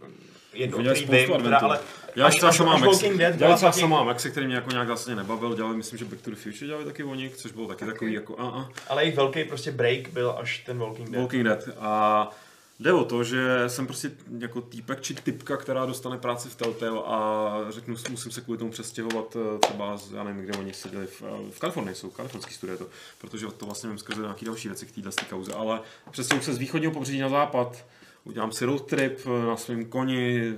jednu, 0.52 0.78
který 0.78 1.00
spoustu 1.00 1.32
vím, 1.34 1.42
teda, 1.42 1.58
ale 1.58 1.80
Dělali 2.14 2.28
až- 2.28 2.36
třeba 2.36 2.52
Šamámek, 2.52 2.90
Walking 2.90 3.16
Dead 3.18 3.36
dělali 3.36 3.56
třeba 3.56 3.70
taky- 3.70 3.80
Šamámek, 3.80 4.20
se 4.20 4.30
který 4.30 4.46
mě 4.46 4.54
jako 4.54 4.70
nějak 4.70 4.88
zásadně 4.88 5.16
nebavil, 5.16 5.54
dělali 5.56 5.76
myslím, 5.76 5.98
že 5.98 6.04
Back 6.04 6.20
to 6.22 6.30
the 6.30 6.36
Future 6.36 6.66
dělali 6.66 6.84
taky 6.84 7.04
oni, 7.04 7.30
což 7.30 7.52
bylo 7.52 7.68
taky 7.68 7.84
takový 7.84 8.12
jako 8.12 8.38
a, 8.40 8.48
a. 8.48 8.68
Ale 8.88 9.02
jejich 9.02 9.16
velký 9.16 9.44
prostě 9.44 9.72
break 9.72 10.08
byl 10.08 10.34
až 10.38 10.58
ten 10.58 10.78
Walking 10.78 11.10
Dead. 11.10 11.22
Walking 11.22 11.44
Dead. 11.44 11.68
A 11.78 12.30
jde 12.80 12.92
o 12.92 13.04
to, 13.04 13.24
že 13.24 13.64
jsem 13.66 13.86
prostě 13.86 14.10
jako 14.38 14.60
týpek 14.60 15.00
či 15.00 15.14
typka, 15.14 15.56
která 15.56 15.86
dostane 15.86 16.18
práci 16.18 16.48
v 16.48 16.54
Telltale 16.54 17.02
a 17.06 17.50
řeknu, 17.70 17.96
musím 18.10 18.32
se 18.32 18.40
kvůli 18.40 18.58
tomu 18.58 18.70
přestěhovat 18.70 19.36
eh, 19.36 19.58
třeba, 19.58 19.96
z, 19.96 20.12
já 20.12 20.24
nevím, 20.24 20.44
kde 20.44 20.58
oni 20.58 20.72
seděli, 20.72 21.06
v, 21.06 21.22
eh, 21.22 21.50
v 21.50 21.58
Kalifornii 21.58 21.94
jsou, 21.94 22.10
kalifornský 22.10 22.54
studie 22.54 22.76
to, 22.76 22.86
protože 23.18 23.46
to 23.46 23.66
vlastně 23.66 23.88
vím 23.88 23.98
skrze 23.98 24.22
nějaké 24.22 24.46
další 24.46 24.68
věci 24.68 24.86
k 24.86 24.94
téhle 24.94 25.12
kauze, 25.30 25.52
ale 25.52 25.80
přestěhuji 26.10 26.44
se 26.44 26.54
z 26.54 26.58
východního 26.58 26.92
pobřeží 26.92 27.18
na 27.18 27.28
západ, 27.28 27.84
udělám 28.24 28.52
si 28.52 28.64
road 28.64 28.86
trip 28.86 29.18
eh, 29.26 29.46
na 29.46 29.56
svém 29.56 29.84
koni, 29.84 30.54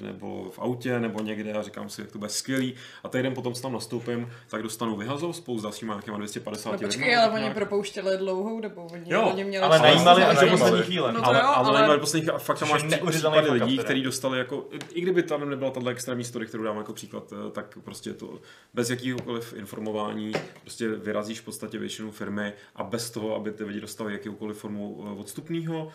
nebo 0.00 0.50
v 0.50 0.58
autě, 0.58 1.00
nebo 1.00 1.20
někde 1.20 1.52
a 1.52 1.62
říkám 1.62 1.88
si, 1.88 2.00
jak 2.00 2.12
to 2.12 2.18
bude 2.18 2.28
skvělý. 2.30 2.74
A 3.04 3.08
týden 3.08 3.34
potom, 3.34 3.54
co 3.54 3.62
tam 3.62 3.72
nastoupím, 3.72 4.30
tak 4.48 4.62
dostanu 4.62 4.96
vyhazov 4.96 5.36
spolu 5.36 5.58
s 5.58 5.62
dalšíma 5.62 5.94
nějakýma 5.94 6.16
250 6.16 6.68
No 6.68 6.72
lidma, 6.72 6.88
počkej, 6.88 7.16
ale 7.16 7.30
oni 7.30 7.40
nějak. 7.40 7.54
propouštěli 7.54 8.16
dlouhou 8.18 8.60
dobu. 8.60 8.88
Oni, 8.92 9.02
Jo, 9.06 9.22
oni 9.32 9.44
měli 9.44 9.64
Ale 9.64 9.78
najímali 9.78 10.22
až 10.24 10.38
do 10.40 10.48
poslední 10.50 10.82
chvíle. 10.82 11.12
No 11.12 11.20
to 11.20 11.26
ale, 11.26 11.38
jo, 11.38 11.44
ale, 11.46 11.68
ale- 11.68 11.84
ale 11.86 11.98
posledních, 11.98 12.30
fakt 12.38 12.58
tam 12.58 12.68
máš 12.68 12.82
případy 13.10 13.50
lidí, 13.50 13.78
kteří 13.78 14.02
dostali 14.02 14.38
jako, 14.38 14.66
i 14.92 15.00
kdyby 15.00 15.22
tam 15.22 15.50
nebyla 15.50 15.70
tahle 15.70 15.92
extrémní 15.92 16.24
story, 16.24 16.46
kterou 16.46 16.62
dám 16.62 16.76
jako 16.76 16.92
příklad, 16.92 17.32
eh, 17.32 17.50
tak 17.50 17.78
prostě 17.84 18.12
to 18.14 18.38
bez 18.74 18.90
jakýhokoliv 18.90 19.52
informování, 19.56 20.32
prostě 20.60 20.88
vyrazíš 20.88 21.40
v 21.40 21.44
podstatě 21.44 21.78
většinu 21.78 22.10
firmy 22.10 22.52
a 22.76 22.84
bez 22.84 23.10
toho, 23.10 23.36
aby 23.36 23.50
ty 23.52 23.64
lidi 23.64 23.80
dostali 23.80 24.12
jakoukoliv 24.12 24.58
formu 24.58 25.04
eh, 25.06 25.20
odstupného, 25.20 25.88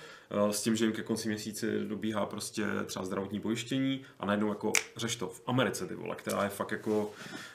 eh, 0.50 0.54
s 0.54 0.62
tím, 0.62 0.76
že 0.76 0.86
jim 0.86 0.94
ke 0.94 1.02
konci 1.04 1.28
měsíce 1.28 1.68
dobíhá 1.80 2.26
prostě 2.26 2.64
třeba 2.86 3.06
zdravotní 3.06 3.40
pojištění 3.40 3.95
a 4.20 4.26
najednou 4.26 4.50
jako 4.50 4.74
řeš 4.96 5.16
to 5.16 5.28
v 5.28 5.42
Americe, 5.48 5.88
ty 5.88 5.96
vole, 5.96 6.16
která 6.16 6.44
je 6.44 6.50
fakt 6.50 6.72
jako, 6.72 7.12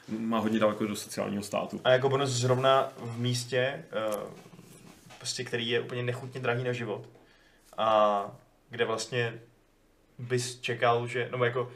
má 0.07 0.39
hodně 0.39 0.59
daleko 0.59 0.85
do 0.85 0.95
sociálního 0.95 1.43
státu. 1.43 1.81
A 1.83 1.89
jako 1.89 2.09
bonus 2.09 2.29
zrovna 2.29 2.91
v 2.97 3.19
místě, 3.19 3.57
eh, 3.57 4.17
prostě, 5.17 5.43
který 5.43 5.69
je 5.69 5.79
úplně 5.79 6.03
nechutně 6.03 6.41
drahý 6.41 6.63
na 6.63 6.73
život. 6.73 7.09
A 7.77 8.25
kde 8.69 8.85
vlastně 8.85 9.39
bys 10.19 10.59
čekal, 10.59 11.07
že, 11.07 11.29
no 11.31 11.45
jako, 11.45 11.71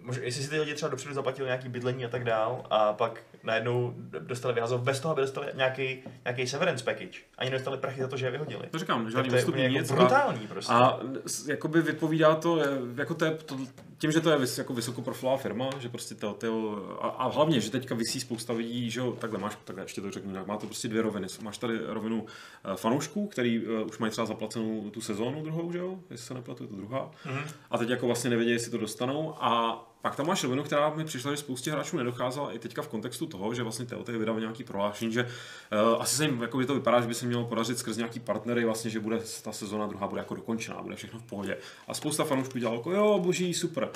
možná, 0.00 0.22
jestli 0.24 0.42
si 0.42 0.50
ty 0.50 0.60
lidi 0.60 0.74
třeba 0.74 0.90
dopředu 0.90 1.14
zaplatili 1.14 1.46
nějaký 1.46 1.68
bydlení 1.68 2.04
a 2.04 2.08
tak 2.08 2.24
dál, 2.24 2.66
a 2.70 2.92
pak 2.92 3.22
najednou 3.46 3.94
dostali 4.18 4.54
vyhazov 4.54 4.80
bez 4.80 5.00
toho, 5.00 5.12
aby 5.12 5.20
dostali 5.20 5.46
nějaký, 5.54 5.98
nějaký 6.24 6.46
severance 6.46 6.84
package. 6.84 7.18
Ani 7.38 7.50
nedostali 7.50 7.78
prachy 7.78 8.00
za 8.00 8.08
to, 8.08 8.16
že 8.16 8.26
je 8.26 8.30
vyhodili. 8.30 8.62
To 8.70 8.78
říkám, 8.78 9.02
Tak 9.04 9.12
žádný 9.12 9.30
to 9.30 9.36
je 9.36 9.44
úplně 9.44 9.68
nic. 9.68 9.90
jako 9.90 9.92
a- 9.92 9.96
brutální 9.96 10.46
prostě. 10.46 10.72
A 10.72 11.00
jakoby 11.48 11.82
vypovídá 11.82 12.34
to, 12.34 12.60
eh, 12.60 12.66
jako 12.96 13.14
to, 13.14 13.24
je, 13.24 13.30
to 13.30 13.56
tím, 13.98 14.12
že 14.12 14.20
to 14.20 14.30
je 14.30 14.38
vys, 14.38 14.58
jako 14.58 14.74
vysokoprofilová 14.74 15.36
firma, 15.36 15.70
že 15.78 15.88
prostě 15.88 16.14
Telltale, 16.14 16.52
a, 17.00 17.08
a 17.08 17.28
hlavně, 17.28 17.60
že 17.60 17.70
teďka 17.70 17.94
vysí 17.94 18.20
spousta 18.20 18.52
lidí, 18.52 18.90
že 18.90 19.00
jo, 19.00 19.12
takhle 19.12 19.38
máš, 19.38 19.58
takhle 19.64 19.84
ještě 19.84 20.00
to 20.00 20.10
řeknu, 20.10 20.30
jinak, 20.30 20.46
má 20.46 20.56
to 20.56 20.66
prostě 20.66 20.88
dvě 20.88 21.02
roviny. 21.02 21.26
Máš 21.42 21.58
tady 21.58 21.78
rovinu 21.86 22.26
eh, 22.64 22.76
fanoušků, 22.76 23.26
který 23.26 23.66
uh, 23.66 23.86
už 23.88 23.98
mají 23.98 24.10
třeba 24.10 24.26
zaplacenou 24.26 24.90
tu 24.90 25.00
sezónu 25.00 25.42
druhou, 25.42 25.72
že 25.72 25.78
jo, 25.78 25.98
jestli 26.10 26.26
se 26.26 26.34
nepletu, 26.34 26.64
je 26.64 26.68
to 26.68 26.76
druhá. 26.76 27.10
Mhm. 27.24 27.40
A 27.70 27.78
teď 27.78 27.88
jako 27.90 28.06
vlastně 28.06 28.30
nevědí, 28.30 28.50
jestli 28.52 28.70
to 28.70 28.78
dostanou. 28.78 29.34
A 29.40 29.82
pak 30.06 30.16
tam 30.16 30.26
máš 30.26 30.42
rovinu, 30.42 30.62
která 30.62 30.90
mi 30.90 31.04
přišla, 31.04 31.30
že 31.30 31.36
spoustě 31.36 31.70
hráčů 31.70 31.96
nedocházela 31.96 32.52
i 32.52 32.58
teďka 32.58 32.82
v 32.82 32.88
kontextu 32.88 33.26
toho, 33.26 33.54
že 33.54 33.62
vlastně 33.62 33.86
Telltale 33.86 34.18
vydal 34.18 34.40
nějaký 34.40 34.64
prohlášení, 34.64 35.12
že 35.12 35.22
uh, 35.22 36.02
asi 36.02 36.16
se 36.16 36.24
jim 36.24 36.42
jako 36.42 36.58
by 36.58 36.66
to 36.66 36.74
vypadá, 36.74 37.00
že 37.00 37.06
by 37.06 37.14
se 37.14 37.26
mělo 37.26 37.44
podařit 37.44 37.78
skrz 37.78 37.96
nějaký 37.96 38.20
partnery, 38.20 38.64
vlastně, 38.64 38.90
že 38.90 39.00
bude 39.00 39.20
ta 39.42 39.52
sezóna 39.52 39.86
druhá 39.86 40.06
bude 40.06 40.20
jako 40.20 40.34
dokončená, 40.34 40.82
bude 40.82 40.96
všechno 40.96 41.18
v 41.18 41.22
pohodě. 41.22 41.56
A 41.88 41.94
spousta 41.94 42.24
fanoušků 42.24 42.58
dělalo 42.58 42.76
jako 42.78 42.92
jo, 42.92 43.18
boží, 43.18 43.54
super. 43.54 43.88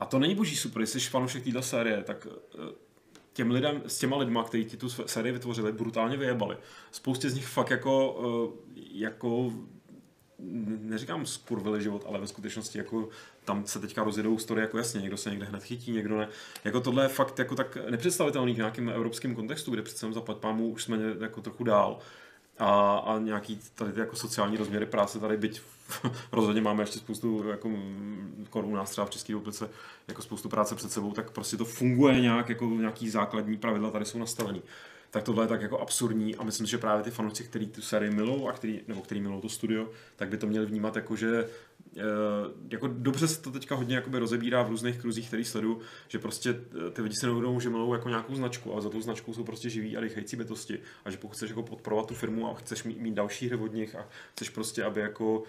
A 0.00 0.06
to 0.06 0.18
není 0.18 0.34
boží 0.34 0.56
super, 0.56 0.80
jestli 0.80 1.00
jsi 1.00 1.10
fanoušek 1.10 1.44
téhle 1.44 1.62
série, 1.62 2.02
tak 2.02 2.26
eh, 2.30 2.72
těm 3.32 3.50
lidem, 3.50 3.82
s 3.86 3.98
těma 3.98 4.16
lidma, 4.16 4.44
kteří 4.44 4.64
ti 4.64 4.76
tu 4.76 4.88
sérii 4.88 5.32
vytvořili, 5.32 5.72
brutálně 5.72 6.16
vyjebali. 6.16 6.56
Spoustě 6.90 7.30
z 7.30 7.34
nich 7.34 7.46
fakt 7.46 7.70
jako, 7.70 8.20
eh, 8.76 8.80
jako 8.92 9.52
neříkám 10.80 11.26
skurvili 11.26 11.82
život, 11.82 12.04
ale 12.08 12.20
ve 12.20 12.26
skutečnosti 12.26 12.78
jako 12.78 13.08
tam 13.44 13.66
se 13.66 13.78
teďka 13.78 14.04
rozjedou 14.04 14.38
story 14.38 14.60
jako 14.60 14.78
jasně, 14.78 15.00
někdo 15.00 15.16
se 15.16 15.30
někde 15.30 15.46
hned 15.46 15.62
chytí, 15.62 15.92
někdo 15.92 16.18
ne. 16.18 16.28
Jako 16.64 16.80
tohle 16.80 17.04
je 17.04 17.08
fakt 17.08 17.38
jako 17.38 17.54
tak 17.56 17.78
nepředstavitelný 17.90 18.54
v 18.54 18.56
nějakém 18.56 18.88
evropském 18.88 19.34
kontextu, 19.34 19.70
kde 19.70 19.82
přece 19.82 20.12
za 20.12 20.20
pámu 20.20 20.68
už 20.68 20.84
jsme 20.84 20.98
jako 21.20 21.40
trochu 21.40 21.64
dál. 21.64 21.98
A, 22.58 22.96
a 22.96 23.18
nějaký 23.18 23.60
tady 23.74 23.92
ty 23.92 24.00
jako 24.00 24.16
sociální 24.16 24.56
rozměry 24.56 24.86
práce 24.86 25.20
tady 25.20 25.36
byť 25.36 25.62
rozhodně 26.32 26.60
máme 26.60 26.82
ještě 26.82 26.98
spoustu 26.98 27.48
jako 27.48 27.68
u 28.62 28.74
nás 28.74 28.90
třeba 28.90 29.06
v 29.06 29.10
České 29.10 29.32
republice 29.32 29.70
jako 30.08 30.22
spoustu 30.22 30.48
práce 30.48 30.74
před 30.74 30.92
sebou, 30.92 31.12
tak 31.12 31.30
prostě 31.30 31.56
to 31.56 31.64
funguje 31.64 32.20
nějak 32.20 32.48
jako 32.48 32.64
nějaký 32.64 33.10
základní 33.10 33.56
pravidla 33.56 33.90
tady 33.90 34.04
jsou 34.04 34.18
nastavený. 34.18 34.62
Tak 35.14 35.24
tohle 35.24 35.44
je 35.44 35.48
tak 35.48 35.62
jako 35.62 35.78
absurdní 35.78 36.36
a 36.36 36.44
myslím, 36.44 36.66
že 36.66 36.78
právě 36.78 37.04
ty 37.04 37.10
fanoušci, 37.10 37.44
kteří 37.44 37.66
tu 37.66 37.82
sérii 37.82 38.10
milou 38.10 38.48
a 38.48 38.52
který, 38.52 38.80
nebo 38.88 39.00
který 39.00 39.20
milou 39.20 39.40
to 39.40 39.48
studio, 39.48 39.90
tak 40.16 40.28
by 40.28 40.36
to 40.36 40.46
měli 40.46 40.66
vnímat 40.66 40.96
jako, 40.96 41.16
že 41.16 41.48
eh, 41.96 42.02
jako 42.68 42.88
dobře 42.88 43.28
se 43.28 43.42
to 43.42 43.50
teďka 43.50 43.74
hodně 43.74 43.96
jakoby 43.96 44.18
rozebírá 44.18 44.62
v 44.62 44.68
různých 44.68 44.98
kruzích, 44.98 45.28
který 45.28 45.44
sleduju, 45.44 45.80
že 46.08 46.18
prostě 46.18 46.50
eh, 46.50 46.90
ty 46.90 47.02
lidi 47.02 47.14
se 47.20 47.26
neuvědomují, 47.26 47.62
že 47.62 47.70
milou 47.70 47.94
jako 47.94 48.08
nějakou 48.08 48.34
značku, 48.34 48.72
ale 48.72 48.82
za 48.82 48.90
tou 48.90 49.00
značkou 49.00 49.34
jsou 49.34 49.44
prostě 49.44 49.70
živí 49.70 49.96
a 49.96 50.00
dýchající 50.00 50.36
bytosti. 50.36 50.78
A 51.04 51.10
že 51.10 51.16
pokud 51.16 51.34
chceš 51.34 51.50
jako 51.50 51.62
podporovat 51.62 52.06
tu 52.06 52.14
firmu 52.14 52.50
a 52.50 52.54
chceš 52.54 52.84
mít, 52.84 53.00
mít 53.00 53.14
další 53.14 53.46
hry 53.46 53.56
od 53.56 53.72
nich 53.72 53.94
a 53.94 54.08
chceš 54.32 54.50
prostě, 54.50 54.84
aby 54.84 55.00
jako 55.00 55.42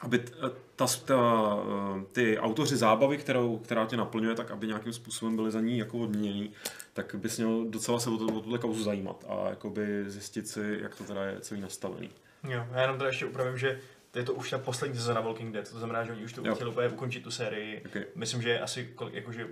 aby 0.00 0.18
t- 0.18 0.32
ta, 0.76 0.86
ta, 1.04 1.56
eh, 1.66 2.04
ty 2.12 2.38
autoři 2.38 2.76
zábavy, 2.76 3.18
kterou, 3.18 3.58
která 3.58 3.86
tě 3.86 3.96
naplňuje, 3.96 4.34
tak 4.34 4.50
aby 4.50 4.66
nějakým 4.66 4.92
způsobem 4.92 5.36
byli 5.36 5.50
za 5.50 5.60
ní 5.60 5.78
jako 5.78 5.98
odměnění, 5.98 6.52
tak 6.94 7.14
bys 7.14 7.38
měl 7.38 7.64
docela 7.64 8.00
se 8.00 8.10
o, 8.10 8.18
to, 8.18 8.26
o 8.26 8.40
tuhle 8.40 8.58
kauzu 8.58 8.82
zajímat 8.82 9.24
a 9.28 9.48
jakoby 9.48 10.10
zjistit 10.10 10.48
si, 10.48 10.78
jak 10.82 10.96
to 10.96 11.04
teda 11.04 11.24
je 11.24 11.40
celý 11.40 11.60
nastavený. 11.60 12.10
Jo, 12.48 12.66
já 12.72 12.80
jenom 12.80 12.96
teda 12.96 13.08
ještě 13.08 13.26
upravím, 13.26 13.58
že 13.58 13.80
je 14.14 14.22
to 14.22 14.34
už 14.34 14.50
ta 14.50 14.58
poslední 14.58 14.96
sezóna 14.96 15.20
Walking 15.20 15.54
Dead, 15.54 15.70
to 15.70 15.78
znamená, 15.78 16.04
že 16.04 16.12
oni 16.12 16.24
už 16.24 16.32
to 16.32 16.54
chtěli 16.54 16.70
úplně 16.70 16.88
ukončit 16.88 17.22
tu 17.22 17.30
sérii. 17.30 17.82
Okay. 17.86 18.04
Myslím, 18.14 18.42
že 18.42 18.50
je 18.50 18.60
asi 18.60 18.86
kolik, 18.86 19.14
jakože 19.14 19.48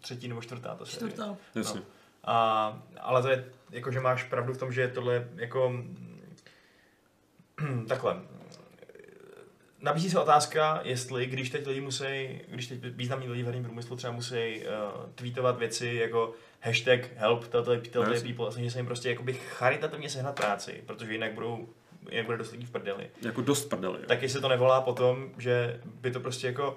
třetí 0.00 0.28
nebo 0.28 0.42
čtvrtá 0.42 0.74
ta 0.74 0.84
série. 0.84 1.12
Čtvrtá. 1.12 1.36
Jasně. 1.54 1.80
A, 2.24 2.82
ale 3.00 3.22
to 3.22 3.28
je, 3.28 3.52
jako, 3.70 3.92
že 3.92 4.00
máš 4.00 4.24
pravdu 4.24 4.52
v 4.52 4.58
tom, 4.58 4.72
že 4.72 4.88
tohle 4.88 5.14
je 5.14 5.28
jako 5.36 5.84
takhle. 7.88 8.20
Nabízí 9.80 10.10
se 10.10 10.20
otázka, 10.20 10.80
jestli 10.84 11.26
když 11.26 11.50
teď 11.50 11.66
lidi 11.66 11.80
musí, 11.80 12.40
když 12.48 12.66
teď 12.66 12.78
významní 12.84 13.28
lidi 13.28 13.42
v 13.42 13.46
herním 13.46 13.64
průmyslu 13.64 13.96
třeba 13.96 14.12
musí 14.12 14.34
uh, 14.34 15.10
tweetovat 15.14 15.58
věci 15.58 15.86
jako 15.86 16.34
hashtag 16.60 17.00
help 17.16 17.48
Telltale 17.48 17.78
Telltale 17.78 18.14
Jasně. 18.14 18.28
people, 18.28 18.48
a 18.48 18.50
snaží 18.50 18.70
se 18.70 18.78
jim 18.78 18.86
prostě 18.86 19.08
jakoby 19.08 19.32
charitativně 19.32 20.10
sehnat 20.10 20.34
práci, 20.34 20.82
protože 20.86 21.12
jinak 21.12 21.32
budou 21.32 21.68
jinak 22.10 22.26
bude 22.26 22.38
dost 22.38 22.52
lidí 22.52 22.66
v 22.66 22.70
prdeli. 22.70 23.10
Jako 23.22 23.40
dost 23.40 23.64
prdeli. 23.64 23.98
jo. 24.00 24.04
Tak 24.08 24.22
jestli 24.22 24.40
to 24.40 24.48
nevolá 24.48 24.80
potom, 24.80 25.30
že 25.38 25.80
by 25.84 26.10
to 26.10 26.20
prostě 26.20 26.46
jako, 26.46 26.76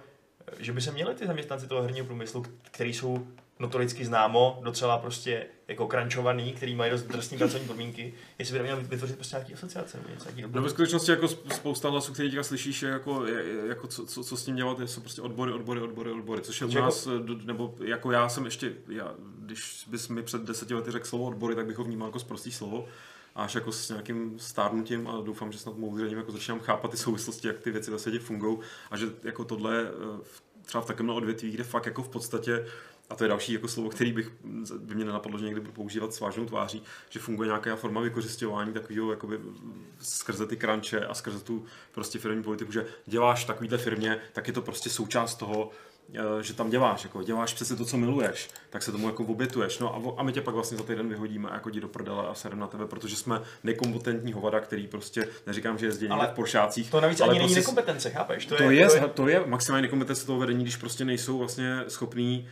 že 0.60 0.74
by 0.74 0.82
se 0.82 0.92
měli 0.92 1.16
ty 1.16 1.28
zaměstnanci 1.28 1.68
toho 1.68 1.82
herního 1.82 2.06
průmyslu, 2.06 2.46
který 2.62 2.94
jsou 2.94 3.28
notoricky 3.60 4.06
známo, 4.06 4.60
docela 4.64 4.98
prostě 4.98 5.46
jako 5.72 5.88
krančovaný, 5.88 6.54
který 6.54 6.76
mají 6.76 6.92
dost 6.92 7.04
drsný 7.04 7.38
pracovní 7.38 7.68
podmínky, 7.68 8.14
jestli 8.40 8.54
by 8.54 8.58
neměl 8.60 8.78
vytvořit 8.82 9.16
prostě 9.16 9.36
nějaký 9.36 9.54
asociace 9.54 9.98
nebo 9.98 10.10
něco, 10.10 10.26
nějaký 10.36 10.54
No 10.56 10.62
ve 10.62 10.70
skutečnosti 10.70 11.12
jako 11.12 11.26
sp- 11.26 11.54
spousta 11.56 11.90
hlasů, 11.90 12.14
který 12.14 12.30
teďka 12.30 12.44
slyšíš, 12.44 12.82
je 12.82 12.90
jako, 12.90 13.26
je, 13.26 13.44
jako 13.68 13.88
co, 13.88 14.06
co, 14.06 14.24
co, 14.24 14.38
s 14.38 14.46
tím 14.46 14.56
dělat, 14.56 14.78
jsou 14.86 15.02
prostě 15.02 15.22
odbory, 15.22 15.52
odbory, 15.54 15.82
odbory, 15.82 16.12
odbory, 16.12 16.42
což 16.42 16.62
je 16.62 16.68
u 16.68 16.70
jako- 16.70 16.82
nás, 16.82 17.08
eh, 17.08 17.46
nebo 17.46 17.76
jako 17.84 18.12
já 18.12 18.30
jsem 18.30 18.46
ještě, 18.46 18.74
já, 18.90 19.14
když 19.40 19.86
bys 19.88 20.08
mi 20.08 20.24
před 20.24 20.42
deseti 20.42 20.74
lety 20.74 20.92
řekl 20.92 21.06
slovo 21.06 21.26
odbory, 21.26 21.56
tak 21.56 21.66
bych 21.66 21.78
ho 21.78 21.84
vnímal 21.84 22.08
jako 22.08 22.20
prostý 22.20 22.52
slovo. 22.52 22.88
Až 23.36 23.56
jako 23.56 23.72
s 23.72 23.90
nějakým 23.90 24.40
stárnutím 24.40 25.08
a 25.08 25.22
doufám, 25.22 25.52
že 25.52 25.60
snad 25.60 25.78
moudřením 25.78 26.18
jako 26.18 26.32
začínám 26.32 26.60
chápat 26.60 26.92
ty 26.92 26.98
souvislosti, 26.98 27.48
jak 27.48 27.60
ty 27.60 27.72
věci 27.72 27.92
ve 27.92 28.00
světě 28.00 28.20
fungují 28.20 28.58
a 28.92 28.98
že 28.98 29.06
jako 29.24 29.46
tohle 29.46 29.82
eh, 29.82 29.92
v- 30.24 30.42
třeba 30.66 30.82
v 30.82 30.86
takovémhle 30.86 31.16
odvětví, 31.16 31.52
kde 31.52 31.64
fakt 31.64 31.86
jako 31.86 32.04
v 32.04 32.10
podstatě 32.10 32.66
a 33.12 33.16
to 33.16 33.24
je 33.24 33.28
další 33.28 33.54
jako 33.54 33.68
slovo, 33.68 33.90
který 33.90 34.12
bych, 34.12 34.32
by 34.78 34.96
mě 34.96 35.06
nenapadlo, 35.06 35.40
že 35.40 35.46
někdy 35.46 35.62
budu 35.62 35.74
používat 35.74 36.14
s 36.14 36.20
vážnou 36.20 36.46
tváří, 36.46 36.84
že 37.10 37.20
funguje 37.20 37.48
nějaká 37.48 37.76
forma 37.76 38.02
vykořišťování 38.02 38.74
takového 38.74 39.12
jakoby 39.12 39.40
skrze 40.00 40.48
ty 40.48 40.58
kranče 40.58 41.06
a 41.06 41.14
skrze 41.14 41.40
tu 41.40 41.66
prostě 41.92 42.20
firmní 42.20 42.44
politiku, 42.44 42.72
že 42.72 42.86
děláš 43.06 43.46
takovýhle 43.46 43.78
firmě, 43.78 44.20
tak 44.34 44.48
je 44.48 44.54
to 44.54 44.62
prostě 44.62 44.90
součást 44.90 45.36
toho, 45.36 45.70
eh, 46.14 46.44
že 46.44 46.54
tam 46.54 46.70
děláš, 46.70 47.04
jako 47.04 47.24
děláš 47.24 47.54
přesně 47.54 47.76
to, 47.76 47.86
co 47.86 47.98
miluješ, 47.98 48.50
tak 48.70 48.84
se 48.84 48.92
tomu 48.92 49.08
jako 49.08 49.24
obětuješ. 49.24 49.80
No 49.80 50.16
a, 50.18 50.22
a 50.22 50.24
my 50.24 50.32
tě 50.32 50.42
pak 50.42 50.56
vlastně 50.56 50.78
za 50.78 50.84
týden 50.84 51.10
vyhodíme 51.10 51.50
a 51.50 51.54
jako 51.54 51.70
jdi 51.70 51.82
do 51.82 51.88
prdele 51.88 52.28
a 52.28 52.34
serem 52.34 52.60
na 52.60 52.68
tebe, 52.68 52.88
protože 52.88 53.16
jsme 53.16 53.42
nekompetentní 53.64 54.34
hovada, 54.34 54.60
který 54.60 54.88
prostě, 54.88 55.28
neříkám, 55.48 55.78
že 55.78 55.86
jezdí 55.86 56.08
Ale 56.08 56.28
v 56.28 56.32
Poršácích. 56.32 56.92
To 56.92 57.02
navíc 57.02 57.22
ale 57.22 57.30
ani 57.30 57.40
není 57.40 57.54
prostě 57.54 57.60
nekompetence, 57.60 58.10
chápeš? 58.10 58.46
to, 58.46 58.54
je, 58.54 58.88
to, 58.88 58.96
je, 58.96 59.08
to 59.14 59.28
je 59.28 59.44
maximální 59.46 59.82
nekompetence 59.82 60.26
toho 60.26 60.40
vedení, 60.40 60.64
když 60.64 60.76
prostě 60.76 61.06
nejsou 61.06 61.38
vlastně 61.38 61.84
schopní 61.88 62.48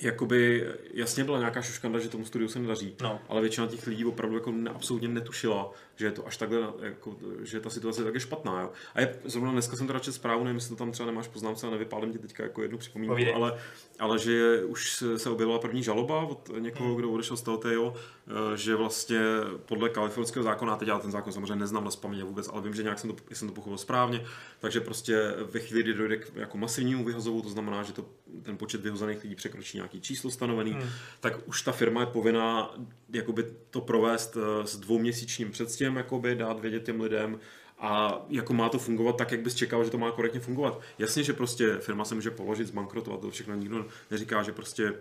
jakoby, 0.00 0.66
jasně 0.94 1.24
byla 1.24 1.38
nějaká 1.38 1.62
šuškanda, 1.62 1.98
že 1.98 2.08
tomu 2.08 2.24
studiu 2.24 2.48
se 2.48 2.58
nedaří, 2.58 2.94
No. 3.02 3.20
ale 3.28 3.40
většina 3.40 3.66
těch 3.66 3.86
lidí 3.86 4.04
opravdu 4.04 4.34
jako 4.36 4.52
ne, 4.52 4.70
absolutně 4.70 5.08
netušila, 5.08 5.72
že 5.98 6.06
je 6.06 6.12
to 6.12 6.26
až 6.26 6.36
takhle, 6.36 6.72
jako, 6.82 7.16
že 7.42 7.60
ta 7.60 7.70
situace 7.70 8.00
je 8.00 8.04
tak 8.04 8.18
špatná. 8.18 8.60
Jo. 8.60 8.70
A 8.94 9.00
je, 9.00 9.18
zrovna 9.24 9.52
dneska 9.52 9.76
jsem 9.76 9.86
teda 9.86 9.98
četl 9.98 10.14
zprávu, 10.14 10.44
nevím, 10.44 10.56
jestli 10.56 10.70
to 10.70 10.76
tam 10.76 10.92
třeba 10.92 11.06
nemáš 11.06 11.28
poznámce 11.28 11.66
a 11.66 11.70
nevypálím 11.70 12.12
ti 12.12 12.18
teďka 12.18 12.42
jako 12.42 12.62
jednu 12.62 12.78
připomínku, 12.78 13.12
Povídej. 13.14 13.34
ale, 13.34 13.58
ale 13.98 14.18
že 14.18 14.32
je, 14.32 14.64
už 14.64 15.04
se- 15.16 15.30
objevila 15.30 15.58
první 15.58 15.82
žaloba 15.82 16.20
od 16.22 16.50
někoho, 16.58 16.94
kdo 16.94 17.10
odešel 17.10 17.36
z 17.36 17.42
Telltale, 17.42 17.92
eh, 17.94 18.56
že 18.56 18.76
vlastně 18.76 19.20
podle 19.66 19.88
kalifornského 19.88 20.42
zákona, 20.42 20.72
a 20.72 20.76
teď 20.76 20.88
já 20.88 20.98
ten 20.98 21.10
zákon 21.10 21.32
samozřejmě 21.32 21.56
neznám 21.56 21.84
na 21.84 21.90
spamě 21.90 22.24
vůbec, 22.24 22.48
ale 22.52 22.62
vím, 22.62 22.74
že 22.74 22.82
nějak 22.82 22.98
jsem 22.98 23.12
to, 23.12 23.16
jsem 23.32 23.48
to 23.48 23.54
pochopil 23.54 23.78
správně, 23.78 24.24
takže 24.60 24.80
prostě 24.80 25.34
ve 25.50 25.60
chvíli, 25.60 25.82
kdy 25.82 25.94
dojde 25.94 26.16
k 26.16 26.36
jako 26.36 26.58
masivnímu 26.58 27.04
vyhozovu, 27.04 27.42
to 27.42 27.48
znamená, 27.48 27.82
že 27.82 27.92
to, 27.92 28.04
ten 28.42 28.56
počet 28.56 28.80
vyhozených 28.80 29.22
lidí 29.22 29.34
překročí 29.34 29.76
nějaký 29.76 30.00
číslo 30.00 30.30
stanovený, 30.30 30.72
hmm. 30.72 30.88
tak 31.20 31.48
už 31.48 31.62
ta 31.62 31.72
firma 31.72 32.00
je 32.00 32.06
povinná 32.06 32.74
jakoby 33.12 33.44
to 33.70 33.80
provést 33.80 34.36
eh, 34.36 34.66
s 34.66 34.76
dvouměsíčním 34.76 35.50
předstihem, 35.50 35.96
jakoby 35.96 36.34
dát 36.34 36.60
vědět 36.60 36.84
těm 36.84 37.00
lidem, 37.00 37.40
a 37.80 38.22
jako 38.28 38.54
má 38.54 38.68
to 38.68 38.78
fungovat 38.78 39.16
tak, 39.16 39.32
jak 39.32 39.40
bys 39.40 39.54
čekal, 39.54 39.84
že 39.84 39.90
to 39.90 39.98
má 39.98 40.12
korektně 40.12 40.40
fungovat. 40.40 40.80
Jasně, 40.98 41.22
že 41.22 41.32
prostě 41.32 41.76
firma 41.76 42.04
se 42.04 42.14
může 42.14 42.30
položit, 42.30 42.66
zbankrotovat, 42.66 43.20
to 43.20 43.30
všechno 43.30 43.54
nikdo 43.54 43.86
neříká, 44.10 44.42
že 44.42 44.52
prostě 44.52 44.94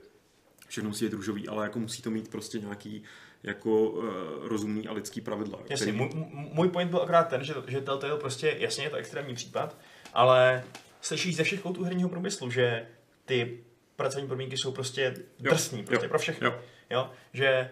všechno 0.67 0.89
musí 0.89 1.05
být 1.05 1.13
růžový, 1.13 1.47
ale 1.47 1.63
jako 1.65 1.79
musí 1.79 2.01
to 2.01 2.09
mít 2.09 2.27
prostě 2.27 2.59
nějaký 2.59 3.03
jako 3.43 3.89
uh, 3.89 4.03
rozumný 4.41 4.87
a 4.87 4.93
lidský 4.93 5.21
pravidla. 5.21 5.59
Jasně, 5.69 5.93
můj, 5.93 6.07
můj- 6.07 6.49
můj 6.53 6.69
point 6.69 6.89
byl 6.89 7.01
akorát 7.01 7.23
ten, 7.23 7.43
že, 7.43 7.53
že 7.67 7.81
Telltale 7.81 8.17
prostě, 8.17 8.55
jasně 8.59 8.83
je 8.83 8.89
to 8.89 8.95
extrémní 8.95 9.35
případ, 9.35 9.77
ale 10.13 10.63
slyšíš 11.01 11.35
ze 11.35 11.43
všech 11.43 11.61
koutů 11.61 11.83
herního 11.83 12.09
průmyslu, 12.09 12.51
že 12.51 12.87
ty 13.25 13.63
pracovní 13.97 14.27
podmínky 14.27 14.57
jsou 14.57 14.71
prostě 14.71 15.13
drsný, 15.39 15.83
prostě 15.83 16.05
jo, 16.05 16.09
pro 16.09 16.19
všechny. 16.19 16.47
jo. 16.47 16.59
Jo? 16.89 17.11
Že 17.33 17.69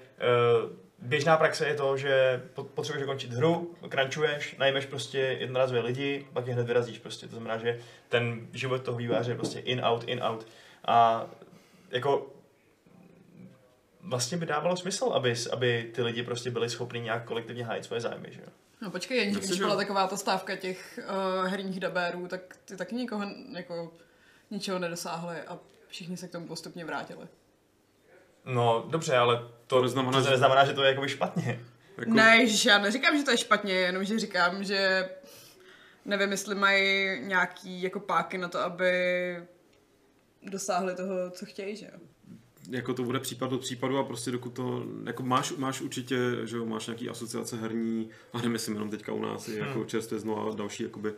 uh, 0.64 0.72
běžná 1.00 1.38
praxe 1.38 1.68
je 1.68 1.76
to, 1.76 1.98
že 1.98 2.44
po- 2.54 2.64
potřebuješ 2.64 3.02
dokončit 3.02 3.34
hru, 3.34 3.76
crunchuješ, 3.92 4.56
najmeš 4.58 4.86
prostě 4.86 5.20
jednorázové 5.20 5.80
lidi, 5.80 6.28
pak 6.34 6.48
je 6.48 6.54
hned 6.54 6.68
vyrazíš 6.68 7.00
prostě. 7.00 7.28
To 7.28 7.36
znamená, 7.36 7.58
že 7.58 7.80
ten 8.10 8.48
život 8.54 8.84
toho 8.84 8.98
výváře 8.98 9.32
je 9.32 9.36
prostě 9.36 9.60
in, 9.60 9.82
out, 9.86 10.04
in, 10.04 10.24
out. 10.24 10.48
A 10.88 11.28
jako 11.92 12.34
vlastně 14.02 14.38
by 14.38 14.46
dávalo 14.46 14.78
smysl, 14.78 15.06
aby, 15.06 15.34
aby 15.52 15.92
ty 15.96 16.02
lidi 16.02 16.24
prostě 16.24 16.52
byli 16.52 16.70
schopni 16.70 17.00
nějak 17.00 17.26
kolektivně 17.26 17.66
hájit 17.66 17.86
svoje 17.86 18.02
zájmy, 18.02 18.28
že 18.32 18.42
jo? 18.42 18.48
No 18.82 18.92
počkej, 18.92 19.18
jen, 19.18 19.34
když 19.34 19.60
byla 19.60 19.76
taková 19.76 20.08
ta 20.08 20.18
stávka 20.18 20.56
těch 20.56 21.00
uh, 21.10 21.48
herních 21.48 21.80
dabérů, 21.80 22.28
tak 22.28 22.42
ty 22.66 22.78
taky 22.78 22.96
nikoho 22.96 23.26
jako 23.52 23.94
ničeho 24.52 24.80
nedosáhli 24.80 25.42
a 25.42 25.60
všichni 25.88 26.18
se 26.18 26.28
k 26.28 26.32
tomu 26.32 26.48
postupně 26.48 26.86
vrátili. 26.86 27.28
No, 28.46 28.86
dobře, 28.90 29.18
ale 29.18 29.36
to, 29.38 29.76
To 29.76 29.82
neznamená, 29.82 30.18
to 30.18 30.24
že- 30.26 30.30
neznamená, 30.32 30.66
že 30.66 30.74
to 30.74 30.84
je 30.84 30.90
jakoby 30.90 31.10
špatně. 31.10 31.66
Jako, 31.98 32.12
Ne, 32.14 32.38
ježiš, 32.38 32.66
já 32.66 32.78
neříkám, 32.78 33.18
že 33.18 33.24
to 33.24 33.32
je 33.32 33.38
špatně, 33.38 33.74
jenom 33.74 34.04
že 34.04 34.20
říkám, 34.20 34.64
že 34.64 35.10
nevím, 36.06 36.32
jestli 36.32 36.56
mají 36.56 37.20
nějaký 37.22 37.82
jako 37.82 38.00
páky 38.00 38.38
na 38.38 38.48
to, 38.48 38.60
aby 38.60 38.92
dosáhli 40.44 40.96
toho, 40.96 41.30
co 41.32 41.46
chtějí, 41.46 41.76
že 41.76 41.86
jo. 41.94 42.00
jako 42.70 42.94
to 42.94 43.04
bude 43.04 43.20
případ 43.20 43.52
od 43.52 43.62
případu 43.62 43.98
a 43.98 44.04
prostě 44.04 44.32
dokud 44.32 44.50
to, 44.54 44.84
jako 45.06 45.24
máš, 45.24 45.52
máš 45.52 45.82
určitě, 45.82 46.18
že 46.44 46.58
jo, 46.58 46.66
máš 46.66 46.88
nějaký 46.88 47.10
asociace 47.10 47.56
herní, 47.58 48.10
a 48.34 48.42
nemyslím 48.42 48.74
jenom 48.76 48.90
teďka 48.90 49.14
u 49.14 49.22
nás, 49.22 49.48
i 49.48 49.58
jako 49.58 49.84
čerstvě 49.86 50.20
znovu 50.20 50.56
další 50.56 50.84
jakoby 50.84 51.14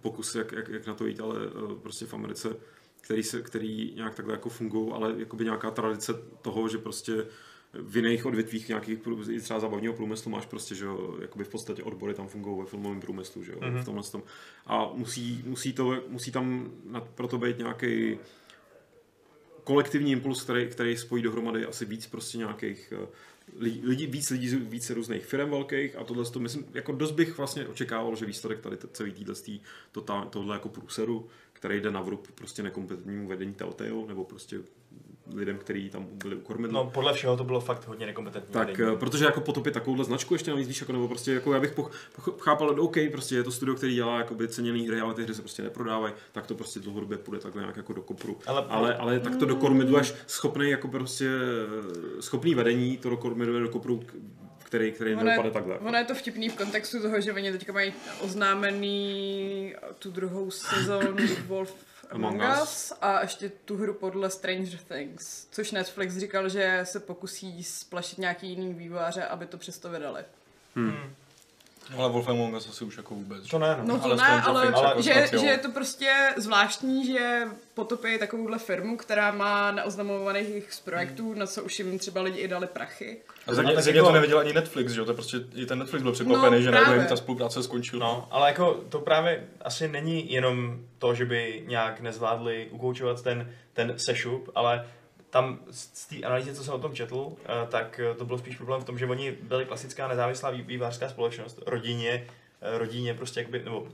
pokusy, 0.00 0.38
jak, 0.38 0.52
jak, 0.52 0.68
jak, 0.68 0.86
na 0.86 0.94
to 0.94 1.06
jít, 1.06 1.20
ale 1.20 1.36
eh, 1.46 1.74
prostě 1.82 2.06
v 2.06 2.14
Americe, 2.14 2.56
který, 3.02 3.22
se, 3.22 3.42
který 3.42 3.92
nějak 3.94 4.14
takhle 4.14 4.34
jako 4.34 4.48
fungují, 4.48 4.92
ale 4.92 5.14
jakoby 5.18 5.44
nějaká 5.44 5.70
tradice 5.70 6.12
toho, 6.42 6.68
že 6.68 6.78
prostě 6.78 7.26
v 7.72 7.96
jiných 7.96 8.26
odvětvích 8.26 8.68
nějakých 8.68 8.98
třeba 9.40 9.60
zábavního 9.60 9.94
průmyslu 9.94 10.30
máš 10.30 10.46
prostě, 10.46 10.74
že 10.74 10.84
jo, 10.84 11.16
jakoby 11.20 11.44
v 11.44 11.48
podstatě 11.48 11.82
odbory 11.82 12.14
tam 12.14 12.28
fungují 12.28 12.60
ve 12.60 12.66
filmovém 12.66 13.00
průmyslu, 13.00 13.44
že 13.44 13.52
jo, 13.52 13.58
mm-hmm. 13.58 13.82
v 13.82 13.84
tomhle 13.84 14.02
tom. 14.02 14.22
A 14.66 14.90
musí, 14.94 15.42
musí, 15.46 15.72
to, 15.72 16.02
musí 16.08 16.32
tam 16.32 16.70
na, 16.84 17.00
proto 17.00 17.38
být 17.38 17.58
nějaký 17.58 18.18
kolektivní 19.64 20.12
impuls, 20.12 20.42
který, 20.42 20.66
který 20.66 20.96
spojí 20.96 21.22
dohromady 21.22 21.66
asi 21.66 21.84
víc 21.84 22.06
prostě 22.06 22.38
nějakých 22.38 22.92
eh, 23.02 23.06
lidí, 23.60 24.06
víc 24.06 24.30
lidí, 24.30 24.48
z 24.48 24.54
více 24.54 24.94
různých 24.94 25.24
firm 25.26 25.50
velkých 25.50 25.96
a 25.96 26.04
tohle 26.04 26.24
to 26.24 26.40
myslím, 26.40 26.66
jako 26.74 26.92
dost 26.92 27.12
bych 27.12 27.38
vlastně 27.38 27.66
očekával, 27.66 28.16
že 28.16 28.26
výsledek 28.26 28.60
tady 28.60 28.76
celý 28.92 29.12
týhle 29.12 29.34
totál, 29.92 30.28
tohle 30.30 30.56
jako 30.56 30.68
průseru, 30.68 31.28
který 31.62 31.80
jde 31.80 31.90
na 31.90 32.00
vrub 32.00 32.28
prostě 32.34 32.62
nekompetentnímu 32.62 33.28
vedení 33.28 33.54
Telltale, 33.54 33.90
nebo 34.08 34.24
prostě 34.24 34.60
lidem, 35.34 35.58
kteří 35.58 35.90
tam 35.90 36.06
byli 36.12 36.36
u 36.36 36.40
kormidla. 36.40 36.82
No, 36.84 36.90
podle 36.90 37.12
všeho 37.14 37.36
to 37.36 37.44
bylo 37.44 37.60
fakt 37.60 37.86
hodně 37.88 38.06
nekompetentní. 38.06 38.52
Tak, 38.52 38.68
vedení. 38.68 38.92
eh, 38.94 38.96
protože 38.98 39.24
jako 39.24 39.40
potopit 39.40 39.74
takovouhle 39.74 40.04
značku 40.04 40.34
ještě 40.34 40.50
navíc, 40.50 40.68
víš, 40.68 40.80
jako, 40.80 40.92
nebo 40.92 41.08
prostě, 41.08 41.32
jako 41.34 41.52
já 41.54 41.60
bych 41.60 41.72
poch, 41.72 41.90
poch, 42.16 42.40
chápal, 42.40 42.80
OK, 42.80 42.96
prostě 43.12 43.34
je 43.34 43.42
to 43.42 43.50
studio, 43.50 43.74
který 43.76 43.94
dělá 43.94 44.18
jakoby 44.18 44.48
ceněný 44.48 44.88
hry, 44.88 45.00
ale 45.00 45.14
ty 45.14 45.22
hry 45.22 45.34
se 45.34 45.42
prostě 45.42 45.62
neprodávají, 45.62 46.14
tak 46.32 46.46
to 46.46 46.54
prostě 46.54 46.80
dlouhodobě 46.80 47.18
půjde 47.18 47.40
takhle 47.40 47.62
nějak 47.62 47.76
jako 47.76 47.92
do 47.92 48.02
kopru. 48.02 48.38
Ale- 48.46 48.66
ale, 48.68 48.96
ale 48.96 49.20
tak 49.20 49.36
to 49.36 49.44
do 49.44 49.56
kormidlu 49.56 49.96
až 49.96 50.14
schopný, 50.26 50.70
jako 50.70 50.88
prostě, 50.88 51.28
eh, 52.18 52.22
schopný 52.22 52.54
vedení, 52.54 52.96
to 52.96 53.10
do 53.10 53.16
kormidlu 53.16 53.60
do 53.60 53.68
kopru, 53.68 54.00
který, 54.72 54.92
který 54.92 55.14
Ono 55.14 55.24
nedopadne 55.24 55.48
je, 55.48 55.52
takhle. 55.52 55.78
ono 55.78 55.98
je 55.98 56.04
to 56.04 56.14
vtipný 56.14 56.48
v 56.48 56.56
kontextu 56.56 57.02
toho, 57.02 57.20
že 57.20 57.32
oni 57.32 57.52
teďka 57.52 57.72
mají 57.72 57.94
oznámený 58.20 59.74
tu 59.98 60.10
druhou 60.10 60.50
sezónu 60.50 61.16
Wolf 61.46 61.74
Among 62.10 62.42
Us 62.62 62.92
a 63.00 63.20
ještě 63.22 63.48
tu 63.64 63.76
hru 63.76 63.94
podle 63.94 64.30
Stranger 64.30 64.78
Things, 64.88 65.46
což 65.50 65.70
Netflix 65.70 66.16
říkal, 66.16 66.48
že 66.48 66.80
se 66.84 67.00
pokusí 67.00 67.64
splašit 67.64 68.18
nějaký 68.18 68.48
jiný 68.48 68.74
vývojáře, 68.74 69.24
aby 69.24 69.46
to 69.46 69.58
přesto 69.58 69.90
vydali. 69.90 70.24
Ale 71.96 72.08
Wolfenstein 72.08 72.38
Among 72.40 72.56
Us 72.56 72.68
asi 72.68 72.84
už 72.84 72.96
jako 72.96 73.14
vůbec. 73.14 73.48
To 73.48 73.58
ne, 73.58 73.76
no. 73.78 73.84
No 73.86 73.98
to 73.98 74.04
Ale 74.04 74.16
ne, 74.16 74.42
ale, 74.42 74.62
Things 74.62 74.80
jako 74.82 75.02
že, 75.02 75.38
že 75.40 75.46
je 75.46 75.58
to 75.58 75.70
prostě 75.70 76.12
zvláštní, 76.36 77.06
že 77.06 77.42
potopí 77.74 78.18
takovouhle 78.18 78.58
firmu, 78.58 78.96
která 78.96 79.30
má 79.32 79.70
neoznamovaných 79.72 80.56
x 80.56 80.80
projektů, 80.80 81.34
na 81.34 81.46
co 81.46 81.62
už 81.64 81.78
jim 81.78 81.98
třeba 81.98 82.22
lidi 82.22 82.38
i 82.38 82.48
dali 82.48 82.66
prachy. 82.66 83.20
A 83.46 83.54
země, 83.54 83.74
tak 83.74 83.84
země 83.84 83.98
jako- 83.98 84.08
to 84.08 84.14
neviděl 84.14 84.38
ani 84.38 84.52
Netflix, 84.52 84.92
že 84.92 85.00
jo? 85.00 85.04
To 85.04 85.10
je 85.10 85.14
prostě, 85.14 85.36
i 85.54 85.66
ten 85.66 85.78
Netflix 85.78 86.02
byl 86.02 86.12
překvapený, 86.12 86.56
No, 86.56 86.62
že 86.62 86.70
najednou 86.70 86.84
právě. 86.84 87.02
jim 87.02 87.08
ta 87.08 87.16
spolupráce 87.16 87.62
skončila. 87.62 88.06
No, 88.06 88.28
ale 88.30 88.48
jako 88.48 88.74
to 88.88 88.98
právě 88.98 89.44
asi 89.60 89.88
není 89.88 90.32
jenom 90.32 90.78
to, 90.98 91.14
že 91.14 91.24
by 91.24 91.64
nějak 91.66 92.00
nezvládli 92.00 92.68
ukoučovat 92.70 93.22
ten, 93.22 93.50
ten 93.72 93.94
sešup, 93.96 94.50
ale 94.54 94.86
tam 95.32 95.58
z 95.70 96.06
té 96.06 96.16
analýzy, 96.22 96.54
co 96.54 96.64
jsem 96.64 96.74
o 96.74 96.78
tom 96.78 96.94
četl, 96.94 97.32
eh, 97.44 97.66
tak 97.70 98.00
eh, 98.00 98.14
to 98.14 98.24
bylo 98.24 98.38
spíš 98.38 98.56
problém 98.56 98.80
v 98.80 98.84
tom, 98.84 98.98
že 98.98 99.06
oni 99.06 99.32
byli 99.32 99.64
klasická 99.64 100.08
nezávislá 100.08 100.50
vý- 100.52 100.62
vývářská 100.62 101.08
společnost, 101.08 101.60
rodině, 101.66 102.26
eh, 102.60 102.78
rodině 102.78 103.14
prostě 103.14 103.40
jakoby, 103.40 103.62
nebo 103.64 103.88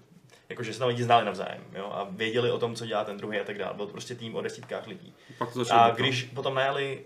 jakože 0.48 0.72
se 0.72 0.78
tam 0.78 0.88
lidi 0.88 1.02
znali 1.04 1.24
navzájem, 1.24 1.64
jo, 1.76 1.90
a 1.94 2.06
věděli 2.10 2.50
o 2.50 2.58
tom, 2.58 2.74
co 2.74 2.86
dělá 2.86 3.04
ten 3.04 3.16
druhý 3.16 3.38
a 3.38 3.44
tak 3.44 3.58
dále. 3.58 3.74
Byl 3.74 3.86
to 3.86 3.92
prostě 3.92 4.14
tým 4.14 4.34
o 4.34 4.40
desítkách 4.42 4.86
lidí. 4.86 5.14
Pak 5.38 5.52
to 5.52 5.60
A 5.60 5.62
bouchat. 5.62 5.96
když 5.96 6.22
potom 6.22 6.54
najali, 6.54 7.04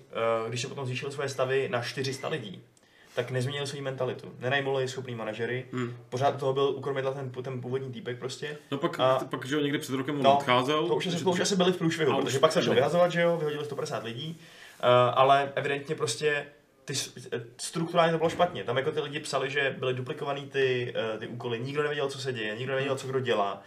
když 0.49 0.61
se 0.61 0.69
potom 0.69 0.87
zvýšili 0.87 1.13
svoje 1.13 1.29
stavy 1.29 1.69
na 1.69 1.83
400 1.83 2.29
lidí, 2.29 2.63
tak 3.15 3.31
nezměnili 3.31 3.67
svou 3.67 3.81
mentalitu. 3.83 4.33
Nenajmuli 4.39 4.89
schopný 4.89 5.15
manažery, 5.15 5.67
Hmm. 5.73 5.97
pořád 6.09 6.39
toho 6.39 6.53
byl 6.53 6.65
u 6.77 6.81
kormidla 6.81 7.13
ten, 7.13 7.31
ten 7.31 7.61
původní 7.61 7.93
týpek 7.93 8.19
prostě. 8.19 8.59
No 8.71 8.79
pak, 8.79 9.01
A- 9.01 9.19
pak 9.31 9.45
že 9.47 9.55
jo, 9.55 9.61
někdy 9.61 9.79
před 9.79 9.95
rokem 9.97 10.17
on 10.17 10.23
No, 10.23 10.37
odcházel. 10.37 10.87
To 10.89 10.95
už, 10.97 11.07
asi, 11.07 11.11
takže 11.11 11.25
to 11.25 11.31
už 11.31 11.41
asi 11.41 11.57
byli 11.57 11.73
v 11.73 11.77
průšvihu, 11.77 12.23
protože 12.23 12.39
pak 12.39 12.53
se 12.53 12.59
začal 12.59 12.71
ne. 12.75 12.81
vyhazovat, 12.81 13.13
že 13.13 13.21
jo, 13.21 13.37
vyhodili 13.37 13.65
150 13.65 14.05
lidí, 14.05 14.37
uh, 14.39 14.87
ale 15.15 15.53
evidentně 15.55 15.95
prostě 15.95 16.47
ty 16.85 16.95
eh, 17.33 17.41
strukturálně 17.59 18.13
to 18.13 18.19
bylo 18.19 18.31
špatně. 18.31 18.65
Tam 18.65 18.77
jako 18.77 18.93
ty 18.93 19.01
lidi 19.01 19.21
psali, 19.21 19.51
že 19.51 19.77
byly 19.79 19.95
duplikovaný 19.95 20.47
ty, 20.47 20.95
eh, 21.15 21.19
ty 21.19 21.27
úkoly, 21.27 21.61
nikdo 21.61 21.83
nevěděl, 21.83 22.09
co 22.09 22.19
se 22.19 22.33
děje, 22.33 22.57
nikdo 22.57 22.71
nevěděl, 22.73 22.97
co 22.97 23.07
kdo 23.09 23.21
dělá. 23.21 23.63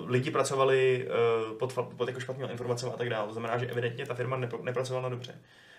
Uh, 0.00 0.10
lidi 0.10 0.30
pracovali 0.30 1.08
uh, 1.50 1.58
pod, 1.58 1.74
pod 1.96 2.08
jako 2.08 2.20
špatnými 2.20 2.50
informacemi 2.52 2.92
a 2.92 2.96
tak 2.96 3.10
dále. 3.10 3.26
To 3.26 3.32
znamená, 3.32 3.58
že 3.58 3.66
evidentně 3.66 4.06
ta 4.06 4.14
firma 4.14 4.36
nepro, 4.36 4.62
nepracovala 4.62 5.08
dobře. 5.08 5.34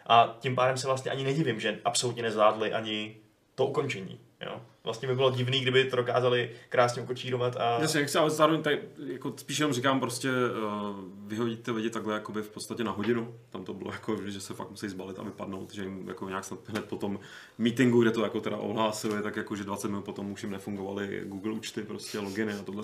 A 0.09 0.37
tím 0.39 0.55
pádem 0.55 0.77
se 0.77 0.87
vlastně 0.87 1.11
ani 1.11 1.23
nedivím, 1.23 1.59
že 1.59 1.79
absolutně 1.85 2.23
nezvládli 2.23 2.73
ani 2.73 3.17
to 3.55 3.65
ukončení. 3.65 4.19
Jo? 4.45 4.61
Vlastně 4.83 5.07
by 5.07 5.15
bylo 5.15 5.31
divný, 5.31 5.59
kdyby 5.59 5.85
to 5.85 5.95
dokázali 5.95 6.51
krásně 6.69 7.01
ukočírovat 7.01 7.55
a... 7.57 7.77
Jasně, 7.81 7.99
jak 7.99 8.09
se, 8.09 8.19
ale 8.19 8.29
zároveň 8.29 8.61
tady, 8.61 8.79
jako 9.05 9.33
spíš 9.37 9.59
jenom 9.59 9.73
říkám 9.73 9.99
prostě 9.99 10.29
uh, 10.29 10.95
vyhodit 11.27 11.63
ty 11.63 11.71
lidi 11.71 11.89
takhle 11.89 12.13
jakoby 12.13 12.41
v 12.41 12.49
podstatě 12.49 12.83
na 12.83 12.91
hodinu. 12.91 13.35
Tam 13.49 13.63
to 13.63 13.73
bylo 13.73 13.91
jako, 13.91 14.17
že 14.25 14.41
se 14.41 14.53
fakt 14.53 14.69
musí 14.69 14.89
zbalit 14.89 15.19
a 15.19 15.23
vypadnout, 15.23 15.73
že 15.73 15.83
jim 15.83 16.07
jako 16.07 16.29
nějak 16.29 16.45
snad 16.45 16.59
hned 16.69 16.85
po 16.85 16.95
tom 16.95 17.19
meetingu, 17.57 18.01
kde 18.01 18.11
to 18.11 18.23
jako 18.23 18.41
teda 18.41 18.57
ohlásili, 18.57 19.23
tak 19.23 19.35
jako, 19.35 19.55
že 19.55 19.63
20 19.63 19.87
minut 19.87 20.05
potom 20.05 20.31
už 20.31 20.43
jim 20.43 20.51
nefungovaly 20.51 21.21
Google 21.25 21.51
účty, 21.51 21.83
prostě 21.83 22.19
loginy 22.19 22.53
a 22.53 22.63
tohle. 22.63 22.83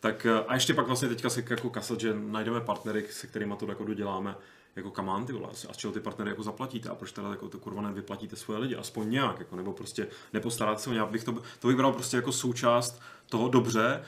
Tak 0.00 0.26
eh, 0.26 0.44
a 0.46 0.54
ještě 0.54 0.74
pak 0.74 0.86
vlastně 0.86 1.08
teďka 1.08 1.30
se 1.30 1.44
jako 1.50 1.70
kasat, 1.70 2.00
že 2.00 2.14
najdeme 2.14 2.60
partnery, 2.60 3.06
se 3.10 3.26
kterými 3.26 3.54
to 3.58 3.66
jako 3.68 3.84
doděláme 3.84 4.34
jako 4.76 4.90
kamán 4.90 5.26
ty 5.26 5.32
vole, 5.32 5.48
a 5.68 5.72
z 5.72 5.76
čeho 5.76 5.92
ty 5.92 6.00
partnery 6.00 6.30
jako 6.30 6.42
zaplatíte 6.42 6.88
a 6.88 6.94
proč 6.94 7.12
teda 7.12 7.30
jako 7.30 7.48
to 7.48 7.58
kurva 7.58 7.82
nevyplatíte 7.82 8.36
svoje 8.36 8.58
lidi, 8.60 8.76
aspoň 8.76 9.10
nějak, 9.10 9.38
jako, 9.38 9.56
nebo 9.56 9.72
prostě 9.72 10.06
nepostarat 10.32 10.80
se 10.80 10.90
o 10.90 10.92
nějak, 10.92 11.10
bych 11.10 11.24
to, 11.24 11.32
to 11.58 11.68
bych 11.68 11.76
bral 11.76 11.92
prostě 11.92 12.16
jako 12.16 12.32
součást 12.32 13.00
toho 13.28 13.48
dobře, 13.48 14.02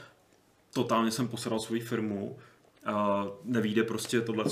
totálně 0.74 1.10
jsem 1.10 1.28
posadal 1.28 1.60
svoji 1.60 1.80
firmu, 1.80 2.38
Uh, 2.88 3.30
nevíde 3.44 3.82
prostě 3.82 4.20
tohle 4.20 4.44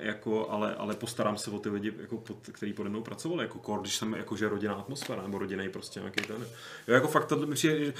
jako, 0.00 0.50
ale, 0.50 0.74
ale 0.74 0.94
postarám 0.94 1.38
se 1.38 1.50
o 1.50 1.58
ty 1.58 1.68
lidi, 1.68 1.92
jako, 2.00 2.16
pod, 2.16 2.36
který 2.52 2.72
pode 2.72 2.90
mnou 2.90 3.02
pracovali, 3.02 3.42
jako 3.42 3.58
kor, 3.58 3.80
když 3.80 3.96
jsem 3.96 4.14
jakože 4.14 4.48
rodinná 4.48 4.74
atmosféra, 4.74 5.22
nebo 5.22 5.38
rodinný 5.38 5.68
prostě 5.68 6.00
nějaký 6.00 6.26
ten. 6.26 6.46
Jo, 6.88 6.94
jako 6.94 7.08
fakt, 7.08 7.26
tohle 7.26 7.54
přijde, 7.54 7.84
že- 7.84 7.94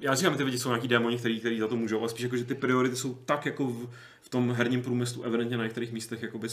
já 0.00 0.14
říkám, 0.14 0.36
ty 0.36 0.42
lidi 0.42 0.58
jsou 0.58 0.68
nějaký 0.68 0.88
démoni, 0.88 1.18
který, 1.18 1.40
který 1.40 1.60
za 1.60 1.68
to 1.68 1.76
můžou, 1.76 2.00
ale 2.00 2.08
spíš 2.08 2.22
jako, 2.22 2.36
že 2.36 2.44
ty 2.44 2.54
priority 2.54 2.96
jsou 2.96 3.14
tak 3.14 3.46
jako 3.46 3.66
v, 3.66 3.88
v 4.20 4.28
tom 4.28 4.52
herním 4.52 4.82
průmyslu 4.82 5.22
evidentně 5.22 5.56
na 5.56 5.64
některých 5.64 5.92
místech 5.92 6.22
jakoby, 6.22 6.48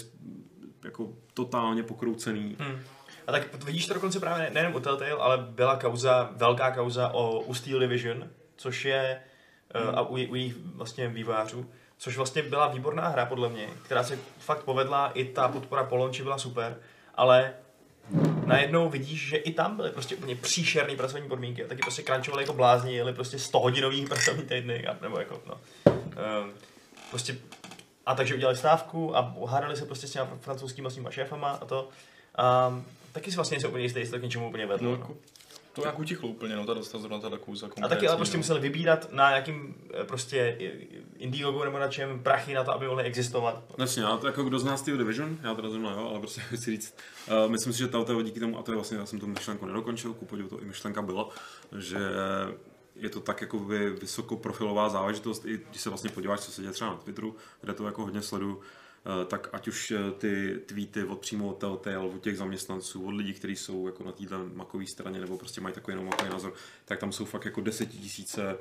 jako 0.83 1.09
totálně 1.33 1.83
pokroucený. 1.83 2.55
Hmm. 2.59 2.79
A 3.27 3.31
tak 3.31 3.63
vidíš 3.63 3.87
to 3.87 3.93
dokonce 3.93 4.19
právě 4.19 4.43
ne- 4.43 4.49
nejen 4.49 4.75
u 4.75 4.79
Telltale, 4.79 5.11
ale 5.11 5.37
byla 5.37 5.75
kauza, 5.75 6.29
velká 6.35 6.71
kauza 6.71 7.09
o 7.09 7.39
u 7.39 7.53
Steel 7.53 7.79
Division, 7.79 8.29
což 8.55 8.85
je 8.85 9.21
hmm. 9.75 9.95
a 9.95 10.01
u, 10.01 10.13
u 10.13 10.35
jejich 10.35 10.55
vlastně 10.75 11.07
vývojářů, 11.07 11.69
což 11.97 12.17
vlastně 12.17 12.43
byla 12.43 12.67
výborná 12.67 13.07
hra 13.07 13.25
podle 13.25 13.49
mě, 13.49 13.67
která 13.85 14.03
se 14.03 14.19
fakt 14.39 14.63
povedla, 14.63 15.11
i 15.13 15.25
ta 15.25 15.47
podpora 15.47 15.83
Polonči 15.83 16.23
byla 16.23 16.37
super, 16.37 16.77
ale 17.15 17.53
najednou 18.45 18.89
vidíš, 18.89 19.27
že 19.27 19.37
i 19.37 19.53
tam 19.53 19.75
byly 19.75 19.89
prostě 19.89 20.15
úplně 20.15 20.35
příšerné 20.35 20.95
pracovní 20.95 21.29
podmínky 21.29 21.65
a 21.65 21.67
taky 21.67 21.81
prostě 21.81 22.03
crunchovali 22.03 22.43
jako 22.43 22.53
blázni, 22.53 22.95
jeli 22.95 23.13
prostě 23.13 23.39
100 23.39 23.59
hodinový 23.59 24.05
pracovní 24.05 24.43
týdny, 24.43 24.85
nebo 25.01 25.19
jako 25.19 25.41
no. 25.47 25.61
Ehm, 25.85 26.51
prostě 27.09 27.37
a 28.09 28.15
takže 28.15 28.35
udělali 28.35 28.57
stávku 28.57 29.17
a 29.17 29.35
hádali 29.47 29.75
se 29.75 29.85
prostě 29.85 30.07
s 30.07 30.11
těma 30.11 30.27
francouzskýma 30.41 30.89
svýma 30.89 31.11
šéfama 31.11 31.51
a 31.51 31.65
to. 31.65 31.89
A 32.37 32.81
taky 33.11 33.31
si 33.31 33.35
vlastně 33.35 33.55
nejsem 33.55 33.69
úplně 33.69 33.83
jistý, 33.83 33.99
jestli 33.99 34.11
to 34.11 34.19
k 34.19 34.23
něčemu 34.23 34.49
úplně 34.49 34.65
vedlo. 34.65 34.91
No, 34.91 34.97
No, 34.97 35.01
jako, 35.01 35.17
to 35.73 35.81
nějak 35.81 35.99
utichlo 35.99 36.29
úplně, 36.29 36.55
no, 36.55 36.65
ta 36.65 36.73
dostala 36.73 37.01
zrovna 37.01 37.29
ta 37.29 37.37
kouza 37.37 37.69
A 37.83 37.87
taky 37.87 38.07
ale 38.07 38.17
prostě 38.17 38.37
no. 38.37 38.39
museli 38.39 38.59
vybírat 38.59 39.11
na 39.11 39.29
nějakým 39.29 39.75
eh, 39.93 40.03
prostě 40.03 40.57
Indiegogu 41.17 41.63
nebo 41.63 41.79
na 41.79 41.87
čem 41.87 42.23
prachy 42.23 42.53
na 42.53 42.63
to, 42.63 42.71
aby 42.71 42.87
mohli 42.87 43.03
existovat. 43.03 43.63
Jasně, 43.77 44.03
já 44.03 44.17
to 44.17 44.27
jako 44.27 44.43
kdo 44.43 44.59
zná 44.59 44.77
Steel 44.77 44.97
Division, 44.97 45.37
já 45.43 45.53
teda 45.53 45.69
zrovna 45.69 45.91
jo, 45.91 46.07
ale 46.09 46.19
prostě 46.19 46.41
chci 46.55 46.71
říct, 46.71 46.95
uh, 47.27 47.51
myslím 47.51 47.73
si, 47.73 47.79
že 47.79 47.87
Telltale 47.87 48.23
díky 48.23 48.39
tomu, 48.39 48.59
a 48.59 48.63
to 48.63 48.71
je 48.71 48.75
vlastně, 48.75 48.97
já 48.97 49.05
jsem 49.05 49.19
tu 49.19 49.27
myšlenku 49.27 49.65
nedokončil, 49.65 50.13
ku 50.13 50.25
podivu 50.25 50.49
to 50.49 50.61
i 50.61 50.65
myšlenka 50.65 51.01
byla, 51.01 51.29
že 51.77 51.99
je 52.99 53.09
to 53.09 53.19
tak 53.19 53.41
jako 53.41 53.59
vysokoprofilová 53.99 54.89
záležitost, 54.89 55.45
i 55.45 55.59
když 55.69 55.81
se 55.81 55.89
vlastně 55.89 56.09
podíváš, 56.09 56.39
co 56.39 56.51
se 56.51 56.61
děje 56.61 56.73
třeba 56.73 56.89
na 56.89 56.97
Twitteru, 56.97 57.35
kde 57.61 57.73
to 57.73 57.85
jako 57.85 58.01
hodně 58.01 58.21
sleduju, 58.21 58.61
eh, 58.61 59.25
tak 59.25 59.49
ať 59.51 59.67
už 59.67 59.91
eh, 59.91 60.11
ty 60.17 60.59
tweety 60.65 61.03
od 61.03 61.19
přímo 61.19 61.47
od 61.47 61.57
Telltale, 61.57 61.97
od 61.97 62.21
těch 62.21 62.37
zaměstnanců, 62.37 63.05
od 63.05 63.11
lidí, 63.11 63.33
kteří 63.33 63.55
jsou 63.55 63.85
jako 63.85 64.03
na 64.03 64.11
této 64.11 64.45
makové 64.53 64.85
straně, 64.87 65.19
nebo 65.19 65.37
prostě 65.37 65.61
mají 65.61 65.75
takový 65.75 65.93
jenom 65.93 66.05
makový 66.05 66.29
názor, 66.29 66.53
tak 66.85 66.99
tam 66.99 67.11
jsou 67.11 67.25
fakt 67.25 67.45
jako 67.45 67.61
desetitisíce 67.61 68.57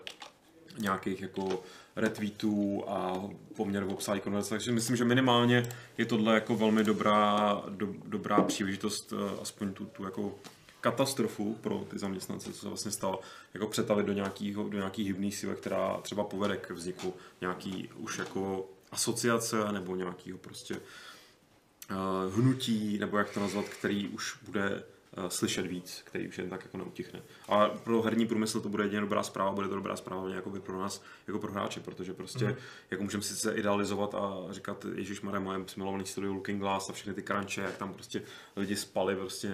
nějakých 0.79 1.23
jako 1.23 1.63
retweetů 1.97 2.85
a 2.89 3.29
poměr 3.57 3.85
obsáhlý 3.89 4.21
konverzace. 4.21 4.51
Takže 4.51 4.73
myslím, 4.73 4.97
že 4.97 5.05
minimálně 5.05 5.63
je 5.99 6.05
tohle 6.05 6.35
jako 6.35 6.57
velmi 6.57 6.85
dobrá, 6.85 7.63
do, 7.69 7.95
dobrá 8.05 8.43
příležitost, 8.43 9.13
eh, 9.13 9.41
aspoň 9.43 9.73
tu, 9.73 9.85
tu 9.87 10.05
jako 10.05 10.35
katastrofu 10.81 11.55
pro 11.55 11.79
ty 11.91 11.99
zaměstnance, 11.99 12.53
co 12.53 12.59
se 12.59 12.69
vlastně 12.69 12.91
stalo, 12.91 13.21
jako 13.55 13.67
přetavit 13.67 14.07
do, 14.07 14.13
nějakýho, 14.13 14.69
do 14.69 14.79
nějaký 14.79 15.05
hybný 15.05 15.33
síly, 15.33 15.57
která 15.57 15.99
třeba 16.03 16.25
povede 16.25 16.57
k 16.57 16.71
vzniku 16.71 17.15
nějaký 17.41 17.89
už 17.97 18.19
jako 18.19 18.69
asociace 18.93 19.73
nebo 19.73 19.97
nějakého 19.97 20.39
prostě 20.39 20.75
uh, 20.75 22.35
hnutí, 22.35 22.99
nebo 22.99 23.19
jak 23.19 23.31
to 23.31 23.41
nazvat, 23.41 23.65
který 23.65 24.09
už 24.09 24.39
bude 24.43 24.83
slyšet 25.29 25.67
víc, 25.67 26.03
který 26.05 26.29
už 26.29 26.39
jen 26.39 26.51
tak 26.51 26.65
jako 26.65 26.79
neutichne. 26.79 27.23
A 27.49 27.69
pro 27.69 28.03
herní 28.03 28.27
průmysl 28.27 28.61
to 28.61 28.69
bude 28.69 28.85
jedině 28.85 29.01
dobrá 29.01 29.23
zpráva, 29.23 29.53
bude 29.53 29.69
to 29.69 29.75
dobrá 29.75 29.97
zpráva 29.97 30.29
jako 30.29 30.51
by 30.51 30.61
pro 30.61 30.81
nás, 30.81 31.03
jako 31.27 31.39
pro 31.39 31.53
hráče, 31.53 31.81
protože 31.81 32.15
prostě 32.15 32.45
mm. 32.45 32.55
jako 32.91 33.03
můžeme 33.03 33.23
si 33.23 33.37
se 33.37 33.53
idealizovat 33.53 34.15
a 34.15 34.47
říkat, 34.51 34.87
Ježíš 34.95 35.21
Mare, 35.21 35.41
moje 35.41 35.65
milovaný 35.77 36.07
studio 36.07 36.33
Looking 36.33 36.61
Glass 36.61 36.91
a 36.91 36.93
všechny 36.93 37.15
ty 37.15 37.23
crunche, 37.23 37.61
jak 37.61 37.77
tam 37.77 37.95
prostě 37.95 38.23
lidi 38.57 38.77
spali 38.77 39.17
prostě 39.17 39.49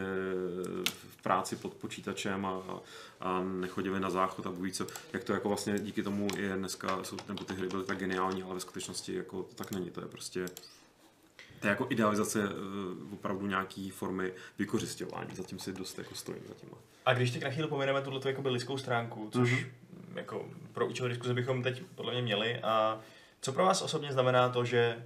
v 0.94 1.22
práci 1.22 1.56
pod 1.56 1.74
počítačem 1.74 2.46
a, 2.46 2.62
a 3.20 3.42
nechodili 3.42 4.00
na 4.00 4.10
záchod 4.10 4.46
a 4.46 4.50
bůh 4.50 4.64
ví 4.64 4.72
co, 4.72 4.86
jak 5.12 5.24
to 5.24 5.32
jako 5.32 5.48
vlastně 5.48 5.78
díky 5.78 6.02
tomu 6.02 6.28
je 6.36 6.56
dneska, 6.56 7.04
jsou, 7.04 7.16
nebo 7.28 7.44
ty 7.44 7.54
hry 7.54 7.68
byly 7.68 7.84
tak 7.84 7.98
geniální, 7.98 8.42
ale 8.42 8.54
ve 8.54 8.60
skutečnosti 8.60 9.14
jako 9.14 9.42
to 9.42 9.54
tak 9.54 9.70
není, 9.70 9.90
to 9.90 10.00
je 10.00 10.06
prostě 10.06 10.46
to 11.64 11.68
je 11.68 11.72
jako 11.72 11.86
idealizace 11.90 12.48
uh, 12.48 13.12
opravdu 13.12 13.46
nějaký 13.46 13.90
formy 13.90 14.32
vykořišťování. 14.58 15.36
Zatím 15.36 15.58
si 15.58 15.72
dost 15.72 15.98
jako 15.98 16.14
stojím 16.14 16.42
za 16.48 16.54
tímhle. 16.54 16.78
A 17.06 17.14
když 17.14 17.30
teď 17.30 17.42
na 17.42 17.50
chvíli 17.50 17.68
pomineme 17.68 18.02
tuhle 18.02 18.20
jako 18.24 18.42
lidskou 18.48 18.78
stránku, 18.78 19.30
což 19.32 19.52
mm-hmm. 19.52 20.16
jako 20.16 20.48
pro 20.72 20.86
účel 20.86 21.08
diskuze 21.08 21.34
bychom 21.34 21.62
teď 21.62 21.82
podle 21.94 22.12
mě 22.12 22.22
měli, 22.22 22.60
a 22.62 23.00
co 23.40 23.52
pro 23.52 23.64
vás 23.64 23.82
osobně 23.82 24.12
znamená 24.12 24.48
to, 24.48 24.64
že 24.64 25.04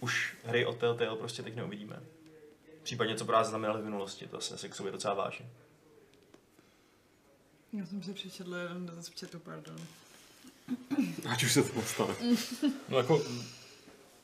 už 0.00 0.36
hry 0.44 0.66
od 0.66 0.76
Telltale 0.76 1.16
prostě 1.16 1.42
teď 1.42 1.54
neuvidíme. 1.54 2.00
Případně 2.82 3.14
co 3.14 3.24
pro 3.24 3.34
nás 3.34 3.48
znamenaly 3.48 3.82
v 3.82 3.84
minulosti, 3.84 4.26
to 4.26 4.40
se, 4.40 4.58
se 4.58 4.68
k 4.68 4.74
sobě 4.74 4.92
docela 4.92 5.14
váží. 5.14 5.46
Já 7.72 7.86
jsem 7.86 8.02
si 8.02 8.12
přečetla 8.12 8.58
jeden 8.58 8.86
dotaz 8.86 9.08
v 9.08 9.20
chatu, 9.20 9.38
pardon. 9.38 9.76
Ať 11.28 11.42
už 11.44 11.52
se 11.52 11.62
to 11.62 11.80
nestane. 11.80 12.14
No 12.88 12.98
jako 12.98 13.22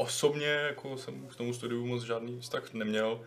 osobně 0.00 0.46
jako 0.46 0.96
jsem 0.98 1.26
k 1.28 1.36
tomu 1.36 1.54
studiu 1.54 1.86
moc 1.86 2.02
žádný 2.02 2.40
vztah 2.40 2.72
neměl. 2.72 3.20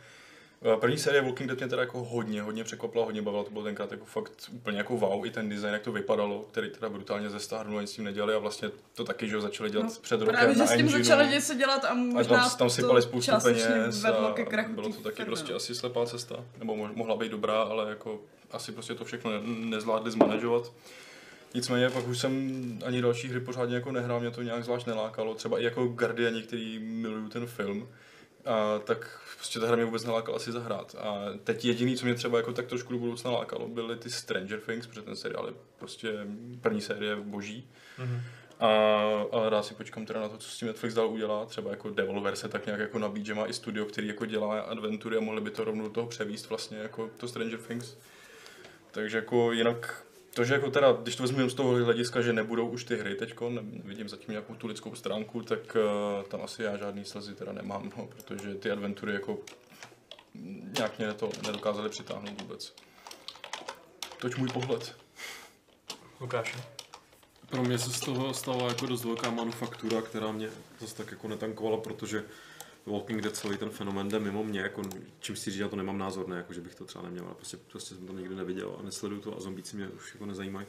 Eh, 0.74 0.78
První 0.78 0.98
série 0.98 1.22
Walking 1.22 1.48
Dead 1.50 1.60
mě 1.60 1.68
teda 1.68 1.82
jako 1.82 2.04
hodně, 2.04 2.42
hodně 2.42 2.64
překvapila, 2.64 3.06
hodně 3.06 3.22
bavila, 3.22 3.44
to 3.44 3.50
bylo 3.50 3.64
tenkrát 3.64 3.92
jako 3.92 4.06
fakt 4.06 4.32
úplně 4.52 4.78
jako 4.78 4.98
wow, 4.98 5.26
i 5.26 5.32
ten 5.32 5.50
design, 5.50 5.74
jak 5.74 5.82
to 5.82 5.92
vypadalo, 5.92 6.46
který 6.52 6.70
teda 6.70 6.90
brutálně 6.90 7.30
zestárnul 7.30 7.78
a 7.78 7.82
nic 7.82 7.90
s 7.92 7.94
tím 7.94 8.04
nedělali 8.04 8.34
a 8.34 8.38
vlastně 8.38 8.70
to 8.94 9.04
taky, 9.04 9.30
že 9.30 9.36
ho 9.36 9.42
začali 9.42 9.70
dělat 9.70 9.84
No, 9.84 9.92
před 10.02 10.20
rokem 10.20 10.36
Právě, 10.36 10.56
že 10.56 10.68
s 10.68 10.78
tím 10.78 10.90
začala 10.90 11.24
něco 11.24 11.54
dělat 11.54 11.86
a 11.86 11.88
A 11.88 11.94
možná 11.94 12.38
tam, 12.38 12.50
tam 12.58 12.68
to 12.68 12.70
sypali 12.70 13.02
spoustu 13.02 13.32
peněz 13.44 14.06
a 14.06 14.12
bylo 14.68 14.90
to 14.90 15.02
taky 15.02 15.16
firmy, 15.16 15.26
prostě 15.26 15.52
no. 15.52 15.56
asi 15.58 15.76
slepá 15.76 16.06
cesta, 16.06 16.36
nebo 16.60 16.76
mo- 16.76 16.96
mohla 16.96 17.16
být 17.16 17.32
dobrá, 17.32 17.62
ale 17.62 17.90
jako 17.90 18.22
asi 18.52 18.72
prostě 18.72 18.96
to 18.96 19.06
všechno 19.06 19.32
ne- 19.32 19.42
nezvládli 19.46 20.12
zmanežovat. 20.12 20.72
Nicméně 21.54 21.90
pak 21.90 22.08
už 22.08 22.20
jsem 22.20 22.80
ani 22.86 23.02
další 23.02 23.28
hry 23.28 23.40
pořádně 23.40 23.76
jako 23.76 23.92
nehrál, 23.92 24.20
mě 24.20 24.32
to 24.32 24.42
nějak 24.42 24.64
zvlášť 24.64 24.88
nelákalo, 24.88 25.36
třeba 25.36 25.60
i 25.60 25.64
jako 25.64 25.86
Guardiani, 25.86 26.44
který 26.44 26.80
miluju 26.80 27.30
ten 27.30 27.46
film, 27.46 27.90
a 28.46 28.80
tak 28.80 29.20
prostě 29.36 29.60
ta 29.60 29.68
hra 29.68 29.76
mě 29.76 29.86
vůbec 29.86 30.04
nelákala 30.04 30.40
si 30.40 30.52
zahrát. 30.52 30.96
A 31.00 31.26
teď 31.44 31.66
jediný, 31.66 31.98
co 31.98 32.06
mě 32.06 32.16
třeba 32.16 32.38
jako 32.38 32.54
tak 32.54 32.68
trošku 32.68 32.94
do 32.94 33.00
budoucna 33.00 33.32
lákalo, 33.32 33.68
byly 33.68 33.96
ty 33.98 34.10
Stranger 34.10 34.60
Things, 34.60 34.88
protože 34.88 35.02
ten 35.02 35.16
seriál 35.16 35.48
je 35.48 35.54
prostě 35.80 36.14
první 36.62 36.82
série 36.82 37.16
boží. 37.16 37.68
Mhm. 37.98 38.22
A, 38.60 38.68
ale 39.32 39.50
rád 39.50 39.66
si 39.66 39.74
počkám 39.74 40.06
teda 40.06 40.22
na 40.22 40.30
to, 40.30 40.38
co 40.38 40.50
s 40.50 40.58
tím 40.58 40.68
Netflix 40.68 40.94
dál 40.94 41.08
udělá. 41.08 41.46
Třeba 41.46 41.72
jako 41.72 41.90
Devolver 41.90 42.36
se 42.36 42.50
tak 42.50 42.66
nějak 42.66 42.82
jako 42.82 43.00
nabídí, 43.00 43.26
že 43.26 43.34
má 43.34 43.48
i 43.48 43.54
studio, 43.54 43.86
který 43.86 44.08
jako 44.08 44.26
dělá 44.26 44.60
adventury 44.60 45.18
a 45.18 45.20
mohli 45.20 45.42
by 45.42 45.52
to 45.52 45.64
rovnou 45.64 45.84
do 45.84 45.90
toho 45.90 46.08
převíst 46.08 46.50
vlastně 46.50 46.78
jako 46.78 47.10
to 47.18 47.28
Stranger 47.28 47.60
Things. 47.60 47.98
Takže 48.92 49.18
jako 49.18 49.52
jinak 49.52 50.06
to, 50.34 50.44
že 50.44 50.54
jako 50.54 50.72
teda, 50.72 50.92
když 50.92 51.16
to 51.16 51.24
vezmu 51.24 51.38
jenom 51.38 51.50
z 51.50 51.54
toho 51.54 51.72
hlediska, 51.72 52.22
že 52.22 52.34
nebudou 52.34 52.68
už 52.68 52.84
ty 52.84 52.98
hry 52.98 53.16
teďko, 53.16 53.50
ne- 53.50 53.62
nevidím 53.64 54.10
zatím 54.10 54.32
nějakou 54.32 54.56
tu 54.56 54.68
lidskou 54.68 54.96
stránku, 54.96 55.42
tak 55.42 55.60
uh, 55.76 56.24
tam 56.24 56.42
asi 56.42 56.64
já 56.64 56.78
žádný 56.78 57.06
slzy 57.06 57.36
teda 57.36 57.52
nemám, 57.52 57.92
no, 57.98 58.08
protože 58.08 58.56
ty 58.56 58.72
adventury 58.72 59.14
jako 59.14 59.40
nějak 60.80 61.00
mě 61.00 61.14
to 61.14 61.30
nedokázali 61.46 61.90
přitáhnout 61.90 62.42
vůbec. 62.42 62.76
Toť 64.22 64.38
můj 64.38 64.48
pohled. 64.48 64.96
Lukáš. 66.20 66.58
Pro 67.50 67.64
mě 67.64 67.78
se 67.78 67.90
z 67.90 68.00
toho 68.00 68.34
stala 68.34 68.68
jako 68.68 68.86
dost 68.86 69.04
velká 69.04 69.30
manufaktura, 69.30 70.02
která 70.02 70.32
mě 70.32 70.50
zase 70.80 70.96
tak 70.96 71.12
jako 71.12 71.28
netankovala, 71.28 71.78
protože 71.78 72.24
Walking 72.86 73.22
Dead 73.22 73.36
celý 73.36 73.58
ten 73.58 73.70
fenomén 73.70 74.10
jde 74.10 74.20
mimo 74.20 74.44
mě, 74.44 74.60
jako 74.60 74.82
čím 75.20 75.36
si 75.36 75.52
říct, 75.52 75.60
já 75.60 75.68
to 75.68 75.76
nemám 75.76 75.98
názor, 75.98 76.28
ne, 76.28 76.38
jako 76.38 76.54
že 76.54 76.62
bych 76.62 76.76
to 76.76 76.86
třeba 76.86 77.04
neměl, 77.04 77.26
ale 77.26 77.36
prostě, 77.36 77.58
prostě 77.58 77.96
jsem 77.96 78.08
to 78.08 78.14
nikdy 78.14 78.36
neviděl 78.36 78.76
a 78.80 78.84
nesleduju 78.84 79.22
to 79.22 79.38
a 79.38 79.40
zombíci 79.40 79.76
mě 79.76 79.88
už 79.88 80.14
jako 80.14 80.26
nezajímají. 80.26 80.68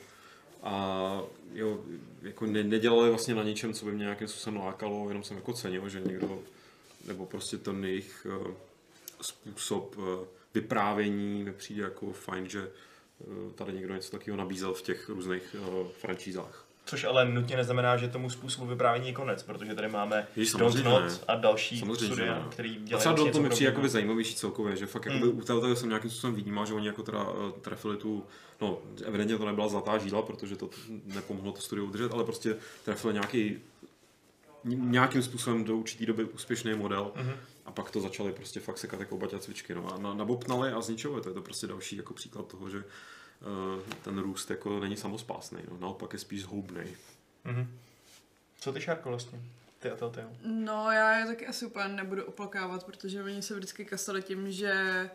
A 0.62 1.23
jo, 1.53 1.85
jako 2.23 2.47
ne, 2.47 2.65
nedělali 2.65 3.09
vlastně 3.09 3.35
na 3.35 3.43
ničem, 3.43 3.73
co 3.75 3.85
by 3.85 3.93
mě 3.93 4.03
nějakým 4.03 4.29
způsobem 4.29 4.61
lákalo, 4.61 5.09
jenom 5.09 5.23
jsem 5.23 5.37
jako 5.37 5.53
cenil, 5.53 5.89
že 5.89 6.01
někdo, 6.01 6.43
nebo 7.07 7.27
prostě 7.27 7.59
ten 7.59 7.85
jejich 7.85 8.27
uh, 8.41 8.55
způsob 9.21 9.97
uh, 9.97 10.05
vyprávění 10.55 11.45
mi 11.45 11.53
přijde 11.53 11.83
jako 11.83 12.12
fajn, 12.12 12.49
že 12.49 12.71
uh, 13.19 13.53
tady 13.53 13.73
někdo 13.73 13.95
něco 13.95 14.11
takového 14.11 14.37
nabízel 14.37 14.75
v 14.75 14.83
těch 14.83 15.09
různých 15.09 15.57
uh, 15.59 15.89
franšízách. 15.89 16.67
Což 16.87 17.05
ale 17.05 17.24
nutně 17.24 17.57
neznamená, 17.57 17.97
že 17.97 18.09
tomu 18.09 18.30
způsobu 18.30 18.66
vyprávění 18.66 19.07
je 19.09 19.14
konec, 19.14 19.43
protože 19.43 19.74
tady 19.74 19.89
máme 19.89 20.26
Don't 20.59 20.85
Not 20.85 21.03
ne. 21.05 21.18
a 21.28 21.35
další 21.35 21.78
Samozřejmě, 21.80 22.07
studia, 22.07 22.35
ne. 22.35 22.45
který 22.51 22.70
A 22.76 22.80
dělají 22.80 23.01
třeba 23.01 23.14
do 23.16 23.30
to 23.30 23.41
mi 23.43 23.49
přijde 23.49 23.70
jakoby 23.70 23.89
zajímavější 23.89 24.35
celkově, 24.35 24.76
že 24.76 24.87
fakt 24.87 25.07
jakoby 25.07 25.32
Mm. 25.32 25.39
u 25.39 25.43
Telltale 25.43 25.76
jsem 25.76 25.89
nějakým 25.89 26.11
způsobem 26.11 26.37
vnímal, 26.37 26.66
že 26.66 26.74
oni 26.74 26.87
jako 26.87 27.03
teda 27.03 27.22
uh, 27.30 27.51
trefili 27.61 27.97
tu, 27.97 28.24
no 28.61 28.78
evidentně 29.05 29.39
to 29.39 29.47
nebyla 29.47 29.68
zlatá 29.68 29.99
žíla, 29.99 30.22
protože 30.22 30.57
to 30.57 30.70
nepomohlo 31.05 31.53
to 31.53 31.61
studio 31.61 31.85
udržet, 31.87 32.12
ale 32.12 32.24
prostě 32.24 32.57
trefili 32.85 33.12
nějaký 33.12 33.59
nějakým 34.64 35.22
způsobem 35.22 35.64
do 35.64 35.76
určitý 35.76 36.07
doby 36.07 36.24
úspěšný 36.24 36.74
model 36.74 37.12
Mhm. 37.16 37.32
a 37.66 37.72
pak 37.72 37.91
to 37.91 38.01
začali 38.01 38.32
prostě 38.32 38.61
fakt 38.61 38.78
sekat 38.78 39.01
jako 39.01 39.16
baťa 39.18 39.39
cvičky. 39.39 39.74
No 39.74 39.95
a 39.95 39.99
na, 39.99 40.14
nabopnali 40.14 40.72
a 40.72 40.80
zničili. 40.80 41.20
To 41.20 41.28
je 41.28 41.35
to 41.35 41.43
prostě 41.43 41.66
další 41.66 41.97
jako 41.97 42.14
příklad 42.14 42.47
toho, 42.47 42.70
že 42.70 42.76
uh, 42.78 42.85
ten 44.03 44.18
růst 44.18 44.51
jako 44.51 44.80
není 44.80 44.97
samospásný, 44.97 45.59
no. 45.70 45.78
naopak 45.78 46.12
je 46.12 46.18
spíš 46.18 46.43
zhoubný. 46.43 46.97
Mhm. 47.45 47.78
Co 48.59 48.72
ty, 48.72 48.80
Šárko, 48.80 49.09
vlastně? 49.09 49.41
Ty 49.78 49.91
a 49.91 49.97
Telltale. 49.97 50.30
No, 50.45 50.91
já 50.91 51.18
je 51.18 51.26
taky 51.26 51.47
asi 51.47 51.66
úplně 51.66 51.89
nebudu 51.89 52.24
oplakávat, 52.24 52.85
protože 52.85 53.22
oni 53.22 53.43
se 53.43 53.55
vždycky 53.55 53.85
kastali 53.85 54.22
tím, 54.22 54.53
že 54.53 55.11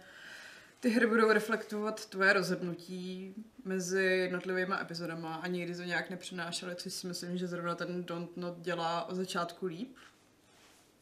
ty 0.80 0.90
hry 0.90 1.08
budou 1.08 1.32
reflektovat 1.32 2.06
tvoje 2.06 2.34
rozhodnutí 2.34 3.36
mezi 3.66 4.04
jednotlivými 4.04 4.76
epizodama 4.82 5.36
a 5.36 5.48
nikdy 5.48 5.76
to 5.76 5.84
nějak 5.84 6.10
nepřinášeli, 6.10 6.76
což 6.76 6.94
si 6.94 7.08
myslím, 7.08 7.38
že 7.38 7.48
zrovna 7.48 7.76
ten 7.76 8.04
Don't 8.04 8.38
Not 8.38 8.60
dělá 8.60 9.10
od 9.10 9.16
začátku 9.16 9.66
líp. 9.66 9.96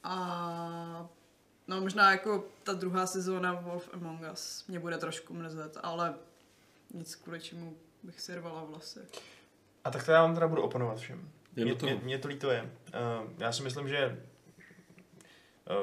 A 0.03 1.09
no 1.67 1.81
možná 1.81 2.11
jako 2.11 2.47
ta 2.63 2.73
druhá 2.73 3.07
sezóna 3.07 3.53
Wolf 3.53 3.89
Among 3.93 4.21
Us 4.33 4.65
mě 4.67 4.79
bude 4.79 4.97
trošku 4.97 5.33
mrzet, 5.33 5.77
ale 5.83 6.15
nic 6.93 7.15
kvůli 7.15 7.39
čemu 7.39 7.77
bych 8.03 8.21
si 8.21 8.35
rvala 8.35 8.63
vlasy. 8.63 8.99
A 9.83 9.91
tak 9.91 10.05
to 10.05 10.11
já 10.11 10.21
vám 10.21 10.33
teda 10.33 10.47
budu 10.47 10.61
oponovat 10.61 10.99
všem. 10.99 11.29
Je 11.55 11.65
Mě, 11.65 11.75
mě, 11.81 11.99
mě 12.03 12.17
to 12.17 12.27
líto 12.27 12.51
je. 12.51 12.61
Uh, 12.61 13.31
já 13.37 13.51
si 13.51 13.63
myslím, 13.63 13.87
že 13.87 14.23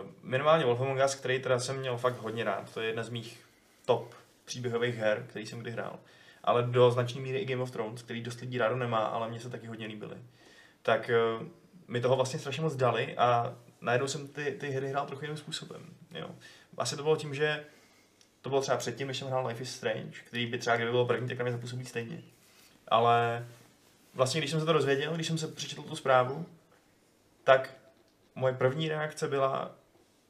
uh, 0.01 0.11
minimálně 0.23 0.65
Wolf 0.65 0.81
Among 0.81 1.05
Us, 1.05 1.15
který 1.15 1.43
teda 1.43 1.59
jsem 1.59 1.79
měl 1.79 1.97
fakt 1.97 2.19
hodně 2.19 2.45
rád, 2.45 2.75
to 2.75 2.81
je 2.81 2.87
jedna 2.87 3.03
z 3.03 3.09
mých 3.09 3.41
top 3.85 4.15
příběhových 4.45 4.97
her, 4.97 5.25
který 5.29 5.47
jsem 5.47 5.59
kdy 5.59 5.71
hrál. 5.71 5.99
Ale 6.45 6.63
do 6.63 6.91
značné 6.91 7.21
míry 7.21 7.39
i 7.39 7.45
Game 7.45 7.63
of 7.63 7.71
Thrones, 7.71 8.03
který 8.03 8.23
dost 8.23 8.41
lidí 8.41 8.59
rádo 8.59 8.77
nemá, 8.77 8.99
ale 8.99 9.29
mně 9.29 9.41
se 9.41 9.51
taky 9.51 9.67
hodně 9.67 9.87
líbily. 9.87 10.17
Tak 10.83 11.11
uh, 11.41 11.47
mi 11.89 12.01
toho 12.01 12.17
vlastně 12.17 12.39
strašně 12.39 12.63
moc 12.63 12.77
dali 12.77 13.17
a 13.17 13.57
najednou 13.81 14.09
jsem 14.09 14.29
ty, 14.29 14.57
ty 14.61 14.71
hry 14.71 14.89
hrál 14.89 15.07
trochu 15.07 15.25
jiným 15.25 15.37
způsobem. 15.37 15.87
Jo. 16.11 16.31
Asi 16.79 16.97
to 16.97 17.03
bylo 17.03 17.17
tím, 17.17 17.35
že 17.35 17.65
to 18.45 18.51
bylo 18.51 18.61
třeba 18.61 18.77
předtím, 18.77 19.09
než 19.09 19.19
jsem 19.19 19.29
hrál 19.29 19.47
Life 19.47 19.63
is 19.63 19.77
Strange, 19.77 20.21
který 20.25 20.47
by 20.47 20.59
třeba 20.59 20.77
kdyby 20.77 20.91
bylo 20.91 21.07
první, 21.07 21.29
tak 21.29 21.39
na 21.39 21.43
mě 21.43 21.53
zapůsobí 21.53 21.85
stejně. 21.85 22.23
Ale 22.89 23.47
vlastně, 24.15 24.41
když 24.41 24.51
jsem 24.51 24.61
se 24.61 24.67
to 24.67 24.73
dozvěděl, 24.73 25.15
když 25.15 25.27
jsem 25.27 25.39
se 25.39 25.49
přečetl 25.49 25.83
tu 25.83 25.97
zprávu, 25.97 26.47
tak 27.45 27.75
moje 28.35 28.55
první 28.55 28.89
reakce 28.89 29.29
byla, 29.29 29.71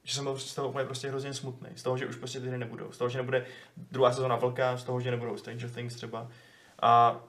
že 0.03 0.15
jsem 0.15 0.25
byl 0.25 0.39
z 0.39 0.55
toho 0.55 0.69
úplně 0.69 0.85
prostě 0.85 1.09
hrozně 1.09 1.35
smutný. 1.35 1.69
Z 1.77 1.83
toho, 1.83 1.97
že 1.97 2.07
už 2.07 2.17
prostě 2.17 2.41
ty 2.41 2.49
hry 2.49 2.59
nebudou. 2.59 2.93
Z 2.93 2.99
toho, 2.99 3.09
že 3.09 3.19
nebude 3.19 3.47
druhá 3.77 4.13
sezóna 4.13 4.37
Vlka, 4.37 4.77
z 4.77 4.85
toho, 4.85 5.01
že 5.01 5.11
nebudou 5.11 5.37
Stranger 5.37 5.71
Things 5.71 5.95
třeba. 5.95 6.29
A 6.83 7.21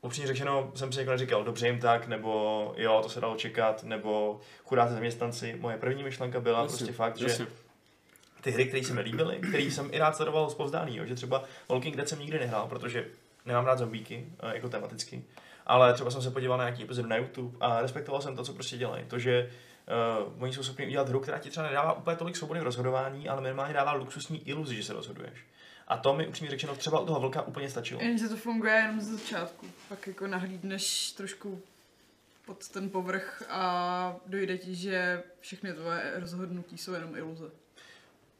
upřímně 0.00 0.26
řečeno 0.26 0.72
jsem 0.74 0.92
si 0.92 0.98
jako 0.98 1.10
neříkal, 1.10 1.44
dobře 1.44 1.66
jim 1.66 1.80
tak, 1.80 2.06
nebo 2.06 2.74
jo, 2.76 3.00
to 3.02 3.08
se 3.08 3.20
dalo 3.20 3.36
čekat, 3.36 3.84
nebo 3.84 4.40
chudáci 4.64 4.94
zaměstnanci. 4.94 5.56
Moje 5.60 5.76
první 5.76 6.02
myšlenka 6.02 6.40
byla 6.40 6.62
Jasně, 6.62 6.76
prostě 6.76 6.92
fakt, 6.92 7.16
že. 7.16 7.46
Ty 8.44 8.50
hry, 8.50 8.66
které 8.66 8.84
se 8.84 8.94
mi 8.94 9.00
líbily, 9.00 9.36
které 9.36 9.62
jsem 9.62 9.88
i 9.92 9.98
rád 9.98 10.16
sledoval 10.16 10.50
zpovzdálí, 10.50 11.00
že 11.04 11.14
třeba 11.14 11.44
Walking 11.68 11.96
Dead 11.96 12.08
jsem 12.08 12.18
nikdy 12.18 12.38
nehrál, 12.38 12.66
protože 12.68 13.06
nemám 13.46 13.66
rád 13.66 13.78
zombíky, 13.78 14.26
eh, 14.40 14.54
jako 14.54 14.68
tematicky, 14.68 15.24
ale 15.66 15.94
třeba 15.94 16.10
jsem 16.10 16.22
se 16.22 16.30
podíval 16.30 16.58
na 16.58 16.64
nějaký 16.64 16.82
epizody 16.82 17.08
na 17.08 17.16
YouTube 17.16 17.56
a 17.60 17.82
respektoval 17.82 18.22
jsem 18.22 18.36
to, 18.36 18.44
co 18.44 18.52
prostě 18.52 18.76
dělají. 18.76 19.04
To, 19.04 19.18
že 19.18 19.50
uh, 20.26 20.42
oni 20.42 20.52
jsou 20.52 20.62
schopni 20.62 20.86
udělat 20.86 21.08
hru, 21.08 21.20
která 21.20 21.38
ti 21.38 21.50
třeba 21.50 21.66
nedává 21.66 21.92
úplně 21.92 22.16
tolik 22.16 22.36
svobody 22.36 22.60
v 22.60 22.62
rozhodování, 22.62 23.28
ale 23.28 23.40
minimálně 23.40 23.74
dává 23.74 23.92
luxusní 23.92 24.48
iluzi, 24.48 24.76
že 24.76 24.82
se 24.82 24.92
rozhoduješ. 24.92 25.38
A 25.88 25.96
to 25.96 26.14
mi 26.14 26.28
upřímně 26.28 26.50
řečeno 26.50 26.74
třeba 26.74 27.00
u 27.00 27.06
toho 27.06 27.20
vlka 27.20 27.42
úplně 27.42 27.70
stačilo. 27.70 28.00
Jenže 28.00 28.28
to 28.28 28.36
funguje 28.36 28.74
jenom 28.74 29.00
ze 29.00 29.16
začátku. 29.16 29.66
Pak 29.88 30.06
jako 30.06 30.26
nahlídneš 30.26 31.12
trošku 31.12 31.62
pod 32.46 32.68
ten 32.68 32.90
povrch 32.90 33.42
a 33.48 34.16
dojde 34.26 34.58
ti, 34.58 34.74
že 34.74 35.22
všechny 35.40 35.72
tvoje 35.72 36.12
rozhodnutí 36.16 36.78
jsou 36.78 36.92
jenom 36.92 37.16
iluze. 37.16 37.50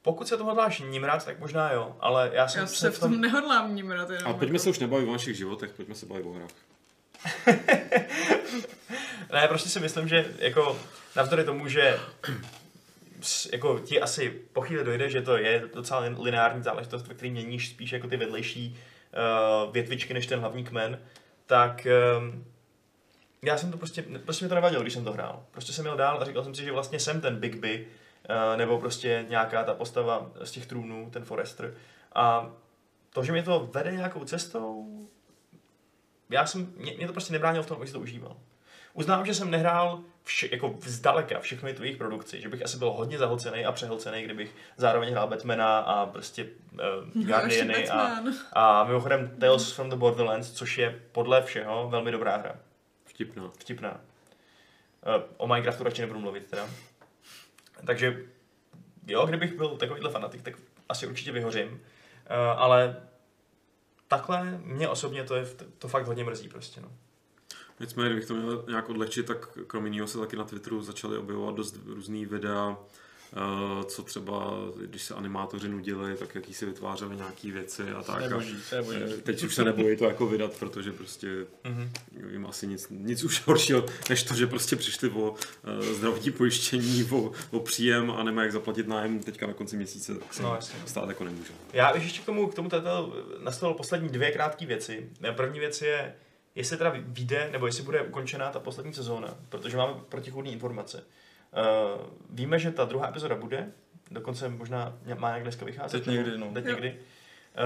Pokud 0.05 0.27
se 0.27 0.37
to 0.37 0.43
hodláš 0.43 0.79
nímrat, 0.79 1.25
tak 1.25 1.39
možná 1.39 1.71
jo, 1.71 1.95
ale 1.99 2.31
já 2.33 2.47
jsem 2.47 2.61
Já 2.61 2.67
se 2.67 2.91
v 2.91 2.99
tom 2.99 3.21
nehodlám 3.21 3.75
nímrat 3.75 4.09
jenom. 4.09 4.25
Ale 4.25 4.33
pojďme 4.33 4.55
jako... 4.55 4.63
se 4.63 4.69
už 4.69 4.79
nebavit 4.79 5.09
o 5.09 5.11
našich 5.11 5.37
životech, 5.37 5.71
pojďme 5.71 5.95
se 5.95 6.05
bavit 6.05 6.25
o 6.25 6.33
hrách. 6.33 6.49
Ne, 9.33 9.47
prostě 9.47 9.69
si 9.69 9.79
myslím, 9.79 10.07
že 10.07 10.25
jako 10.37 10.79
navzdory 11.15 11.43
tomu, 11.43 11.67
že 11.67 11.99
jako 13.51 13.79
ti 13.79 14.01
asi 14.01 14.29
po 14.53 14.61
chvíli 14.61 14.83
dojde, 14.83 15.09
že 15.09 15.21
to 15.21 15.37
je 15.37 15.63
docela 15.73 16.01
lin- 16.01 16.21
lineární 16.21 16.63
záležitost, 16.63 17.07
ve 17.07 17.13
který 17.13 17.31
měníš 17.31 17.69
spíš 17.69 17.91
jako 17.91 18.07
ty 18.07 18.17
vedlejší 18.17 18.77
uh, 19.65 19.73
větvičky 19.73 20.13
než 20.13 20.27
ten 20.27 20.39
hlavní 20.39 20.63
kmen, 20.63 20.99
tak 21.45 21.87
um, 22.17 22.45
já 23.41 23.57
jsem 23.57 23.71
to 23.71 23.77
prostě, 23.77 24.01
prostě 24.01 24.45
mi 24.45 24.49
to 24.49 24.55
nevadilo, 24.55 24.81
když 24.81 24.93
jsem 24.93 25.03
to 25.03 25.13
hrál. 25.13 25.43
Prostě 25.51 25.73
jsem 25.73 25.85
jel 25.85 25.97
dál 25.97 26.21
a 26.21 26.25
říkal 26.25 26.43
jsem 26.43 26.55
si, 26.55 26.63
že 26.63 26.71
vlastně 26.71 26.99
jsem 26.99 27.21
ten 27.21 27.35
Big 27.35 27.55
B, 27.55 27.79
nebo 28.55 28.79
prostě 28.79 29.25
nějaká 29.29 29.63
ta 29.63 29.73
postava 29.73 30.31
z 30.43 30.51
těch 30.51 30.65
trůnů, 30.65 31.09
ten 31.09 31.25
Forester. 31.25 31.73
A 32.15 32.51
to, 33.09 33.23
že 33.23 33.31
mě 33.31 33.43
to 33.43 33.69
vede 33.73 33.91
nějakou 33.91 34.23
cestou, 34.25 34.99
já 36.29 36.45
jsem, 36.45 36.73
mě, 36.77 36.93
mě 36.97 37.07
to 37.07 37.13
prostě 37.13 37.33
nebránilo 37.33 37.63
v 37.63 37.67
tom, 37.67 37.77
abych 37.77 37.89
si 37.89 37.93
to 37.93 37.99
užíval. 37.99 38.37
Uznám, 38.93 39.25
že 39.25 39.33
jsem 39.33 39.51
nehrál 39.51 39.99
vše, 40.23 40.47
jako 40.51 40.75
zdaleka 40.81 41.39
všechny 41.39 41.73
tvých 41.73 41.97
produkci, 41.97 42.41
že 42.41 42.49
bych 42.49 42.63
asi 42.63 42.77
byl 42.77 42.91
hodně 42.91 43.17
zahlcený 43.17 43.65
a 43.65 43.71
přehlcený, 43.71 44.23
kdybych 44.23 44.55
zároveň 44.77 45.11
hrál 45.11 45.27
Batmana 45.27 45.79
a 45.79 46.05
prostě 46.05 46.47
uh, 47.13 47.23
Guardiany 47.23 47.89
a, 47.89 48.19
a 48.53 48.83
mimochodem 48.83 49.37
Tales 49.39 49.71
from 49.71 49.89
the 49.89 49.95
Borderlands, 49.95 50.51
což 50.51 50.77
je 50.77 51.01
podle 51.11 51.41
všeho 51.41 51.89
velmi 51.89 52.11
dobrá 52.11 52.37
hra. 52.37 52.55
Vtipná. 53.05 53.51
Vtipná. 53.59 53.91
Uh, 53.91 55.23
o 55.37 55.47
Minecraftu 55.47 55.83
radši 55.83 56.01
nebudu 56.01 56.19
mluvit 56.19 56.49
teda. 56.49 56.67
Takže 57.85 58.25
jo, 59.07 59.25
kdybych 59.25 59.57
byl 59.57 59.69
takovýhle 59.69 60.11
fanatik, 60.11 60.41
tak 60.41 60.53
asi 60.89 61.07
určitě 61.07 61.31
vyhořím. 61.31 61.69
Uh, 61.69 61.79
ale 62.55 62.95
takhle 64.07 64.59
mě 64.63 64.89
osobně 64.89 65.23
to, 65.23 65.35
je, 65.35 65.45
to 65.77 65.87
fakt 65.87 66.07
hodně 66.07 66.23
mrzí 66.23 66.49
prostě. 66.49 66.81
No. 66.81 66.91
Nicméně, 67.79 68.09
kdybych 68.09 68.27
to 68.27 68.33
měl 68.33 68.65
nějak 68.67 68.89
odlehčit, 68.89 69.25
tak 69.25 69.57
kromě 69.67 70.07
se 70.07 70.17
taky 70.17 70.35
na 70.35 70.43
Twitteru 70.43 70.81
začaly 70.81 71.17
objevovat 71.17 71.55
dost 71.55 71.79
různý 71.85 72.25
videa, 72.25 72.77
eh, 72.77 73.04
co 73.85 74.03
třeba, 74.03 74.53
když 74.85 75.01
se 75.03 75.13
animátoři 75.15 75.69
nudili, 75.69 76.15
tak 76.17 76.35
jaký 76.35 76.53
si 76.53 76.65
vytvářeli 76.65 77.15
nějaký 77.15 77.51
věci 77.51 77.91
a 77.91 78.03
tak. 78.03 78.15
A, 78.23 78.27
Neboží, 78.27 78.55
to 78.69 78.75
je 78.75 78.81
boží. 78.81 78.99
eh, 79.03 79.21
teď 79.21 79.43
už 79.43 79.55
se 79.55 79.63
nebojí 79.63 79.97
to 79.97 80.05
jako 80.05 80.27
vydat, 80.27 80.53
protože 80.59 80.91
prostě 80.91 81.27
Mhm. 81.63 81.91
jim 82.31 82.45
asi 82.45 82.67
nic, 82.67 82.87
nic 82.89 83.23
už 83.23 83.41
horšího, 83.47 83.85
než 84.09 84.23
to, 84.23 84.33
že 84.33 84.47
prostě 84.47 84.75
přišli 84.75 85.09
o 85.09 85.35
eh, 85.63 85.93
zdravotní 85.93 86.31
pojištění, 86.31 87.03
o, 87.11 87.31
o 87.51 87.59
příjem 87.59 88.11
a 88.11 88.23
nemají 88.23 88.45
jak 88.45 88.51
zaplatit 88.53 88.87
nájem 88.87 89.19
teďka 89.19 89.47
na 89.47 89.53
konci 89.53 89.77
měsíce, 89.77 90.15
tak 90.15 90.33
se 90.33 90.43
No, 90.43 90.55
jasně. 90.55 90.79
stát 90.85 91.09
jako 91.09 91.23
nemůže. 91.23 91.53
Já 91.73 91.93
bych 91.93 92.03
ještě 92.03 92.21
k 92.21 92.25
tomu, 92.25 92.47
k 92.47 92.53
tomu 92.55 92.69
tato 92.69 93.13
nastavil 93.43 93.73
poslední 93.75 94.09
dvě 94.09 94.31
krátké 94.31 94.65
věci. 94.65 95.09
První 95.35 95.59
věc 95.59 95.81
je, 95.81 96.15
jestli 96.55 96.77
teda 96.77 96.93
vyjde, 96.97 97.49
nebo 97.51 97.65
jestli 97.65 97.83
bude 97.83 98.01
ukončená 98.01 98.49
ta 98.51 98.59
poslední 98.59 98.93
sezóna, 98.93 99.35
protože 99.49 99.77
máme 99.77 99.93
protichůdné 100.09 100.51
informace. 100.51 101.03
Uh, 101.55 102.01
víme, 102.29 102.59
že 102.59 102.71
ta 102.71 102.85
druhá 102.85 103.07
epizoda 103.09 103.35
bude, 103.35 103.71
dokonce 104.11 104.49
možná 104.49 104.97
má 105.17 105.29
jak 105.33 105.41
dneska 105.43 105.65
vycházet. 105.65 106.03
Teď 106.03 106.13
někdy, 106.13 106.37
no. 106.37 106.51
Teď 106.53 106.65
Jo. 106.65 106.71
někdy. 106.71 106.99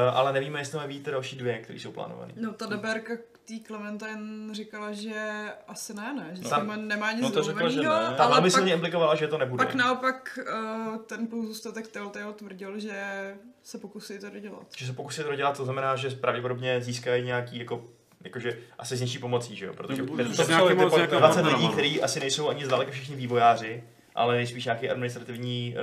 Uh, 0.09 0.17
ale 0.17 0.33
nevíme, 0.33 0.59
jestli 0.59 0.79
tam 0.79 0.87
víte 0.89 1.11
další 1.11 1.35
dvě, 1.35 1.59
které 1.59 1.79
jsou 1.79 1.91
plánované. 1.91 2.33
No 2.35 2.53
ta 2.53 2.65
deberka 2.65 3.13
té 3.47 3.53
Clementine 3.67 4.53
říkala, 4.53 4.91
že 4.91 5.45
asi 5.67 5.93
ne, 5.93 6.13
ne, 6.13 6.29
že 6.35 6.41
No. 6.41 6.49
s 6.49 6.53
tím 6.55 6.87
nemá 6.87 7.11
nic 7.11 7.21
No 7.21 7.31
to 7.31 7.43
řekla, 7.43 7.69
že 7.69 7.79
ne. 7.79 7.85
Ta 7.85 8.23
ale 8.23 8.33
velmi 8.33 8.49
pak, 8.49 8.51
silně 8.51 8.73
implikovala, 8.73 9.15
že 9.15 9.27
to 9.27 9.37
nebude. 9.37 9.65
pak 9.65 9.75
naopak 9.75 10.39
uh, 10.53 10.97
ten 10.97 11.27
pozůstatek 11.27 11.87
Telltale 11.87 12.33
tvrdil, 12.33 12.79
že 12.79 13.35
se 13.63 13.77
pokusí 13.77 14.19
to 14.19 14.29
dodělat. 14.29 14.67
Že 14.77 14.85
se 14.85 14.93
pokusí 14.93 15.23
to 15.23 15.35
dělat, 15.35 15.57
to 15.57 15.63
znamená, 15.65 15.95
že 15.95 16.09
pravděpodobně 16.09 16.81
získají 16.81 17.25
nějaký 17.25 17.59
jako 17.59 17.87
jakože 18.23 18.57
asi 18.79 18.97
s 18.97 19.01
něčí 19.01 19.19
pomocí, 19.19 19.55
že 19.55 19.65
jo? 19.65 19.73
Protože 19.73 20.01
No, 20.01 20.17
je 20.17 20.25
to 20.25 20.31
to 20.31 20.37
ty 20.37 20.43
s 20.43 20.47
nějakýma 20.47 20.85
20 20.85 21.07
partnerama, 21.19 21.57
lidí, 21.57 21.69
kteří 21.69 22.01
asi 22.01 22.19
nejsou 22.19 22.49
ani 22.49 22.65
zdaleka 22.65 22.91
všichni 22.91 23.15
vývojáři, 23.15 23.83
ale 24.15 24.35
nejspíš 24.35 24.65
nějaký 24.65 24.89
administrativní 24.89 25.75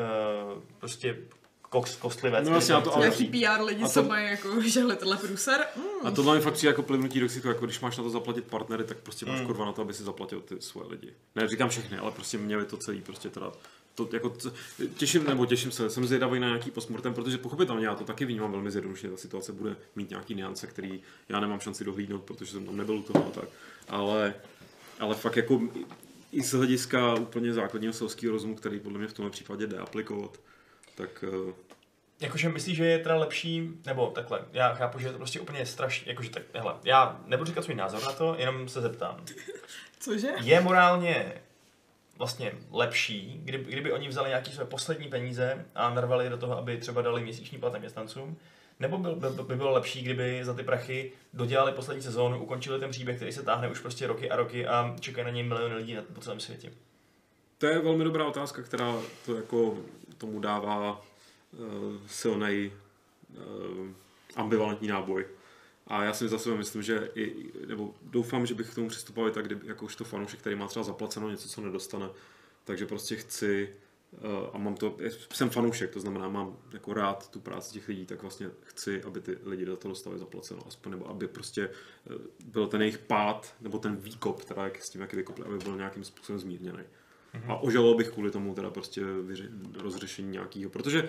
uh, 0.54 0.62
prostě 0.78 1.16
kost, 1.80 2.00
kostlivec. 2.00 2.48
No 2.48 2.54
jasně, 2.54 2.74
to 2.84 2.94
ale-. 2.96 3.10
PR 3.10 3.62
lidi, 3.64 3.88
co 3.88 4.02
to- 4.02 4.08
mají 4.08 4.30
jako 4.30 4.60
žehli 4.66 4.96
tenhle 4.96 5.16
průser. 5.16 5.66
Mm. 5.76 6.06
A 6.06 6.10
tohle 6.10 6.34
mi 6.36 6.40
fakt 6.42 6.54
přijde 6.54 6.70
jako 6.70 6.82
plivnutí 6.82 7.20
do 7.20 7.26
jako 7.44 7.64
když 7.64 7.80
máš 7.80 7.96
na 7.96 8.04
to 8.04 8.10
zaplatit 8.10 8.44
partnery, 8.44 8.84
tak 8.84 8.96
prostě 8.96 9.26
máš 9.26 9.40
Mm. 9.40 9.46
kurva 9.46 9.64
na 9.64 9.72
to, 9.72 9.82
aby 9.82 9.94
si 9.94 10.02
zaplatil 10.02 10.40
ty 10.40 10.56
svoje 10.60 10.88
lidi. 10.88 11.12
Ne, 11.34 11.48
říkám 11.48 11.68
všechny, 11.68 11.98
ale 11.98 12.10
prostě 12.10 12.38
měli 12.38 12.64
to 12.64 12.76
celý, 12.76 13.00
prostě 13.00 13.30
teda 13.30 13.52
to 13.94 14.08
jako, 14.12 14.36
těším, 14.96 15.24
nebo 15.24 15.46
těším 15.46 15.70
se, 15.70 15.90
jsem 15.90 16.06
zvědavý 16.06 16.40
na 16.40 16.46
nějaký 16.46 16.70
postmortem, 16.70 17.14
protože 17.14 17.38
pochopitelně 17.38 17.86
já 17.86 17.94
to 17.94 18.04
taky 18.04 18.24
vnímám 18.24 18.52
velmi 18.52 18.70
zjednodušeně, 18.70 19.10
ta 19.12 19.16
situace 19.18 19.52
bude 19.52 19.76
mít 19.96 20.10
nějaký 20.10 20.34
niance, 20.34 20.66
který 20.66 21.02
já 21.28 21.40
nemám 21.40 21.60
šanci 21.60 21.84
dohlídnout, 21.84 22.22
protože 22.24 22.52
jsem 22.52 22.66
tam 22.66 22.76
nebyl 22.76 22.94
u 22.96 23.02
toho 23.02 23.30
tak, 23.34 23.44
ale, 23.88 24.34
ale 25.00 25.14
fakt 25.14 25.36
jako 25.36 25.60
i 26.32 26.42
z 26.42 26.52
hlediska 26.52 27.14
úplně 27.14 27.52
základního 27.52 27.92
selského 27.92 28.32
rozumu, 28.32 28.54
který 28.54 28.80
podle 28.80 28.98
mě 28.98 29.08
v 29.08 29.12
tomhle 29.12 29.30
případě 29.30 29.66
jde 29.66 29.78
aplikovat, 29.78 30.40
tak 30.94 31.24
eh, 31.28 31.52
Jakože 32.20 32.48
myslíš, 32.48 32.76
že 32.76 32.86
je 32.86 32.98
teda 32.98 33.16
lepší, 33.16 33.70
nebo 33.86 34.06
takhle, 34.06 34.40
já 34.52 34.74
chápu, 34.74 34.98
že 34.98 35.06
je 35.06 35.12
to 35.12 35.18
prostě 35.18 35.40
úplně 35.40 35.66
strašně, 35.66 36.10
jakože 36.10 36.30
tak, 36.30 36.42
hele, 36.54 36.74
já 36.84 37.20
nebudu 37.26 37.48
říkat 37.48 37.64
svůj 37.64 37.74
názor 37.74 38.02
na 38.02 38.12
to, 38.12 38.34
jenom 38.38 38.68
se 38.68 38.80
zeptám. 38.80 39.24
Cože? 40.00 40.28
Je 40.42 40.60
morálně 40.60 41.32
vlastně 42.18 42.52
lepší, 42.70 43.40
kdyby, 43.44 43.72
kdyby 43.72 43.92
oni 43.92 44.08
vzali 44.08 44.28
nějaké 44.28 44.50
své 44.50 44.64
poslední 44.64 45.08
peníze 45.08 45.66
a 45.74 45.94
narvali 45.94 46.24
je 46.24 46.30
do 46.30 46.36
toho, 46.36 46.58
aby 46.58 46.76
třeba 46.76 47.02
dali 47.02 47.22
měsíční 47.22 47.58
plat 47.58 47.72
zaměstnancům, 47.72 48.36
nebo 48.80 48.98
by, 48.98 49.08
by, 49.14 49.42
by 49.42 49.56
bylo 49.56 49.72
lepší, 49.72 50.02
kdyby 50.02 50.44
za 50.44 50.54
ty 50.54 50.62
prachy 50.62 51.12
dodělali 51.34 51.72
poslední 51.72 52.02
sezónu, 52.02 52.42
ukončili 52.42 52.80
ten 52.80 52.90
příběh, 52.90 53.16
který 53.16 53.32
se 53.32 53.42
táhne 53.42 53.68
už 53.68 53.80
prostě 53.80 54.06
roky 54.06 54.30
a 54.30 54.36
roky 54.36 54.66
a 54.66 54.96
čekají 55.00 55.24
na 55.24 55.30
něj 55.30 55.42
miliony 55.42 55.74
lidí 55.74 55.94
na, 55.94 56.02
po 56.14 56.20
celém 56.20 56.40
světě. 56.40 56.72
To 57.58 57.66
je 57.66 57.78
velmi 57.78 58.04
dobrá 58.04 58.26
otázka, 58.26 58.62
která 58.62 58.94
to 59.26 59.36
jako 59.36 59.78
tomu 60.18 60.40
dává 60.40 61.05
silný 62.06 62.72
uh, 63.30 63.88
ambivalentní 64.36 64.88
náboj. 64.88 65.26
A 65.86 66.04
já 66.04 66.12
si 66.12 66.28
za 66.28 66.38
sebe 66.38 66.56
myslím, 66.56 66.82
že 66.82 67.10
i, 67.14 67.52
nebo 67.66 67.94
doufám, 68.02 68.46
že 68.46 68.54
bych 68.54 68.70
k 68.70 68.74
tomu 68.74 68.88
přistupoval 68.88 69.30
i 69.30 69.32
tak, 69.32 69.46
kdyby, 69.46 69.66
jako 69.66 69.84
už 69.84 69.96
to 69.96 70.04
fanoušek, 70.04 70.40
který 70.40 70.56
má 70.56 70.66
třeba 70.66 70.82
zaplaceno 70.82 71.30
něco, 71.30 71.48
co 71.48 71.60
nedostane. 71.60 72.08
Takže 72.64 72.86
prostě 72.86 73.16
chci, 73.16 73.74
uh, 74.12 74.20
a 74.52 74.58
mám 74.58 74.74
to, 74.74 74.96
jsem 75.32 75.50
fanoušek, 75.50 75.90
to 75.90 76.00
znamená, 76.00 76.28
mám 76.28 76.56
jako 76.72 76.94
rád 76.94 77.30
tu 77.30 77.40
práci 77.40 77.72
těch 77.72 77.88
lidí, 77.88 78.06
tak 78.06 78.22
vlastně 78.22 78.50
chci, 78.62 79.02
aby 79.02 79.20
ty 79.20 79.38
lidi 79.44 79.64
do 79.64 79.76
toho 79.76 79.92
dostali 79.92 80.18
zaplaceno, 80.18 80.62
aspoň, 80.66 80.92
nebo 80.92 81.10
aby 81.10 81.28
prostě 81.28 81.68
uh, 81.68 82.16
byl 82.44 82.66
ten 82.66 82.80
jejich 82.80 82.98
pád, 82.98 83.54
nebo 83.60 83.78
ten 83.78 83.96
výkop, 83.96 84.44
teda 84.44 84.64
jak 84.64 84.82
s 84.82 84.90
tím, 84.90 85.00
jak 85.00 85.14
vykopli, 85.14 85.44
aby 85.44 85.58
byl 85.58 85.76
nějakým 85.76 86.04
způsobem 86.04 86.38
zmírněný. 86.38 86.82
A 87.46 87.56
ožaloval 87.56 87.94
bych 87.94 88.10
kvůli 88.10 88.30
tomu 88.30 88.54
teda 88.54 88.70
prostě 88.70 89.00
vyře- 89.00 89.50
rozřešení 89.82 90.30
nějakého, 90.30 90.70
protože 90.70 91.08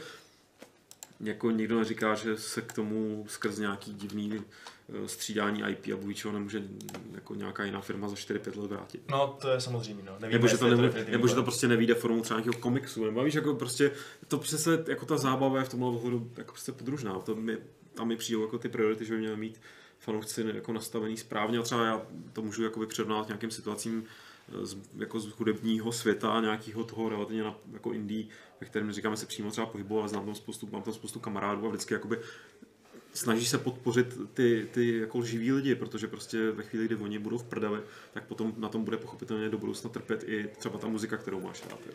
jako 1.19 1.51
nikdo 1.51 1.77
neříká, 1.79 2.15
že 2.15 2.37
se 2.37 2.61
k 2.61 2.73
tomu 2.73 3.25
skrz 3.29 3.57
nějaký 3.57 3.93
divný 3.93 4.33
eh, 4.35 5.07
střídání 5.07 5.63
IP 5.69 5.93
a 5.93 5.97
bůj 5.97 6.13
čeho 6.13 6.33
nemůže 6.33 6.63
jako 7.13 7.35
nějaká 7.35 7.63
jiná 7.63 7.81
firma 7.81 8.09
za 8.09 8.15
4-5 8.15 8.61
let 8.61 8.71
vrátit. 8.71 9.01
No, 9.11 9.37
to 9.41 9.49
je 9.49 9.61
samozřejmě, 9.61 10.03
no. 10.05 10.15
Nevíme, 10.19 10.33
Nebo 10.33 10.47
že, 10.47 10.57
to 10.57 10.67
je 10.67 11.05
nebo, 11.11 11.27
že 11.27 11.35
to 11.35 11.43
prostě 11.43 11.67
nevíde 11.67 11.93
formou 11.93 12.21
třeba 12.21 12.39
nějakého 12.39 12.61
komiksu, 12.61 13.05
nebo 13.05 13.23
víš, 13.23 13.33
jako 13.33 13.55
prostě, 13.55 13.91
to 14.27 14.37
přesně, 14.37 14.73
jako 14.87 15.05
ta 15.05 15.17
zábava 15.17 15.59
je 15.59 15.65
v 15.65 15.69
tomhle 15.69 15.89
ohledu 15.89 16.31
jako 16.37 16.51
prostě 16.51 16.71
podružná, 16.71 17.19
to 17.19 17.35
mi, 17.35 17.57
tam 17.93 18.07
mi 18.07 18.17
přijdou 18.17 18.41
jako 18.41 18.57
ty 18.57 18.69
priority, 18.69 19.05
že 19.05 19.13
by 19.13 19.19
měly 19.19 19.37
mít 19.37 19.61
fanoušci 19.99 20.45
jako 20.53 20.73
nastavený 20.73 21.17
správně 21.17 21.59
a 21.59 21.61
třeba 21.61 21.85
já 21.85 22.01
to 22.33 22.41
můžu 22.41 22.63
jako 22.63 22.85
přirovnat 22.85 23.27
nějakým 23.27 23.51
situacím 23.51 24.03
z, 24.61 24.77
jako 24.97 25.19
z 25.19 25.27
hudebního 25.27 25.91
světa, 25.91 26.41
nějakého 26.41 26.83
toho 26.83 27.09
relativně 27.09 27.43
na, 27.43 27.55
jako 27.73 27.93
indie, 27.93 28.25
ve 28.61 28.67
kterém 28.67 28.91
říkáme 28.91 29.17
se 29.17 29.25
přímo 29.25 29.51
třeba 29.51 29.67
pohybu, 29.67 29.99
ale 29.99 30.09
znám 30.09 30.25
tam 30.25 30.35
spoustu, 30.35 30.69
mám 30.71 30.81
tam 30.81 30.93
spoustu 30.93 31.19
kamarádů 31.19 31.65
a 31.65 31.69
vždycky 31.69 31.93
jakoby 31.93 32.19
snaží 33.13 33.45
se 33.45 33.57
podpořit 33.57 34.33
ty, 34.33 34.67
ty 34.71 34.97
jako 34.97 35.21
živý 35.21 35.51
lidi, 35.51 35.75
protože 35.75 36.07
prostě 36.07 36.51
ve 36.51 36.63
chvíli, 36.63 36.85
kdy 36.85 36.95
oni 36.95 37.19
budou 37.19 37.37
v 37.37 37.43
prdeli, 37.43 37.79
tak 38.13 38.23
potom 38.23 38.53
na 38.57 38.69
tom 38.69 38.83
bude 38.83 38.97
pochopitelně 38.97 39.49
do 39.49 39.57
budoucna 39.57 39.89
trpět 39.89 40.23
i 40.27 40.49
třeba 40.57 40.79
ta 40.79 40.87
muzika, 40.87 41.17
kterou 41.17 41.41
máš 41.41 41.63
rád. 41.69 41.79
Jo. 41.87 41.93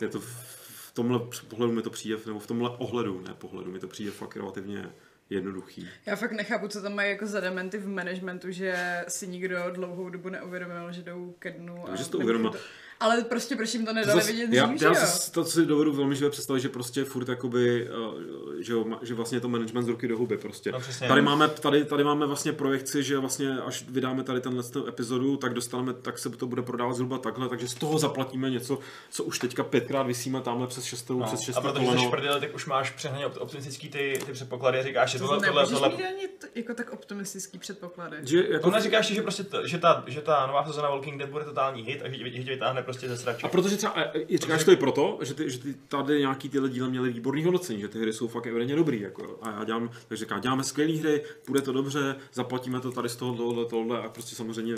Je 0.00 0.08
to 0.08 0.20
v 0.20 0.56
v 0.86 0.92
tomhle 0.92 1.20
pohledu 1.48 1.72
mi 1.72 1.82
to 1.82 1.90
přijde, 1.90 2.16
nebo 2.26 2.38
v 2.38 2.46
tomhle 2.46 2.70
ohledu, 2.70 3.20
ne 3.20 3.34
pohledu, 3.34 3.70
mi 3.70 3.78
to 3.78 3.88
přijde 3.88 4.10
fakt 4.10 4.36
relativně 4.36 4.92
jednoduchý. 5.30 5.88
Já 6.06 6.16
fakt 6.16 6.32
nechápu, 6.32 6.68
co 6.68 6.82
tam 6.82 6.94
mají 6.94 7.10
jako 7.10 7.26
za 7.26 7.40
dementy 7.40 7.78
v 7.78 7.88
managementu, 7.88 8.50
že 8.50 9.04
si 9.08 9.26
nikdo 9.26 9.70
dlouhou 9.70 10.10
dobu 10.10 10.28
neuvědomil, 10.28 10.92
že 10.92 11.02
jdou 11.02 11.34
ke 11.38 11.50
dnu. 11.50 11.84
Takže 11.86 12.10
to 12.10 12.18
uvědomil. 12.18 12.52
Ale 13.00 13.22
prostě 13.22 13.56
proč 13.56 13.74
jim 13.74 13.84
to 13.84 13.90
To 13.90 13.94
nedali 13.94 14.20
zas- 14.20 14.26
vidět 14.26 14.52
já, 14.52 14.66
dřív, 14.66 14.82
já 14.82 14.92
že 14.94 15.00
jo? 15.00 15.06
si 15.06 15.32
to 15.32 15.44
si 15.44 15.66
dovedu 15.66 15.92
velmi 15.92 16.14
živě 16.14 16.30
představit, 16.30 16.60
že 16.60 16.68
prostě 16.68 17.04
furt 17.04 17.28
jakoby, 17.28 17.88
eh, 17.88 18.62
že, 18.62 18.72
jo, 18.72 18.84
že 19.02 19.14
vlastně 19.14 19.40
to 19.40 19.48
management 19.48 19.84
z 19.84 19.88
ruky 19.88 20.08
do 20.08 20.18
huby 20.18 20.38
prostě. 20.38 20.72
No, 20.72 20.80
přesně. 20.80 21.08
Tady 21.08 21.22
máme, 21.22 21.48
tady, 21.48 21.84
tady 21.84 22.04
máme 22.04 22.26
vlastně 22.26 22.52
projekci, 22.52 23.02
že 23.02 23.18
vlastně 23.18 23.58
až 23.60 23.84
vydáme 23.88 24.22
tady 24.24 24.40
tenhle 24.40 24.62
ten 24.62 24.82
epizodu, 24.88 25.36
tak 25.36 25.54
dostaneme, 25.54 25.92
tak 25.94 26.18
se 26.18 26.30
to 26.30 26.46
bude 26.46 26.62
prodávat 26.62 26.92
zhruba 26.92 27.18
takhle, 27.18 27.48
takže 27.48 27.68
z 27.68 27.74
toho 27.74 27.98
zaplatíme 27.98 28.50
něco, 28.50 28.78
co 29.10 29.24
už 29.24 29.38
teďka 29.38 29.64
pětkrát 29.64 30.06
vysíme 30.06 30.40
tamhle 30.40 30.66
přes 30.66 30.84
šestou, 30.84 31.18
No, 31.18 31.26
přes 31.26 31.40
a 31.40 31.42
šestou 31.42 31.60
protože 31.62 31.98
jsi 31.98 32.08
prdel, 32.10 32.40
tak 32.40 32.54
už 32.54 32.66
máš 32.66 32.90
přehnaně 32.90 33.26
op- 33.26 33.40
optimistický 33.42 33.88
ty, 33.88 34.20
ty 34.26 34.32
předpoklady 34.32 34.78
a 34.78 34.82
říkáš, 34.82 35.10
že 35.12 35.18
To 35.18 35.24
tohle, 35.26 35.46
tohle, 35.46 35.66
tohle, 35.66 35.88
mít 35.88 36.04
ani 36.04 36.28
t- 36.28 36.46
jako 36.54 36.74
tak 36.74 36.92
optimistický 36.92 37.58
předpoklady. 37.58 38.16
Že 38.22 38.42
To 38.42 38.52
jako, 38.52 38.70
neříkáš, 38.70 39.06
že 39.06 39.22
prostě 39.22 39.44
to, 39.44 39.66
že, 39.66 39.78
ta, 39.78 40.04
že 40.06 40.20
ta 40.20 40.46
nová 40.46 40.66
sezóna 40.66 40.88
Walking 40.90 41.18
Dead 41.18 41.30
bude 41.30 41.44
totální 41.44 41.82
hit 41.82 42.02
a 42.02 42.08
že, 42.08 42.16
že 42.30 42.44
tě 42.44 42.50
vytáhne 42.50 42.82
prostě 42.86 43.08
ze 43.08 43.16
srače. 43.16 43.46
a 43.46 43.48
protože 43.48 43.76
třeba, 43.76 43.92
e, 43.96 44.24
e, 44.34 44.38
říkáš 44.38 44.64
to 44.64 44.72
i 44.72 44.76
proto, 44.76 45.18
že, 45.22 45.34
ty, 45.34 45.50
že 45.50 45.58
ty, 45.58 45.74
tady 45.88 46.18
nějaký 46.18 46.48
ty 46.48 46.58
díly 46.68 46.90
měly 46.90 47.10
výborný 47.10 47.44
hodnocení, 47.44 47.80
že 47.80 47.88
ty 47.88 48.00
hry 48.00 48.12
jsou 48.12 48.28
fakt 48.28 48.46
evidentně 48.46 48.76
dobrý. 48.76 49.00
Jako, 49.00 49.38
a 49.42 49.50
já 49.50 49.64
dělám, 49.64 49.90
takže 50.08 50.24
říkám, 50.24 50.40
děláme 50.40 50.64
skvělé 50.64 50.92
hry, 50.92 51.24
bude 51.46 51.62
to 51.62 51.72
dobře, 51.72 52.16
zaplatíme 52.32 52.80
to 52.80 52.92
tady 52.92 53.08
z 53.08 53.16
toho, 53.16 53.34
tohle, 53.36 53.64
tohle 53.64 54.02
a 54.02 54.08
prostě 54.08 54.36
samozřejmě 54.36 54.76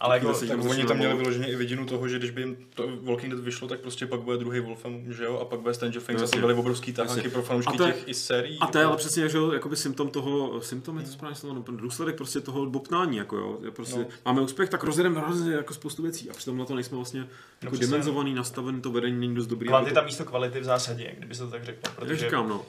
Ale 0.00 0.16
jako, 0.16 0.32
Tak 0.48 0.64
oni 0.64 0.84
tam 0.84 0.96
měli 0.96 1.16
vyloženě 1.16 1.46
i 1.48 1.56
vidinu 1.56 1.86
toho, 1.86 2.08
že 2.08 2.18
když 2.18 2.30
by 2.30 2.40
jim 2.40 2.56
to 2.74 2.88
Walking 3.02 3.32
Dead 3.32 3.44
vyšlo, 3.44 3.68
tak 3.68 3.80
prostě 3.80 4.06
pak 4.06 4.20
bude 4.20 4.36
druhý 4.36 4.60
Wolfem, 4.60 5.12
že 5.12 5.24
jo, 5.24 5.38
a 5.38 5.44
pak 5.44 5.60
bude 5.60 5.74
Stranger 5.74 6.02
Things, 6.02 6.22
a 6.22 6.26
to 6.26 6.38
byly 6.38 6.54
obrovský 6.54 6.94
Jasně. 6.98 7.22
pro 7.22 7.40
A 7.40 7.44
fanoušky 7.44 7.76
těch 7.78 8.08
i 8.08 8.14
sérií. 8.14 8.58
A 8.60 8.66
to 8.66 8.78
je 8.78 8.84
ale 8.84 8.92
jako- 8.92 8.98
přesně, 8.98 9.28
že 9.28 9.38
jo, 9.38 9.52
jakoby 9.52 9.76
symptom 9.76 10.08
toho, 10.10 10.60
symptom 10.60 10.98
je 10.98 11.04
to 11.04 11.10
správně 11.10 11.36
slovo, 11.36 11.54
no, 11.68 11.76
důsledek 11.76 12.16
prostě 12.16 12.40
toho 12.40 12.66
bobtnání, 12.66 13.16
jako 13.16 13.36
jo, 13.36 13.58
prostě, 13.70 13.98
No. 13.98 14.06
máme 14.24 14.40
úspěch, 14.40 14.68
tak 14.68 14.84
rozjedeme 14.84 15.20
hrozně 15.20 15.52
jako 15.52 15.74
spoustu 15.74 16.02
věcí 16.02 16.30
a 16.30 16.34
přitom 16.34 16.58
na 16.58 16.64
to 16.64 16.74
nejsme 16.74 16.96
vlastně 16.96 17.20
jako 17.62 17.76
přesně. 17.76 17.86
dimenzovaný, 17.86 18.34
nastavený, 18.34 18.80
to 18.80 18.90
vedení 18.90 19.20
není 19.20 19.34
dost 19.34 19.46
dobrý. 19.46 19.68
kvantita 19.68 20.00
aby 20.00 20.06
místo 20.06 20.24
kvality 20.24 20.60
v 20.60 20.64
zásadě, 20.64 21.14
kdyby 21.18 21.34
se 21.34 21.44
to 21.44 21.50
tak 21.50 21.64
řeklo. 21.64 21.80
jak 21.86 21.96
Protože 21.98 22.16
říkám, 22.16 22.48
no, 22.48 22.64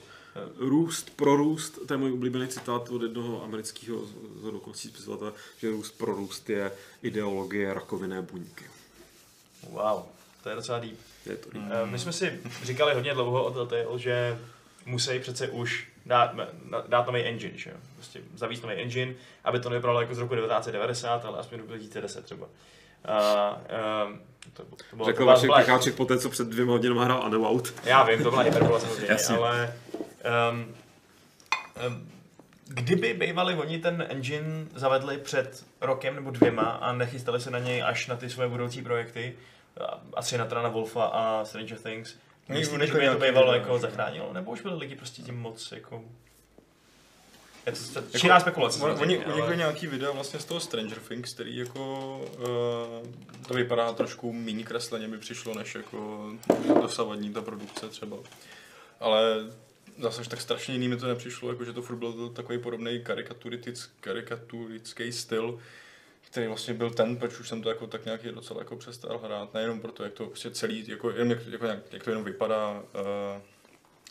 růst 0.58 1.10
pro 1.16 1.36
růst, 1.36 1.78
to 1.88 1.94
je 1.94 1.98
můj 1.98 2.12
oblíbený 2.12 2.48
citát 2.48 2.88
od 2.88 3.02
jednoho 3.02 3.44
amerického 3.44 3.98
z 4.42 4.44
okolností 4.54 4.88
spisovatele, 4.88 5.32
že 5.58 5.70
růst 5.70 5.90
pro 5.98 6.14
růst 6.14 6.50
je 6.50 6.72
ideologie 7.02 7.74
rakovinné 7.74 8.22
buňky. 8.22 8.64
Wow, 9.70 10.02
to 10.42 10.48
je 10.48 10.54
docela 10.56 10.78
deep. 10.78 10.98
Je 11.26 11.36
to 11.36 11.50
deep. 11.50 11.64
Eh, 11.70 11.86
My 11.86 11.98
jsme 11.98 12.12
si 12.12 12.40
říkali 12.62 12.94
hodně 12.94 13.14
dlouho 13.14 13.44
o 13.44 13.50
Telltale, 13.50 13.98
že 13.98 14.38
musí 14.86 15.18
přece 15.20 15.48
už 15.48 15.88
dát, 16.06 16.34
dát 16.88 17.06
nový 17.06 17.22
engine, 17.22 17.58
že 17.58 17.70
jo? 17.70 17.76
Prostě 17.94 18.20
zavíst 18.36 18.62
nový 18.62 18.74
engine, 18.74 19.14
aby 19.44 19.60
to 19.60 19.70
nevypadalo 19.70 20.00
jako 20.00 20.14
z 20.14 20.18
roku 20.18 20.34
1990, 20.34 21.24
ale 21.24 21.38
aspoň 21.38 21.58
roku 21.58 21.68
2010 21.68 22.24
třeba. 22.24 22.46
A, 23.04 23.50
um, 24.06 24.20
to, 24.52 24.62
to 24.62 24.96
bylo, 24.96 25.06
Řekl 25.06 25.18
to 25.18 25.26
Vašek 25.26 25.50
Picháček 25.56 25.94
po 25.94 26.04
té, 26.04 26.18
co 26.18 26.30
před 26.30 26.48
dvěma 26.48 26.72
hodinami 26.72 27.00
hrál 27.04 27.22
Underworld. 27.24 27.74
Já 27.84 28.02
vím, 28.04 28.22
to 28.22 28.30
byla 28.30 28.42
hyperbola 28.42 28.80
samozřejmě, 28.80 29.06
Jasně. 29.12 29.36
ale 29.36 29.74
um, 30.52 30.74
um, 31.86 32.10
kdyby 32.68 33.14
bývali 33.14 33.54
oni 33.54 33.78
ten 33.78 34.06
engine 34.08 34.66
zavedli 34.74 35.18
před 35.18 35.64
rokem 35.80 36.14
nebo 36.14 36.30
dvěma 36.30 36.62
a 36.62 36.92
nechystali 36.92 37.40
se 37.40 37.50
na 37.50 37.58
něj 37.58 37.82
až 37.82 38.06
na 38.06 38.16
ty 38.16 38.30
svoje 38.30 38.48
budoucí 38.48 38.82
projekty, 38.82 39.36
asi 40.16 40.38
na 40.38 40.44
Trana 40.44 40.68
Wolfa 40.68 41.04
a 41.04 41.44
Stranger 41.44 41.78
Things, 41.78 42.16
Oni 42.50 42.58
myslíte, 42.58 42.86
že 42.86 42.92
by 42.92 43.04
je 43.04 43.10
to 43.10 43.16
bývalo 43.18 43.52
video, 43.52 43.52
jako 43.52 43.74
že? 43.76 43.80
zachránilo? 43.82 44.32
Nebo 44.32 44.50
už 44.50 44.60
byli 44.60 44.74
lidi 44.76 44.96
prostě 44.96 45.22
tím 45.22 45.40
moc 45.40 45.72
jako... 45.72 46.04
Je 47.66 47.72
to 47.72 47.78
st- 47.78 47.96
Jako, 48.04 48.18
čirá 48.18 48.40
spekulace. 48.40 48.82
Oni, 48.82 48.94
samozřejmě, 48.94 49.16
unikly 49.18 49.42
ale- 49.42 49.56
nějaký 49.56 49.86
videa 49.86 50.10
vlastně 50.10 50.40
z 50.40 50.44
toho 50.44 50.60
Stranger 50.60 50.98
Things, 50.98 51.34
který 51.34 51.56
jako 51.56 52.16
uh, 52.38 53.08
to 53.48 53.54
vypadá 53.54 53.92
trošku 53.92 54.32
méně 54.32 54.64
kresleně 54.64 55.08
mi 55.08 55.18
přišlo, 55.18 55.54
než 55.54 55.74
jako 55.74 56.30
dosavadní 56.82 57.32
ta 57.32 57.42
produkce 57.42 57.88
třeba. 57.88 58.16
Ale 59.00 59.34
zase 59.98 60.28
tak 60.28 60.40
strašně 60.40 60.74
jiný 60.74 60.88
mi 60.88 60.96
to 60.96 61.06
nepřišlo, 61.06 61.50
jako 61.50 61.64
že 61.64 61.72
to 61.72 61.82
furt 61.82 61.96
byl 61.96 62.28
takový 62.28 62.58
podobný 62.58 63.04
karikaturický 64.00 65.12
styl, 65.12 65.58
který 66.20 66.46
vlastně 66.46 66.74
byl 66.74 66.90
ten, 66.90 67.16
proč 67.16 67.40
už 67.40 67.48
jsem 67.48 67.62
to 67.62 67.68
jako 67.68 67.86
tak 67.86 68.04
nějak 68.04 68.22
docela 68.22 68.60
jako 68.60 68.76
přestal 68.76 69.18
hrát, 69.18 69.54
nejenom 69.54 69.80
proto, 69.80 70.04
jak 70.04 70.12
to 70.12 70.26
prostě 70.26 70.50
celý, 70.50 70.88
jako, 70.88 71.10
jenom 71.10 71.30
jak, 71.30 71.46
jako 71.46 71.64
nějak, 71.64 71.92
jak 71.92 72.04
to 72.04 72.10
jenom 72.10 72.24
vypadá, 72.24 72.70
uh, 72.72 73.42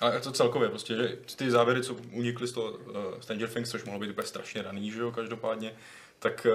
ale 0.02 0.20
to 0.20 0.32
celkově, 0.32 0.70
prostě, 0.70 0.96
že 0.96 1.18
ty 1.36 1.52
závěry, 1.52 1.84
co 1.84 1.94
unikly 1.94 2.48
z 2.48 2.52
toho 2.52 2.72
uh, 2.72 3.20
Stranger 3.20 3.50
Things, 3.50 3.70
což 3.70 3.84
mohlo 3.84 4.00
být 4.00 4.10
úplně 4.10 4.28
strašně 4.28 4.62
raný, 4.62 4.92
že 4.92 5.00
jo, 5.00 5.12
každopádně, 5.12 5.74
tak 6.20 6.48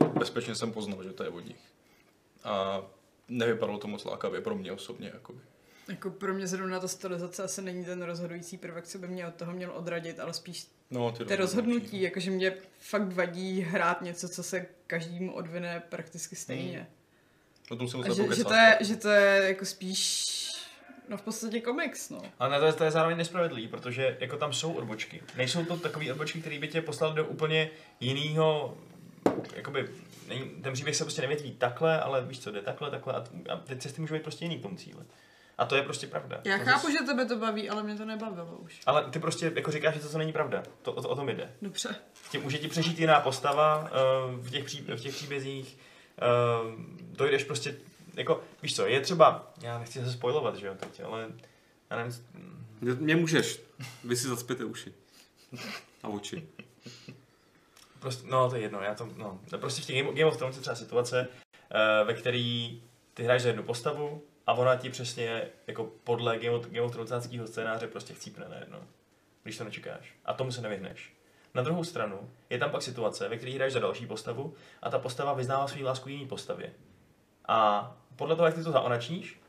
uh, 0.00 0.08
bezpečně 0.08 0.54
jsem 0.54 0.72
poznal, 0.72 1.02
že 1.02 1.12
to 1.12 1.22
je 1.22 1.28
od 1.28 1.46
nich. 1.46 1.60
A 2.44 2.82
nevypadalo 3.28 3.78
to 3.78 3.88
moc 3.88 4.04
lákavě 4.04 4.40
pro 4.40 4.54
mě 4.54 4.72
osobně, 4.72 5.10
jakoby. 5.14 5.40
Jako 5.90 6.10
pro 6.10 6.34
mě 6.34 6.46
zrovna 6.46 6.80
ta 6.80 6.88
stylizace 6.88 7.42
asi 7.42 7.62
není 7.62 7.84
ten 7.84 8.02
rozhodující 8.02 8.58
prvek, 8.58 8.86
co 8.86 8.98
by 8.98 9.08
mě 9.08 9.26
od 9.26 9.34
toho 9.34 9.52
měl 9.52 9.72
odradit, 9.72 10.20
ale 10.20 10.34
spíš 10.34 10.66
No, 10.90 11.12
ty 11.12 11.24
ty 11.24 11.36
rozhodnutí, 11.36 12.02
jakože 12.02 12.30
mě 12.30 12.54
fakt 12.78 13.12
vadí 13.12 13.60
hrát 13.60 14.02
něco, 14.02 14.28
co 14.28 14.42
se 14.42 14.66
každému 14.86 15.34
odvine 15.34 15.82
prakticky 15.88 16.36
stejně. 16.36 16.86
O 17.70 17.76
tom 17.76 17.88
jsem 17.88 18.00
A 18.00 18.08
musel 18.08 18.26
že, 18.26 18.36
že, 18.36 18.44
to 18.44 18.54
je, 18.54 18.78
že 18.80 18.96
to 18.96 19.08
je 19.08 19.48
jako 19.48 19.64
spíš, 19.64 20.26
no 21.08 21.16
v 21.16 21.22
podstatě 21.22 21.60
komiks, 21.60 22.10
no. 22.10 22.22
Ale 22.38 22.60
to 22.60 22.66
je, 22.66 22.72
to 22.72 22.84
je 22.84 22.90
zároveň 22.90 23.18
nespravedlivý, 23.18 23.68
protože 23.68 24.16
jako 24.20 24.36
tam 24.36 24.52
jsou 24.52 24.72
odbočky. 24.72 25.22
Nejsou 25.36 25.64
to 25.64 25.76
takové 25.76 26.12
odbočky, 26.12 26.40
které 26.40 26.58
by 26.58 26.68
tě 26.68 26.82
poslali 26.82 27.14
do 27.14 27.26
úplně 27.26 27.70
jiného, 28.00 28.78
jakoby, 29.56 29.88
ten 30.62 30.72
příběh 30.72 30.96
se 30.96 31.04
prostě 31.04 31.22
nevětví 31.22 31.52
takhle, 31.52 32.00
ale 32.00 32.24
víš 32.24 32.40
co, 32.40 32.50
jde 32.50 32.62
takhle, 32.62 32.90
takhle 32.90 33.14
a, 33.14 33.24
a 33.48 33.56
ty 33.56 33.76
cesty 33.76 34.00
můžou 34.00 34.14
být 34.14 34.22
prostě 34.22 34.44
jiný 34.44 34.58
k 34.58 34.62
tomu 34.62 34.76
cíli. 34.76 35.04
A 35.60 35.66
to 35.66 35.76
je 35.76 35.82
prostě 35.82 36.06
pravda. 36.06 36.40
Já 36.44 36.58
To 36.58 36.64
chápu, 36.64 36.86
zas- 36.86 36.92
že 36.92 37.06
tebe 37.06 37.24
to 37.26 37.36
baví, 37.36 37.70
ale 37.70 37.82
mě 37.82 37.94
to 37.96 38.04
nebavilo 38.04 38.56
už. 38.58 38.80
Ale 38.86 39.10
ty 39.10 39.18
prostě 39.18 39.52
jako 39.54 39.70
říkáš, 39.70 39.94
že 39.94 40.00
to, 40.00 40.08
to 40.08 40.18
není 40.18 40.32
pravda. 40.32 40.62
To, 40.82 40.92
o, 40.92 41.02
to, 41.02 41.08
o 41.08 41.16
tom 41.16 41.28
jde. 41.28 41.52
Dobře. 41.62 41.94
Tě, 42.30 42.38
může 42.38 42.58
ti 42.58 42.68
přežít 42.68 42.98
jiná 42.98 43.20
postava 43.20 43.78
uh, 43.80 43.86
v, 44.40 44.50
těch 44.50 44.64
pří, 44.64 44.80
v 44.80 45.00
těch 45.00 45.14
příbězích. 45.14 45.78
Uh, 46.22 46.80
dojdeš 47.16 47.44
prostě, 47.44 47.76
jako, 48.14 48.42
víš 48.62 48.76
co, 48.76 48.86
je 48.86 49.00
třeba, 49.00 49.52
já 49.62 49.78
nechci 49.78 50.04
se 50.04 50.12
spojovat, 50.12 50.56
že 50.56 50.66
jo, 50.66 50.74
teď, 50.74 51.00
ale 51.04 51.28
já 51.90 51.96
nevím, 51.96 52.12
Mě, 52.80 52.92
mě 52.94 53.16
můžeš, 53.16 53.60
vy 54.04 54.16
si 54.16 54.28
zacpěte 54.28 54.64
uši. 54.64 54.92
A 56.02 56.08
oči. 56.08 56.48
Prostě, 57.98 58.26
no 58.30 58.50
to 58.50 58.56
je 58.56 58.62
jedno, 58.62 58.80
já 58.80 58.94
to, 58.94 59.08
no. 59.16 59.40
Prostě 59.60 59.82
v 59.82 59.86
těch 59.86 59.96
Game, 59.96 60.12
Game 60.16 60.30
of 60.30 60.36
Thrones 60.36 60.56
je 60.56 60.62
třeba 60.62 60.76
situace, 60.76 61.28
uh, 61.30 62.06
ve 62.06 62.14
který 62.14 62.82
ty 63.14 63.22
hraješ 63.22 63.42
za 63.42 63.48
jednu 63.48 63.62
postavu 63.62 64.22
a 64.50 64.52
ona 64.52 64.76
ti 64.76 64.90
přesně 64.90 65.42
jako 65.66 65.90
podle 66.04 66.38
Game 66.38 67.46
scénáře 67.46 67.86
prostě 67.86 68.14
chcípne 68.14 68.48
najednou, 68.48 68.78
když 69.42 69.58
to 69.58 69.64
nečekáš. 69.64 70.14
A 70.24 70.34
tomu 70.34 70.52
se 70.52 70.60
nevyhneš. 70.60 71.12
Na 71.54 71.62
druhou 71.62 71.84
stranu 71.84 72.30
je 72.50 72.58
tam 72.58 72.70
pak 72.70 72.82
situace, 72.82 73.28
ve 73.28 73.36
které 73.36 73.52
hraješ 73.52 73.72
za 73.72 73.80
další 73.80 74.06
postavu 74.06 74.54
a 74.82 74.90
ta 74.90 74.98
postava 74.98 75.32
vyznává 75.32 75.68
svou 75.68 75.84
lásku 75.84 76.08
jiný 76.08 76.26
postavě. 76.26 76.72
A 77.48 77.92
podle 78.16 78.36
toho, 78.36 78.46
jak 78.46 78.54
ty 78.54 78.64
to 78.64 78.72
zaonačníš, 78.72 79.40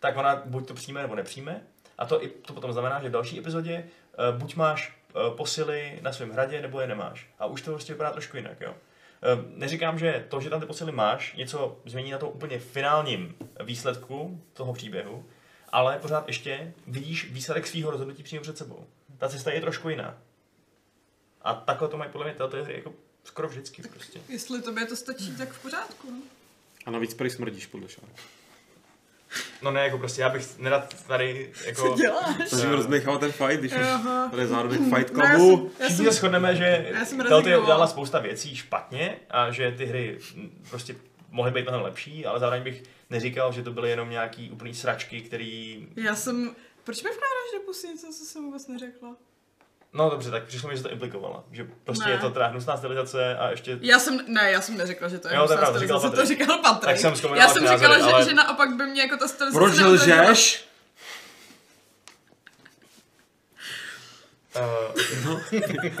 tak 0.00 0.16
ona 0.16 0.42
buď 0.44 0.68
to 0.68 0.74
přijme 0.74 1.02
nebo 1.02 1.14
nepřijme. 1.14 1.62
A 1.98 2.06
to, 2.06 2.24
i, 2.24 2.28
to 2.28 2.52
potom 2.52 2.72
znamená, 2.72 3.00
že 3.02 3.08
v 3.08 3.12
další 3.12 3.38
epizodě 3.38 3.84
uh, 4.18 4.38
buď 4.38 4.56
máš 4.56 4.98
uh, 5.14 5.36
posily 5.36 5.98
na 6.02 6.12
svém 6.12 6.30
hradě, 6.30 6.62
nebo 6.62 6.80
je 6.80 6.86
nemáš. 6.86 7.30
A 7.38 7.46
už 7.46 7.62
to 7.62 7.70
prostě 7.70 7.92
vypadá 7.92 8.10
trošku 8.10 8.36
jinak, 8.36 8.60
jo. 8.60 8.74
Uh, 9.34 9.44
neříkám, 9.48 9.98
že 9.98 10.26
to, 10.28 10.40
že 10.40 10.50
tam 10.50 10.60
ty 10.60 10.66
posily 10.66 10.92
máš, 10.92 11.34
něco 11.34 11.80
změní 11.84 12.10
na 12.10 12.18
tom 12.18 12.28
úplně 12.28 12.58
finálním 12.58 13.34
výsledku 13.64 14.42
toho 14.52 14.72
příběhu, 14.72 15.24
ale 15.68 15.98
pořád 15.98 16.26
ještě 16.26 16.74
vidíš 16.86 17.30
výsledek 17.32 17.66
svého 17.66 17.90
rozhodnutí 17.90 18.22
přímo 18.22 18.42
před 18.42 18.58
sebou. 18.58 18.86
Ta 19.18 19.28
cesta 19.28 19.52
je 19.52 19.60
trošku 19.60 19.88
jiná. 19.88 20.18
A 21.42 21.54
takhle 21.54 21.88
to 21.88 21.96
mají 21.96 22.10
podle 22.10 22.26
mě 22.26 22.34
této 22.34 22.64
hry 22.64 22.74
jako 22.74 22.92
skoro 23.24 23.48
vždycky 23.48 23.82
prostě. 23.82 24.20
Jestli 24.28 24.62
tobě 24.62 24.86
to 24.86 24.96
stačí, 24.96 25.36
tak 25.36 25.52
v 25.52 25.62
pořádku. 25.62 26.10
No. 26.10 26.22
A 26.86 26.90
navíc 26.90 27.14
prý 27.14 27.30
smrdíš 27.30 27.66
podle 27.66 27.88
šáru. 27.88 28.08
No 29.62 29.70
ne, 29.70 29.80
jako 29.84 29.98
prostě 29.98 30.22
já 30.22 30.28
bych 30.28 30.58
nerad 30.58 30.94
tady 31.06 31.52
jako... 31.66 31.88
Co 31.88 31.96
děláš? 31.96 32.50
Takže 32.50 32.70
rozdechal 32.70 33.18
ten 33.18 33.32
fight, 33.32 33.60
když 33.60 33.72
už 33.72 33.78
tady 34.30 34.42
je 34.42 34.46
zároveň 34.46 34.94
fight 34.94 35.12
No, 35.12 35.24
jsem, 35.24 35.70
já 35.80 35.86
Všichni 35.86 35.96
jsem, 35.96 36.04
se 36.04 36.12
shodneme, 36.12 36.56
že 36.56 36.86
Telltale 36.90 37.22
rezignovala. 37.28 37.62
udělala 37.62 37.86
spousta 37.86 38.18
věcí 38.18 38.56
špatně 38.56 39.16
a 39.30 39.50
že 39.50 39.72
ty 39.72 39.86
hry 39.86 40.18
prostě 40.70 40.96
mohly 41.30 41.50
být 41.52 41.62
mnohem 41.62 41.82
lepší, 41.82 42.26
ale 42.26 42.40
zároveň 42.40 42.62
bych 42.62 42.82
neříkal, 43.10 43.52
že 43.52 43.62
to 43.62 43.72
byly 43.72 43.90
jenom 43.90 44.10
nějaký 44.10 44.50
úplný 44.50 44.74
sračky, 44.74 45.20
který... 45.20 45.86
já 45.96 46.14
jsem, 46.14 46.54
proč 46.84 47.02
mi 47.02 47.10
vkládáš 47.10 47.52
do 47.54 47.60
pusy 47.66 47.88
něco, 47.88 48.06
co 48.06 48.24
jsem 48.24 48.44
vůbec 48.44 48.66
neřekla? 48.68 49.16
No 49.96 50.10
dobře, 50.10 50.30
tak 50.30 50.44
přišlo 50.44 50.68
mi, 50.68 50.76
že 50.76 50.82
to 50.82 50.90
implikovala. 50.90 51.44
Že 51.52 51.66
prostě 51.84 52.04
Ne. 52.04 52.10
je 52.10 52.18
to 52.18 52.30
teda 52.30 52.46
hnusná 52.46 52.76
stylizace 52.76 53.36
a 53.38 53.48
ještě... 53.50 53.78
Já 53.80 53.98
jsem, 53.98 54.20
ne, 54.34 54.50
já 54.50 54.60
jsem 54.60 54.76
neřekla, 54.76 55.08
že 55.08 55.18
to 55.18 55.28
je 55.28 55.34
Jo, 55.34 55.40
to 55.40 55.46
hnusná 55.46 55.56
pravda, 55.56 55.80
říkal 55.80 55.98
stylizace, 56.00 56.22
to 56.22 56.28
říkal 56.28 56.58
Patrik. 56.58 56.82
Tak 56.84 56.98
jsem 56.98 57.34
já 57.36 57.48
jsem 57.48 57.62
říkala, 57.68 57.98
názory, 57.98 58.04
že, 58.10 58.12
ale- 58.14 58.24
že 58.24 58.34
naopak 58.34 58.76
by 58.76 58.86
mě 58.86 59.02
jako 59.02 59.16
ta 59.16 59.28
stylizace 59.28 59.58
Proč 59.58 59.78
lžeš? 59.78 60.66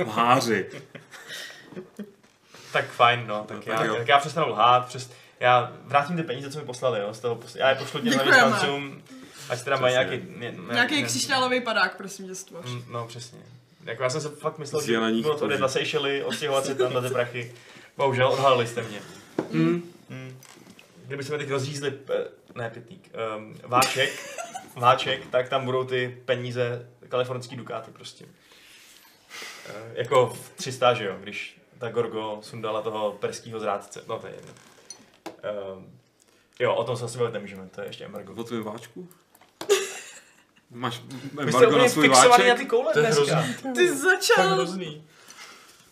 Lháři. 0.06 0.70
tak 2.72 2.84
fajn, 2.90 3.26
no. 3.26 3.44
Tak, 3.48 3.56
tak 3.56 3.66
já, 3.66 3.84
jo. 3.84 3.94
tak 3.96 4.08
já 4.08 4.18
přestanu 4.18 4.48
lhát, 4.48 4.86
přes, 4.86 5.10
já 5.40 5.72
vrátím 5.84 6.16
ty 6.16 6.22
peníze, 6.22 6.50
co 6.50 6.58
mi 6.58 6.64
poslali, 6.64 7.00
jo, 7.00 7.14
z 7.14 7.20
toho, 7.20 7.36
pos- 7.36 7.56
já 7.58 7.68
je 7.70 7.74
pošlu 7.76 8.00
těm 8.00 8.12
zaměstnancům, 8.12 9.02
ať 9.48 9.62
teda 9.62 9.76
mají 9.76 9.92
nějaký... 9.92 10.22
Ne, 10.36 10.52
ne, 10.52 10.74
Nějaký 10.74 11.02
křišťálový 11.04 11.60
padák, 11.60 11.96
prosím 11.96 12.28
tě, 12.28 12.34
stvoř. 12.34 12.66
Mm, 12.66 12.84
No, 12.88 13.06
přesně. 13.06 13.38
Jako 13.86 14.02
já 14.02 14.10
jsem 14.10 14.20
se 14.20 14.28
fakt 14.28 14.58
myslel, 14.58 14.82
že 14.82 14.96
to 14.96 15.00
koží. 15.00 15.24
odjet 15.24 15.60
na 15.60 15.68
Seychely, 15.68 16.24
odstěhovat 16.24 16.64
se 16.66 16.74
tam 16.74 16.94
na 16.94 17.00
ty 17.00 17.08
prachy. 17.08 17.54
Bohužel, 17.96 18.28
odhalili 18.28 18.66
jste 18.66 18.82
mě. 18.82 19.00
Mm. 19.50 19.92
Mm. 20.08 20.40
Kdyby 21.06 21.24
jsme 21.24 21.38
teď 21.38 21.50
rozřízli, 21.50 21.98
eh, 22.10 22.24
ne 22.54 22.70
pitník, 22.70 23.10
um, 23.36 23.54
váček, 23.62 24.36
váček, 24.76 25.26
tak 25.30 25.48
tam 25.48 25.64
budou 25.64 25.84
ty 25.84 26.22
peníze, 26.24 26.88
kalifornský 27.08 27.56
dukáty 27.56 27.90
prostě. 27.90 28.24
Uh, 28.24 28.30
jako 29.94 30.26
v 30.26 30.50
300, 30.56 30.94
že 30.94 31.04
jo, 31.04 31.16
když 31.20 31.60
ta 31.78 31.90
Gorgo 31.90 32.38
sundala 32.40 32.82
toho 32.82 33.12
perského 33.12 33.60
zrádce. 33.60 34.04
No 34.08 34.18
to 34.18 34.26
je 34.26 34.32
jedno. 34.34 34.52
Um, 35.74 35.98
jo, 36.60 36.74
o 36.74 36.84
tom 36.84 36.96
se 36.96 37.04
asi 37.04 37.18
bavit 37.18 37.32
nemůžeme, 37.32 37.68
to 37.74 37.80
je 37.80 37.86
ještě 37.86 38.04
embargo. 38.04 38.34
O 38.36 38.44
tvém 38.44 38.62
váčku? 38.62 39.08
Máš 40.70 41.02
embargo 41.40 41.60
na 41.60 41.66
úplně 41.68 41.90
svůj 41.90 42.08
fixovaný 42.08 42.30
váček? 42.30 42.48
na 42.48 42.54
ty 42.54 42.64
koule 42.66 42.92
To 42.92 42.98
je 42.98 43.04
dneska. 43.06 43.36
hrozný. 43.36 43.54
Ty 43.62 43.72
To 43.74 43.80
je 43.80 43.94
začal. 43.96 44.48
hrozný. 44.54 45.04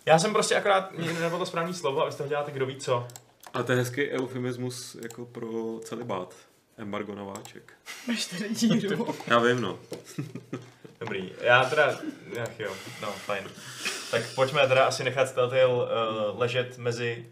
Já 0.06 0.18
jsem 0.18 0.32
prostě 0.32 0.56
akorát, 0.56 0.92
mě 0.92 1.12
nebylo 1.12 1.38
to 1.38 1.46
správný 1.46 1.74
slovo, 1.74 2.02
abyste 2.02 2.28
děláte 2.28 2.50
kdo 2.52 2.66
ví 2.66 2.76
co. 2.76 3.08
A 3.54 3.62
to 3.62 3.72
je 3.72 3.78
hezký 3.78 4.10
eufemismus 4.10 4.94
jako 5.02 5.24
pro 5.26 5.48
celibát. 5.84 6.34
Embargo 6.78 7.14
na 7.14 7.24
váček. 7.24 7.72
Máš 8.08 8.24
tady 8.24 8.48
díru. 8.54 9.14
Já 9.26 9.38
vím, 9.38 9.60
no. 9.60 9.78
Dobrý, 11.00 11.32
já 11.40 11.64
teda, 11.64 11.98
ach 12.42 12.60
jo, 12.60 12.72
no 13.02 13.12
fajn. 13.12 13.44
Tak 14.10 14.22
pojďme 14.34 14.68
teda 14.68 14.84
asi 14.84 15.04
nechat 15.04 15.34
Telltale 15.34 15.66
uh, 15.66 16.40
ležet 16.40 16.78
mezi 16.78 17.26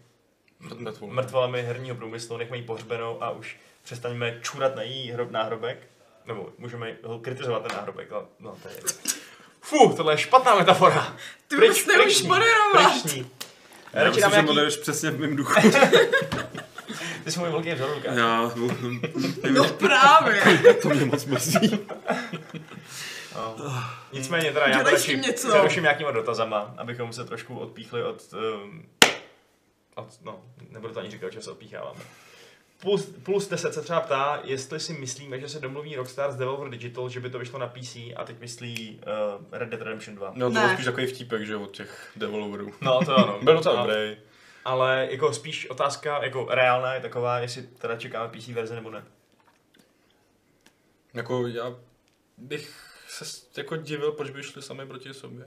mrtvolami 1.07 1.63
herního 1.63 1.97
průmyslu, 1.97 2.37
nechme 2.37 2.57
ji 2.57 2.63
pohřbenou 2.63 3.23
a 3.23 3.31
už 3.31 3.57
přestaňme 3.83 4.39
čurat 4.43 4.77
na 4.77 4.83
její 4.83 5.11
hrob, 5.11 5.31
náhrobek. 5.31 5.89
Nebo 6.27 6.53
můžeme 6.59 6.97
ho 7.05 7.19
kritizovat 7.19 7.63
ten 7.63 7.77
náhrobek, 7.77 8.13
ale 8.13 8.25
no 8.41 8.57
to 8.63 8.69
je 8.69 8.75
jedno. 8.75 8.91
Fuh, 9.61 9.97
tohle 9.97 10.13
je 10.13 10.19
špatná 10.19 10.55
metafora. 10.55 11.17
Ty 11.49 11.55
vůbec 11.55 11.87
neumíš 11.87 12.23
ní, 12.23 12.29
moderovat. 12.29 12.93
pryč 13.03 13.15
ní. 13.15 13.31
Já 13.93 14.05
Radši 14.05 14.09
myslím, 14.09 14.23
dáme 14.23 14.31
že 14.31 14.37
nějaký, 14.37 14.47
moderuješ 14.47 14.77
přesně 14.77 15.11
v 15.11 15.21
mém 15.21 15.37
duchu. 15.37 15.61
ty 17.25 17.33
jsi 17.33 17.39
můj 17.39 17.51
velký 17.51 17.73
vzor, 17.73 17.91
Lukáš. 17.95 18.17
Já, 18.17 18.51
No 19.51 19.65
právě. 19.69 20.59
to 20.83 20.89
mě 20.89 21.05
moc 21.05 21.25
mrzí. 21.25 21.87
No. 23.35 23.57
Nicméně 24.13 24.53
teda 24.53 24.67
já 24.67 24.85
přeruším 25.35 25.83
nějakýma 25.83 26.11
dotazama, 26.11 26.75
abychom 26.77 27.13
se 27.13 27.25
trošku 27.25 27.59
odpíchli 27.59 28.05
od, 28.05 28.23
um, 28.33 28.89
od 29.95 30.09
no, 30.23 30.43
nebudu 30.71 30.95
to 30.95 31.01
ani 31.01 31.11
říkat, 31.11 31.33
že 31.33 31.43
se 31.43 31.51
odpícháváme. 31.51 32.01
Plus, 32.83 33.07
plus 33.23 33.49
10 33.49 33.75
se 33.75 33.83
třeba 33.83 34.01
ptá, 34.01 34.41
jestli 34.45 34.81
si 34.81 34.93
myslíme, 34.93 35.41
že 35.41 35.49
se 35.49 35.61
domluví 35.61 35.97
Rockstar 35.97 36.33
s 36.33 36.37
Devolver 36.37 36.71
Digital, 36.71 37.09
že 37.09 37.21
by 37.21 37.31
to 37.31 37.39
vyšlo 37.39 37.59
na 37.59 37.67
PC 37.67 37.97
a 38.17 38.25
teď 38.27 38.41
myslí 38.41 39.01
uh, 39.39 39.45
Red 39.53 39.69
Dead 39.69 39.83
Redemption 39.83 40.17
2. 40.17 40.33
No 40.35 40.49
to 40.49 40.55
Ne. 40.55 40.61
byl 40.61 40.75
spíš 40.75 40.85
takový 40.85 41.07
vtípek, 41.07 41.43
že 41.47 41.57
od 41.57 41.71
těch 41.71 42.13
developerů. 42.17 42.73
No 42.81 43.05
to 43.05 43.17
ano. 43.19 43.39
Byl 43.43 43.55
docela 43.55 43.81
Ale- 43.81 43.95
dobrý. 43.95 44.17
Ale 44.65 45.09
jako 45.11 45.33
spíš 45.33 45.71
otázka 45.71 46.23
jako 46.25 46.47
reálná 46.51 46.95
je 46.95 47.01
taková, 47.01 47.39
jestli 47.39 47.63
teda 47.63 47.97
čekáme 47.97 48.29
PC 48.29 48.49
verze 48.49 48.75
nebo 48.75 48.91
ne. 48.91 49.05
Jako 51.15 51.47
já 51.47 51.75
bych 52.39 52.75
se 53.09 53.25
jako 53.57 53.77
divil, 53.77 54.13
proč 54.13 54.31
by 54.31 54.43
šli 54.43 54.63
sami 54.63 54.87
proti 54.87 55.15
sobě. 55.15 55.45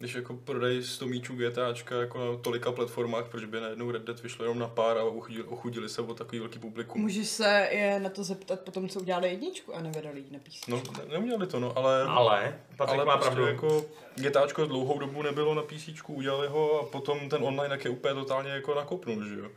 Když 0.00 0.14
jako 0.14 0.34
prodají 0.34 0.82
100 0.84 1.06
míčů 1.06 1.34
GTAčka 1.36 1.94
jako 1.94 2.18
na 2.18 2.36
tolika 2.36 2.72
platformách, 2.72 3.28
proč 3.28 3.44
by 3.44 3.60
najednou 3.60 3.90
Red 3.90 4.02
Dead 4.02 4.22
vyšlo 4.22 4.44
jenom 4.44 4.58
na 4.58 4.68
pár 4.68 4.98
a 4.98 5.04
ochudili, 5.04 5.44
ochudili 5.44 5.88
se 5.88 6.02
o 6.02 6.14
takový 6.14 6.38
velký 6.38 6.58
publikum. 6.58 7.00
Můžeš 7.00 7.28
se 7.28 7.68
je 7.72 8.00
na 8.00 8.10
to 8.10 8.24
zeptat 8.24 8.60
potom, 8.60 8.88
co 8.88 9.00
udělali 9.00 9.28
jedničku 9.28 9.74
a 9.74 9.80
nevydali 9.80 10.20
ji 10.20 10.26
na 10.30 10.38
PC. 10.38 10.66
No, 10.68 10.76
ne, 10.76 11.04
neuměli 11.12 11.46
to, 11.46 11.60
no, 11.60 11.78
ale... 11.78 12.02
Ale, 12.02 12.60
Patrik 12.76 12.96
ale 12.96 13.04
má 13.04 13.16
prostě 13.16 13.34
pravdu. 13.34 13.46
jako 13.46 13.84
GTAčko 14.14 14.66
dlouhou 14.66 14.98
dobu 14.98 15.22
nebylo 15.22 15.54
na 15.54 15.62
PC, 15.62 15.88
udělali 16.08 16.48
ho 16.48 16.80
a 16.80 16.86
potom 16.86 17.28
ten 17.28 17.42
online 17.44 17.74
jak 17.74 17.84
je 17.84 17.90
úplně 17.90 18.14
totálně 18.14 18.50
jako 18.50 18.74
nakopnul, 18.74 19.24
že 19.24 19.34
jo. 19.34 19.48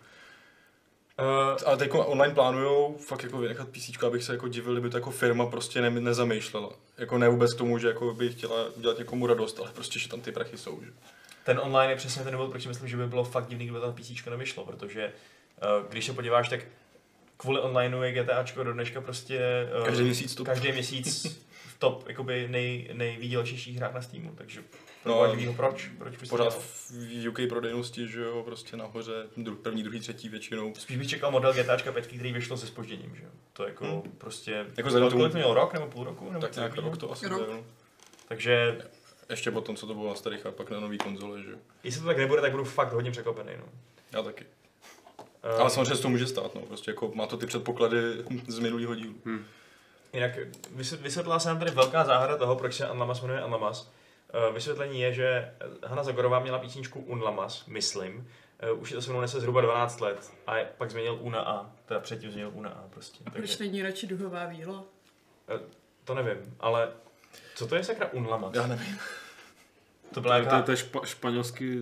Uh, 1.20 1.72
A 1.74 1.76
teď 1.76 1.90
online 1.94 2.34
plánujou 2.34 2.98
fakt 2.98 3.24
jako 3.24 3.38
vynechat 3.38 3.70
PC, 3.70 4.04
abych 4.04 4.24
se 4.24 4.32
jako 4.32 4.48
divil, 4.48 4.74
kdyby 4.74 4.90
to 4.90 4.98
jako 4.98 5.12
firma 5.12 5.46
prostě 5.46 5.82
ne, 5.82 5.90
nezamýšlela. 5.90 6.70
Jako 6.98 7.18
ne 7.18 7.30
vůbec 7.30 7.54
k 7.54 7.58
tomu, 7.58 7.78
že 7.78 7.88
jako 7.88 8.14
by 8.14 8.30
chtěla 8.30 8.70
udělat 8.70 8.98
někomu 8.98 9.28
radost, 9.28 9.60
ale 9.60 9.72
prostě, 9.72 10.00
že 10.00 10.10
tam 10.10 10.22
ty 10.22 10.32
prachy 10.32 10.58
jsou. 10.58 10.82
Že? 10.84 10.92
ten 11.44 11.60
online 11.60 11.94
je 11.94 11.96
přesně 11.96 12.24
ten 12.24 12.32
důvod, 12.32 12.50
proč 12.50 12.66
myslím, 12.66 12.90
že 12.90 12.98
by 12.98 13.08
bylo 13.08 13.24
fakt 13.24 13.48
divný, 13.48 13.66
kdyby 13.66 13.80
ta 13.80 13.92
PC 13.92 14.26
nevyšlo, 14.30 14.66
protože 14.66 15.12
uh, 15.82 15.90
když 15.90 16.06
se 16.06 16.14
podíváš, 16.14 16.50
tak 16.50 16.60
kvůli 17.38 17.60
onlineu 17.62 18.02
je 18.02 18.12
GTAčko 18.12 18.64
do 18.64 18.74
dneška 18.74 19.02
prostě 19.02 19.40
uh, 19.80 19.86
Každý 19.86 20.04
měsíc 20.04 20.36
to- 20.36 20.46
každý 20.46 20.72
měsíc 20.72 21.26
v 21.52 21.80
top 21.80 22.08
jakoby 22.08 22.48
nej, 22.50 22.90
nejvýdělečnějších 22.94 23.78
hrách 23.78 23.94
na 23.94 24.02
Steamu, 24.02 24.32
takže 24.36 24.62
No, 25.06 25.54
proč, 25.56 25.90
proč 25.98 26.18
bys 26.18 26.30
Pořád 26.30 26.54
v 26.54 26.92
UK 27.30 27.40
prodejnosti, 27.50 28.08
že 28.08 28.22
jo, 28.22 28.44
prostě 28.46 28.78
nahoře, 28.78 29.26
dru, 29.38 29.56
první, 29.56 29.84
druhý, 29.84 30.00
třetí 30.00 30.30
většinou. 30.30 30.74
Spíš 30.76 30.98
bych 30.98 31.10
čekal 31.10 31.32
model 31.32 31.54
GTAčka 31.54 31.92
5, 31.92 32.08
který 32.08 32.34
vyšlo 32.34 32.58
se 32.58 32.68
spožděním, 32.68 33.16
že 33.16 33.24
jo? 33.24 33.30
To 33.54 33.68
jako 33.68 33.86
Hmm. 33.86 34.02
prostě, 34.18 34.52
Jako 34.78 34.90
kolik 34.90 35.12
tomu- 35.12 35.30
to 35.30 35.34
mělo, 35.38 35.54
rok 35.54 35.74
nebo 35.74 35.88
půl 35.88 36.04
roku? 36.04 36.26
Nebo 36.26 36.40
Tak 36.42 36.56
nějak 36.56 36.76
rok 36.76 36.98
to 36.98 37.12
asi 37.12 37.28
Rok. 37.28 37.40
bude, 37.42 37.54
no. 37.54 37.64
Takže 38.28 38.82
Ještě 39.30 39.52
potom, 39.52 39.76
co 39.76 39.88
to 39.88 39.94
bylo 39.94 40.10
na 40.10 40.16
starých 40.16 40.46
a 40.46 40.52
pak 40.52 40.70
na 40.70 40.80
nový 40.80 40.98
konzole, 40.98 41.42
že 41.44 41.52
jo. 41.52 41.58
jestli 41.84 42.02
to 42.02 42.08
tak 42.08 42.18
nebude, 42.18 42.42
tak 42.42 42.52
budu 42.52 42.64
fakt 42.64 42.94
hodně 42.94 43.12
překvapený, 43.12 43.52
no. 43.60 43.64
Já 44.12 44.24
taky. 44.24 44.46
Uh, 45.54 45.60
Ale 45.62 45.70
samozřejmě 45.70 45.96
se 45.96 46.02
to 46.02 46.10
může 46.10 46.28
stát, 46.28 46.56
no. 46.56 46.62
Prostě 46.62 46.92
jako 46.92 47.12
má 47.16 47.28
to 47.28 47.38
ty 47.38 47.46
předpoklady 47.46 47.98
z 48.48 48.60
minulého 48.60 48.96
dílu. 48.96 49.14
Jinak 50.14 50.32
vysvět- 50.76 51.02
vysvětlila 51.02 51.40
se 51.40 51.50
nám 51.50 51.60
tady 51.60 51.72
velká 51.72 52.04
záhada 52.04 52.38
toho, 52.38 52.56
proč 52.56 52.74
se 52.76 52.88
Anlamas 52.88 53.22
jmenuje 53.22 53.42
Anlamas. 53.42 53.92
Eh, 54.34 54.52
Vysvětlení 54.54 55.00
je, 55.02 55.14
že 55.14 55.54
Hanna 55.86 56.04
Zagorová 56.04 56.40
měla 56.40 56.60
písničku 56.60 57.00
Unlamas, 57.00 57.66
myslím. 57.66 58.28
Eh, 58.60 58.72
Už 58.72 58.90
je 58.92 58.96
to 58.96 59.02
se 59.02 59.10
mnou 59.12 59.22
nese 59.22 59.40
zhruba 59.40 59.62
12 59.62 60.00
let 60.02 60.32
a 60.48 60.58
je- 60.58 60.70
pak 60.78 60.92
změnil 60.92 61.18
U 61.22 61.30
na 61.30 61.40
A. 61.42 61.72
Teda 61.86 62.00
předtím 62.00 62.32
změnil 62.32 62.52
U 62.56 62.62
na 62.62 62.70
A 62.70 62.84
prostě. 62.90 63.24
A 63.28 63.30
proč 63.30 63.50
Takže, 63.50 63.64
není 63.64 63.82
radši 63.82 64.08
duhová 64.08 64.46
vílo? 64.46 64.86
to 66.04 66.14
nevím, 66.14 66.56
ale 66.60 66.92
co 67.56 67.68
to 67.68 67.76
je 67.76 67.84
sakra 67.84 68.08
Unlamas? 68.14 68.54
Já 68.56 68.68
nevím. 68.68 68.98
To 70.14 70.22
byla 70.22 70.38
je, 70.38 70.42
to, 70.44 70.50
je- 70.50 70.54
jaká... 70.56 70.66
to 70.66 70.72
je 70.72 70.78
špa, 70.78 71.06
španělsky 71.06 71.80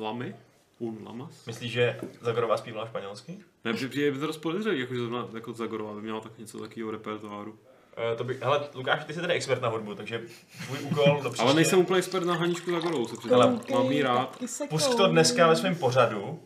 lamy? 0.00 0.36
Un 0.78 0.98
lamas? 1.06 1.46
Myslíš, 1.46 1.72
že 1.72 2.00
Zagorová 2.20 2.56
zpívala 2.56 2.86
španělsky? 2.86 3.38
Ne, 3.64 3.72
mi 3.72 4.18
to 4.18 4.26
dost 4.26 4.36
podezřelý, 4.38 4.80
jako, 4.80 4.94
že 4.94 5.00
zrovna 5.00 5.28
jako 5.34 5.52
Zagorová 5.52 5.94
by 5.94 6.00
měla 6.02 6.20
tak 6.20 6.38
něco 6.38 6.58
takového 6.58 6.90
repertoáru. 6.90 7.58
Eh, 7.96 8.16
To 8.16 8.24
by, 8.24 8.38
hele, 8.42 8.68
Lukáš, 8.74 9.04
ty 9.04 9.14
jsi 9.14 9.20
tedy 9.20 9.34
expert 9.34 9.62
na 9.62 9.68
hudbu, 9.68 9.94
takže 9.94 10.20
tvůj 10.66 10.78
úkol 10.82 11.20
do 11.22 11.30
příště... 11.30 11.42
Ale 11.42 11.54
nejsem 11.54 11.78
úplně 11.78 11.98
expert 11.98 12.24
na 12.24 12.34
Haničku 12.34 12.70
Zagorovou, 12.70 13.08
se 13.08 13.16
přiznám. 13.16 13.60
Mám 13.72 13.92
jí 13.92 14.02
rád. 14.02 14.38
Pust 14.68 14.96
to 14.96 15.06
dneska 15.06 15.48
ve 15.48 15.56
svém 15.56 15.74
pořadu. 15.74 16.40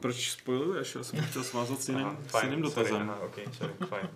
Proč 0.00 0.30
spojuješ? 0.30 0.94
Já 0.94 1.02
jsem 1.04 1.22
chtěl 1.24 1.44
svázat 1.44 1.80
s 1.80 1.88
jiným, 1.88 2.06
Aha, 2.06 2.16
s 2.40 2.42
jiným 2.42 2.64
sorry, 2.70 2.74
dotazem. 2.90 3.10
aha, 3.10 3.20
okay, 3.20 3.44
sorry, 3.58 3.72
fajn. 3.86 4.08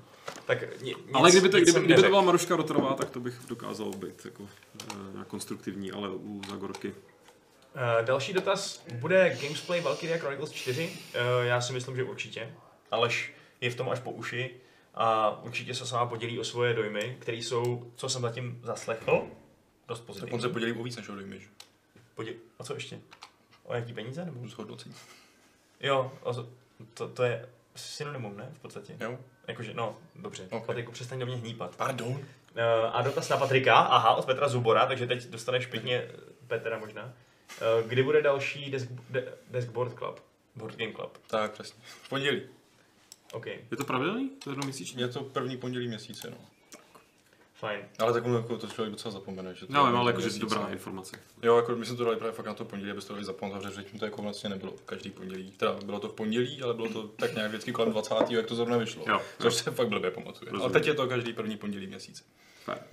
Tak 0.46 0.82
ni, 0.82 0.88
nic, 0.88 0.96
Ale 1.12 1.30
kdyby 1.30 1.48
to, 1.48 1.60
kdyby, 1.60 1.80
kdyby 1.80 2.02
to 2.02 2.08
byla 2.08 2.22
Maruška 2.22 2.56
Rotorová, 2.56 2.94
tak 2.94 3.10
to 3.10 3.20
bych 3.20 3.34
dokázal 3.48 3.90
být 3.90 4.24
jako 4.24 4.48
nějak 5.12 5.28
konstruktivní, 5.28 5.92
ale 5.92 6.08
u 6.08 6.40
Zagorky. 6.50 6.88
Uh, 6.88 8.04
další 8.04 8.32
dotaz. 8.32 8.84
Bude 8.94 9.38
Gamesplay 9.42 9.80
Valkyria 9.80 10.18
Chronicles 10.18 10.50
4? 10.52 10.84
Uh, 11.14 11.44
já 11.46 11.60
si 11.60 11.72
myslím, 11.72 11.96
že 11.96 12.02
určitě. 12.04 12.50
Aleš 12.90 13.32
je 13.60 13.70
v 13.70 13.74
tom 13.74 13.88
až 13.90 14.00
po 14.00 14.10
uši 14.10 14.50
a 14.94 15.30
určitě 15.42 15.74
se 15.74 15.86
sama 15.86 16.06
podělí 16.06 16.38
o 16.40 16.44
svoje 16.44 16.74
dojmy, 16.74 17.16
které 17.20 17.36
jsou, 17.36 17.92
co 17.96 18.08
jsem 18.08 18.22
zatím 18.22 18.60
zaslechl, 18.62 19.26
dost 19.88 20.00
Tak 20.00 20.08
on 20.08 20.14
pozitivní. 20.14 20.40
se 20.40 20.48
podělí 20.48 20.72
o 20.72 20.82
víc 20.82 20.96
než 20.96 21.08
o 21.08 21.14
dojmy, 21.14 21.40
že? 21.40 21.46
Podě- 22.14 22.34
o 22.58 22.64
co 22.64 22.74
ještě? 22.74 23.00
O 23.64 23.74
jaký 23.74 23.92
peníze? 23.92 24.24
Nebo? 24.24 24.48
Zhodnocení. 24.48 24.94
Jo, 25.80 26.12
o 26.22 26.34
to, 26.94 27.08
to, 27.08 27.22
je 27.22 27.48
synonymum, 27.76 28.36
ne? 28.36 28.50
V 28.54 28.58
podstatě. 28.58 28.96
Jo? 29.00 29.18
Jakože, 29.48 29.74
no, 29.74 29.96
dobře. 30.14 30.42
Ok. 30.42 30.52
Okay. 30.52 30.66
Patriku, 30.66 30.92
přestaň 30.92 31.18
do 31.18 31.26
mě 31.26 31.36
hnípat. 31.36 31.76
Pardon. 31.76 32.08
Uh, 32.08 32.20
a 32.92 33.02
dotaz 33.02 33.28
na 33.28 33.36
Patrika, 33.36 33.74
aha, 33.74 34.14
od 34.14 34.24
Petra 34.26 34.48
Zubora, 34.48 34.86
takže 34.86 35.06
teď 35.06 35.26
dostaneš 35.26 35.66
pěkně 35.66 36.08
Petra 36.46 36.78
možná. 36.78 37.02
Uh, 37.82 37.88
kdy 37.88 38.02
bude 38.02 38.22
další 38.22 38.70
desk, 38.70 38.88
de, 39.10 39.32
Deskboard 39.50 39.98
Club? 39.98 40.20
Board 40.56 40.76
Game 40.76 40.92
Club. 40.92 41.18
Tak, 41.26 41.52
přesně. 41.52 41.82
V 41.84 42.08
pondělí. 42.08 42.42
OK, 43.34 43.46
Je 43.46 43.76
to 43.76 43.84
pravidelný? 43.84 44.28
To 44.28 44.50
je 44.50 44.52
jednoměsíčně? 44.52 45.04
Je 45.04 45.08
to 45.08 45.24
první 45.24 45.56
pondělí 45.56 45.88
měsíce, 45.88 46.30
no. 46.30 46.36
fajn. 47.54 47.80
Ale 47.98 48.12
tak 48.12 48.24
jako 48.26 48.58
to 48.58 48.66
člověk 48.66 48.92
docela 48.92 49.12
zapomene, 49.12 49.54
že 49.54 49.66
to 49.66 49.72
vím, 49.72 49.76
ale 49.96 50.10
jakože 50.10 50.26
měsíce. 50.26 50.40
dobrá 50.40 50.66
informace. 50.66 51.18
Jo, 51.42 51.56
jako 51.56 51.76
my 51.76 51.86
jsme 51.86 51.96
to 51.96 52.04
dali 52.04 52.16
právě 52.16 52.32
fakt 52.32 52.46
na 52.46 52.54
to 52.54 52.64
pondělí, 52.64 52.90
abyste 52.90 53.08
to 53.08 53.14
dali 53.14 53.24
zapomenout, 53.24 53.62
protože 53.62 53.70
předtím 53.70 53.98
to 53.98 54.04
jako 54.04 54.22
vlastně 54.22 54.50
nebylo 54.50 54.72
každý 54.86 55.10
pondělí. 55.10 55.50
Teda 55.50 55.72
bylo 55.72 56.00
to 56.00 56.08
v 56.08 56.14
pondělí, 56.14 56.62
ale 56.62 56.74
bylo 56.74 56.88
to 56.88 57.08
tak 57.08 57.34
nějak 57.34 57.50
vždycky 57.50 57.72
kolem 57.72 57.90
20. 57.92 58.14
jak 58.30 58.46
to 58.46 58.54
zrovna 58.54 58.76
vyšlo. 58.76 59.04
Jo, 59.08 59.22
což 59.38 59.54
jo. 59.54 59.60
se 59.60 59.70
fakt 59.70 59.88
blbě 59.88 60.10
pamatuje. 60.10 60.50
Rozumím. 60.50 60.62
Ale 60.62 60.72
teď 60.72 60.86
je 60.86 60.94
to 60.94 61.06
každý 61.06 61.32
první 61.32 61.56
pondělí 61.56 61.86
měsíce. 61.86 62.24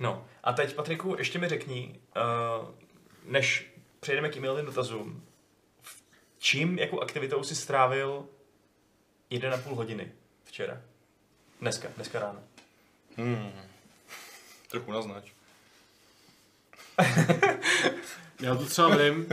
No, 0.00 0.26
a 0.44 0.52
teď 0.52 0.74
Patriku, 0.74 1.14
ještě 1.18 1.38
mi 1.38 1.48
řekni, 1.48 2.00
uh, 2.16 2.68
než 3.24 3.72
přejdeme 4.00 4.28
k 4.28 4.36
e-mailovým 4.36 4.66
dotazům, 4.66 5.24
čím, 6.38 6.78
jakou 6.78 7.00
aktivitou 7.00 7.42
si 7.42 7.54
strávil 7.54 8.24
1,5 9.30 9.74
hodiny 9.74 10.12
včera? 10.52 10.80
Dneska, 11.60 11.88
dneska 11.96 12.20
ráno. 12.20 12.40
Hmm. 13.16 13.52
Trochu 14.70 14.92
naznač. 14.92 15.32
Já 18.40 18.54
to 18.54 18.66
třeba 18.66 18.96
vím. 18.96 19.26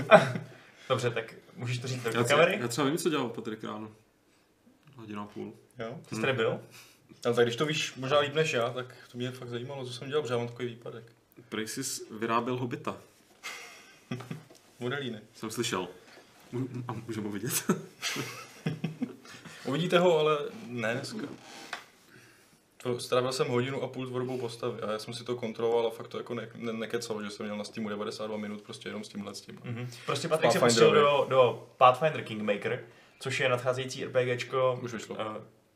Dobře, 0.90 1.12
tak 1.12 1.34
můžeš 1.56 1.78
to 1.78 1.88
říct 1.88 2.04
do 2.04 2.10
Já 2.10 2.24
třeba, 2.24 2.40
kamery? 2.40 2.62
já 2.62 2.68
třeba 2.68 2.88
vím, 2.88 2.98
co 2.98 3.10
dělal 3.10 3.30
Patrik 3.30 3.64
ráno. 3.64 3.92
Hodina 4.96 5.22
a 5.24 5.26
půl. 5.26 5.54
Jo? 5.80 6.00
Ty 6.10 6.16
jsi 6.16 6.22
tady 6.22 6.34
byl? 6.34 6.62
Ale 7.26 7.36
tak 7.36 7.46
když 7.46 7.56
to 7.56 7.66
víš 7.66 7.96
možná 7.96 8.20
líp 8.20 8.34
než 8.34 8.54
já, 8.54 8.70
tak 8.70 8.96
to 9.12 9.18
mě 9.18 9.32
fakt 9.32 9.50
zajímalo, 9.50 9.86
co 9.86 9.94
jsem 9.94 10.08
dělal, 10.08 10.22
protože 10.22 10.34
já 10.34 10.38
mám 10.38 10.48
takový 10.48 10.68
výpadek. 10.68 11.04
Prej 11.50 11.68
jsi 11.68 11.82
vyráběl 12.20 12.58
hobita. 12.58 12.98
Modelíny. 14.80 15.22
Jsem 15.34 15.52
slyšel. 15.52 15.88
A 16.88 16.94
můžeme 16.94 17.28
ho 17.28 17.34
vidět? 17.34 17.64
Uvidíte 19.66 20.00
ho, 20.00 20.20
ale 20.20 20.38
ne 20.68 20.94
dneska. 20.94 21.28
To, 22.84 23.00
strávil 23.00 23.32
jsem 23.32 23.48
hodinu 23.48 23.84
a 23.84 23.88
půl 23.88 24.08
tvorbou 24.08 24.38
postavy 24.38 24.82
a 24.82 24.92
já 24.92 25.00
jsem 25.00 25.14
si 25.14 25.24
to 25.24 25.36
kontroloval 25.36 25.88
a 25.88 25.90
fakt 25.90 26.08
to 26.08 26.18
jako 26.18 26.34
ne, 26.34 26.50
ne, 26.56 26.74
nekecalo, 26.74 27.24
že 27.24 27.30
jsem 27.30 27.46
měl 27.46 27.58
na 27.58 27.64
Steamu 27.64 27.90
92 27.90 28.38
minut 28.38 28.62
prostě 28.62 28.90
jenom 28.90 29.04
s 29.04 29.10
tímhle 29.10 29.36
s 29.36 29.42
tím. 29.42 29.60
Mhm. 29.64 29.90
Prostě 30.06 30.28
Patrik 30.28 30.52
se 30.52 30.60
pustil 30.60 30.92
do, 30.92 31.26
do 31.30 31.68
Pathfinder 31.78 32.24
Kingmaker 32.24 32.84
což 33.20 33.40
je 33.40 33.50
nadcházející 33.50 34.06
RPGčko. 34.06 34.80
Už 34.82 34.94
vyšlo. 34.94 35.16
Uh, 35.16 35.22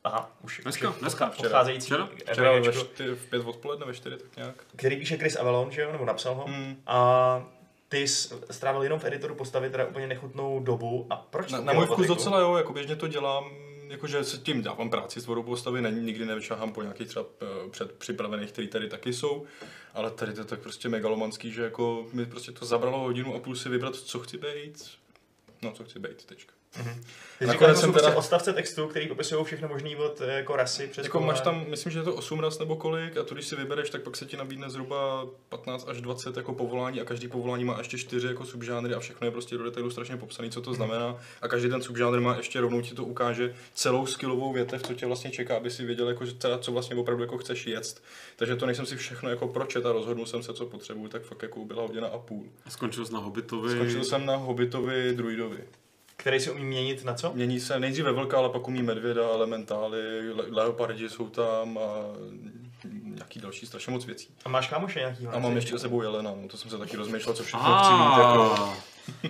aha, 0.03 0.31
už. 0.43 0.61
Dneska, 0.63 0.89
už 0.89 0.95
dneska, 0.95 1.29
včera. 1.29 1.49
Odcházející 1.49 1.85
Včera? 1.85 2.09
Včera 2.31 2.51
ve 2.51 2.73
čtyři, 2.73 3.15
v 3.15 3.29
pět 3.29 3.45
odpoledne, 3.45 3.85
ve 3.85 3.93
čtyři, 3.93 4.17
tak 4.17 4.37
nějak. 4.37 4.55
který 4.75 4.95
píše 4.95 5.17
Chris 5.17 5.35
Avalon, 5.35 5.71
že 5.71 5.81
jo, 5.81 5.91
nebo 5.91 6.05
napsal 6.05 6.35
ho. 6.35 6.45
Hmm. 6.45 6.81
A 6.87 7.45
ty 7.89 8.07
jsi 8.07 8.35
strávil 8.51 8.83
jenom 8.83 8.99
v 8.99 9.05
editoru 9.05 9.35
postavy 9.35 9.69
teda 9.69 9.85
úplně 9.85 10.07
nechutnou 10.07 10.59
dobu. 10.59 11.07
A 11.09 11.15
proč 11.15 11.51
Na, 11.51 11.61
na 11.61 11.73
můj 11.73 11.85
vkus 11.85 12.07
docela 12.07 12.39
jo, 12.39 12.55
jako 12.55 12.73
běžně 12.73 12.95
to 12.95 13.07
dělám, 13.07 13.45
jakože 13.93 14.23
se 14.23 14.37
tím 14.37 14.61
dávám 14.61 14.89
práci 14.89 15.21
s 15.21 15.23
tvorou 15.23 15.43
postavy, 15.43 15.81
ne, 15.81 15.91
nikdy 15.91 16.25
nevyšahám 16.25 16.73
po 16.73 16.81
nějakých 16.81 17.07
třeba 17.07 17.25
eh, 17.41 17.69
předpřipravených, 17.69 18.51
který 18.51 18.67
tady 18.67 18.89
taky 18.89 19.13
jsou, 19.13 19.45
ale 19.93 20.11
tady 20.11 20.33
to 20.33 20.41
je 20.41 20.45
tak 20.45 20.59
prostě 20.59 20.89
megalomanský, 20.89 21.51
že 21.51 21.63
jako 21.63 22.07
mi 22.13 22.25
prostě 22.25 22.51
to 22.51 22.65
zabralo 22.65 22.99
hodinu 22.99 23.35
a 23.35 23.39
půl 23.39 23.55
si 23.55 23.69
vybrat, 23.69 23.95
co 23.95 24.19
chci 24.19 24.37
být, 24.37 24.91
no 25.61 25.71
co 25.71 25.83
chci 25.83 25.99
být, 25.99 26.25
tečka. 26.25 26.53
Ty 27.39 27.47
Nakonec 27.47 27.79
jsem 27.79 27.87
jsou 27.87 27.91
prostě 27.91 28.09
teda- 28.09 28.17
odstavce 28.17 28.53
textu, 28.53 28.87
který 28.87 29.07
popisují 29.07 29.45
všechno 29.45 29.67
možný 29.67 29.95
od 29.95 30.21
eh, 30.21 30.33
jako 30.33 30.55
rasy 30.55 30.87
přes 30.87 31.03
Jako 31.03 31.19
máš 31.19 31.41
tam, 31.41 31.65
myslím, 31.69 31.91
že 31.91 31.99
je 31.99 32.03
to 32.03 32.15
8 32.15 32.39
raz 32.39 32.59
nebo 32.59 32.75
kolik, 32.75 33.17
a 33.17 33.23
to 33.23 33.33
když 33.33 33.47
si 33.47 33.55
vybereš, 33.55 33.89
tak 33.89 34.01
pak 34.01 34.15
se 34.15 34.25
ti 34.25 34.37
nabídne 34.37 34.69
zhruba 34.69 35.27
15 35.49 35.89
až 35.89 36.01
20 36.01 36.37
jako 36.37 36.53
povolání 36.53 37.01
a 37.01 37.05
každý 37.05 37.27
povolání 37.27 37.65
má 37.65 37.77
ještě 37.77 37.97
4 37.97 38.27
jako 38.27 38.45
subžánry 38.45 38.93
a 38.93 38.99
všechno 38.99 39.27
je 39.27 39.31
prostě 39.31 39.57
do 39.57 39.63
detailu 39.63 39.89
strašně 39.89 40.17
popsaný, 40.17 40.49
co 40.51 40.61
to 40.61 40.73
znamená. 40.73 41.17
A 41.41 41.47
každý 41.47 41.69
ten 41.69 41.81
subžánr 41.81 42.19
má 42.19 42.37
ještě 42.37 42.61
rovnou 42.61 42.81
ti 42.81 42.95
to 42.95 43.03
ukáže 43.03 43.55
celou 43.73 44.05
skillovou 44.05 44.53
větev, 44.53 44.83
co 44.83 44.93
tě 44.93 45.05
vlastně 45.05 45.31
čeká, 45.31 45.57
aby 45.57 45.69
si 45.71 45.85
věděl, 45.85 46.09
jako, 46.09 46.25
že 46.25 46.33
teda, 46.33 46.57
co 46.57 46.71
vlastně 46.71 46.95
opravdu 46.95 47.23
jako 47.23 47.37
chceš 47.37 47.67
jet. 47.67 48.01
Takže 48.35 48.55
to 48.55 48.65
nejsem 48.65 48.85
si 48.85 48.95
všechno 48.95 49.29
jako 49.29 49.47
pročet 49.47 49.85
a 49.85 49.91
rozhodnul 49.91 50.25
jsem 50.25 50.43
se, 50.43 50.53
co 50.53 50.65
potřebuju, 50.65 51.07
tak 51.07 51.23
fakt 51.23 51.43
jako 51.43 51.65
byla 51.65 51.81
hodina 51.81 52.07
a 52.07 52.17
půl. 52.17 52.45
A 52.65 52.69
skončil 52.69 53.05
jsi 53.05 53.13
na 53.13 53.19
Hobbitovi. 53.19 53.71
Skončil 53.71 54.03
jsem 54.03 54.25
na 54.25 54.35
Hobbitovi 54.35 55.13
druidovi. 55.13 55.63
Který 56.17 56.39
si 56.39 56.51
umí 56.51 56.63
měnit 56.63 57.03
na 57.05 57.13
co? 57.13 57.31
Mění 57.33 57.59
se 57.59 57.79
nejdříve 57.79 58.11
vlka, 58.11 58.37
ale 58.37 58.49
pak 58.49 58.67
umí 58.67 58.83
medvěda, 58.83 59.21
elementály, 59.21 60.33
le- 60.33 60.45
leopardi 60.49 61.09
jsou 61.09 61.29
tam 61.29 61.77
a 61.77 61.89
nějaký 63.03 63.39
další 63.39 63.65
strašně 63.65 63.91
moc 63.93 64.05
věcí. 64.05 64.27
A 64.45 64.49
máš 64.49 64.67
kámoše 64.69 64.99
nějaký? 64.99 65.27
A 65.27 65.39
mám 65.39 65.55
ještě 65.55 65.77
s 65.77 65.81
sebou 65.81 66.01
Jelena, 66.01 66.31
no 66.41 66.47
to 66.47 66.57
jsem 66.57 66.69
se 66.71 66.77
taky 66.77 66.97
rozmýšlel, 66.97 67.35
co 67.35 67.43
všechno 67.43 67.77
chci 67.79 67.91
mít. 67.93 68.17
Jako. 68.17 68.73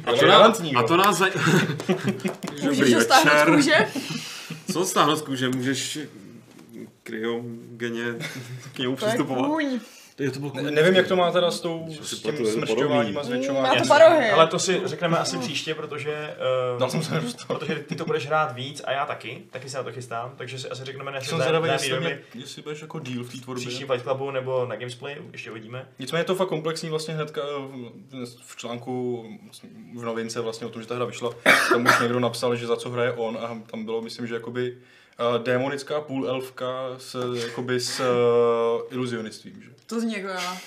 A 0.06 0.12
to, 0.20 0.22
relevantní, 0.26 0.72
nás, 0.72 0.84
a 0.84 0.88
to 0.88 0.98
nás 0.98 1.18
zaj... 1.18 1.32
Můžeš 2.52 2.78
Dobrý 2.78 2.94
večer. 2.96 3.46
kůže? 3.56 3.88
Co 4.74 4.86
stáhnout 4.86 5.16
z 5.16 5.22
kůže? 5.22 5.50
Můžeš 5.50 6.00
kryogeně 7.04 8.06
k 8.74 8.78
němu 8.80 8.96
přistupovat. 8.96 9.52
Jo, 10.20 10.32
to 10.32 10.39
bylo 10.39 10.51
Ne, 10.55 10.72
nevím, 10.72 10.95
jak 10.95 11.07
to 11.07 11.16
má 11.16 11.32
teda 11.32 11.51
s, 11.51 11.59
tou, 11.61 11.86
s 12.01 12.22
tím 12.22 12.45
smršťováním 12.45 13.18
a 13.18 13.24
zvětšováním. 13.24 13.88
Má 13.89 13.97
to. 13.99 14.34
Ale 14.34 14.47
to 14.47 14.59
si 14.59 14.82
řekneme 14.86 15.18
asi 15.18 15.38
příště, 15.38 15.76
protože, 15.76 16.11
uh, 16.74 16.80
Dal 16.80 16.89
jsem 16.89 17.03
se 17.03 17.14
nedostal. 17.14 17.57
protože 17.57 17.76
ty 17.76 17.95
to 17.95 18.05
budeš 18.05 18.28
hrát 18.28 18.55
víc 18.55 18.82
a 18.86 18.91
já 18.91 19.05
taky, 19.05 19.41
taky 19.51 19.70
se 19.70 19.78
na 19.78 19.84
to 19.84 19.91
chystám, 19.91 20.34
takže 20.38 20.59
si 20.59 20.70
asi 20.70 20.86
řekneme 20.86 21.11
naše 21.11 21.30
Jsem 21.30 21.39
zvědavý, 21.41 21.70
jestli, 21.70 21.99
mě, 21.99 22.20
jestli 22.36 22.61
budeš 22.61 22.82
jako 22.82 22.99
díl 22.99 23.24
v 23.24 23.32
té 23.32 23.38
tvorbě. 23.38 23.66
příští 23.68 23.86
Fight 23.86 24.03
Clubu 24.03 24.32
nebo 24.32 24.66
na 24.66 24.76
Gamesplay, 24.76 25.16
ještě 25.32 25.51
uvidíme. 25.51 25.88
Nicméně 25.99 26.20
je 26.22 26.26
to 26.26 26.36
fakt 26.36 26.47
komplexní 26.49 26.89
vlastně 26.89 27.14
hnedka 27.14 27.41
v- 27.57 28.26
v 28.45 28.55
článku 28.55 29.26
v 29.95 30.03
novince 30.03 30.41
vlastně 30.41 30.68
o 30.68 30.70
tom, 30.70 30.82
že 30.82 30.88
ta 30.88 30.95
hra 30.95 31.05
vyšla, 31.05 31.30
tam 31.70 31.86
už 31.86 31.99
někdo 32.01 32.20
napsal, 32.20 32.55
že 32.55 32.68
za 32.68 32.76
co 32.76 32.89
hraje 32.89 33.11
on 33.14 33.38
a 33.41 33.59
tam 33.72 33.86
bylo, 33.86 34.01
myslím, 34.01 34.28
že 34.28 34.34
jakoby 34.34 34.78
uh, 35.20 35.43
démonická 35.43 36.01
půlelfka 36.01 36.72
s, 36.97 37.36
jakoby 37.36 37.80
s 37.80 37.99
uh, 37.99 38.93
iluzionistvím, 38.93 39.61
že? 39.64 39.70
To 39.86 39.99
zní 39.99 40.14
jako 40.14 40.28
já. 40.28 40.57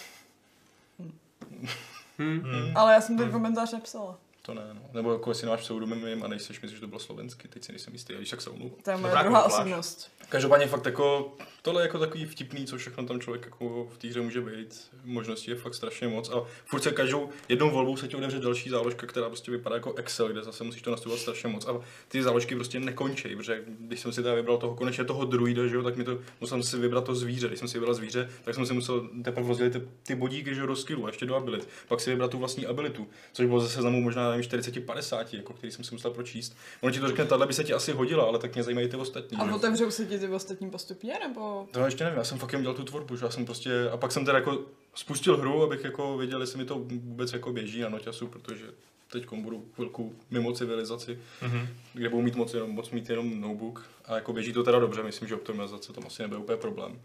Hmm. 2.18 2.72
Ale 2.74 2.92
já 2.92 3.00
jsem 3.00 3.16
ten 3.18 3.30
komentář 3.30 3.72
nepsala. 3.72 4.18
To 4.42 4.54
ne, 4.54 4.62
no. 4.74 4.80
Nebo 4.92 5.12
jako 5.12 5.30
jestli 5.30 5.46
máš 5.46 5.60
pseudonym 5.60 6.22
a 6.24 6.28
nejseš, 6.28 6.60
myslím, 6.60 6.76
že 6.76 6.80
to 6.80 6.86
bylo 6.86 7.00
slovensky, 7.00 7.48
teď 7.48 7.64
si 7.64 7.72
nejsem 7.72 7.92
jistý, 7.92 8.14
a 8.14 8.18
víš, 8.18 8.32
jak 8.32 8.40
se 8.40 8.50
omlouvám. 8.50 8.78
To 8.82 8.90
je 8.90 8.96
moje 8.96 9.10
Dobrá 9.10 9.22
druhá 9.22 9.40
kamufláž. 9.40 9.60
osobnost. 9.60 10.10
Každopádně 10.28 10.66
fakt 10.66 10.86
jako, 10.86 11.34
tohle 11.66 11.82
je 11.82 11.86
jako 11.86 11.98
takový 11.98 12.24
vtipný, 12.24 12.66
co 12.66 12.76
všechno 12.76 13.06
tam 13.06 13.20
člověk 13.20 13.44
jako 13.44 13.88
v 13.94 13.98
té 13.98 14.08
hře 14.08 14.20
může 14.20 14.40
být. 14.40 14.90
Možností 15.04 15.50
je 15.50 15.56
fakt 15.56 15.74
strašně 15.74 16.08
moc 16.08 16.30
a 16.30 16.42
furt 16.64 16.82
se 16.82 16.92
každou 16.92 17.28
jednou 17.48 17.70
volbou 17.70 17.96
se 17.96 18.08
ti 18.08 18.16
otevře 18.16 18.38
další 18.38 18.70
záložka, 18.70 19.06
která 19.06 19.26
prostě 19.26 19.50
vypadá 19.50 19.76
jako 19.76 19.94
Excel, 19.94 20.28
kde 20.28 20.42
zase 20.42 20.64
musíš 20.64 20.82
to 20.82 20.90
nastudovat 20.90 21.20
strašně 21.20 21.48
moc 21.48 21.66
a 21.66 21.80
ty 22.08 22.22
záložky 22.22 22.54
prostě 22.54 22.80
nekončí, 22.80 23.36
protože 23.36 23.64
když 23.66 24.00
jsem 24.00 24.12
si 24.12 24.22
teda 24.22 24.34
vybral 24.34 24.58
toho 24.58 24.74
konečně 24.74 25.04
toho 25.04 25.24
druida, 25.24 25.66
že 25.66 25.76
jo, 25.76 25.82
tak 25.82 25.96
mi 25.96 26.04
to 26.04 26.18
musel 26.40 26.62
si 26.62 26.78
vybrat 26.78 27.04
to 27.04 27.14
zvíře. 27.14 27.46
Když 27.46 27.58
jsem 27.58 27.68
si 27.68 27.78
vybral 27.78 27.94
zvíře, 27.94 28.30
tak 28.44 28.54
jsem 28.54 28.66
si 28.66 28.72
musel 28.72 29.08
teprve 29.24 29.48
rozdělit 29.48 29.70
ty, 29.70 29.82
ty 30.02 30.14
bodíky, 30.14 30.54
že 30.54 30.60
jo, 30.60 30.66
do 30.66 30.76
skillu 30.76 31.04
a 31.04 31.08
ještě 31.08 31.26
do 31.26 31.36
abilit. 31.36 31.68
Pak 31.88 32.00
si 32.00 32.10
vybrat 32.10 32.30
tu 32.30 32.38
vlastní 32.38 32.66
abilitu, 32.66 33.08
což 33.32 33.46
bylo 33.46 33.60
zase 33.60 33.74
seznamu 33.74 34.00
možná 34.00 34.30
nevím, 34.30 34.44
40-50, 34.44 35.24
jako, 35.32 35.52
který 35.52 35.72
jsem 35.72 35.84
si 35.84 35.94
musel 35.94 36.10
pročíst. 36.10 36.56
Ono 36.80 36.92
ti 36.92 37.00
to 37.00 37.08
řekne, 37.08 37.24
tahle 37.24 37.46
by 37.46 37.52
se 37.52 37.64
ti 37.64 37.72
asi 37.72 37.92
hodila, 37.92 38.24
ale 38.24 38.38
tak 38.38 38.54
mě 38.54 38.62
zajímají 38.62 38.88
ty 38.88 38.96
ostatní. 38.96 39.38
A 39.38 39.54
otevřou 39.54 39.90
se 39.90 40.06
ti 40.06 40.18
ty 40.18 40.28
ostatní 40.28 40.70
postupně, 40.70 41.14
nebo... 41.28 41.55
To 41.70 41.80
ještě 41.84 42.04
nevím, 42.04 42.18
já 42.18 42.24
jsem 42.24 42.38
fakt 42.38 42.52
jen 42.52 42.62
dělal 42.62 42.76
tu 42.76 42.84
tvorbu, 42.84 43.16
že 43.16 43.24
já 43.24 43.30
jsem 43.30 43.44
prostě, 43.44 43.90
a 43.92 43.96
pak 43.96 44.12
jsem 44.12 44.24
teda 44.24 44.38
jako 44.38 44.58
spustil 44.94 45.36
hru, 45.36 45.62
abych 45.62 45.84
jako 45.84 46.16
věděl, 46.18 46.40
jestli 46.40 46.58
mi 46.58 46.64
to 46.64 46.74
vůbec 46.78 47.32
jako 47.32 47.52
běží 47.52 47.80
na 47.80 47.88
noťasu, 47.88 48.26
protože 48.26 48.64
teď 49.12 49.26
budu 49.32 49.64
chvilku 49.74 50.16
mimo 50.30 50.52
civilizaci, 50.52 51.18
Mhm. 51.42 51.68
kde 51.92 52.08
budu 52.08 52.22
mít 52.22 52.34
moc, 52.36 52.54
jenom, 52.54 52.70
moc 52.70 52.90
mít 52.90 53.10
jenom 53.10 53.40
notebook 53.40 53.86
a 54.04 54.14
jako 54.14 54.32
běží 54.32 54.52
to 54.52 54.62
teda 54.62 54.78
dobře, 54.78 55.02
myslím, 55.02 55.28
že 55.28 55.34
optimalizace 55.34 55.92
tam 55.92 56.04
asi 56.06 56.22
nebude 56.22 56.40
úplně 56.40 56.58
problém. 56.58 57.00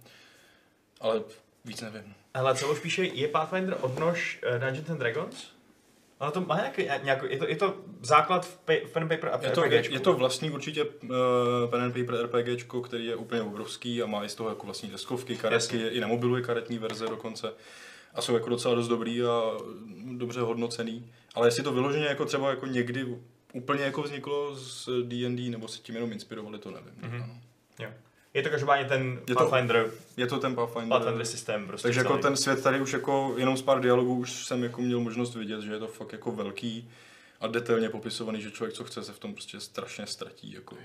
Ale 1.02 1.22
víc 1.66 1.82
nevím. 1.82 2.14
Ale 2.34 2.56
co 2.56 2.72
už 2.72 2.80
píše, 2.80 3.04
je 3.06 3.28
Pathfinder 3.28 3.78
odnož 3.82 4.40
uh, 4.54 4.60
Dungeons 4.60 4.90
and 4.90 4.98
Dragons? 4.98 5.51
Ale 6.22 6.32
to 6.32 6.42
má 6.42 6.56
nějaký, 6.56 6.88
nějaký 7.04 7.26
je, 7.30 7.38
to, 7.38 7.48
je 7.48 7.56
to 7.56 7.76
základ 8.02 8.46
v, 8.46 8.60
v 8.86 8.92
pen 8.94 9.10
paper 9.10 9.30
a 9.34 9.38
v 9.38 9.44
Je 9.44 9.50
to, 9.50 9.64
je, 9.66 9.70
RPGčku? 9.70 9.94
je 9.94 10.00
to 10.00 10.14
vlastní 10.14 10.52
určitě 10.52 10.84
uh, 10.84 11.10
pen 11.70 11.82
and 11.82 11.94
paper 11.94 12.26
RPGčko, 12.26 12.82
který 12.82 13.06
je 13.06 13.16
úplně 13.16 13.42
obrovský 13.42 14.02
a 14.02 14.06
má 14.06 14.26
i 14.26 14.30
z 14.30 14.36
toho 14.36 14.50
jako 14.50 14.66
vlastní 14.66 14.90
deskovky, 14.90 15.38
karetky, 15.38 15.76
Jasně. 15.76 15.90
i 15.90 16.00
na 16.00 16.08
mobilu 16.08 16.36
je 16.36 16.42
karetní 16.42 16.78
verze 16.78 17.06
dokonce. 17.06 17.54
A 18.14 18.22
jsou 18.22 18.34
jako 18.34 18.50
docela 18.50 18.76
dost 18.76 18.88
dobrý 18.88 19.24
a 19.24 19.42
dobře 20.18 20.42
hodnocený. 20.42 21.12
Ale 21.36 21.48
jestli 21.48 21.64
to 21.64 21.72
vyloženě 21.72 22.06
jako 22.06 22.26
třeba 22.26 22.50
jako 22.50 22.66
někdy 22.66 23.18
úplně 23.54 23.84
jako 23.84 24.02
vzniklo 24.02 24.56
z 24.56 24.90
D&D 25.04 25.50
nebo 25.50 25.68
se 25.68 25.80
tím 25.80 25.96
jenom 25.96 26.12
inspirovali, 26.12 26.60
to 26.60 26.72
nevím. 26.72 26.94
Mhm. 27.02 27.24
Ano. 27.24 27.36
Jo. 27.80 27.90
Je 28.34 28.44
to 28.44 28.50
každopádně 28.50 28.86
ten 28.86 29.20
Je 29.28 29.36
to- 29.36 29.46
Pathfinder, 29.50 29.92
Je 30.18 30.28
to 30.28 30.40
ten 30.40 30.56
Pathfinder. 30.56 30.90
Pathfinder 31.00 31.26
systém 31.26 31.68
prostě 31.68 31.84
Takže 31.88 32.00
jako 32.00 32.18
ten 32.18 32.38
svět 32.38 32.64
tady 32.64 32.82
už 32.82 32.94
jako 32.94 33.34
jenom 33.38 33.58
z 33.58 33.62
pár 33.62 33.82
dialogů 33.82 34.16
už 34.18 34.46
jsem 34.46 34.64
jako 34.64 34.82
měl 34.82 35.00
možnost 35.00 35.36
vidět, 35.36 35.62
že 35.62 35.74
je 35.74 35.80
to 35.80 35.88
fakt 35.88 36.12
jako 36.14 36.32
velký 36.32 36.90
a 37.40 37.48
detailně 37.48 37.90
popisovaný, 37.90 38.42
že 38.42 38.52
člověk, 38.52 38.74
co 38.76 38.84
chce, 38.84 39.04
se 39.04 39.14
v 39.14 39.20
tom 39.20 39.34
prostě 39.34 39.60
strašně 39.60 40.08
ztratí. 40.08 40.52
Jako 40.54 40.76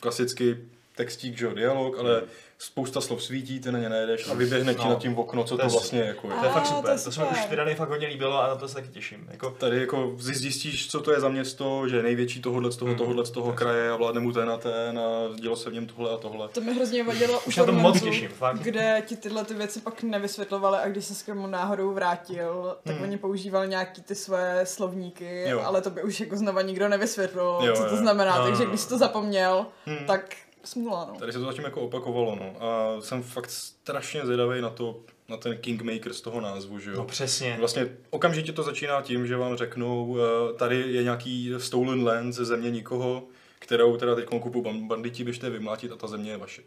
klasicky 0.00 0.58
textík, 0.96 1.38
že 1.38 1.44
jo, 1.44 1.54
dialog, 1.54 1.98
ale 1.98 2.22
spousta 2.58 3.00
slov 3.00 3.22
svítí, 3.22 3.60
ty 3.60 3.72
na 3.72 3.78
ně 3.78 3.88
nejedeš 3.88 4.28
a 4.30 4.34
vyběhne 4.34 4.74
ti 4.74 4.80
No. 4.84 4.88
nad 4.90 4.98
tím 4.98 5.18
okno, 5.18 5.44
co 5.44 5.48
To 5.54 5.56
to 5.56 5.66
je 5.66 5.70
vlastně 5.70 6.00
jako 6.00 6.28
je. 6.30 6.34
To 6.34 6.44
je 6.46 6.50
fakt 6.52 6.66
super, 6.66 6.82
to 6.84 6.90
je 6.90 6.98
to, 7.04 7.12
se 7.12 7.20
mi 7.20 7.26
už 7.26 7.50
rady 7.50 7.74
fakt 7.74 7.88
hodně 7.88 8.06
líbilo 8.06 8.42
a 8.42 8.46
na 8.48 8.54
to 8.56 8.68
se 8.68 8.74
taky 8.74 8.88
těším. 8.88 9.28
Jako, 9.30 9.50
Tady 9.50 9.80
jako 9.80 10.12
zjistíš, 10.18 10.90
co 10.90 11.00
to 11.00 11.12
je 11.12 11.20
za 11.20 11.28
město, 11.28 11.88
že 11.88 11.96
je 11.96 12.02
největší 12.02 12.42
tohohle 12.42 12.72
z 12.72 12.76
toho, 12.76 12.88
Hmm. 12.88 12.98
tohohle 12.98 13.26
z 13.26 13.30
toho 13.30 13.52
kraje 13.52 13.90
a 13.90 13.96
vládne 13.96 14.20
mu 14.20 14.32
ten 14.32 14.50
a 14.50 14.56
ten 14.56 14.98
a 14.98 15.36
dělo 15.40 15.56
se 15.56 15.70
v 15.70 15.72
něm 15.72 15.86
tohle 15.86 16.10
a 16.10 16.16
tohle. 16.16 16.48
To 16.48 16.60
mi 16.60 16.74
hrozně 16.74 17.04
vadilo 17.04 17.40
už 17.40 17.56
na 17.56 17.64
to 17.64 17.72
moc 17.72 18.00
těším, 18.02 18.28
fakt. 18.28 18.58
kde 18.58 19.02
ti 19.06 19.16
tyhle 19.16 19.44
ty 19.44 19.54
věci 19.54 19.80
pak 19.80 20.02
nevysvětlovali 20.02 20.78
a 20.78 20.88
když 20.88 21.04
se 21.04 21.14
s 21.14 21.22
k 21.22 21.26
němu 21.26 21.46
náhodou 21.46 21.92
vrátil, 21.92 22.76
tak 22.84 22.94
Hmm. 22.94 23.04
oni 23.04 23.18
používali 23.18 23.68
nějaký 23.68 24.02
ty 24.02 24.14
své 24.14 24.66
slovníky, 24.66 25.44
Jo. 25.48 25.60
ale 25.64 25.80
to 25.82 25.90
by 25.90 26.02
už 26.02 26.20
jako 26.20 26.36
znova 26.36 26.62
nikdo 26.62 26.88
nevysvětlil, 26.88 27.58
Jo, 27.64 27.76
co 27.76 27.82
to 27.82 27.88
jo. 27.90 27.96
znamená, 27.96 28.38
No, 28.38 28.44
takže 28.44 28.64
no, 28.64 28.68
když 28.68 28.80
no. 28.80 28.84
jsi 28.84 28.88
to 28.88 28.98
zapomněl, 28.98 29.66
Hmm. 29.86 29.98
tak 30.06 30.36
smula, 30.66 31.08
no. 31.12 31.18
Tady 31.18 31.32
se 31.32 31.38
to 31.38 31.44
zatím 31.44 31.64
jako 31.64 31.80
opakovalo, 31.80 32.36
no. 32.36 32.62
A 32.62 33.00
jsem 33.00 33.22
fakt 33.22 33.50
strašně 33.50 34.26
zvědavý 34.26 34.60
na 34.60 34.70
to, 34.70 35.00
na 35.28 35.36
ten 35.36 35.56
Kingmaker 35.58 36.12
z 36.12 36.20
toho 36.20 36.40
názvu, 36.40 36.78
že 36.78 36.90
jo. 36.90 36.96
no 36.96 37.04
přesně. 37.04 37.56
Vlastně 37.58 37.96
okamžitě 38.10 38.52
to 38.52 38.62
začíná 38.62 39.02
tím, 39.02 39.26
že 39.26 39.36
vám 39.36 39.56
řeknou, 39.56 40.18
eh, 40.18 40.54
tady 40.54 40.92
je 40.92 41.02
nějaký 41.02 41.52
stolen 41.58 42.04
land 42.04 42.32
ze 42.32 42.44
země 42.44 42.70
nikoho, 42.70 43.22
kterou 43.58 43.96
teda 43.96 44.14
teď 44.14 44.28
ban- 44.28 44.86
banditi, 44.86 45.24
běžte 45.24 45.50
vymlátit 45.50 45.92
a 45.92 45.96
ta 45.96 46.06
země 46.06 46.30
je 46.30 46.36
vaše. 46.36 46.62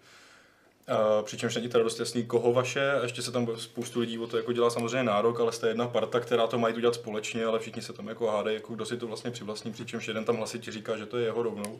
Uh, 0.90 1.26
přičemž 1.26 1.56
není 1.56 1.70
teda 1.70 1.84
dost 1.84 2.00
jasný, 2.00 2.26
koho 2.26 2.54
vaše, 2.54 2.92
a 2.92 3.04
ještě 3.04 3.22
se 3.22 3.32
tam 3.32 3.48
spoustu 3.58 4.00
lidí 4.00 4.20
o 4.20 4.28
to 4.28 4.38
jako 4.38 4.54
dělá 4.54 4.70
samozřejmě 4.70 5.04
nárok, 5.04 5.40
ale 5.40 5.52
jste 5.52 5.68
jedna 5.68 5.88
parta, 5.88 6.20
která 6.20 6.48
to 6.48 6.60
mají 6.60 6.76
udělat 6.76 6.96
společně, 6.96 7.46
ale 7.46 7.60
všichni 7.60 7.82
se 7.82 7.94
tam 7.94 8.08
jako 8.08 8.28
hádají, 8.28 8.56
jako 8.56 8.74
kdo 8.74 8.86
si 8.86 8.98
to 8.98 9.08
vlastně 9.08 9.32
přivlastní, 9.32 9.72
přičemž 9.72 10.08
jeden 10.08 10.26
tam 10.26 10.38
hlasitě 10.38 10.72
říká, 10.72 10.98
že 10.98 11.06
to 11.06 11.18
je 11.18 11.26
jeho 11.26 11.44
rovnou. 11.44 11.80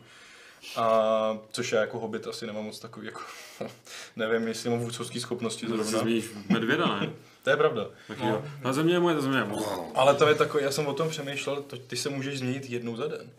A 0.76 1.38
což 1.52 1.72
já 1.72 1.82
jako 1.82 2.00
hobit 2.00 2.28
asi 2.28 2.48
nemám 2.48 2.66
moc 2.66 2.80
takový, 2.80 3.06
jako, 3.06 3.22
nevím, 4.16 4.48
jestli 4.48 4.70
mám 4.70 4.80
vůdcovské 4.80 5.20
schopnosti 5.20 5.66
To 5.68 5.74
zrovna. 5.78 6.00
zmíníš 6.00 6.26
medvěda, 6.50 7.00
ne? 7.00 7.14
To 7.44 7.50
je 7.50 7.58
pravda. 7.58 7.88
Tak 8.08 8.18
jo. 8.20 8.44
Ta 8.64 8.74
země 8.74 8.94
je 8.94 9.00
moje, 9.00 9.16
ta 9.16 9.22
země 9.22 9.38
je 9.38 9.44
moje. 9.44 9.66
Ale 9.96 10.16
to 10.16 10.28
je 10.28 10.36
takový, 10.36 10.64
já 10.64 10.72
jsem 10.72 10.88
o 10.88 10.94
tom 10.94 11.10
přemýšlel, 11.10 11.62
to, 11.62 11.78
ty 11.78 11.96
se 11.98 12.10
můžeš 12.10 12.40
změnit 12.40 12.70
jednou 12.70 12.96
za 12.96 13.08
den. 13.08 13.30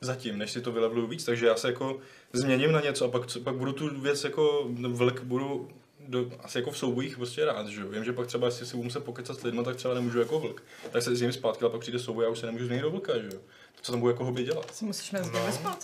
Zatím, 0.00 0.38
než 0.38 0.50
si 0.50 0.60
to 0.60 0.72
vylevluju 0.72 1.06
víc, 1.06 1.24
takže 1.24 1.46
já 1.46 1.56
se 1.56 1.68
jako 1.68 1.98
změním 2.32 2.72
na 2.72 2.80
něco 2.80 3.04
a 3.04 3.08
pak, 3.08 3.26
co- 3.26 3.40
pak 3.40 3.54
budu 3.54 3.72
tu 3.72 4.00
věc 4.00 4.24
jako 4.24 4.66
vlk 4.88 5.20
budu 5.22 5.68
do, 6.08 6.30
asi 6.42 6.58
jako 6.58 6.70
v 6.70 6.78
soubojích 6.78 7.16
prostě 7.16 7.44
rád, 7.44 7.66
že 7.68 7.80
jo. 7.80 7.88
Vím, 7.88 8.04
že 8.04 8.12
pak 8.12 8.26
třeba, 8.26 8.46
jestli 8.46 8.66
si 8.66 8.72
budu 8.76 8.84
muset 8.84 9.04
pokecat 9.04 9.38
s 9.40 9.42
lidmi, 9.42 9.64
tak 9.64 9.76
třeba 9.76 9.94
nemůžu 9.94 10.18
jako 10.18 10.38
vlk. 10.40 10.62
Tak 10.90 11.02
se 11.02 11.16
zjím 11.16 11.32
zpátky, 11.32 11.62
ale 11.64 11.70
pak 11.70 11.80
přijde 11.80 11.98
souboj 11.98 12.26
a 12.26 12.28
už 12.28 12.38
se 12.38 12.46
nemůžu 12.46 12.64
změnit 12.64 12.82
do 12.82 12.90
vlka, 12.90 13.18
že 13.18 13.26
jo. 13.26 13.38
To, 13.76 13.82
co 13.82 13.92
tam 13.92 14.00
budu 14.00 14.10
jako 14.12 14.24
hobby 14.24 14.42
dělat. 14.44 14.74
Si 14.74 14.84
musíš 14.84 15.10
mezi 15.12 15.30
No. 15.32 15.40
no. 15.64 15.76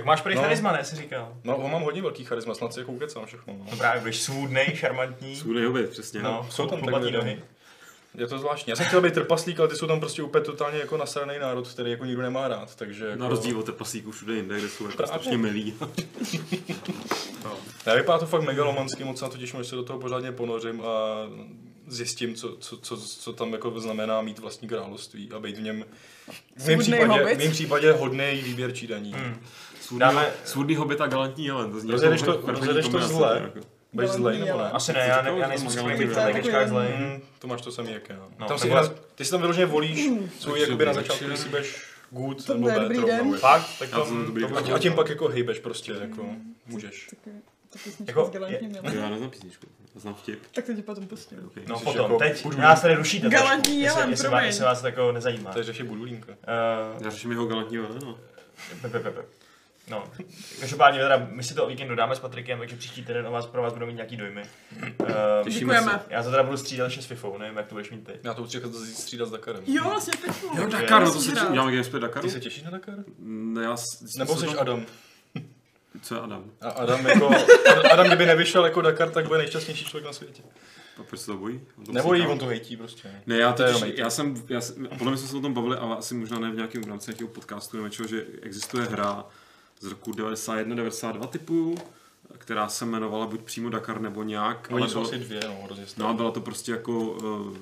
Tak 0.00 0.06
máš 0.06 0.20
prý 0.20 0.34
No. 0.34 0.42
charisma, 0.42 0.72
ne, 0.72 0.84
jsi 0.84 0.96
říkal. 0.96 1.32
No, 1.44 1.56
ho 1.58 1.68
mám 1.68 1.82
hodně 1.82 2.02
velký 2.02 2.24
charisma, 2.24 2.54
snad 2.54 2.72
si 2.74 2.80
jako 2.80 2.92
ukecám 2.92 3.26
všechno. 3.26 3.54
No. 3.58 3.66
No 3.70 3.76
právě, 3.76 4.00
budeš 4.00 4.20
svůdnej, 4.20 4.66
šarmantní. 4.74 5.36
Svůdnej 5.36 5.64
hobit, 5.64 5.90
přesně. 5.90 6.22
No, 6.22 6.46
jsou 6.50 6.66
tam 6.66 6.80
takhle, 6.80 7.10
nohy. 7.10 7.42
Je 8.14 8.26
to 8.26 8.38
zvláštní. 8.38 8.70
Já 8.70 8.76
jsem 8.76 8.86
chtěl 8.86 9.00
být 9.00 9.14
trpaslík, 9.14 9.60
ale 9.60 9.68
ty 9.68 9.76
jsou 9.76 9.86
tam 9.86 10.00
prostě 10.00 10.22
úplně 10.22 10.44
totálně 10.44 10.78
jako 10.78 10.96
nasraný 10.96 11.38
národ, 11.40 11.68
který 11.68 11.90
jako 11.90 12.04
nikdo 12.04 12.22
nemá 12.22 12.48
rád, 12.48 12.74
takže 12.76 13.06
jako... 13.06 13.22
Na 13.22 13.28
rozdíl 13.28 13.58
od 13.58 13.66
trpaslíků 13.66 14.10
všude 14.10 14.34
jinde, 14.34 14.58
kde 14.58 14.68
jsou 14.68 14.84
jako 14.84 14.96
Právě. 14.96 15.14
strašně 15.14 15.38
milí. 15.38 15.74
Ne, 17.86 17.96
vypadá 17.96 18.18
to 18.18 18.26
fakt 18.26 18.42
megalomansky, 18.42 19.04
moc 19.04 19.18
se 19.18 19.24
na 19.24 19.30
to 19.30 19.38
těším, 19.38 19.60
až 19.60 19.66
se 19.66 19.76
do 19.76 19.82
toho 19.82 19.98
pořádně 19.98 20.32
ponořím 20.32 20.80
a 20.82 21.16
zjistím, 21.86 22.34
co, 22.34 22.56
co, 22.56 22.76
co, 22.76 22.96
co 22.96 23.32
tam 23.32 23.52
jako 23.52 23.80
znamená 23.80 24.22
mít 24.22 24.38
vlastní 24.38 24.68
království 24.68 25.30
a 25.32 25.38
být 25.38 25.56
v 25.58 25.62
něm 25.62 25.84
v 26.56 26.66
mém 26.66 26.78
případě, 26.78 27.06
hobit. 27.06 27.36
v 27.36 27.38
mém 27.38 27.50
případě 27.50 27.92
hodný 27.92 28.40
výběrčí 28.44 28.86
daní. 28.86 29.12
Hmm. 29.12 29.40
Svůdný, 29.90 30.00
Dáme- 30.00 30.30
svůdný 30.44 30.76
hobit 30.76 31.00
a 31.00 31.06
galantní 31.06 31.44
jelen. 31.46 31.72
To 31.72 31.80
zní 31.80 31.90
Rozjedeš 31.92 32.20
jako 32.20 32.32
to- 32.32 32.38
perfektní 32.38 32.66
rozjedeš 32.68 32.92
to 32.92 33.00
zle. 33.08 33.40
jako. 33.42 33.58
Budeš 33.92 34.10
zlej 34.10 34.38
nebo 34.38 34.58
ne? 34.58 34.70
Asi 34.70 34.92
ne, 34.92 35.00
já, 35.08 35.22
ne, 35.22 35.30
já 35.38 35.48
nejsem 35.48 35.66
být 35.68 36.04
v 36.04 36.12
To 36.14 36.20
je 36.20 36.26
legečkách 36.26 36.68
zlej. 36.68 36.88
Hmm, 36.96 37.20
to 37.38 37.46
máš 37.46 37.60
to 37.62 37.72
samý 37.72 37.92
jak 37.92 38.08
já. 38.08 38.16
No, 38.38 38.46
tam 38.46 38.58
si 38.58 38.68
nebo- 38.68 38.80
hra, 38.80 38.90
ty 39.14 39.24
si 39.24 39.30
tam 39.30 39.40
vyloženě 39.40 39.66
volíš 39.66 40.00
svůj 40.38 40.52
Takže 40.52 40.62
jakoby 40.64 40.84
na 40.86 40.92
začátku, 40.92 41.24
jestli 41.24 41.48
budeš 41.50 41.82
good 42.10 42.46
To 42.46 42.54
nebo 42.54 42.66
bad 42.66 42.78
dobrý 42.82 42.96
rovnou, 42.96 43.16
den. 43.16 43.26
jako. 43.26 43.38
Fakt? 43.38 43.66
Tak 43.78 43.90
to, 43.90 43.96
to, 43.96 44.56
A, 44.58 44.62
to, 44.62 44.78
tím 44.78 44.92
pak 44.92 45.08
jako 45.08 45.28
hejbeš 45.28 45.58
prostě, 45.58 45.92
jako 46.00 46.26
můžeš. 46.66 47.08
Taky, 47.10 47.90
taky 47.90 48.04
Jako, 48.06 48.30
jako, 48.34 48.46
je- 48.46 48.60
měla. 48.68 48.90
Jo, 48.92 49.00
Já 49.00 49.08
neznám 49.10 49.30
písničku, 49.30 49.66
znám 49.94 50.14
vtip. 50.14 50.42
Tak 50.54 50.64
to 50.66 50.74
ti 50.74 50.82
potom 50.82 51.06
pustím. 51.06 51.38
Okay. 51.46 51.62
No 51.68 51.78
Jsi 51.78 51.84
potom, 51.84 52.02
jako 52.02 52.18
teď, 52.18 52.42
budu- 52.42 52.58
nás 52.58 52.80
tady 52.82 52.94
rušíte 52.94 53.28
Galantní 53.28 53.80
jelen, 53.80 54.10
jestli, 54.10 54.28
promiň. 54.28 54.46
jestli 54.46 54.64
vás 54.64 54.80
to 54.80 54.86
jako 54.86 55.12
nezajímá. 55.12 55.52
To 55.52 55.58
je 55.58 55.64
řeši 55.64 55.82
budulínka. 55.82 56.32
Uh, 56.32 57.02
Já 57.04 57.10
řeším 57.10 57.30
jeho 57.30 57.46
galantního 57.46 57.84
jelena. 57.84 58.14
No, 59.90 60.04
každopádně 60.60 61.00
teda, 61.00 61.26
my 61.30 61.42
si 61.42 61.54
to 61.54 61.64
o 61.64 61.68
víkendu 61.68 61.94
dáme 61.94 62.16
s 62.16 62.18
Patrikem, 62.18 62.58
takže 62.58 62.76
příští 62.76 63.04
týden 63.04 63.26
o 63.26 63.30
vás, 63.30 63.46
pro 63.46 63.62
vás 63.62 63.72
budou 63.72 63.86
mít 63.86 63.94
nějaký 63.94 64.16
dojmy. 64.16 64.42
Uh, 65.00 65.48
Děkujeme. 65.48 66.00
já 66.08 66.22
to 66.22 66.30
teda 66.30 66.42
budu 66.42 66.56
střídat 66.56 66.84
ještě 66.86 67.02
s 67.02 67.06
FIFou, 67.06 67.38
nevím, 67.38 67.56
jak 67.56 67.66
to 67.66 67.74
budeš 67.74 67.90
mít 67.90 68.06
ty. 68.06 68.12
Já 68.22 68.34
to 68.34 68.42
určitě 68.42 68.68
chci 68.68 68.94
střídat 68.94 69.28
s 69.28 69.30
Dakarem. 69.30 69.62
Jo, 69.66 69.84
vlastně 69.84 70.12
pěknou. 70.24 70.58
Jo, 70.58 70.66
Dakar, 70.68 71.02
no 71.04 71.12
to 71.12 71.20
se 71.20 71.30
hrát. 71.32 71.50
uděláme 71.50 71.72
gamesplay 71.72 72.00
Dakaru? 72.02 72.26
Ty 72.26 72.32
se 72.32 72.40
těšíš 72.40 72.62
na 72.62 72.70
Dakar? 72.70 72.94
Ne, 73.18 73.62
já... 73.62 73.76
Nebo 74.18 74.36
jsi 74.36 74.46
Adam? 74.46 74.86
Co 76.02 76.14
je 76.14 76.20
Adam? 76.20 76.44
A 76.60 76.68
Adam 76.70 77.06
jako, 77.06 77.30
Adam 77.92 78.06
kdyby 78.06 78.26
nevyšel 78.26 78.64
jako 78.64 78.80
Dakar, 78.82 79.10
tak 79.10 79.26
bude 79.26 79.38
nejšťastnější 79.38 79.84
člověk 79.84 80.06
na 80.06 80.12
světě. 80.12 80.42
A 80.98 81.02
proč 81.02 81.20
se 81.20 81.26
to 81.26 81.36
bojí? 81.36 81.60
On 81.78 81.84
to 81.84 81.92
Nebojí, 81.92 82.22
on 82.26 82.38
to 82.38 82.46
hejtí 82.46 82.76
prostě. 82.76 83.22
Ne, 83.26 83.36
já, 83.38 83.52
To 83.52 83.62
je 83.62 83.68
totiž, 83.72 83.82
jenom 83.82 83.98
já 83.98 84.10
jsem, 84.10 84.34
já, 84.48 84.60
jsem- 84.60 84.88
podle 84.98 85.10
mě 85.10 85.18
jsme 85.18 85.28
se 85.28 85.36
o 85.36 85.40
tom 85.40 85.54
bavili, 85.54 85.76
ale 85.76 85.96
asi 85.96 86.14
možná 86.14 86.38
ne 86.38 86.50
v 86.50 86.54
nějakém 86.54 86.82
v 86.82 86.88
rámci 86.88 87.10
nějakého 87.10 87.28
podcastu 87.28 87.76
nebo 87.76 87.86
něčeho, 87.86 88.08
že 88.08 88.24
existuje 88.42 88.84
hra 88.86 89.24
z 89.80 89.86
roku 89.86 90.12
91-92 90.12 91.26
typu, 91.26 91.78
která 92.38 92.68
se 92.68 92.84
jmenovala 92.84 93.26
buď 93.26 93.40
přímo 93.42 93.70
Dakar 93.70 94.00
nebo 94.00 94.22
nějak, 94.22 94.68
Oni 94.70 94.80
ale 94.82 94.88
jsou 94.88 94.94
bylo, 94.94 95.08
asi 95.08 95.18
dvě, 95.18 95.40
no, 95.46 95.68
no 95.96 96.08
a 96.08 96.12
byla 96.12 96.30
to 96.30 96.40
prostě 96.40 96.72
jako 96.72 97.00
uh, 97.00 97.56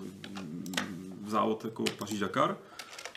závod 1.26 1.64
jako 1.64 1.84
Paříž 1.98 2.20
Dakar. 2.20 2.56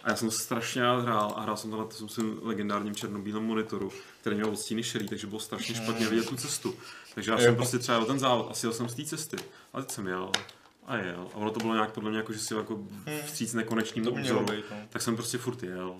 A 0.03 0.09
já 0.09 0.15
jsem 0.15 0.31
strašně 0.31 0.81
rád 0.81 0.99
hrál 0.99 1.33
a 1.35 1.41
hrál 1.41 1.57
jsem 1.57 1.71
to 1.71 1.77
na 1.77 1.85
tom 1.85 2.09
svým 2.09 2.39
legendárním 2.41 2.95
černobílém 2.95 3.43
monitoru, 3.43 3.91
který 4.21 4.35
měl 4.35 4.49
odstíny 4.49 4.83
šerý, 4.83 5.07
takže 5.07 5.27
bylo 5.27 5.39
strašně 5.39 5.75
špatně 5.75 6.07
vidět 6.07 6.29
tu 6.29 6.35
cestu. 6.35 6.75
Takže 7.15 7.31
já 7.31 7.37
jsem 7.37 7.55
prostě 7.55 7.79
třeba 7.79 7.97
jel 7.97 8.05
ten 8.07 8.19
závod 8.19 8.47
a 8.51 8.53
sjel 8.53 8.73
jsem 8.73 8.89
z 8.89 8.95
té 8.95 9.05
cesty. 9.05 9.37
A 9.73 9.81
teď 9.81 9.91
jsem 9.91 10.07
jel 10.07 10.31
a 10.87 10.97
jel. 10.97 11.27
A 11.33 11.37
ono 11.37 11.51
to 11.51 11.59
bylo 11.59 11.73
nějak 11.73 11.91
podle 11.91 12.09
mě 12.09 12.17
jako, 12.19 12.33
že 12.33 12.39
si 12.39 12.53
jako 12.53 12.79
vstříc 13.25 13.53
nekonečným 13.53 14.03
To 14.05 14.11
obzoru. 14.11 14.45
být, 14.45 14.65
no. 14.71 14.77
Tak 14.89 15.01
jsem 15.01 15.15
prostě 15.15 15.37
furt 15.37 15.63
jel. 15.63 15.95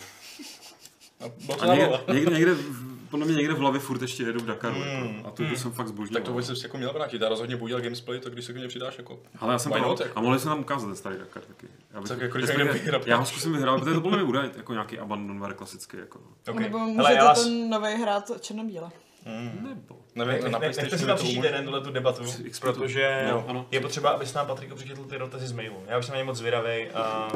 A 1.25 1.29
bylo 1.45 1.57
to 1.57 1.65
někde, 1.73 2.13
někde, 2.13 2.31
někde, 2.35 2.53
v- 2.53 2.91
podle 3.09 3.25
mě 3.25 3.35
někde 3.35 3.53
v 3.53 3.57
hlavě 3.57 3.79
furt 3.79 4.01
ještě 4.01 4.23
jedu 4.23 4.39
v 4.39 4.45
Dakaru. 4.45 4.75
Hmm. 4.75 5.15
Jako. 5.17 5.27
A 5.27 5.31
to, 5.31 5.43
to 5.49 5.55
jsem 5.55 5.71
fakt 5.71 5.87
zbožňoval. 5.87 6.21
Tak 6.21 6.23
to 6.23 6.33
by 6.33 6.43
se 6.43 6.53
jako 6.63 6.77
měl 6.77 6.93
vrátit. 6.93 7.21
Já 7.21 7.29
rozhodně 7.29 7.55
budu 7.55 7.67
dělat 7.67 7.83
gamesplay, 7.83 8.19
tak 8.19 8.33
když 8.33 8.45
se 8.45 8.53
k 8.53 8.55
mě 8.55 8.67
přidáš 8.67 8.97
jako. 8.97 9.19
Ale 9.39 9.53
já 9.53 9.59
jsem 9.59 9.71
pro, 9.71 9.81
not, 9.81 9.99
jako? 9.99 10.19
a 10.19 10.21
mohli 10.21 10.39
jsme 10.39 10.49
tam 10.49 10.59
ukázat 10.59 10.85
ten 10.87 10.95
starý 10.95 11.17
Dakar 11.17 11.43
taky. 11.43 11.67
Já 11.93 11.99
bych, 12.01 12.09
Tak 12.09 12.21
jako, 12.21 12.37
když 12.37 12.49
vyhrál. 12.49 13.01
já 13.05 13.17
ho 13.17 13.25
zkusím 13.25 13.51
vyhrát, 13.53 13.79
protože 13.79 13.93
to 13.95 14.01
podle 14.01 14.17
mě 14.17 14.25
bude 14.25 14.51
jako 14.57 14.73
nějaký 14.73 14.99
abandonware 14.99 15.53
klasický. 15.53 15.97
Jako. 15.97 16.19
Okay. 16.49 16.63
Nebo 16.63 16.77
Hele, 16.77 16.91
můžete 16.91 17.13
já 17.13 17.25
vás, 17.25 17.43
ten 17.43 17.69
nový 17.69 17.93
hrát 17.93 18.31
černobíle. 18.39 18.89
Nebo. 19.25 19.95
Nevím, 20.15 20.43
ne, 20.43 20.49
na 20.49 20.59
ne, 20.59 20.67
nechte 20.67 20.97
si 20.97 21.05
to 21.05 21.15
příští 21.15 21.41
týden 21.41 21.63
tuhle 21.63 21.81
tu 21.81 21.91
debatu, 21.91 22.23
protože 22.61 23.25
No, 23.31 23.45
ano. 23.47 23.65
je 23.71 23.79
potřeba, 23.81 24.09
abys 24.09 24.33
nám 24.33 24.47
Patriku 24.47 24.75
přečetl 24.75 25.03
ty 25.03 25.17
dotazy 25.19 25.47
z 25.47 25.51
mailu. 25.51 25.83
Já 25.87 25.97
už 25.97 26.05
jsem 26.05 26.13
na 26.13 26.17
ně 26.17 26.23
moc 26.23 26.37
zvědavý 26.37 26.87
a 26.89 27.01
a 27.01 27.31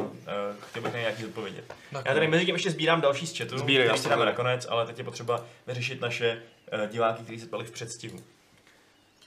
chtěl 0.70 0.82
bych 0.82 0.92
na 0.92 0.98
nějaký 1.00 1.24
odpovědět. 1.26 1.74
Já 1.92 2.14
tady 2.14 2.28
mezi 2.28 2.46
tím 2.46 2.54
ještě 2.54 2.70
sbírám 2.70 3.00
další 3.00 3.26
z 3.26 3.38
chatu, 3.38 3.58
Sbírej, 3.58 3.86
který 3.86 3.98
si 4.02 4.08
dáme 4.08 4.20
tady. 4.20 4.30
nakonec, 4.30 4.66
ale 4.70 4.86
teď 4.86 4.98
je 4.98 5.04
potřeba 5.04 5.44
vyřešit 5.66 6.00
naše 6.00 6.42
eh, 6.72 6.88
diváky, 6.92 7.22
kteří 7.22 7.40
se 7.40 7.46
ptali 7.46 7.64
v 7.64 7.70
předstihu. 7.70 8.20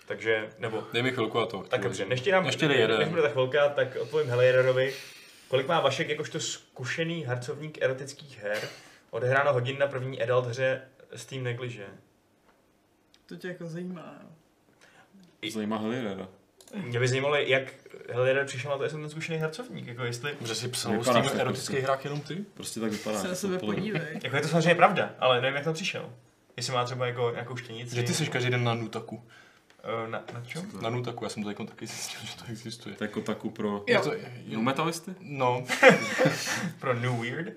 Takže, 0.08 0.50
nebo 0.60 0.84
Dej 0.94 1.04
mi 1.04 1.12
chvilku 1.12 1.40
a 1.40 1.46
to. 1.46 1.64
Tak 1.70 1.82
dobře, 1.84 2.06
než 2.06 2.22
ti 2.22 2.32
dám, 2.32 2.46
Ještě 2.46 2.68
než 2.68 3.08
bude 3.10 3.22
ta 3.22 3.30
chvilka, 3.30 3.70
tak 3.70 3.98
odpovím 4.02 4.30
Helejerovi. 4.30 4.94
Kolik 5.48 5.68
má 5.68 5.80
Vašek 5.80 6.10
jakožto 6.10 6.40
zkušený 6.40 7.24
harcovník 7.24 7.82
erotických 7.82 8.40
her? 8.44 8.60
Odehráno 9.12 9.54
hodin 9.54 9.78
na 9.80 9.88
první 9.88 10.22
adult 10.22 10.46
hře 10.46 10.82
Steam 11.16 11.44
Neglige. 11.44 11.88
To 13.30 13.36
tě 13.36 13.48
jako 13.48 13.66
zajímá. 13.68 14.16
jo. 14.24 15.52
Zajímá 15.52 15.78
Helirera. 15.78 16.28
Mě 16.86 17.00
by 17.00 17.08
zajímalo, 17.08 17.36
jak 17.36 17.74
Helijer 18.14 18.46
přišel 18.46 18.72
na 18.72 18.78
to, 18.78 18.84
že 18.84 18.90
jsem 18.90 19.02
ten 19.02 19.10
zkušený 19.10 19.38
harcovník. 19.40 19.88
Jako 19.88 20.04
jestli, 20.04 20.36
Že 20.46 20.56
si 20.56 20.68
psal 20.68 21.04
s 21.04 21.06
tím 21.06 21.14
tak 21.24 21.36
erotických 21.36 21.70
prostě. 21.70 21.86
hrách 21.86 22.04
jenom 22.04 22.22
ty? 22.22 22.46
Prostě 22.54 22.80
tak 22.80 22.92
vypadá. 22.92 23.20
Se 23.20 23.28
na 23.28 23.36
sebe 23.36 23.60
podívej. 23.60 24.20
jako 24.24 24.36
je 24.36 24.42
to 24.42 24.48
samozřejmě 24.48 24.76
pravda, 24.76 25.14
ale 25.20 25.42
nevím, 25.42 25.56
jak 25.56 25.64
to 25.64 25.74
přišel. 25.74 26.10
Jestli 26.58 26.74
má 26.74 26.86
třeba 26.86 27.06
jako 27.08 27.30
nějakou 27.34 27.56
štěnici. 27.56 27.96
Že 27.96 28.04
ty 28.04 28.14
jsi 28.14 28.28
každý 28.28 28.50
den 28.50 28.64
na 28.64 28.74
Nutaku. 28.74 29.24
Eh, 29.84 30.08
Na, 30.10 30.24
na 30.34 30.42
čem? 30.48 30.72
Na 30.82 30.90
Nutaku, 30.90 31.24
já 31.26 31.30
jsem 31.30 31.44
to 31.44 31.50
jako 31.50 31.66
taky 31.66 31.88
zjistil, 31.88 32.20
že 32.24 32.36
to 32.38 32.44
existuje. 32.52 32.96
To 32.96 33.04
je 33.04 33.08
kotaku 33.08 33.50
pro... 33.50 33.84
Je 33.88 33.94
Jo. 33.96 34.02
to, 34.02 34.12
No 34.48 34.62
metalisty? 34.62 35.12
no, 35.20 35.64
Pro 36.80 36.94
New 36.94 37.22
Weird? 37.22 37.54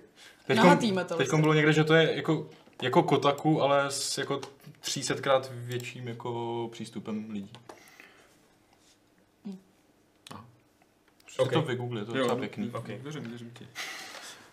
Nahatý 0.54 0.92
metalisty. 0.92 1.30
Teď 1.32 1.40
bylo 1.40 1.54
někde, 1.54 1.72
že 1.72 1.84
to 1.84 1.94
je 1.94 2.16
jako, 2.16 2.50
jako 2.82 3.02
Kotaku, 3.02 3.62
ale 3.62 3.90
s 3.90 4.18
jako 4.18 4.40
300krát 4.84 5.42
větším 5.52 6.08
jako 6.08 6.68
přístupem 6.72 7.30
lidí. 7.30 7.50
Okay. 11.38 11.46
Ok. 11.46 11.52
to 11.52 11.62
vygoogle, 11.62 12.04
to 12.04 12.14
je 12.16 12.20
docela 12.20 12.36
pěkný. 12.38 12.70
Ok. 12.70 12.86
Věřím, 12.88 13.22
věřím 13.28 13.50
ti. 13.50 13.68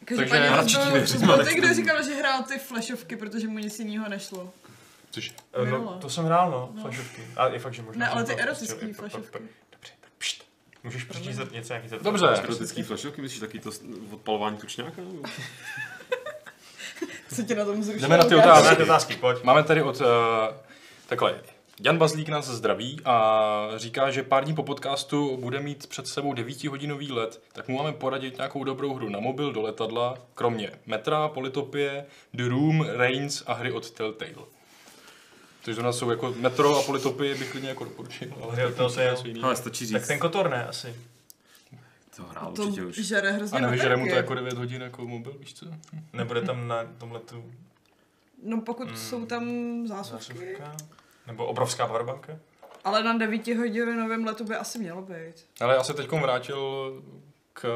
Každopádně 0.06 0.50
Takže- 0.50 0.78
to 0.78 0.84
Radši 0.84 0.90
ti 0.91 0.98
věřím, 0.98 1.28
nechci 1.38 1.56
kdo 1.56 1.74
říkal, 1.74 2.04
že 2.04 2.16
hrál 2.16 2.44
ty 2.44 2.60
flashovky, 2.60 3.16
protože 3.16 3.48
mu 3.48 3.58
nic 3.60 3.80
jiného 3.80 4.10
nešlo. 4.10 4.54
Což, 5.12 5.34
Eh, 5.54 5.72
No, 5.72 5.98
to 6.02 6.10
jsem 6.10 6.26
hrál, 6.26 6.52
no, 6.52 6.72
No. 6.76 6.82
flashovky. 6.82 7.22
A 7.38 7.48
je 7.48 7.60
fakt, 7.60 7.74
že 7.74 7.82
možná... 7.82 8.06
Ne, 8.06 8.12
ale 8.12 8.24
ty 8.24 8.36
to 8.36 8.40
erotický 8.41 8.76
prostě- 8.80 8.94
flashovky. 8.94 9.40
Dobře, 9.72 9.91
tak 10.00 10.10
pšt. 10.18 10.44
Můžeš 10.84 11.04
přečíst 11.04 11.38
něco 11.52 11.74
nějaký 11.74 11.90
zeptat? 11.90 12.04
Dobře. 12.06 12.28
Erotický 12.28 12.84
flashovky, 12.84 13.22
myslíš 13.22 13.40
taky 13.40 13.60
to 13.60 13.72
odpalování 14.12 14.58
tučňáka? 14.58 15.02
Co 17.35 17.43
tě 17.43 17.56
na 17.56 17.65
tom 17.65 17.84
zrušilo? 17.84 18.01
Jdeme 18.01 18.18
na 18.18 18.23
ty 18.23 18.35
otázky. 18.35 18.64
Dáme 18.64 18.76
ty 18.76 18.84
otázky, 18.84 19.15
pojď. 19.15 19.43
Máme 19.43 19.64
tady 19.64 19.81
od 19.81 20.01
uh, 20.01 20.07
takhle. 21.07 21.35
Jan 21.81 21.97
Bazlík 21.97 22.30
nás 22.30 22.47
zdraví 22.47 23.01
a 23.06 23.69
říká, 23.76 24.11
že 24.11 24.23
pár 24.23 24.43
dní 24.43 24.56
po 24.56 24.64
podcastu 24.64 25.38
bude 25.38 25.60
mít 25.60 25.88
před 25.88 26.07
sebou 26.07 26.34
9-hodinový 26.34 27.11
let, 27.11 27.41
tak 27.53 27.68
mu 27.68 27.77
máme 27.77 27.93
poradit 27.93 28.38
nějakou 28.38 28.64
dobrou 28.64 28.93
hru 28.93 29.10
na 29.10 29.19
mobil, 29.19 29.53
do 29.53 29.61
letadla, 29.61 30.18
kromě 30.35 30.72
Metra, 30.85 31.27
Politopie, 31.27 32.06
The 32.34 32.47
Room, 32.47 32.81
Reigns 32.81 33.43
a 33.47 33.53
hry 33.53 33.72
od 33.72 33.91
Telltale. 33.91 34.45
Takže 35.65 35.81
u 35.81 35.84
nás 35.84 35.97
jsou 35.97 36.10
jako 36.10 36.34
Metro 36.38 36.80
a 36.80 36.84
Politopie 36.84 37.35
bych 37.35 37.51
klidně 37.51 37.69
jako 37.69 37.84
doporučil, 37.84 38.27
ale 38.43 38.56
Hry 38.56 38.65
od 38.65 38.76
Telltale. 38.76 39.15
Ale 39.41 39.56
stačí 39.56 39.85
říct. 39.85 39.93
Tak 39.93 40.07
ten 40.07 40.19
kotor 40.19 40.49
ne, 40.49 40.68
asi. 40.68 40.95
To 42.20 42.26
hrál 42.32 42.52
To 42.52 42.62
určitě 42.64 42.86
už. 42.86 42.96
žere 42.96 43.32
hrozně 43.32 43.58
A 43.58 43.62
nevyžere 43.62 43.98
mu 43.98 44.08
to 44.08 44.16
jako 44.16 44.36
9 44.36 44.54
hodin 44.58 44.82
jako 44.82 45.08
mobil, 45.08 45.34
víš 45.40 45.54
co? 45.54 45.66
Nebude 46.14 46.41
tam 46.41 46.68
na 46.68 46.84
tom 46.98 47.12
letu 47.12 47.44
No 48.44 48.62
pokud 48.62 48.90
Mm. 48.90 48.96
jsou 48.98 49.26
tam 49.26 49.44
zásuvky. 49.88 50.34
zásuvka? 50.34 50.78
Nebo 51.28 51.46
obrovská 51.46 51.88
powerbanka? 51.88 52.40
Ale 52.84 53.04
na 53.04 53.18
9 53.18 53.56
hodinovém 53.56 54.26
letu 54.26 54.44
by 54.44 54.56
asi 54.56 54.80
mělo 54.80 55.02
být. 55.02 55.46
Ale 55.62 55.76
já 55.76 55.84
se 55.84 55.94
teď 55.94 56.12
vrátil 56.12 56.94
k 57.54 57.68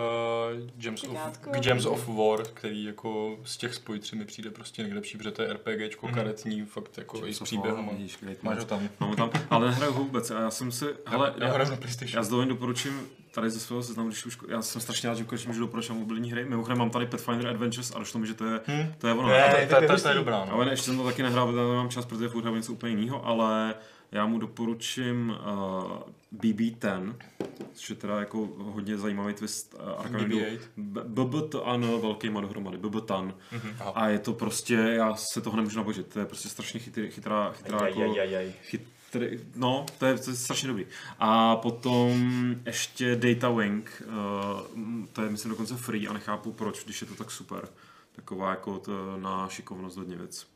Gems, 0.76 1.03
of, 1.03 1.38
k 1.38 1.60
Gems 1.60 1.86
of 1.86 2.07
War, 2.07 2.44
který 2.53 2.84
jako 2.84 3.38
z 3.45 3.57
těch 3.57 3.74
spojitří 3.76 4.15
mi 4.15 4.26
přijde 4.26 4.52
prostě 4.52 4.84
nejlepší, 4.84 5.18
protože 5.18 5.32
to 5.32 5.41
je 5.41 5.53
RPGčko 5.53 6.06
Mhm. 6.06 6.15
karetní, 6.15 6.65
fakt 6.65 6.98
jako 6.98 7.28
i 7.28 7.34
s 7.34 7.40
příběhem. 7.40 7.90
great 8.22 8.44
Máš 8.44 8.57
ho 8.60 8.65
tam. 8.65 8.90
Mám 8.99 9.10
ho 9.10 9.15
tam, 9.15 9.32
ale 9.49 9.68
nehraju 9.68 9.94
ho 9.94 10.03
vůbec. 10.03 10.32
A 10.32 10.40
já 10.41 10.52
jsem 10.52 10.72
si, 10.72 10.86
hele, 11.06 11.34
já 11.38 11.48
já, 11.48 11.57
na 11.70 11.76
PlayStation. 11.76 12.18
já 12.18 12.24
s 12.24 12.30
dovolením 12.30 12.56
doporučím 12.56 13.07
tady 13.34 13.49
ze 13.49 13.60
svého 13.60 13.84
seznamu, 13.84 14.10
když 14.10 14.26
už, 14.26 14.38
já 14.47 14.61
jsem 14.61 14.81
strašně 14.81 15.10
rád, 15.10 15.15
že 15.15 15.23
konečně 15.23 15.47
můžu 15.47 15.60
doporučit 15.60 15.93
mobilní 15.93 16.31
hry. 16.31 16.45
Mimochodem 16.45 16.77
mám 16.77 16.89
tady 16.89 17.05
Pathfinder 17.05 17.47
Adventures 17.47 17.95
a 17.95 17.99
došlo 17.99 18.19
mi, 18.19 18.27
že 18.27 18.34
to 18.34 18.45
je, 18.45 18.60
Hm? 18.68 18.93
to 18.97 19.07
je 19.07 19.14
ono. 19.14 19.27
Ne, 19.30 19.68
to, 19.69 19.76
to 19.88 19.93
je 19.93 19.99
to, 20.01 20.07
je 20.10 20.15
dobrá, 20.15 20.45
no. 20.45 20.53
Ale 20.53 20.69
ještě 20.72 20.85
jsem 20.85 20.97
to 20.97 21.03
taky 21.03 21.23
nehrál, 21.23 21.45
protože 21.47 21.60
nemám 21.60 21.89
čas, 21.89 22.05
protože 22.05 22.30
furt 22.30 22.43
něco 22.55 22.73
úplně 22.73 22.93
jiného, 22.95 23.26
ale 23.26 23.76
Já 24.11 24.26
mu 24.26 24.39
doporučím 24.39 25.34
uh, 25.45 25.91
BB10, 26.39 27.15
což 27.73 27.89
je 27.89 27.95
teda 27.95 28.19
jako 28.19 28.49
hodně 28.57 28.97
zajímavý 28.97 29.34
twist 29.34 29.76
uh, 29.80 29.89
Arkanoidu. 29.99 30.38
BB-8. 30.38 30.60
B- 30.77 31.03
BBT, 31.05 31.55
ano, 31.65 31.99
velkýma 31.99 32.41
dohromady, 32.41 32.77
BBTan. 32.77 33.34
Aha. 33.80 33.91
A 33.95 34.07
je 34.07 34.19
to 34.19 34.34
prostě, 34.34 34.73
já 34.76 35.15
se 35.15 35.41
toho 35.41 35.55
nemůžu 35.57 35.77
nabožit, 35.77 36.07
to 36.14 36.19
je 36.19 36.26
prostě 36.26 36.49
strašně 36.49 36.80
chytrý, 36.80 37.11
chytrá, 37.11 37.51
chytrá 37.51 37.80
Aj, 37.80 37.89
jako... 37.89 38.01
aj, 38.01 38.19
aj, 38.19 38.35
aj. 38.38 38.53
Chytrý, 39.14 39.40
no, 39.56 39.85
to 39.98 40.06
je, 40.06 40.18
to 40.18 40.30
je 40.30 40.35
strašně 40.35 40.68
dobrý. 40.68 40.85
A 41.19 41.56
potom 41.56 42.56
ještě 42.65 43.15
Data 43.15 43.49
Wing, 43.49 44.03
uh, 44.07 45.06
to 45.14 45.22
je 45.22 45.30
myslím 45.30 45.52
dokonce 45.52 45.77
free 45.77 46.07
a 46.07 46.14
nechápu 46.14 46.53
proč, 46.53 46.84
když 46.84 47.02
je 47.02 47.07
to 47.07 47.15
tak 47.15 47.31
super. 47.31 47.68
Taková 48.15 48.49
jako 48.49 48.80
to 48.80 49.18
na 49.18 49.49
šikovnost 49.49 49.98
hodně 49.98 50.15
věc. 50.15 50.48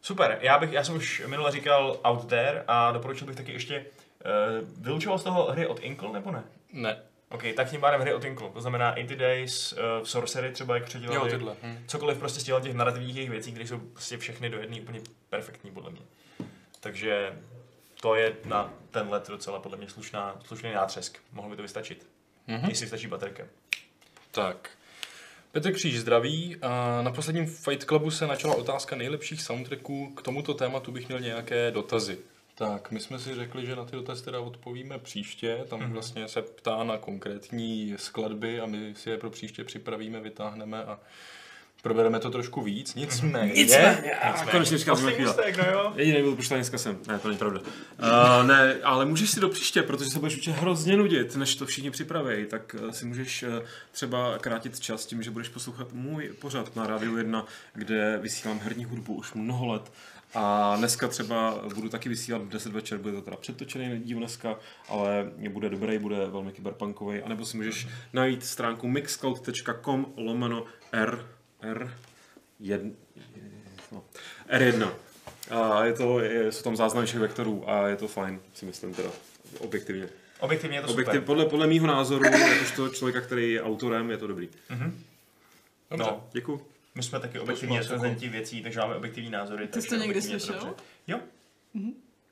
Super, 0.00 0.38
já, 0.40 0.58
bych, 0.58 0.72
já 0.72 0.84
jsem 0.84 0.96
už 0.96 1.22
minule 1.26 1.52
říkal 1.52 2.00
Out 2.04 2.28
There 2.28 2.64
a 2.68 2.92
doporučil 2.92 3.26
bych 3.26 3.36
taky 3.36 3.52
ještě, 3.52 3.86
uh, 4.60 4.84
vylučoval 4.84 5.18
z 5.18 5.24
toho 5.24 5.52
hry 5.52 5.66
od 5.66 5.80
Inkle 5.80 6.12
nebo 6.12 6.30
ne? 6.30 6.44
Ne. 6.72 6.96
OK, 7.30 7.42
tak 7.56 7.70
tím 7.70 7.80
pádem 7.80 8.00
hry 8.00 8.14
od 8.14 8.24
Inkle, 8.24 8.50
to 8.50 8.60
znamená 8.60 8.94
Inty 8.94 9.16
Days, 9.16 9.72
uh, 9.72 9.78
Sorcery 10.04 10.52
třeba, 10.52 10.74
jak 10.74 10.84
předělali. 10.84 11.30
Jo, 11.30 11.38
tyhle. 11.38 11.54
Hm. 11.62 11.78
Cokoliv 11.86 12.18
prostě 12.18 12.40
z 12.40 12.62
těch 12.62 12.74
narrativních 12.74 13.30
věcí, 13.30 13.52
které 13.52 13.66
jsou 13.66 13.78
prostě 13.78 14.18
všechny 14.18 14.50
do 14.50 14.58
jedné 14.58 14.80
úplně 14.80 15.00
perfektní 15.30 15.70
podle 15.70 15.90
mě. 15.90 16.02
Takže 16.80 17.32
to 18.06 18.14
je 18.14 18.36
na 18.44 18.74
ten 18.90 19.08
let 19.08 19.28
docela 19.28 19.60
podle 19.60 19.78
mě 19.78 19.88
slušná, 19.88 20.40
slušný 20.44 20.72
nátřesk. 20.72 21.18
Mohl 21.32 21.48
by 21.48 21.56
to 21.56 21.62
vystačit. 21.62 22.06
Mhm. 22.46 22.70
Jestli 22.70 22.86
stačí 22.86 23.06
baterka. 23.06 23.44
Tak. 24.30 24.70
Petr 25.52 25.72
Kříž 25.72 25.98
zdraví. 25.98 26.56
Na 27.02 27.12
posledním 27.12 27.46
Fight 27.46 27.84
Clubu 27.84 28.10
se 28.10 28.26
načala 28.26 28.54
otázka 28.54 28.96
nejlepších 28.96 29.42
soundtracků. 29.42 30.14
K 30.14 30.22
tomuto 30.22 30.54
tématu 30.54 30.92
bych 30.92 31.08
měl 31.08 31.20
nějaké 31.20 31.70
dotazy. 31.70 32.18
Tak, 32.54 32.90
my 32.90 33.00
jsme 33.00 33.18
si 33.18 33.34
řekli, 33.34 33.66
že 33.66 33.76
na 33.76 33.84
ty 33.84 33.96
dotazy 33.96 34.24
teda 34.24 34.40
odpovíme 34.40 34.98
příště. 34.98 35.64
Tam 35.68 35.92
vlastně 35.92 36.28
se 36.28 36.42
ptá 36.42 36.84
na 36.84 36.98
konkrétní 36.98 37.94
skladby 37.96 38.60
a 38.60 38.66
my 38.66 38.94
si 38.94 39.10
je 39.10 39.18
pro 39.18 39.30
příště 39.30 39.64
připravíme, 39.64 40.20
vytáhneme 40.20 40.84
a 40.84 40.98
probereme 41.86 42.20
to 42.20 42.30
trošku 42.30 42.62
víc. 42.62 42.94
Nicméně, 42.94 43.52
Nicméně, 43.52 44.12
konečně 44.50 44.78
říkám, 44.78 44.96
že 44.96 45.12
chvíle. 45.12 45.34
no 45.56 45.64
jo. 45.72 45.92
Jediný 45.96 46.22
byl 46.22 46.36
počítání 46.36 46.58
dneska 46.58 46.78
jsem. 46.78 46.98
Ne, 47.08 47.18
to 47.18 47.28
není 47.28 47.38
pravda. 47.38 47.60
Uh, 47.60 48.46
ne, 48.46 48.74
ale 48.82 49.04
můžeš 49.04 49.30
si 49.30 49.40
do 49.40 49.48
příště, 49.48 49.82
protože 49.82 50.10
se 50.10 50.18
budeš 50.18 50.34
určitě 50.34 50.50
hrozně 50.50 50.96
nudit, 50.96 51.36
než 51.36 51.56
to 51.56 51.66
všichni 51.66 51.90
připraví, 51.90 52.46
tak 52.46 52.76
uh, 52.82 52.90
si 52.90 53.06
můžeš 53.06 53.42
uh, 53.42 53.48
třeba 53.92 54.38
krátit 54.38 54.80
čas 54.80 55.06
tím, 55.06 55.22
že 55.22 55.30
budeš 55.30 55.48
poslouchat 55.48 55.92
můj 55.92 56.28
pořad 56.38 56.76
na 56.76 56.86
Rádiu 56.86 57.16
1, 57.16 57.44
kde 57.74 58.18
vysílám 58.22 58.60
herní 58.60 58.84
hudbu 58.84 59.14
už 59.14 59.34
mnoho 59.34 59.66
let. 59.66 59.92
A 60.34 60.76
dneska 60.76 61.08
třeba 61.08 61.64
budu 61.74 61.88
taky 61.88 62.08
vysílat 62.08 62.42
v 62.42 62.48
10 62.48 62.72
večer, 62.72 62.98
bude 62.98 63.14
to 63.14 63.22
teda 63.22 63.36
předtočený 63.36 64.00
díl 64.00 64.18
dneska, 64.18 64.56
ale 64.88 65.30
bude 65.48 65.68
dobrý, 65.68 65.98
bude 65.98 66.26
velmi 66.26 66.52
kyberpunkový. 66.52 67.22
A 67.22 67.28
nebo 67.28 67.46
si 67.46 67.56
můžeš 67.56 67.88
najít 68.12 68.44
stránku 68.44 68.88
mixcloud.com 68.88 70.06
lomeno 70.16 70.64
r, 70.92 71.26
r, 71.70 71.94
jed, 72.60 72.82
no, 73.92 74.04
R1. 74.48 74.90
A 75.50 75.84
je 75.84 75.92
to, 75.92 76.20
je, 76.20 76.52
jsou 76.52 76.62
tam 76.62 76.76
záznamy 76.76 77.06
všech 77.06 77.20
vektorů 77.20 77.70
a 77.70 77.88
je 77.88 77.96
to 77.96 78.08
fajn, 78.08 78.40
si 78.54 78.66
myslím 78.66 78.94
teda, 78.94 79.08
objektivně. 79.58 80.08
Objektivně 80.40 80.76
je 80.78 80.82
to 80.82 80.88
Objektiv, 80.88 81.14
super. 81.14 81.26
podle, 81.26 81.46
podle 81.46 81.66
mýho 81.66 81.86
názoru, 81.86 82.24
jakožto 82.24 82.88
člověka, 82.88 83.20
který 83.20 83.52
je 83.52 83.62
autorem, 83.62 84.10
je 84.10 84.16
to 84.16 84.26
dobrý. 84.26 84.48
Dobře. 84.70 84.90
No, 85.96 86.28
Děkuji. 86.32 86.66
my 86.94 87.02
jsme 87.02 87.20
taky 87.20 87.38
objektivní 87.38 87.76
nás 87.76 87.84
jako- 87.86 87.94
recenzenti 87.94 88.28
věcí, 88.28 88.62
takže 88.62 88.80
máme 88.80 88.96
objektivní 88.96 89.30
názory. 89.30 89.66
Ty 89.66 89.72
takže 89.72 89.88
jsi 89.88 89.94
to 89.96 90.02
někdy 90.02 90.20
to 90.22 90.26
slyšel? 90.28 90.54
dobře. 90.54 90.74
Jo, 91.06 91.20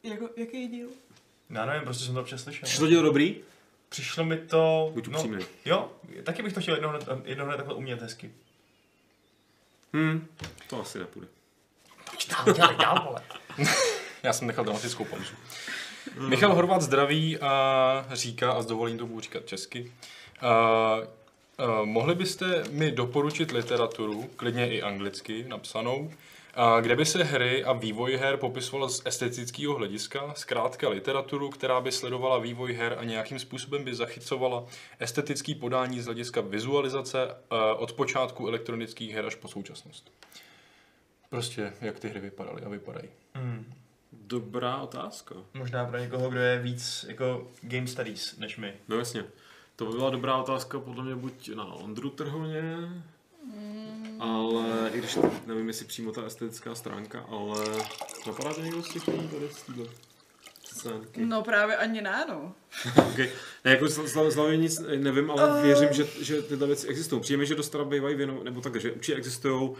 Jako, 0.02 0.28
jaký 0.36 0.68
díl? 0.68 0.88
já 1.50 1.66
nevím, 1.66 1.82
prostě 1.84 2.04
jsem 2.04 2.14
to 2.14 2.20
občas 2.20 2.42
slyšel. 2.42 2.62
Přišlo 2.62 2.88
to 2.88 3.02
dobrý? 3.02 3.36
Přišlo 3.88 4.24
mi 4.24 4.36
to... 4.38 4.90
Buď 4.94 5.06
no, 5.08 5.18
upřímný. 5.18 5.44
jo, 5.64 5.92
taky 6.22 6.42
bych 6.42 6.52
to 6.52 6.60
chtěl 6.60 6.74
jednoho, 6.74 6.98
jednoho 7.24 7.48
hned 7.48 7.56
takhle 7.56 7.74
umět 7.74 8.02
hezky. 8.02 8.30
Hm, 9.94 10.26
to 10.70 10.80
asi 10.80 10.98
nepůjde. 10.98 11.28
Dál, 12.28 12.54
dělej 12.54 12.76
dál, 12.76 13.02
vole. 13.04 13.22
Já 14.22 14.32
jsem 14.32 14.46
nechal 14.46 14.64
dramatickou 14.64 15.04
pauzu. 15.04 15.34
Michal 16.28 16.54
Horvat 16.54 16.82
zdraví 16.82 17.38
a 17.38 18.06
říká, 18.12 18.52
a 18.52 18.62
s 18.62 18.66
dovolím 18.66 18.98
to 18.98 19.06
budu 19.06 19.20
říkat 19.20 19.46
česky, 19.46 19.92
a, 20.40 20.48
a, 20.48 21.00
mohli 21.84 22.14
byste 22.14 22.64
mi 22.70 22.90
doporučit 22.92 23.50
literaturu, 23.50 24.30
klidně 24.36 24.70
i 24.70 24.82
anglicky 24.82 25.44
napsanou, 25.48 26.12
a 26.56 26.80
kde 26.80 26.96
by 26.96 27.06
se 27.06 27.24
hry 27.24 27.64
a 27.64 27.72
vývoj 27.72 28.16
her 28.16 28.36
popisovala 28.36 28.88
z 28.88 29.02
estetického 29.04 29.74
hlediska, 29.74 30.34
zkrátka 30.36 30.88
literaturu, 30.88 31.50
která 31.50 31.80
by 31.80 31.92
sledovala 31.92 32.38
vývoj 32.38 32.72
her 32.72 32.96
a 32.98 33.04
nějakým 33.04 33.38
způsobem 33.38 33.84
by 33.84 33.94
zachycovala 33.94 34.64
estetický 34.98 35.54
podání 35.54 36.00
z 36.00 36.04
hlediska 36.04 36.40
vizualizace 36.40 37.36
a, 37.50 37.74
od 37.74 37.92
počátku 37.92 38.48
elektronických 38.48 39.14
her 39.14 39.26
až 39.26 39.34
po 39.34 39.48
současnost. 39.48 40.10
Prostě, 41.30 41.72
jak 41.80 42.00
ty 42.00 42.08
hry 42.08 42.20
vypadaly 42.20 42.62
a 42.62 42.68
vypadají. 42.68 43.08
Hmm. 43.34 43.74
Dobrá 44.12 44.76
otázka. 44.76 45.34
Možná 45.54 45.84
pro 45.84 45.98
někoho, 45.98 46.30
kdo 46.30 46.40
je 46.40 46.58
víc 46.58 47.04
jako 47.08 47.48
game 47.62 47.86
studies 47.86 48.38
než 48.38 48.56
my. 48.56 48.72
No 48.88 48.96
jasně. 48.96 49.24
To 49.76 49.86
by 49.86 49.92
byla 49.92 50.10
dobrá 50.10 50.36
otázka 50.36 50.80
podle 50.80 51.04
mě 51.04 51.14
buď 51.14 51.48
na 51.54 51.64
Ondru 51.64 52.10
Trhoně, 52.10 52.62
ale 54.20 54.90
i 54.94 54.98
když 54.98 55.18
nevím, 55.46 55.68
jestli 55.68 55.84
přímo 55.86 56.12
ta 56.12 56.22
estetická 56.22 56.74
stránka, 56.74 57.20
ale 57.28 57.64
napadá 58.26 58.54
to 58.54 58.60
někdo 58.60 58.82
z 58.82 58.88
těch 58.88 59.08
lidí 59.08 59.28
tady 59.28 59.48
z 59.48 59.64
scénky? 60.64 61.24
No 61.24 61.42
právě 61.42 61.76
ani 61.76 62.00
ne, 62.02 62.24
no. 62.28 62.52
Okay. 63.12 63.30
Ne, 63.64 63.70
jako 63.70 63.88
z 63.88 64.14
hlavy 64.34 64.58
nic 64.58 64.82
nevím, 64.96 65.30
ale 65.30 65.62
věřím, 65.62 65.88
že, 65.92 66.06
že 66.20 66.42
tyhle 66.42 66.66
věci 66.66 66.86
existují. 66.88 67.22
Přijde 67.22 67.38
mi, 67.38 67.46
že 67.46 67.54
dost 67.54 67.76
bývají 67.84 68.14
věnované, 68.16 68.44
nebo 68.44 68.60
tak, 68.60 68.80
že 68.80 68.92
určitě 68.92 69.18
existují 69.18 69.70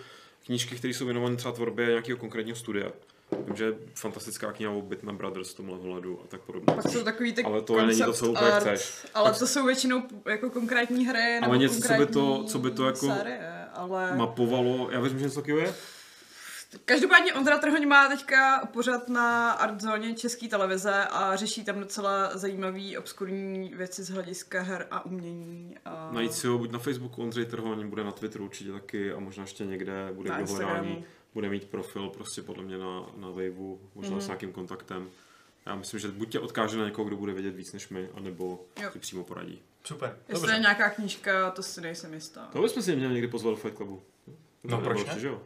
knížky, 0.47 0.77
které 0.77 0.94
jsou 0.94 1.05
věnované 1.05 1.36
třeba 1.36 1.55
tvorbě 1.55 1.86
nějakého 1.86 2.19
konkrétního 2.19 2.56
studia. 2.56 2.90
Vím, 3.47 3.56
že 3.56 3.65
je 3.65 3.73
fantastická 3.94 4.52
kniha 4.52 4.73
o 4.73 4.82
Bitman 4.82 5.16
Brothers 5.16 5.52
v 5.52 5.56
tomhle 5.56 5.78
ohledu 5.78 6.20
a 6.24 6.27
tak 6.28 6.40
podobně. 6.40 6.74
Pak 6.74 6.93
jsou 6.93 7.05
takový 7.05 7.32
ty 7.32 7.43
Ale 7.43 7.62
to 7.62 7.86
není 7.86 8.02
to, 8.02 8.12
co 8.12 8.31
úplně 8.31 8.51
art, 8.52 8.61
chceš. 8.66 9.06
Ale 9.15 9.31
Pak- 9.31 9.39
to 9.39 9.47
jsou 9.47 9.66
většinou 9.66 10.02
jako 10.28 10.51
konkrétní 10.51 11.06
hry 11.06 11.40
nebo 11.40 11.55
něco, 11.55 11.81
co 11.81 11.93
by 11.94 12.06
to- 12.06 12.12
konkrétní 12.12 12.48
co 12.48 12.59
by 12.59 12.70
to 12.70 12.86
jako 12.86 13.06
série, 13.06 13.53
ale... 13.74 14.16
Mapovalo, 14.16 14.90
já 14.90 15.01
věřím, 15.01 15.18
že 15.18 15.24
něco 15.24 15.40
takového 15.40 15.66
je. 15.66 15.74
Každopádně 16.84 17.34
Ondra 17.34 17.59
Trhoň 17.59 17.86
má 17.88 18.09
teďka 18.09 18.66
pořad 18.72 19.09
na 19.09 19.51
Artzóně 19.52 20.14
české 20.14 20.48
televize 20.48 21.05
a 21.05 21.36
řeší 21.36 21.64
tam 21.64 21.80
docela 21.80 22.38
zajímavý, 22.38 22.98
obskurní 22.98 23.72
věci 23.74 24.02
z 24.02 24.10
hlediska 24.10 24.62
her 24.62 24.86
a 24.90 25.06
umění. 25.06 25.76
A... 25.84 26.10
Najít 26.12 26.32
si 26.32 26.46
ho 26.46 26.59
buď 26.59 26.70
na 26.70 26.78
Facebooku 26.78 27.22
Ondřej 27.22 27.46
Trhoň, 27.46 27.88
bude 27.88 28.05
na 28.05 28.12
Twitteru 28.12 28.44
určitě 28.44 28.72
taky 28.72 29.12
a 29.12 29.18
možná 29.20 29.42
ještě 29.42 29.64
někde 29.66 30.09
bude 30.12 30.30
Na. 30.30 30.38
Instagramu. 30.38 31.05
Bude 31.34 31.48
mít 31.48 31.64
profil 31.64 32.09
prostě 32.09 32.42
podle 32.42 32.64
mě 32.64 32.78
na, 32.78 33.06
na 33.16 33.28
Waveu, 33.28 33.80
možná 33.94 34.12
Mhm. 34.12 34.20
s 34.20 34.26
nějakým 34.26 34.52
kontaktem. 34.52 35.10
Já 35.66 35.74
myslím, 35.74 36.01
že 36.01 36.09
buď 36.09 36.28
tě 36.32 36.40
odkáže 36.40 36.78
na 36.78 36.84
někoho, 36.84 37.05
kdo 37.09 37.16
bude 37.16 37.32
vědět 37.32 37.56
víc 37.56 37.72
než 37.72 37.88
my, 37.88 38.09
anebo 38.14 38.64
Jo. 38.82 38.90
ti 38.92 38.98
přímo 38.98 39.24
poradí. 39.24 39.62
Super. 39.86 40.16
Jestli 40.28 40.35
Dobře. 40.43 40.52
je 40.56 40.59
nějaká 40.61 40.90
knížka, 40.90 41.51
to 41.51 41.62
si 41.62 41.81
nejsem 41.81 42.15
jistá. 42.15 42.48
To 42.52 42.62
bychom 42.62 42.82
si 42.82 42.97
měli 42.97 43.12
někdy 43.15 43.28
pozvat 43.28 43.52
do 43.55 43.56
Fight 43.56 43.77
Clubu. 43.77 44.02
No, 44.65 44.81
proč 44.81 45.05
ne? 45.06 45.20
Že 45.20 45.27
jo? 45.27 45.43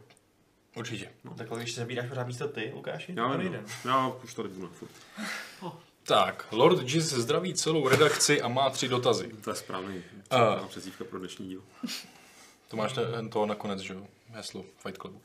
Určitě. 0.75 1.09
No, 1.23 1.33
takhle, 1.33 1.59
když 1.59 1.71
se 1.73 1.81
zabíráš 1.81 2.09
pořád 2.09 2.27
místo 2.27 2.47
ty, 2.47 2.71
Lukáši, 2.75 3.13
Já 3.17 3.31
to 3.31 3.37
nejde. 3.37 3.63
no. 3.85 3.91
Já 3.91 4.07
už 4.07 4.33
tady 4.33 4.49
budu 4.49 4.61
na 4.67 4.69
furt. 4.73 4.91
Tak, 6.03 6.47
Lord 6.51 6.79
Giz 6.83 7.13
zdraví 7.13 7.53
celou 7.53 7.87
redakci 7.87 8.41
a 8.41 8.47
má 8.47 8.69
tři 8.69 8.87
dotazy. 8.87 9.31
To 9.43 9.49
je 9.49 9.55
správný. 9.55 10.03
A- 10.29 10.55
Uh. 10.61 10.67
přezívka 10.67 11.03
pro 11.03 11.19
dnešní 11.19 11.47
díl. 11.47 11.63
To 12.67 12.77
máš 12.77 12.93
te- 12.93 13.29
to 13.31 13.45
nakonec, 13.45 13.79
že 13.79 13.93
jo? 13.93 14.07
Heslo 14.29 14.65
Fight 14.77 14.97
Clubu. 15.01 15.21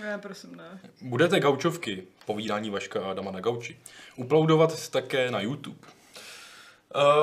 Ne, 0.00 0.18
prosím, 0.18 0.54
ne. 0.56 0.80
Budete 1.02 1.40
gaučovky, 1.40 2.06
povídání 2.26 2.70
Vaška 2.70 3.04
a 3.06 3.10
Adama 3.10 3.30
na 3.30 3.40
gauči, 3.40 3.78
uploadovat 4.16 4.88
také 4.88 5.30
na 5.30 5.40
YouTube. 5.40 5.86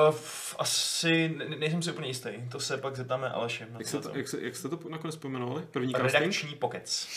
Uh, 0.08 0.14
asi 0.58 1.28
ne, 1.28 1.44
nejsem 1.58 1.82
si 1.82 1.90
úplně 1.90 2.08
jistý, 2.08 2.28
to 2.52 2.60
se 2.60 2.76
pak 2.76 2.96
zeptáme 2.96 3.30
Aleše. 3.30 3.66
na 3.72 3.78
Jak, 3.78 3.88
se, 3.88 4.00
to. 4.00 4.10
jak, 4.14 4.28
se, 4.28 4.40
jak 4.40 4.56
jste 4.56 4.68
to 4.68 4.78
nakonec 4.88 5.16
pojmenovali? 5.16 5.62
První 5.70 5.92
casting? 5.92 6.12
Redakční 6.14 6.54
pokec. 6.54 7.08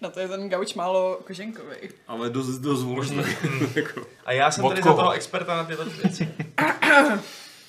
No 0.00 0.10
to 0.10 0.20
je 0.20 0.28
ten 0.28 0.48
gauč 0.48 0.74
málo 0.74 1.20
koženkový. 1.26 1.76
Ale 2.08 2.30
dost, 2.30 2.58
dost 2.58 2.82
možná. 2.84 3.22
jako. 3.74 4.06
A 4.24 4.32
já 4.32 4.50
jsem 4.50 4.64
Od 4.64 4.68
tady 4.68 4.82
koho? 4.82 4.96
za 4.96 5.02
toho 5.02 5.12
experta 5.12 5.56
na 5.56 5.64
tyto 5.64 5.84
věci. 5.84 6.28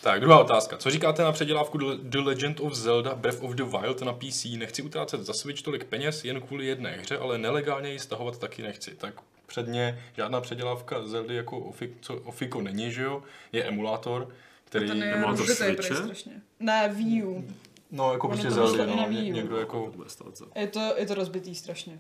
Tak, 0.01 0.21
druhá 0.21 0.39
otázka. 0.39 0.77
Co 0.77 0.89
říkáte 0.89 1.23
na 1.23 1.31
předělávku 1.31 1.77
The- 1.77 1.95
The 2.09 2.17
Legend 2.19 2.59
of 2.59 2.73
Zelda 2.73 3.15
Breath 3.15 3.43
of 3.43 3.51
the 3.51 3.63
Wild 3.63 4.01
na 4.01 4.13
PC? 4.13 4.45
Nechci 4.57 4.81
utrácet 4.81 5.21
za 5.21 5.33
Switch 5.33 5.61
tolik 5.61 5.83
peněz 5.83 6.25
jen 6.25 6.41
kvůli 6.41 6.65
jedné 6.65 6.91
hře, 6.91 7.17
ale 7.17 7.37
nelegálně 7.37 7.91
ji 7.91 7.99
stahovat 7.99 8.37
taky 8.37 8.61
nechci. 8.61 8.91
Tak 8.95 9.13
předně 9.53 10.03
žádná 10.17 10.41
předělávka 10.41 11.07
Zeldy 11.07 11.35
jako 11.35 11.59
Ofiko, 11.59 11.93
co 12.01 12.15
Ofiko 12.15 12.61
není, 12.61 12.91
že 12.91 13.03
jo? 13.03 13.23
Je 13.51 13.63
emulátor, 13.63 14.29
který... 14.65 14.87
Ten 14.87 15.03
je 15.03 15.13
Emulátor 15.13 15.45
Switche? 15.47 15.95
strašně. 15.95 16.41
Ne, 16.59 16.89
Wii 16.95 17.23
U. 17.23 17.45
No, 17.91 18.13
jako 18.13 18.27
Ono 18.27 18.41
prostě 18.41 18.55
to 18.57 18.85
na 18.85 18.95
no. 18.95 19.11
Ně, 19.11 19.21
někdo 19.29 19.55
To 19.55 19.59
jako... 19.59 19.91
bude 19.95 20.09
stát 20.09 20.37
za. 20.37 20.45
Je 20.55 20.67
to, 20.67 20.93
je 20.97 21.05
to 21.05 21.13
rozbitý 21.13 21.55
strašně. 21.55 21.99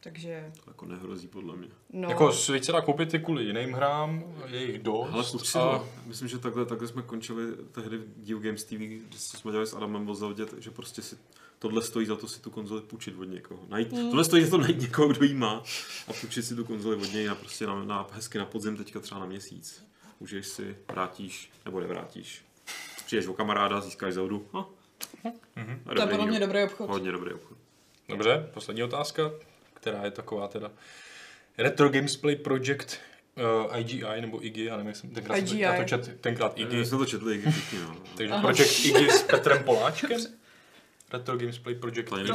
Takže, 0.00 0.52
To 0.64 0.70
jako 0.70 0.86
nehrozí 0.86 1.28
podle 1.28 1.56
mě. 1.56 1.68
no. 1.92 2.08
Jako 2.08 2.32
Switch 2.32 2.64
se 2.66 2.72
dá 2.72 2.80
koupit 2.80 3.14
i 3.14 3.18
kvůli 3.18 3.44
jiným 3.44 3.72
hrám, 3.72 4.24
je 4.46 4.64
jich 4.64 4.78
dost. 4.78 5.08
Ale 5.12 5.24
kup 5.30 5.44
si 5.44 5.58
a- 5.58 5.60
to. 5.78 5.88
Myslím, 6.06 6.28
že 6.28 6.38
takhle, 6.38 6.66
takhle 6.66 6.88
jsme 6.88 7.02
končili 7.02 7.42
tehdy 7.72 7.98
v 7.98 8.26
Geo 8.26 8.38
Games 8.38 8.64
TV, 8.64 8.76
když 8.78 9.20
jsme 9.20 9.50
dělali 9.50 9.66
s 9.66 9.74
Adamem 9.74 10.08
o 10.10 10.14
Zeldě, 10.14 10.44
že 10.58 10.70
prostě 10.70 11.02
si 11.02 11.16
tohle 11.58 11.82
stojí 11.82 12.06
za 12.06 12.16
to 12.16 12.28
si 12.28 12.40
tu 12.40 12.50
konzoli 12.50 12.82
půjčit 12.82 13.18
od 13.18 13.24
někoho. 13.24 13.60
Najít, 13.68 13.92
mm. 13.92 14.08
Tohle 14.08 14.24
stojí 14.24 14.44
za 14.44 14.50
to 14.50 14.58
najít 14.58 14.80
někoho, 14.80 15.08
kdo 15.08 15.24
jí 15.24 15.34
má 15.34 15.62
a 16.08 16.12
půjčit 16.20 16.42
si 16.42 16.56
tu 16.56 16.64
konzoli 16.64 16.96
od 16.96 17.12
něj 17.12 17.26
na, 17.26 17.34
prostě 17.34 17.66
na, 17.66 17.84
na, 17.84 18.06
hezky 18.12 18.38
na 18.38 18.44
podzim 18.44 18.76
teďka 18.76 19.00
třeba 19.00 19.20
na 19.20 19.26
měsíc. 19.26 19.84
Užiješ 20.18 20.46
si, 20.46 20.76
vrátíš, 20.92 21.50
nebo 21.64 21.80
nevrátíš. 21.80 22.44
Přijdeš 23.06 23.26
o 23.26 23.34
kamaráda, 23.34 23.80
získáš. 23.80 24.14
No. 24.14 24.70
Mm-hmm. 25.24 25.94
to 25.94 26.00
je 26.00 26.06
podle 26.06 26.26
mě 26.26 26.40
dobrý 26.40 26.62
obchod. 26.62 26.90
Hodně 26.90 27.12
dobrý 27.12 27.32
obchod. 27.32 27.58
Dobře, 28.08 28.50
poslední 28.54 28.82
otázka, 28.82 29.30
která 29.74 30.04
je 30.04 30.10
taková 30.10 30.48
teda. 30.48 30.70
Retro 31.58 31.88
Games 31.88 32.16
Play 32.16 32.36
Project 32.36 32.98
uh, 33.68 33.78
IGI 33.78 34.20
nebo 34.20 34.44
IGI, 34.44 34.64
já 34.64 34.76
nevím, 34.76 34.86
jak 34.86 34.96
jsem 34.96 35.10
tenkrát, 35.10 35.36
IGI. 35.36 35.48
Jsem, 35.48 35.58
já 35.58 35.76
to 35.76 35.84
čet, 35.84 36.20
tenkrát 36.20 36.58
IGI, 36.58 36.84
jsme 36.84 36.98
to 36.98 37.06
četli 37.06 37.42
všichni, 37.50 37.78
no. 37.78 37.96
takže 38.16 38.34
Project 38.40 38.84
IGI 38.84 39.10
s 39.10 39.22
Petrem 39.22 39.64
Poláčkem. 39.64 40.20
Retro 41.12 41.36
Games 41.36 41.58
Play 41.58 41.74
Project 41.74 42.08
To 42.08 42.16
je. 42.18 42.26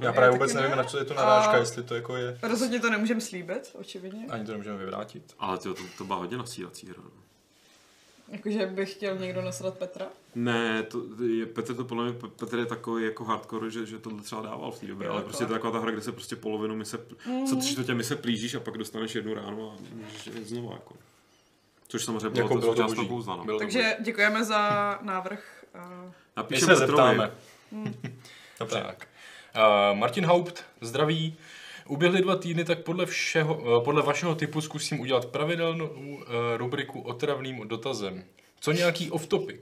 Já 0.00 0.12
právě 0.12 0.30
vůbec 0.30 0.54
nevím, 0.54 0.70
ne. 0.70 0.76
na 0.76 0.84
co 0.84 0.98
je 0.98 1.04
to 1.04 1.14
narážka, 1.14 1.52
A- 1.52 1.56
jestli 1.56 1.82
to 1.82 1.94
jako 1.94 2.16
je, 2.16 2.38
Rozhodně 2.42 2.80
to 2.80 2.90
nemůžeme 2.90 3.20
slíbit, 3.20 3.70
očividně. 3.74 4.26
ani 4.30 4.44
to 4.46 4.52
nemůžeme 4.52 4.76
vyvrátit. 4.78 5.22
Ale 5.38 5.58
to, 5.58 5.74
to, 5.74 5.82
to 5.98 6.04
byla 6.04 6.18
hodně 6.18 6.36
nasírací 6.36 6.86
hra. 6.86 7.02
no. 7.04 7.10
Jakože 8.28 8.66
by 8.66 8.86
chtěl 8.86 9.18
někdo 9.18 9.42
nasrat 9.42 9.78
Petra. 9.78 10.06
Ne, 10.34 10.82
to, 10.82 11.02
je, 11.24 11.46
Petr 11.46 11.74
to 11.74 11.84
podle 11.84 12.04
mě, 12.04 12.12
Petr 12.38 12.58
je 12.58 12.66
takový 12.66 13.04
jako 13.04 13.24
hardcore, 13.24 13.70
že, 13.70 13.86
že 13.86 13.98
tohle 13.98 14.22
třeba 14.22 14.42
dával 14.42 14.70
v 14.72 14.78
té 14.80 14.86
době, 14.86 15.06
Jo, 15.06 15.12
ale 15.12 15.22
prostě 15.22 15.42
je. 15.44 15.46
to 15.46 15.52
je 15.52 15.58
taková 15.58 15.72
ta 15.72 15.78
hra, 15.78 15.90
kde 15.90 16.00
se 16.02 16.12
prostě 16.12 16.36
polovinu 16.36 16.76
mise, 16.76 16.98
mm. 17.26 17.46
co 17.46 17.56
tři 17.56 17.72
čtvrtě 17.72 17.94
mise 17.94 18.16
plížíš 18.16 18.54
a 18.54 18.60
pak 18.60 18.78
dostaneš 18.78 19.14
jednu 19.14 19.34
ráno 19.34 19.72
a 19.78 19.82
můžeš 19.94 20.26
jít 20.26 20.48
znova 20.48 20.72
jako. 20.72 20.94
Což 21.88 22.04
samozřejmě 22.04 22.30
bylo, 22.30 22.42
Jako 22.44 22.54
to 22.54 22.60
bylo 22.60 22.74
to 22.74 22.88
součást 22.88 23.08
kouzla, 23.08 23.36
no. 23.36 23.44
Bylo 23.44 23.58
to 23.58 23.64
Takže 23.64 23.96
děkujeme 24.00 24.44
za 24.44 24.98
návrh. 25.02 25.64
Uh, 25.74 25.80
My 26.06 26.12
Napíšeme 26.36 26.76
se 26.76 26.80
Petrovi. 26.80 27.02
zeptáme. 27.16 27.32
Dobře. 28.60 28.82
Tak. 28.86 29.08
Uh, 29.56 29.98
Martin 29.98 30.26
Haupt, 30.26 30.64
zdraví. 30.80 31.36
Uběhly 31.88 32.22
dva 32.22 32.36
týdny, 32.36 32.64
tak 32.64 32.78
podle, 32.78 33.06
všeho, 33.06 33.62
eh, 33.62 33.84
podle 33.84 34.02
vašeho 34.02 34.34
typu 34.34 34.60
zkusím 34.60 35.00
udělat 35.00 35.26
pravidelnou 35.26 35.86
uh, 35.86 36.24
rubriku 36.56 37.00
otravným 37.00 37.68
dotazem. 37.68 38.24
Co 38.60 38.72
nějaký 38.72 39.10
off-topic? 39.10 39.60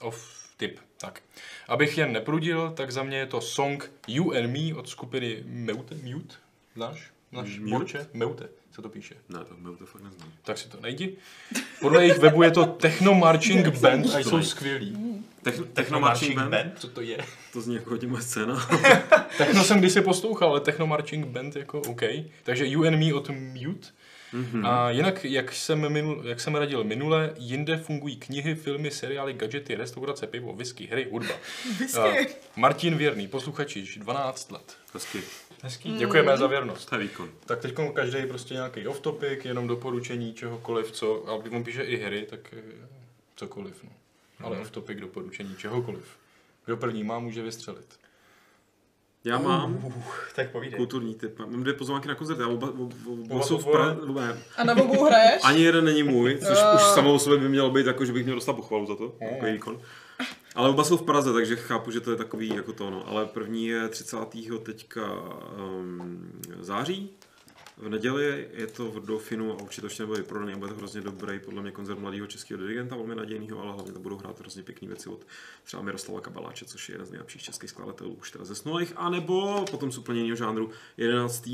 Off-tip, 0.00 0.78
tak. 1.00 1.22
Abych 1.68 1.98
jen 1.98 2.12
neprudil, 2.12 2.72
tak 2.76 2.92
za 2.92 3.02
mě 3.02 3.18
je 3.18 3.26
to 3.26 3.40
song 3.40 3.90
You 4.08 4.32
and 4.32 4.46
Me 4.46 4.74
od 4.74 4.88
skupiny 4.88 5.42
Meute. 5.44 5.94
Mute? 5.94 6.34
Znáš? 6.74 7.10
Znáš 7.32 7.58
Mute? 7.58 7.70
Borče? 7.70 8.06
Meute 8.12 8.48
se 8.80 8.82
to 8.82 8.88
píše. 8.88 9.14
Ne, 9.28 9.38
to, 9.44 9.54
my 9.58 9.76
to 9.76 9.86
fakt 9.86 10.02
neznám. 10.02 10.32
Tak 10.42 10.58
si 10.58 10.68
to 10.68 10.80
najdi. 10.80 11.16
Podle 11.80 12.04
jejich 12.04 12.18
webu 12.18 12.42
je 12.42 12.50
to 12.50 12.66
Techno 12.66 13.14
Marching 13.14 13.68
Band 13.80 14.06
a 14.06 14.18
jsou 14.18 14.42
skvělí. 14.42 15.09
Techno, 15.42 15.64
Techno 15.64 16.00
Marching 16.00 16.40
Band? 16.40 16.78
Co 16.78 16.88
to 16.88 17.00
je? 17.00 17.18
To 17.52 17.60
zní 17.60 17.74
jako 17.74 17.90
hodně 17.90 18.08
moje 18.08 18.22
scéna. 18.22 18.68
Techno 19.38 19.64
jsem 19.64 19.78
kdysi 19.78 20.00
poslouchal, 20.00 20.50
ale 20.50 20.60
Techno 20.60 20.86
Marching 20.86 21.26
Band 21.26 21.56
jako 21.56 21.80
OK. 21.80 22.02
Takže 22.42 22.66
You 22.66 22.84
and 22.84 22.98
Me 22.98 23.14
od 23.14 23.30
Mute. 23.30 23.88
Mhm. 24.32 24.66
A 24.66 24.90
jinak, 24.90 25.24
jak 25.24 25.52
jsem, 25.52 25.92
minul, 25.92 26.22
jak 26.24 26.40
jsem 26.40 26.54
radil 26.54 26.84
minule, 26.84 27.34
jinde 27.38 27.76
fungují 27.76 28.16
knihy, 28.16 28.54
filmy, 28.54 28.90
seriály, 28.90 29.32
gadgety, 29.32 29.74
restaurace, 29.74 30.26
pivo, 30.26 30.52
whisky, 30.52 30.86
hry, 30.86 31.08
hudba. 31.10 31.34
Whisky. 31.78 31.98
A 31.98 32.26
Martin 32.56 32.96
Věrný, 32.96 33.28
posluchačič, 33.28 33.98
12 33.98 34.52
let. 34.52 34.76
Hezky. 34.94 35.22
Hezký. 35.62 35.92
Děkujeme 35.96 36.36
za 36.36 36.46
věrnost. 36.46 36.88
To 36.88 36.94
je 36.94 37.00
výkon. 37.02 37.28
Tak 37.46 37.60
teď 37.60 37.74
každý 37.94 38.26
prostě 38.26 38.54
nějaký 38.54 38.86
off-topic, 38.86 39.38
jenom 39.44 39.66
doporučení 39.66 40.34
čehokoliv, 40.34 40.92
co, 40.92 41.28
a 41.28 41.32
on 41.32 41.64
píše 41.64 41.82
i 41.82 41.96
hry, 41.96 42.26
tak 42.30 42.40
eh, 42.52 42.86
cokoliv. 43.36 43.84
No. 43.84 43.90
Ale 44.42 44.58
off-topic 44.60 45.00
doporučení 45.00 45.54
čehokoliv. 45.56 46.04
Kdo 46.64 46.76
první 46.76 47.04
má, 47.04 47.18
může 47.18 47.42
vystřelit. 47.42 47.86
Já 49.24 49.38
mám 49.38 49.84
Uh, 49.84 49.92
tak 50.36 50.50
povídej. 50.50 50.76
kulturní 50.76 51.14
typ. 51.14 51.38
Mám 51.38 51.62
dvě 51.62 51.74
pozvánky 51.74 52.08
na 52.08 52.14
koncert. 52.14 52.40
Já 52.40 52.48
oba, 52.48 52.68
oba, 52.70 52.94
oba 53.06 53.34
Oba 53.34 53.44
jsou 53.44 53.58
v 53.58 53.64
pra... 53.70 53.94
ne, 53.94 54.42
A 54.56 54.64
na 54.64 54.72
obou 54.76 55.04
hraješ? 55.04 55.40
Ani 55.44 55.62
jeden 55.62 55.84
není 55.84 56.02
můj, 56.02 56.36
což 56.38 56.58
Jo. 56.58 56.72
už 56.74 56.80
samou 56.82 57.18
sobě 57.18 57.38
by 57.38 57.48
mělo 57.48 57.70
být 57.70 57.86
jako, 57.86 58.04
že 58.04 58.12
bych 58.12 58.24
měl 58.24 58.34
dostat 58.36 58.52
pochvalu 58.52 58.86
za 58.86 58.96
to. 58.96 59.08
Takový 59.30 59.52
výkon. 59.52 59.80
Ale 60.54 60.68
oba 60.68 60.84
jsou 60.84 60.96
v 60.96 61.02
Praze, 61.02 61.32
takže 61.32 61.56
chápu, 61.56 61.90
že 61.90 62.00
to 62.00 62.10
je 62.10 62.16
takový 62.16 62.48
jako 62.48 62.72
to, 62.72 62.90
no. 62.90 63.08
Ale 63.08 63.26
první 63.26 63.66
je 63.66 63.88
30. 63.88 64.16
teďka 64.62 65.12
um, 65.56 66.32
září. 66.60 67.10
V 67.80 67.88
neděli 67.88 68.48
je 68.52 68.66
to 68.66 68.90
v 68.90 69.06
Dauphinu 69.06 69.52
a 69.52 69.62
určitě 69.62 69.80
to 69.80 69.86
ještě 69.86 70.02
nebude 70.02 70.20
vyprodaný 70.20 70.52
a 70.52 70.56
bude 70.56 70.70
to 70.70 70.76
hrozně 70.76 71.00
dobrý, 71.00 71.40
podle 71.40 71.62
mě 71.62 71.70
koncert 71.70 71.98
mladého 71.98 72.26
českého 72.26 72.60
dirigenta, 72.60 72.96
velmi 72.96 73.14
nadějného, 73.14 73.62
ale 73.62 73.72
hlavně 73.72 73.92
to 73.92 73.98
budou 73.98 74.16
hrát 74.16 74.40
hrozně 74.40 74.62
pěkné 74.62 74.88
věci 74.88 75.08
od 75.08 75.26
třeba 75.64 75.82
Miroslava 75.82 76.20
Kabaláče, 76.20 76.64
což 76.64 76.88
je 76.88 76.94
jeden 76.94 77.06
z 77.06 77.10
nejlepších 77.10 77.42
českých 77.42 77.70
skladatelů 77.70 78.14
už 78.14 78.30
teda 78.30 78.44
zesnulých, 78.44 78.92
anebo 78.96 79.64
potom 79.70 79.92
z 79.92 79.98
úplně 79.98 80.20
jiného 80.20 80.36
žánru 80.36 80.70
11. 80.96 81.48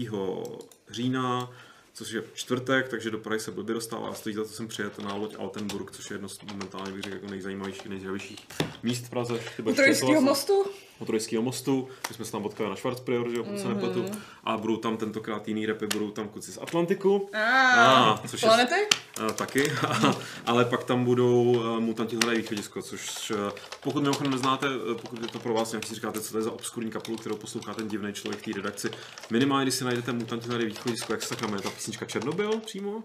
října 0.90 1.50
což 1.96 2.10
je 2.10 2.22
čtvrtek, 2.34 2.88
takže 2.88 3.10
do 3.10 3.18
Prahy 3.18 3.40
se 3.40 3.50
blbě 3.50 3.74
dostává 3.74 4.08
a 4.08 4.14
stojí 4.14 4.34
za 4.34 4.42
to 4.42 4.48
sem 4.48 4.68
přijet 4.68 4.98
na 4.98 5.14
loď 5.14 5.34
Altenburg, 5.38 5.90
což 5.90 6.10
je 6.10 6.14
jedno 6.14 6.28
z 6.28 6.42
momentálně 6.42 6.92
bych 6.92 7.02
řekl 7.02 7.16
jako 7.16 7.26
nejzajímavějších, 7.26 7.86
nejžavějších 7.86 8.46
míst 8.82 9.06
v 9.06 9.10
Praze. 9.10 9.40
U 9.64 9.72
Trojského 9.72 10.20
mostu? 10.20 10.64
U 10.98 11.04
Trojského 11.04 11.42
mostu, 11.42 11.88
my 12.08 12.14
jsme 12.14 12.24
se 12.24 12.32
tam 12.32 12.42
potkali 12.42 12.70
na 12.70 12.76
Schwarzprior, 12.76 13.30
že 13.30 13.36
jo, 13.36 13.44
pokud 13.44 13.60
se 13.60 13.68
nepletu, 13.68 14.04
a 14.44 14.56
budou 14.56 14.76
tam 14.76 14.96
tentokrát 14.96 15.48
jiný 15.48 15.66
repy, 15.66 15.86
budou 15.86 16.10
tam 16.10 16.28
kluci 16.28 16.52
z 16.52 16.58
Atlantiku, 16.62 17.30
Ah, 17.34 18.18
což 18.28 18.42
je- 18.42 18.48
a, 19.28 19.32
taky, 19.32 19.72
ale 20.46 20.64
pak 20.64 20.84
tam 20.84 21.04
budou 21.04 21.42
uh, 21.42 21.80
Mutanti 21.80 22.16
hledají 22.16 22.38
východisko, 22.38 22.82
což 22.82 23.30
uh, 23.30 23.36
pokud 23.82 24.02
mimochodem 24.02 24.32
neznáte, 24.32 24.66
uh, 24.68 24.94
pokud 24.96 25.22
je 25.22 25.28
to 25.28 25.38
pro 25.38 25.54
vás 25.54 25.72
nějak 25.72 25.86
si 25.86 25.94
říkáte, 25.94 26.20
co 26.20 26.32
to 26.32 26.38
je 26.38 26.42
za 26.44 26.52
obskurní 26.52 26.90
kapelu, 26.90 27.16
kterou 27.16 27.36
poslouchá 27.36 27.74
ten 27.74 27.88
divný 27.88 28.12
člověk 28.12 28.42
v 28.42 28.44
té 28.44 28.52
redakci, 28.56 28.90
minimálně 29.30 29.64
když 29.64 29.74
si 29.74 29.84
najdete 29.84 30.12
Mutanti 30.12 30.48
hledají 30.48 30.70
východisko, 30.70 31.12
jak 31.12 31.22
se 31.22 31.28
tak 31.28 31.42
jmenuje 31.42 31.62
ta 31.62 31.70
písnička 31.70 32.04
Černobyl 32.06 32.60
přímo, 32.66 33.02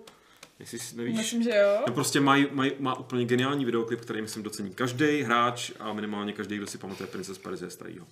jestli 0.62 0.80
si 0.80 0.98
nevíš. 0.98 1.18
Myslím, 1.18 1.44
že 1.44 1.50
jo. 1.50 1.84
No 1.88 1.94
prostě 1.94 2.20
mají, 2.20 2.48
mají, 2.52 2.72
má 2.80 3.00
úplně 3.00 3.26
geniální 3.26 3.66
videoklip, 3.66 4.02
který 4.02 4.22
myslím 4.22 4.44
docení 4.44 4.74
každý 4.74 5.22
hráč 5.22 5.72
a 5.80 5.94
minimálně 5.94 6.34
každý, 6.34 6.58
kdo 6.58 6.68
si 6.68 6.78
pamatuje 6.78 7.08
Princess 7.08 7.38
Persie 7.38 7.70
starýho. 7.70 8.06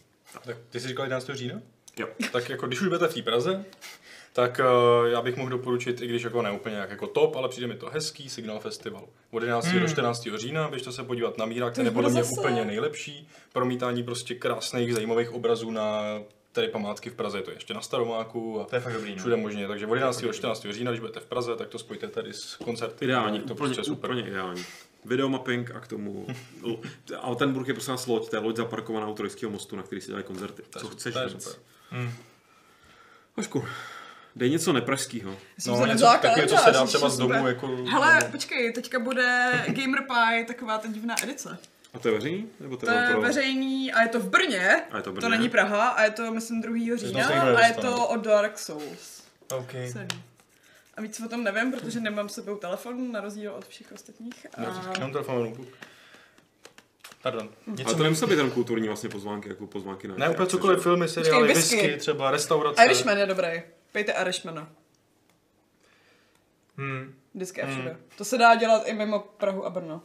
Tak 0.46 0.58
ty 0.70 0.80
jsi 0.80 0.88
říkal 0.88 1.06
11. 1.06 1.30
října? 1.34 1.62
Jo. 2.00 2.08
Tak 2.32 2.50
jako 2.50 2.68
když 2.68 2.82
už 2.82 2.88
budete 2.88 3.08
v 3.08 3.14
té 3.14 3.22
Praze, 3.22 3.66
tak 4.34 4.62
uh, 5.02 5.08
já 5.08 5.22
bych 5.22 5.36
mohl 5.36 5.50
doporučit, 5.50 6.02
i 6.02 6.08
když 6.08 6.24
jako 6.24 6.42
ne 6.42 6.52
úplně 6.52 6.76
jak 6.76 6.90
jako 6.90 7.08
top, 7.08 7.36
ale 7.36 7.50
přijde 7.50 7.68
mi 7.68 7.76
to 7.76 7.90
hezký 7.90 8.30
Signal 8.30 8.60
Festival. 8.60 9.08
Od 9.32 9.44
11. 9.44 9.68
do 9.68 9.88
14. 9.88 10.28
října, 10.36 10.68
běžte 10.70 10.92
se 10.92 11.04
podívat 11.04 11.38
na 11.38 11.46
Mírák, 11.46 11.76
ten 11.76 11.86
To 11.86 11.88
je 11.90 11.94
podle 11.94 12.10
mě 12.10 12.24
zase. 12.24 12.42
úplně 12.42 12.66
nejlepší. 12.66 13.30
Promítání 13.54 14.04
prostě 14.04 14.36
krásných, 14.36 14.94
zajímavých 14.94 15.32
obrazů 15.32 15.72
na 15.72 16.04
tady 16.52 16.68
památky 16.68 17.10
v 17.10 17.14
Praze, 17.14 17.38
je 17.38 17.42
to 17.42 17.52
ještě 17.52 17.74
na 17.74 17.82
Staromáku 17.82 18.62
a 18.62 18.64
To 18.66 18.76
je 18.76 18.82
fakt 18.82 18.94
dobrý, 18.94 19.12
no. 19.12 19.18
všude 19.18 19.36
možně. 19.36 19.68
Takže 19.68 19.88
od 19.88 19.94
11. 19.96 20.22
do 20.22 20.34
14. 20.34 20.66
října, 20.72 20.92
když 20.92 21.00
budete 21.00 21.20
v 21.20 21.26
Praze, 21.26 21.56
tak 21.56 21.68
to 21.68 21.80
spojte 21.80 22.08
tady 22.08 22.34
s 22.34 22.56
koncerty. 22.56 23.06
Ideální, 23.06 23.40
to 23.40 23.54
úplně, 23.54 23.74
prostě 23.76 23.84
super. 23.84 24.10
úplně 24.12 24.28
ideální. 24.28 24.66
Videomapping 25.06 25.72
a 25.72 25.80
k 25.80 25.88
tomu... 25.88 26.28
Altenburg 27.20 27.68
je 27.68 27.74
prostě 27.74 27.92
nás 27.92 28.08
loď, 28.08 28.30
to 28.30 28.36
je 28.36 28.40
loď 28.40 28.56
zaparkovaná 28.56 29.08
u 29.08 29.14
Trojského 29.14 29.52
mostu, 29.52 29.76
na 29.76 29.84
který 29.84 30.02
si 30.02 30.08
dělají 30.08 30.26
koncerty. 30.26 30.64
Co 30.80 30.88
chceš 30.88 31.14
to 31.14 31.20
je 31.20 31.28
víc? 31.28 31.44
super. 31.44 31.60
Hošku, 33.38 33.66
dej 34.36 34.50
něco 34.50 34.74
nepražskýho. 34.74 35.36
Jsem 35.60 35.74
No, 35.74 35.80
se 35.82 35.88
něco 35.88 36.06
takového, 36.06 36.48
co 36.48 36.58
se 36.58 36.72
dá 36.72 36.86
třeba 36.86 37.10
z 37.10 37.18
domu 37.18 37.48
jako... 37.48 37.68
Hele, 37.86 38.30
počkej, 38.32 38.74
teďka 38.74 39.00
bude 39.00 39.52
Gamer 39.68 40.00
Pie, 40.08 40.46
taková 40.46 40.78
ta 40.78 40.88
divná 40.88 41.16
edice. 41.24 41.58
A 41.94 42.00
to 42.00 42.08
je 42.08 42.14
veřejný? 42.14 42.50
Nebo 42.60 42.78
to, 42.78 42.86
To 42.86 42.92
je 42.92 43.08
pro... 43.12 43.22
veřejný 43.22 43.94
a 43.94 44.02
je 44.02 44.08
to 44.08 44.20
v 44.20 44.30
Brně. 44.30 44.84
A 44.92 44.98
je 44.98 45.04
to 45.04 45.12
v 45.12 45.16
To 45.16 45.22
Brně. 45.22 45.30
není 45.38 45.50
Praha 45.50 45.90
a 45.90 46.04
je 46.04 46.12
to, 46.12 46.32
myslím, 46.32 46.62
2. 46.62 46.98
října 46.98 47.28
a 47.28 47.66
je 47.68 47.74
to 47.74 48.08
od 48.08 48.26
Dark 48.26 48.60
Souls. 48.60 49.24
OK. 49.58 49.72
Celý. 49.92 50.08
A 50.98 51.02
víc 51.02 51.20
o 51.26 51.30
tom 51.30 51.44
nevím, 51.44 51.72
protože 51.72 52.00
nemám 52.00 52.30
s 52.30 52.34
sebou 52.34 52.56
telefon, 52.56 53.12
na 53.12 53.22
rozdíl 53.22 53.54
od 53.54 53.68
všech 53.68 53.92
ostatních. 53.92 54.48
A... 54.58 54.92
Jenom 54.94 55.12
telefon 55.12 55.44
notebook. 55.44 55.68
Pardon. 57.22 57.50
Ale 57.86 57.96
to 57.96 58.04
nemusí 58.04 58.26
být 58.26 58.36
ten 58.36 58.52
kulturní 58.52 58.88
vlastně 58.88 59.10
pozvánky, 59.10 59.50
jako 59.50 59.68
pozvánky 59.68 60.08
na... 60.08 60.16
Ne, 60.18 60.30
úplně 60.30 60.48
cokoliv, 60.48 60.84
filmy, 60.84 61.08
seriály, 61.08 61.48
Počkej, 61.48 61.56
whisky. 61.56 61.76
whisky, 61.76 61.98
třeba 62.00 62.32
restaurace. 62.32 62.84
Irishman 62.86 63.18
je 63.18 63.26
dobrý. 63.26 63.62
Pejte 63.92 64.12
Irishmana. 64.22 64.70
Hmm. 66.78 67.14
Vždycky 67.34 67.62
a 67.62 67.68
všude. 67.68 67.98
To 68.18 68.26
se 68.26 68.38
dá 68.38 68.56
dělat 68.56 68.84
i 68.88 68.94
mimo 68.94 69.20
Prahu 69.20 69.66
a 69.66 69.70
Brno. 69.70 70.02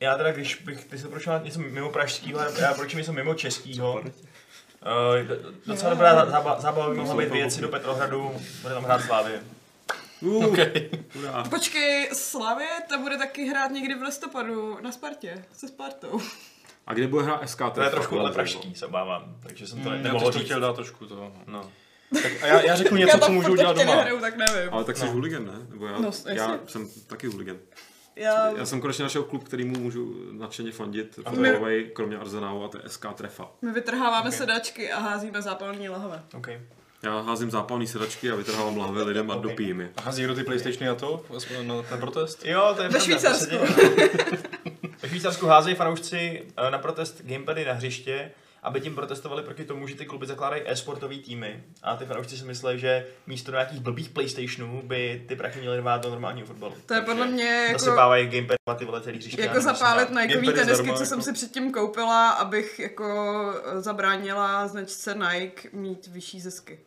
Já 0.00 0.16
teda, 0.16 0.32
když 0.32 0.54
bych, 0.54 0.84
ty 0.84 0.98
se 0.98 1.08
prošel 1.08 1.40
něco 1.44 1.58
mimo 1.60 1.90
pražskýho, 1.90 2.40
já 2.60 2.74
proč 2.74 2.94
něco 2.94 3.12
mimo 3.12 3.34
českýho. 3.34 3.94
Uh, 3.94 5.36
docela 5.66 5.90
dobrá 5.90 6.26
zába- 6.26 6.60
zábava 6.60 6.90
by 6.90 6.96
mohla 6.96 7.16
být 7.16 7.30
věci 7.32 7.60
do 7.60 7.68
Petrohradu, 7.68 8.32
bude 8.62 8.74
tam 8.74 8.84
hrát 8.84 9.02
Slávě. 9.04 9.40
Uh, 10.20 10.44
Okay. 10.44 10.90
Počkej, 11.50 12.08
Slavě, 12.12 12.66
ta 12.88 12.98
bude 12.98 13.18
taky 13.18 13.44
hrát 13.48 13.70
někdy 13.70 13.94
v 13.94 14.02
listopadu 14.02 14.78
na 14.82 14.92
Spartě, 14.92 15.44
se 15.52 15.68
Spartou. 15.68 16.20
A 16.86 16.94
kde 16.94 17.06
bude 17.08 17.24
hrát 17.24 17.48
SK? 17.48 17.58
To 17.74 17.82
je 17.82 17.90
trošku 17.90 18.20
ale 18.20 18.32
pražský, 18.32 18.74
se 18.74 18.86
obávám, 18.86 19.36
takže 19.42 19.66
jsem 19.66 19.82
to 19.82 19.90
Hmm, 19.90 20.02
nemohl 20.02 20.24
já 20.26 20.30
říct. 20.30 20.44
chtěl 20.44 20.60
dát 20.60 20.76
trošku 20.76 21.06
to. 21.06 21.32
No. 21.46 21.70
Tak 22.22 22.32
a 22.42 22.46
já, 22.46 22.60
já 22.60 22.76
řeknu 22.76 22.96
Já 22.98 23.06
něco, 23.06 23.18
to 23.18 23.26
co 23.26 23.32
můžu 23.32 23.52
udělat 23.52 23.76
doma. 23.76 23.94
nehraju, 23.94 24.20
tak 24.20 24.36
nevím. 24.36 24.72
Ale 24.74 24.84
tak 24.84 24.96
jsi 24.96 25.06
hooligan, 25.06 25.46
ne? 25.46 25.52
Nebo 25.70 25.86
já, 25.86 25.98
No, 25.98 26.10
já 26.26 26.58
jsem 26.66 26.88
taky 27.06 27.26
hooligan. 27.26 27.56
Já, 28.16 28.50
Já 28.56 28.66
jsem 28.66 28.80
konečně 28.80 29.02
našel 29.02 29.22
klub, 29.22 29.44
který 29.44 29.64
mu 29.64 29.78
můžu 29.80 30.14
nadšeně 30.32 30.72
fandit. 30.72 31.18
A 31.24 31.30
Fotbalový, 31.30 31.90
kromě 31.92 32.16
Arsenalu 32.18 32.64
a 32.64 32.68
to 32.68 32.78
je 32.78 32.82
SK 32.86 33.06
Trefa. 33.14 33.48
my 33.62 33.72
vytrháváme 33.72 34.28
Ok. 34.28 34.34
sedačky 34.34 34.92
a 34.92 34.98
házíme 35.00 35.42
zápalní 35.42 35.88
lahve. 35.88 36.22
OK. 36.34 36.48
Já 37.02 37.20
házím 37.20 37.50
zápalný 37.50 37.86
sedačky 37.86 38.30
a 38.30 38.34
vytrhávám 38.34 38.76
lahve 38.78 39.02
lidem 39.02 39.30
a 39.30 39.34
Ok. 39.34 39.42
dopijím 39.42 39.80
je. 39.80 39.90
Hází 40.02 40.20
někdo 40.20 40.34
ty 40.34 40.44
Playstationy 40.44 40.86
na 40.86 40.94
to, 40.94 41.24
na 41.62 41.82
ten 41.82 42.00
protest? 42.00 42.44
Jo, 42.44 42.72
to 42.76 42.82
je 42.82 42.88
Ve 42.88 43.00
Švýcarsku. 43.00 43.54
Ve 45.02 45.08
Švýcarsku 45.08 45.46
házejí 45.46 45.76
fanoušci 45.76 46.42
eh, 46.56 46.70
na 46.70 46.78
protest 46.78 47.20
gamepady 47.24 47.64
na 47.64 47.72
hřiště, 47.72 48.30
aby 48.66 48.80
tím 48.80 48.94
protestovali 48.94 49.42
proti 49.42 49.64
tomu, 49.64 49.86
že 49.86 49.94
ty 49.94 50.06
kluby 50.06 50.26
zakládají 50.26 50.62
e-sportový 50.66 51.22
týmy. 51.22 51.64
A 51.82 51.96
ty 51.96 52.04
fanoušci 52.04 52.38
si 52.38 52.44
myslí, 52.44 52.78
že 52.78 53.06
místo 53.26 53.50
nějakých 53.50 53.80
blbých 53.80 54.08
PlayStationů 54.08 54.82
by 54.84 55.24
ty 55.28 55.36
prachy 55.36 55.60
měly 55.60 55.78
dbát 55.78 56.02
do 56.02 56.10
normálního 56.10 56.46
fotbalu. 56.46 56.74
To 56.86 56.94
je 56.94 57.00
podle 57.00 57.26
mě 57.26 57.44
jako, 57.44 57.78
Zasypávají 57.78 58.26
gamepad 58.26 58.78
ty 58.78 58.84
vole 58.84 59.00
celý 59.00 59.18
hřiště. 59.18 59.40
jako 59.42 59.60
zapálit 59.60 60.10
Nikeový 60.10 60.52
tenisky, 60.52 60.84
co 60.86 60.92
jako. 60.92 61.04
jsem 61.06 61.22
si 61.22 61.32
předtím 61.32 61.72
koupila, 61.72 62.30
abych 62.30 62.78
jako 62.78 63.06
zabránila 63.78 64.68
značce 64.68 65.14
Nike 65.14 65.68
mít 65.72 66.06
vyšší 66.06 66.40
zisky. 66.40 66.80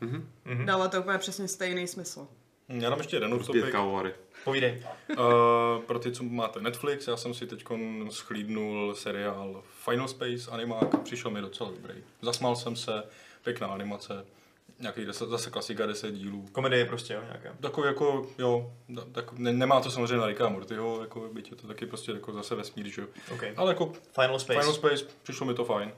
Mhm. 0.00 0.28
Mhm. 0.44 0.66
Dává 0.66 0.88
to 0.88 1.00
úplně 1.00 1.18
přesně 1.18 1.48
stejný 1.48 1.88
smysl. 1.88 2.28
Já 2.68 2.90
dám 2.90 2.98
ještě 2.98 3.16
jeden 3.16 3.38
topik. 3.38 3.70
kávovary. 3.72 4.14
Povídej. 4.44 4.82
Uh, 5.08 5.82
pro 5.86 5.98
ty, 5.98 6.12
co 6.12 6.24
máte 6.24 6.60
Netflix, 6.60 7.08
já 7.08 7.16
jsem 7.16 7.34
si 7.34 7.46
teď 7.46 7.64
schlídnul 8.10 8.94
seriál 8.94 9.62
Final 9.84 10.08
Space 10.08 10.50
animák, 10.50 11.02
přišel 11.02 11.30
mi 11.30 11.40
docela 11.40 11.70
dobrý. 11.70 11.94
Zasmál 12.22 12.56
jsem 12.56 12.76
se, 12.76 13.02
pěkná 13.44 13.66
animace, 13.66 14.24
nějaký 14.78 15.04
deset, 15.04 15.28
zase 15.28 15.50
klasika 15.50 15.86
10 15.86 16.14
dílů. 16.14 16.46
Komedie 16.52 16.84
prostě, 16.84 17.14
jo, 17.14 17.22
nějaká. 17.22 17.56
Takový 17.60 17.86
jako, 17.86 18.26
jo, 18.38 18.72
tak, 19.12 19.32
ne, 19.32 19.52
nemá 19.52 19.80
to 19.80 19.90
samozřejmě 19.90 20.16
na 20.16 20.26
Ricka 20.26 20.48
Mortyho, 20.48 21.00
jako, 21.00 21.30
byť 21.32 21.50
je 21.50 21.56
to 21.56 21.66
taky 21.66 21.86
prostě 21.86 22.12
jako 22.12 22.32
zase 22.32 22.54
vesmír, 22.54 22.88
že 22.88 23.00
jo. 23.00 23.08
OK. 23.32 23.42
Ale 23.56 23.70
jako 23.70 23.92
Final 24.20 24.38
Space. 24.38 24.60
Final 24.60 24.74
Space, 24.74 25.04
přišlo 25.22 25.46
mi 25.46 25.54
to 25.54 25.64
fajn. 25.64 25.92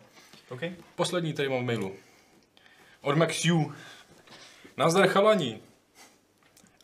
OK. 0.48 0.60
Poslední 0.94 1.32
tady 1.32 1.48
mám 1.48 1.62
v 1.62 1.66
mailu. 1.66 1.92
Od 3.00 3.16
Maxiu. 3.16 3.74
Nazdar 4.76 5.08
chalani. 5.08 5.60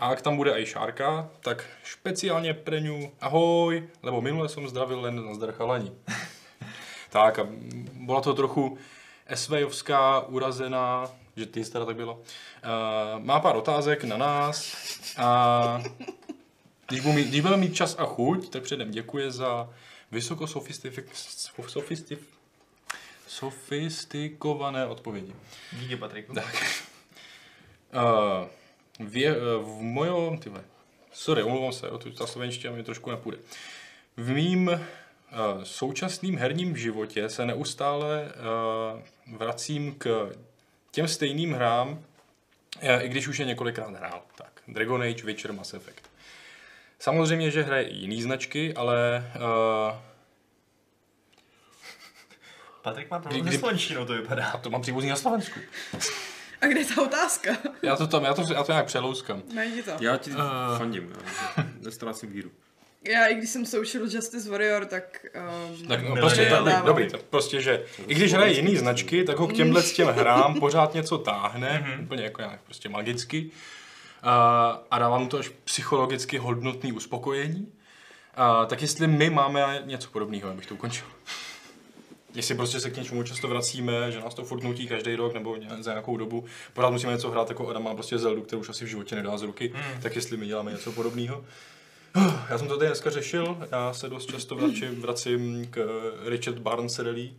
A 0.01 0.11
jak 0.11 0.23
tam 0.23 0.37
bude 0.37 0.61
i 0.61 0.67
Šárka, 0.67 1.31
tak 1.41 1.65
speciálně 1.85 2.55
preňu 2.55 3.13
ahoj, 3.21 3.89
lebo 4.03 4.21
minule 4.21 4.49
jsem 4.49 4.69
zdravil 4.69 5.01
len 5.01 5.27
nazdar 5.27 5.53
chalani. 5.53 5.93
tak 7.11 7.39
a 7.39 7.47
byla 7.93 8.21
to 8.21 8.35
trochu 8.35 8.79
SVovská 9.35 10.21
urazená, 10.21 11.11
že 11.37 11.47
ty 11.47 11.65
teda 11.65 11.85
tak 11.85 11.97
bylo. 11.97 12.15
Uh, 12.15 13.25
má 13.25 13.41
pár 13.41 13.57
otázek 13.57 14.05
na 14.05 14.17
nás 14.17 14.77
a 15.17 15.83
když, 16.89 17.01
budu 17.01 17.15
mít, 17.15 17.29
když 17.29 17.41
budeme 17.41 17.61
mít 17.61 17.75
čas 17.75 17.97
a 17.99 18.05
chuť, 18.05 18.49
tak 18.49 18.63
předem 18.63 18.91
děkuji 18.91 19.31
za 19.31 19.71
vysoko 20.11 20.47
sofistif, 20.47 21.01
sofistikované 23.27 24.87
odpovědi. 24.87 25.35
Díky, 25.73 25.97
Patriku. 25.97 26.35
Tak. 26.35 26.85
Uh, 27.95 28.49
vě, 29.01 29.37
uh, 29.37 29.43
v 29.79 29.83
mojo, 29.83 30.39
tyhle, 30.43 30.65
sorry, 31.13 31.43
omlouvám 31.43 31.73
se, 31.73 31.91
o 31.91 31.99
tu, 31.99 32.11
ta 32.11 32.27
slovenština 32.27 32.75
mi 32.75 32.83
trošku 32.83 33.11
nepůjde. 33.11 33.39
V 34.17 34.31
mým 34.33 34.69
uh, 34.69 35.63
současným 35.63 36.39
herním 36.39 36.77
životě 36.77 37.29
se 37.29 37.47
neustále 37.47 38.33
uh, 39.29 39.37
vracím 39.37 39.95
k 39.99 40.33
těm 40.91 41.09
stejným 41.09 41.53
hrám, 41.53 41.89
uh, 41.89 42.03
i 43.03 43.09
když 43.09 43.29
už 43.29 43.39
je 43.39 43.47
několikrát 43.47 43.91
hrál. 43.97 44.23
Tak, 44.35 44.63
Dragon 44.69 45.03
Age, 45.03 45.25
Witcher, 45.25 45.53
Mass 45.53 45.75
Effect. 45.75 46.11
Samozřejmě, 46.99 47.51
že 47.51 47.63
hraje 47.63 47.83
i 47.83 47.95
jiný 47.95 48.23
značky, 48.23 48.75
ale 48.75 49.31
uh, 49.37 49.97
Patrik 52.83 53.11
má 53.11 53.19
problém 53.19 53.43
kdy- 53.43 53.53
se 53.53 53.59
slovenštinou, 53.59 54.05
to 54.05 54.13
vypadá. 54.13 54.47
a 54.47 54.59
to 54.59 54.71
mám 54.71 54.83
příbuzný 54.83 55.11
na 55.11 55.17
Slovensku. 55.17 55.61
A 56.61 56.67
kde 56.67 56.81
je 56.81 56.87
ta 56.87 57.03
otázka? 57.03 57.57
Já 57.83 57.97
to 57.97 58.07
tam, 58.07 58.25
já 58.25 58.35
to, 58.35 58.43
já 58.53 58.65
to 58.65 58.73
nějak 58.73 58.87
přelouskám. 58.87 59.43
Najdi 59.55 59.83
to. 59.83 59.91
Já 60.01 60.17
ti 60.17 60.31
Eh. 60.31 60.79
fandím, 60.79 61.13
já 61.57 61.65
nestrácím 61.81 62.31
víru. 62.33 62.51
Já, 63.09 63.27
i 63.27 63.35
když 63.35 63.51
jsem 63.51 63.67
Social 63.67 64.05
Justice 64.05 64.51
Warrior, 64.51 64.85
tak... 64.87 65.27
Um, 65.81 65.87
Tak 65.89 66.03
no, 66.03 66.09
Milé 66.09 66.21
prostě, 66.21 66.45
dávám. 66.45 66.87
dobrý, 66.87 67.09
tak 67.11 67.23
prostě, 67.23 67.61
že 67.63 67.85
i 68.07 68.15
když 68.15 68.33
hraje 68.33 68.53
jiný 68.53 68.77
značky, 68.77 69.25
tak 69.25 69.37
ho 69.37 69.47
k 69.49 69.53
těmhle 69.53 69.83
s 69.83 69.93
těm 69.93 70.09
hrám 70.09 70.61
pořád 70.61 70.95
něco 70.95 71.19
táhne, 71.19 71.99
úplně 72.03 72.23
jako 72.25 72.41
nějak 72.43 72.61
prostě 72.63 72.89
magicky. 72.89 73.51
A, 74.23 74.83
a 74.91 74.99
dává 74.99 75.19
mu 75.19 75.27
to 75.29 75.39
až 75.39 75.49
psychologicky 75.65 76.39
hodnotný 76.39 76.93
uspokojení. 76.93 77.73
A, 78.35 78.65
tak 78.67 78.83
jestli 78.83 79.07
my 79.07 79.31
máme 79.31 79.83
něco 79.85 80.11
podobného, 80.11 80.51
abych 80.51 80.67
to 80.67 80.75
ukončil. 80.75 81.07
Jestli 82.35 82.55
prostě 82.55 82.81
se 82.81 82.91
k 82.91 82.97
něčemu 82.97 83.23
často 83.23 83.49
vracíme, 83.49 84.13
že 84.13 84.21
nás 84.21 84.35
to 84.35 84.45
furt 84.45 84.63
nutí 84.63 84.87
každý 84.87 85.15
rok 85.15 85.35
nebo 85.35 85.57
za 85.81 85.91
nějakou 85.91 86.17
dobu, 86.17 86.45
pořád 86.73 86.91
musíme 86.91 87.13
něco 87.13 87.31
hrát, 87.31 87.49
jako 87.49 87.69
Adam 87.69 87.85
má 87.85 87.95
prostě 87.95 88.19
Zeldu, 88.19 88.43
kterou 88.43 88.61
už 88.61 88.69
asi 88.69 88.85
v 88.85 88.89
životě 88.89 89.17
nedá 89.17 89.39
z 89.39 89.43
ruky, 89.43 89.73
tak 90.03 90.17
jestli 90.17 90.37
my 90.37 90.47
děláme 90.47 90.73
něco 90.73 90.93
podobného. 90.93 91.45
Já 92.51 92.59
jsem 92.59 92.69
to 92.69 92.77
tady 92.77 92.89
dneska 92.89 93.11
řešil, 93.11 93.69
já 93.73 93.93
se 93.93 94.09
dost 94.09 94.31
často 94.31 94.55
vracím, 94.55 95.01
vracím 95.01 95.67
k 95.71 96.03
Richard 96.25 96.59
Barnes 96.59 96.99
rally. 96.99 97.31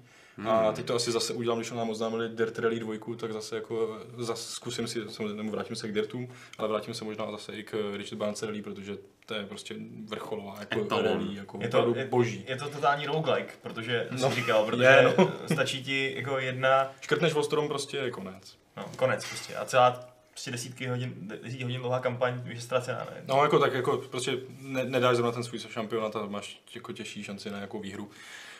A 0.49 0.71
teď 0.71 0.85
to 0.85 0.95
asi 0.95 1.11
zase 1.11 1.33
udělám, 1.33 1.57
když 1.59 1.71
nám 1.71 1.89
oznámili 1.89 2.29
Dirt 2.29 2.59
Rally 2.59 2.79
2, 2.79 2.93
tak 3.17 3.33
zase 3.33 3.55
jako 3.55 3.99
zase 4.17 4.51
zkusím 4.53 4.87
si, 4.87 4.99
samozřejmě 5.09 5.33
nebo 5.43 5.51
vrátím 5.51 5.75
se 5.75 5.87
k 5.87 5.91
Dirtům, 5.93 6.27
ale 6.57 6.67
vrátím 6.67 6.93
se 6.93 7.05
možná 7.05 7.31
zase 7.31 7.51
i 7.53 7.63
k 7.63 7.93
Richard 7.97 8.17
Barnes 8.17 8.43
Rally, 8.43 8.61
protože 8.61 8.97
to 9.25 9.33
je 9.33 9.45
prostě 9.45 9.75
vrcholová 10.05 10.55
jako 10.59 10.81
Etalon. 10.81 11.05
rally, 11.05 11.35
jako 11.35 11.57
Je 11.61 11.69
to, 11.69 11.77
opravdu 11.79 11.99
je, 11.99 12.05
boží. 12.07 12.45
je 12.47 12.55
to 12.55 12.69
totální 12.69 13.05
roguelike, 13.05 13.53
protože 13.61 14.07
No, 14.11 14.29
jsi 14.29 14.35
říkal, 14.35 14.65
protože 14.69 14.83
je, 14.83 15.13
no. 15.17 15.31
stačí 15.53 15.83
ti 15.83 16.13
jako 16.15 16.37
jedna, 16.39 16.91
Škrtneš 17.01 17.33
Vostrom 17.33 17.67
prostě 17.67 17.97
je 17.97 18.11
konec. 18.11 18.57
no, 18.77 18.85
konec 18.95 19.25
prostě. 19.29 19.55
A 19.55 19.65
celá 19.65 20.07
prostě 20.29 20.51
desítky 20.51 20.87
hodin, 20.87 21.13
desítky 21.43 21.63
hodin 21.63 21.79
dlouhá 21.81 21.99
kampaň 21.99 22.41
už 22.45 22.55
je 22.55 22.61
ztracená, 22.61 22.97
ne? 23.11 23.21
No 23.27 23.43
jako 23.43 23.59
tak 23.59 23.73
jako 23.73 23.97
prostě 23.97 24.37
ne, 24.61 24.83
nedáš 24.85 25.15
zrovna 25.15 25.31
ten 25.31 25.43
svůj 25.43 25.59
šampionát 25.59 26.15
a 26.15 26.25
máš 26.25 26.61
jako 26.75 26.93
těžší 26.93 27.23
šanci 27.23 27.49
na 27.49 27.55
nějakou 27.57 27.79
výhru. 27.79 28.09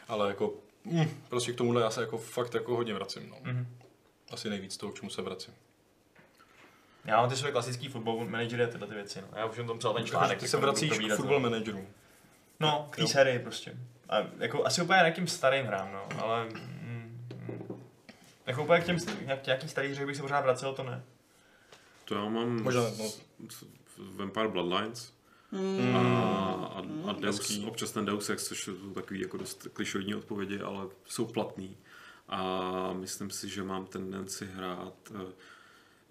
Ale 0.07 0.27
jako 0.27 0.53
mm, 0.85 1.23
prostě 1.29 1.53
k 1.53 1.55
tomuhle 1.55 1.81
já 1.81 1.89
se 1.89 2.01
jako 2.01 2.17
fakt 2.17 2.53
jako 2.53 2.75
hodně 2.75 2.93
vracím. 2.93 3.29
No. 3.29 3.37
Mhm. 3.43 3.67
Asi 4.31 4.49
nejvíc 4.49 4.77
toho, 4.77 4.91
k 4.91 4.95
čemu 4.95 5.09
se 5.09 5.21
vracím. 5.21 5.53
Já 7.05 7.17
mám 7.21 7.29
ty 7.29 7.35
své 7.35 7.51
klasický 7.51 7.87
football 7.87 8.29
managery 8.29 8.63
a 8.63 8.67
tyhle 8.67 8.87
ty 8.87 8.93
věci, 8.93 9.21
no. 9.21 9.27
Já 9.35 9.45
už 9.45 9.55
jsem 9.55 9.67
tom 9.67 9.79
psal 9.79 9.93
ten 9.93 10.05
článek. 10.05 10.39
ty 10.39 10.47
se 10.47 10.57
vracíš 10.57 10.89
k 10.89 10.93
probírat, 10.93 11.17
football 11.17 11.39
no. 11.39 11.49
manageru. 11.49 11.87
No, 12.59 12.87
k 12.91 12.95
té 12.95 13.07
sérii 13.07 13.39
prostě. 13.39 13.77
A 14.09 14.17
jako 14.37 14.65
asi 14.65 14.81
úplně 14.81 14.97
nějakým 14.97 15.27
starým 15.27 15.65
hrám, 15.65 15.91
no, 15.93 16.23
ale... 16.23 16.45
Mm, 16.45 17.27
jako 18.45 18.63
úplně 18.63 18.81
k 18.81 18.85
těm, 18.85 18.97
nějak, 19.25 19.45
nějaký 19.45 19.69
starý 19.69 19.91
hře 19.91 20.05
bych 20.05 20.15
se 20.15 20.21
pořád 20.21 20.41
vracel, 20.41 20.73
to 20.73 20.83
ne. 20.83 21.03
To 22.05 22.15
já 22.15 22.29
mám 22.29 22.63
Možná, 22.63 22.81
no. 22.81 23.11
Vampire 23.97 24.47
Bloodlines 24.47 25.13
Mm. 25.51 25.95
a, 25.95 25.99
a, 26.75 27.09
a 27.09 27.13
Deus, 27.13 27.59
občas 27.65 27.91
ten 27.91 28.05
Deus 28.05 28.29
Ex, 28.29 28.47
což 28.47 28.63
jsou 28.63 28.93
takový 28.93 29.19
jako 29.19 29.37
dost 29.37 29.67
klišoidní 29.73 30.15
odpovědi, 30.15 30.59
ale 30.59 30.87
jsou 31.05 31.25
platný. 31.25 31.77
A 32.29 32.93
myslím 32.93 33.29
si, 33.29 33.49
že 33.49 33.63
mám 33.63 33.85
tendenci 33.85 34.45
hrát 34.45 35.11
eh, 35.15 35.33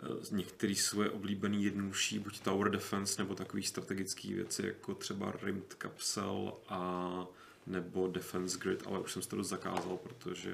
eh, 0.03 0.37
některé 0.37 0.75
svoje 0.75 1.11
oblíbené 1.11 1.57
jednodušší, 1.57 2.19
buď 2.19 2.41
Tower 2.41 2.71
Defense, 2.71 3.23
nebo 3.23 3.35
takové 3.35 3.63
strategické 3.63 4.29
věci, 4.29 4.67
jako 4.67 4.95
třeba 4.95 5.33
Rimmed 5.43 5.77
Capsule 5.83 6.53
a 6.69 7.27
nebo 7.67 8.09
Defense 8.09 8.59
Grid, 8.59 8.83
ale 8.87 8.99
už 8.99 9.13
jsem 9.13 9.23
si 9.23 9.29
to 9.29 9.37
dost 9.37 9.49
zakázal, 9.49 9.97
protože 9.97 10.53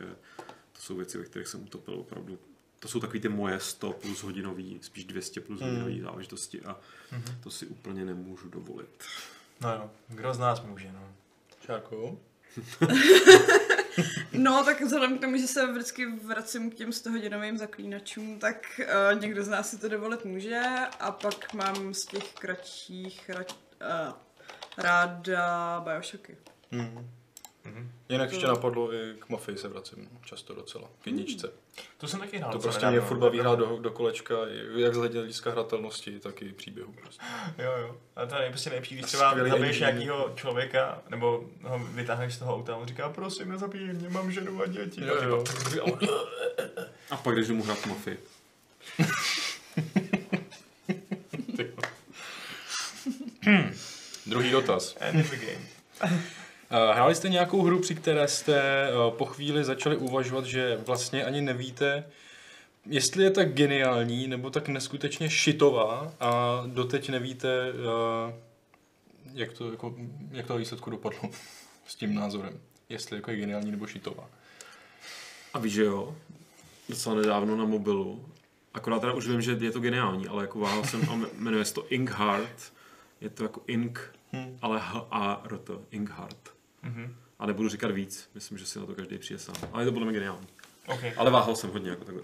to 0.72 0.80
jsou 0.80 0.96
věci, 0.96 1.18
ve 1.18 1.24
kterých 1.24 1.48
jsem 1.48 1.62
utopil 1.62 1.94
opravdu. 1.94 2.38
To 2.80 2.88
jsou 2.88 3.00
takový 3.00 3.20
ty 3.20 3.28
moje 3.28 3.60
100 3.60 3.92
plus 3.92 4.22
hodinový, 4.22 4.78
spíš 4.82 5.04
200 5.04 5.40
plus 5.40 5.60
Hmm. 5.60 5.70
hodinový 5.70 6.00
záležitosti 6.00 6.60
a 6.62 6.76
to 7.42 7.50
si 7.50 7.66
úplně 7.66 8.04
nemůžu 8.04 8.48
dovolit. 8.48 9.04
No 9.60 9.72
jo, 9.74 9.90
kdo 10.08 10.34
z 10.34 10.38
nás 10.38 10.62
může, 10.62 10.92
no. 10.92 11.12
Šárko? 11.66 12.18
No, 14.32 14.64
tak 14.64 14.80
vzhledem 14.80 15.18
k 15.18 15.20
tomu, 15.20 15.36
že 15.36 15.46
se 15.46 15.72
vždycky 15.72 16.06
vracím 16.06 16.70
k 16.70 16.74
těm 16.74 16.92
100 16.92 17.10
hodinovým 17.10 17.58
zaklínačům, 17.58 18.38
tak 18.38 18.80
uh, 19.14 19.20
někdo 19.20 19.44
z 19.44 19.48
nás 19.48 19.70
si 19.70 19.78
to 19.78 19.88
dovolit 19.88 20.24
může. 20.24 20.62
A 21.00 21.12
pak 21.12 21.54
mám 21.54 21.94
z 21.94 22.06
těch 22.06 22.32
kratších 22.34 23.30
ra, 23.30 23.40
uh, 23.44 24.12
ráda 24.78 25.80
Bioshocky. 25.84 26.36
Mm. 26.70 27.10
Mhm. 27.64 27.90
Jinak 28.08 28.30
ještě 28.30 28.46
napadlo 28.46 28.94
i 28.94 29.14
k 29.18 29.28
Mafii 29.28 29.58
se 29.58 29.68
vracím 29.68 30.08
často 30.24 30.54
docela, 30.54 30.88
k 31.02 31.06
jedničce. 31.06 31.52
To 31.98 32.08
jsem 32.08 32.20
taky 32.20 32.38
hrál. 32.38 32.52
To 32.52 32.58
prostě 32.58 32.86
mě 32.86 33.00
furt 33.00 33.18
baví 33.18 33.40
hrát 33.40 33.58
do, 33.58 33.78
do 33.80 33.90
kolečka, 33.90 34.34
jak 34.76 34.94
z 34.94 34.96
hlediska 34.96 35.50
hratelnosti, 35.50 36.20
tak 36.20 36.42
i 36.42 36.52
příběhu. 36.52 36.92
Prostě. 36.92 37.22
Jo, 37.58 37.72
jo. 37.80 37.96
A 38.16 38.26
to 38.26 38.34
je 38.34 38.40
nejprve 38.40 38.62
nejlepší, 38.66 38.94
když 38.94 39.06
třeba 39.06 39.34
zabiješ 39.48 39.80
nějakého 39.80 40.32
člověka, 40.36 41.02
nebo 41.08 41.44
ho 41.62 41.78
vytáhneš 41.78 42.34
z 42.34 42.38
toho 42.38 42.54
auta 42.54 42.72
a 42.72 42.76
on 42.76 42.86
říká, 42.86 43.08
prosím, 43.08 43.48
nezabíj 43.48 43.92
mě, 43.92 44.08
mám 44.08 44.32
ženu 44.32 44.62
a 44.62 44.66
děti. 44.66 45.04
Jo, 45.04 45.16
jo. 45.22 45.44
pak- 45.84 46.02
A 47.10 47.16
pak 47.16 47.34
jdeš 47.34 47.48
domů 47.48 47.64
hrát 47.64 47.86
mafii. 47.86 48.18
Druhý 54.26 54.50
dotaz. 54.50 54.96
End 55.00 55.30
the 55.30 55.36
game. 55.36 56.20
Eh, 56.70 56.94
Hráli 56.94 57.14
jste 57.14 57.28
nějakou 57.28 57.62
hru, 57.62 57.80
při 57.80 57.94
které 57.94 58.28
jste 58.28 58.88
eh, 58.88 58.92
po 59.10 59.24
chvíli 59.24 59.64
začali 59.64 59.96
uvažovat, 59.96 60.44
že 60.44 60.76
vlastně 60.86 61.24
ani 61.24 61.40
nevíte, 61.40 62.04
jestli 62.86 63.24
je 63.24 63.30
tak 63.30 63.52
geniální 63.52 64.28
nebo 64.28 64.50
tak 64.50 64.68
neskutečně 64.68 65.30
šitová 65.30 66.12
a 66.20 66.62
doteď 66.66 67.08
nevíte, 67.08 67.48
eh, 67.68 68.34
jak 69.32 69.52
to, 69.52 69.70
jako, 69.70 69.94
jak 70.30 70.46
to 70.46 70.56
výsledku 70.56 70.90
dopadlo 70.90 71.20
s 71.86 71.94
tím 71.94 72.14
názorem. 72.14 72.60
Jestli 72.88 73.16
jako 73.16 73.30
je 73.30 73.36
geniální 73.36 73.70
nebo 73.70 73.86
šitová. 73.86 74.28
A 75.54 75.58
víš, 75.58 75.72
že 75.72 75.84
jo, 75.84 76.16
docela 76.88 77.16
nedávno 77.16 77.56
na 77.56 77.64
mobilu, 77.64 78.28
akorát 78.74 79.00
teda 79.00 79.12
už 79.12 79.28
vím, 79.28 79.42
že 79.42 79.58
je 79.60 79.70
to 79.70 79.80
geniální, 79.80 80.28
ale 80.28 80.42
jako 80.44 80.58
váhal 80.58 80.84
jsem, 80.84 81.08
a 81.10 81.26
jmenuje 81.38 81.64
se 81.64 81.74
to 81.74 81.86
Ink 81.88 82.10
Heart, 82.10 82.72
je 83.20 83.30
to 83.30 83.42
jako 83.42 83.62
Ink, 83.66 84.16
Hmm. 84.32 84.58
ale 84.62 84.80
H 84.80 85.06
A 85.10 85.42
R 85.44 85.58
T, 85.58 85.72
Ink 85.90 86.10
Mhm. 86.86 87.14
A 87.38 87.46
nebudu 87.46 87.68
říkat 87.68 87.90
víc, 87.90 88.30
myslím, 88.34 88.58
že 88.58 88.66
si 88.66 88.78
na 88.78 88.86
to 88.86 88.94
každý 88.94 89.18
přijde 89.18 89.38
sám. 89.38 89.54
Ale 89.72 89.82
je 89.82 89.86
to 89.86 89.92
podle 89.92 90.06
mě 90.06 90.12
geniální. 90.18 90.46
Okay. 90.86 91.12
Ale 91.16 91.30
váhal 91.30 91.56
jsem 91.56 91.70
hodně, 91.70 91.90
jako 91.90 92.04
takhle. 92.04 92.22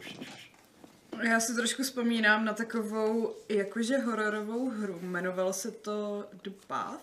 Já 1.22 1.40
si 1.40 1.54
trošku 1.54 1.82
vzpomínám 1.82 2.44
na 2.44 2.52
takovou 2.52 3.34
jakože 3.48 3.98
hororovou 3.98 4.70
hru. 4.70 4.98
Jmenovalo 5.02 5.52
se 5.52 5.70
to 5.70 6.24
The 6.44 6.50
Path, 6.66 7.00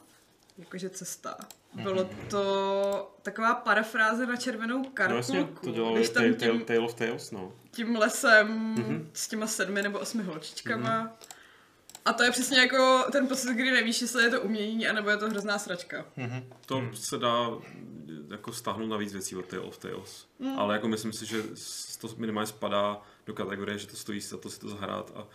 jakože 0.57 0.90
cesta. 0.90 1.38
Bylo 1.73 2.10
to 2.30 3.15
taková 3.22 3.53
parafráze 3.56 4.26
na 4.26 4.36
červenou 4.36 4.84
karkulku. 4.84 5.31
No 5.34 5.38
jasně, 5.40 5.56
to 5.64 5.72
dělal 5.72 5.95
když 5.95 6.10
tam 6.10 6.23
Tale, 6.23 6.34
tím, 6.36 6.48
Tale, 6.49 6.60
Tale 6.65 6.80
of 6.80 6.94
Tales, 6.94 7.31
no. 7.31 7.53
tím 7.72 7.95
lesem 7.95 8.48
Mhm. 8.48 9.10
s 9.14 9.27
těma 9.27 9.48
sedmi 9.48 9.81
nebo 9.81 9.99
osmi 9.99 10.23
holčičkama. 10.23 11.18
A 12.06 12.14
to 12.14 12.24
je 12.24 12.32
přesně 12.32 12.60
jako 12.60 13.04
ten 13.12 13.28
pocit, 13.28 13.54
kdy 13.54 13.72
nevíš, 13.72 14.02
jestli 14.02 14.24
je 14.24 14.30
to 14.30 14.42
umění, 14.42 14.88
anebo 14.88 15.10
je 15.10 15.18
to 15.18 15.30
hrozná 15.30 15.60
sračka. 15.60 16.06
To 16.66 16.84
se 16.94 17.18
dá 17.18 17.50
jako 18.32 18.54
stáhnout 18.54 18.88
na 18.88 18.98
víc 18.98 19.14
věcí 19.14 19.36
od 19.36 19.46
Tale 19.46 19.62
of 19.62 19.78
Tales. 19.78 20.28
Mm. 20.40 20.60
Ale 20.60 20.76
jako 20.76 20.88
myslím 20.88 21.14
si, 21.14 21.26
že 21.26 21.44
to 22.02 22.08
minimálně 22.18 22.48
spadá 22.48 23.02
do 23.26 23.34
kategorie, 23.34 23.78
že 23.78 23.88
to 23.88 23.96
stojí 23.96 24.22
za 24.22 24.38
to 24.38 24.50
si 24.50 24.60
to 24.60 24.70
zahrát 24.70 25.12
a, 25.16 25.28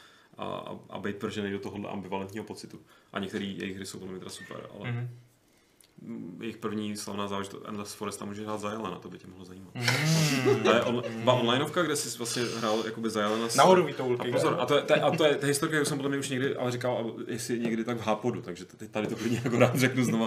a, 0.42 0.76
a, 0.90 0.98
být 0.98 1.16
pržený 1.16 1.50
do 1.50 1.58
tohohle 1.58 1.90
ambivalentního 1.90 2.44
pocitu. 2.44 2.80
A 3.12 3.18
některé 3.18 3.44
jejich 3.44 3.76
hry 3.76 3.86
jsou 3.86 3.98
podle 3.98 4.12
mě 4.12 4.18
teda 4.20 4.30
super, 4.30 4.66
ale 4.74 4.90
Mhm. 4.92 5.18
Mm. 6.02 6.38
jejich 6.40 6.56
první 6.56 6.96
slavná 6.96 7.28
záležitost 7.28 7.62
Endless 7.68 7.94
Forest 7.94 8.18
tam 8.18 8.28
může 8.28 8.42
hrát 8.44 8.60
za 8.60 8.70
Jelena, 8.70 8.98
to 8.98 9.08
by 9.08 9.18
tě 9.18 9.26
mohlo 9.26 9.44
zajímat. 9.44 9.74
Mhm. 9.74 10.60
To 10.64 10.70
je 10.74 10.82
on, 10.82 11.02
byla 11.22 11.34
onlineovka, 11.34 11.82
kde 11.82 11.96
jsi 11.96 12.18
vlastně 12.18 12.42
hrál 12.58 12.82
jakoby 12.84 13.10
za 13.10 13.20
Jelena. 13.20 13.48
s- 13.48 13.56
Nahoru 13.56 13.88
to 13.96 14.04
a 14.18 14.24
pozor, 14.32 14.56
a 14.60 14.66
to 14.66 14.76
je, 14.76 14.82
to 14.82 14.92
je, 14.92 15.00
a 15.00 15.10
to 15.16 15.24
je, 15.24 15.34
to 15.36 15.44
je 15.46 15.48
historka, 15.50 15.72
kterou 15.72 15.84
jsem 15.84 15.98
podle 15.98 16.08
mě 16.08 16.18
už 16.18 16.28
někdy 16.28 16.56
ale 16.56 16.70
říkal, 16.70 17.14
jestli 17.26 17.58
někdy 17.58 17.84
tak 17.84 17.96
v 17.98 18.06
Hápodu, 18.06 18.42
takže 18.42 18.64
teď 18.64 18.90
tady 18.90 19.06
to 19.06 19.16
klidně 19.16 19.40
jako 19.44 19.58
rád 19.58 19.76
řeknu 19.78 20.04
znova. 20.04 20.26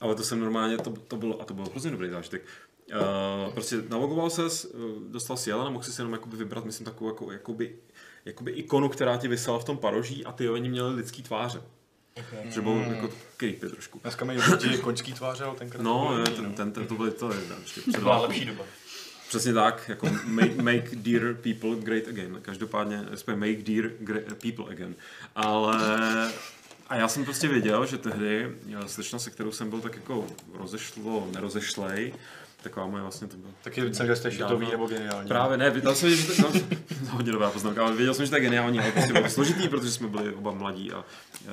Ale 0.00 0.14
to 0.14 0.22
jsem 0.22 0.40
normálně, 0.40 0.78
to, 0.78 0.90
to 0.90 1.16
bylo, 1.16 1.40
a 1.42 1.44
to 1.44 1.54
byl 1.54 1.64
hrozně 1.70 1.90
dobrý 1.90 2.10
zážitek. 2.10 2.42
Uh, 3.46 3.52
prostě 3.52 3.76
nalogoval 3.88 4.30
ses, 4.30 4.64
uh, 4.64 4.80
dostal 5.12 5.36
si 5.36 5.50
Jelena, 5.50 5.70
mohl 5.70 5.84
si 5.84 6.00
jenom 6.00 6.12
jakoby 6.12 6.36
vybrat, 6.36 6.64
myslím, 6.64 6.84
takovou 6.84 7.10
jako, 7.10 7.32
jakoby, 7.32 7.76
jakoby 8.24 8.50
ikonu, 8.52 8.88
která 8.88 9.16
ti 9.16 9.28
vysela 9.28 9.58
v 9.58 9.64
tom 9.64 9.78
paroží 9.78 10.24
a 10.24 10.32
ty 10.32 10.48
oni 10.48 10.68
měli 10.68 10.94
lidský 10.94 11.22
tváře. 11.22 11.62
Okay. 12.14 12.50
Že 12.52 12.60
bylo 12.60 12.78
jako 12.80 13.10
creepy 13.36 13.68
trošku. 13.68 13.98
Dneska 14.02 14.24
mají 14.24 14.38
lidi 14.62 14.78
koňský 14.78 15.12
tváře, 15.12 15.44
ale 15.44 15.56
tenkrát 15.56 15.82
No, 15.82 16.08
to 16.08 16.18
je, 16.18 16.24
jiný, 16.24 16.36
ten, 16.36 16.54
ten, 16.54 16.72
ten, 16.72 16.86
to 16.86 16.94
byly 16.94 17.10
to, 17.10 17.32
je, 17.32 17.38
ještě 17.62 17.80
před 17.88 18.00
byla 18.00 18.20
lepší 18.20 18.44
doba. 18.44 18.64
Přesně 19.28 19.52
tak, 19.54 19.88
jako 19.88 20.08
make, 20.24 20.62
make 20.62 20.88
dear 20.96 21.34
people 21.34 21.76
great 21.76 22.08
again. 22.08 22.38
Každopádně, 22.42 23.04
respektive 23.10 23.36
make 23.36 23.62
dear 23.62 23.90
gra- 24.02 24.34
people 24.34 24.72
again. 24.74 24.94
Ale 25.34 25.76
a 26.88 26.96
já 26.96 27.08
jsem 27.08 27.24
prostě 27.24 27.48
věděl, 27.48 27.86
že 27.86 27.98
tehdy 27.98 28.50
eh, 28.84 28.88
slečna, 28.88 29.18
se 29.18 29.30
kterou 29.30 29.52
jsem 29.52 29.70
byl 29.70 29.80
tak 29.80 29.94
jako 29.96 30.26
rozešlo, 30.54 31.28
nerozešlej, 31.32 32.14
taková 32.62 32.86
moje 32.86 33.02
vlastně 33.02 33.28
to 33.28 33.36
bylo. 33.36 33.52
Taky 33.64 33.94
jsem, 33.94 34.06
že 34.06 34.16
jste 34.16 34.30
šitový 34.30 34.70
nebo 34.70 34.86
geniální. 34.86 35.28
Právě 35.28 35.56
ne, 35.56 35.70
dal 35.70 35.94
jsem, 35.94 36.10
že 36.10 36.26
to, 36.26 36.32
jsem- 36.32 36.68
hodně 37.10 37.32
dobrá 37.32 37.50
poznámka, 37.50 37.82
ale 37.82 37.96
věděl 37.96 38.14
jsem, 38.14 38.24
že 38.26 38.30
to 38.30 38.36
je 38.36 38.42
geniální, 38.42 38.80
ale 38.80 38.92
prostě 38.92 39.12
bylo 39.12 39.28
složitý, 39.30 39.68
protože 39.68 39.90
jsme 39.90 40.08
byli 40.08 40.34
oba 40.34 40.52
mladí 40.52 40.92
a 40.92 40.98
e, 40.98 41.50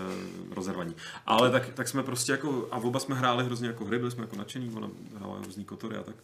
rozervaní. 0.56 0.96
Ale 1.26 1.52
tak, 1.52 1.70
tak 1.74 1.88
jsme 1.88 2.04
prostě 2.04 2.32
jako, 2.32 2.68
a 2.72 2.78
oba 2.78 3.00
jsme 3.00 3.16
hráli 3.16 3.46
hrozně 3.46 3.68
jako 3.68 3.86
hry, 3.86 4.00
byli 4.00 4.12
jsme 4.12 4.24
jako 4.24 4.36
nadšení, 4.36 4.72
ona 4.76 4.90
hrála 5.18 5.38
různý 5.46 5.66
kotory 5.66 5.96
a 5.98 6.04
tak. 6.04 6.16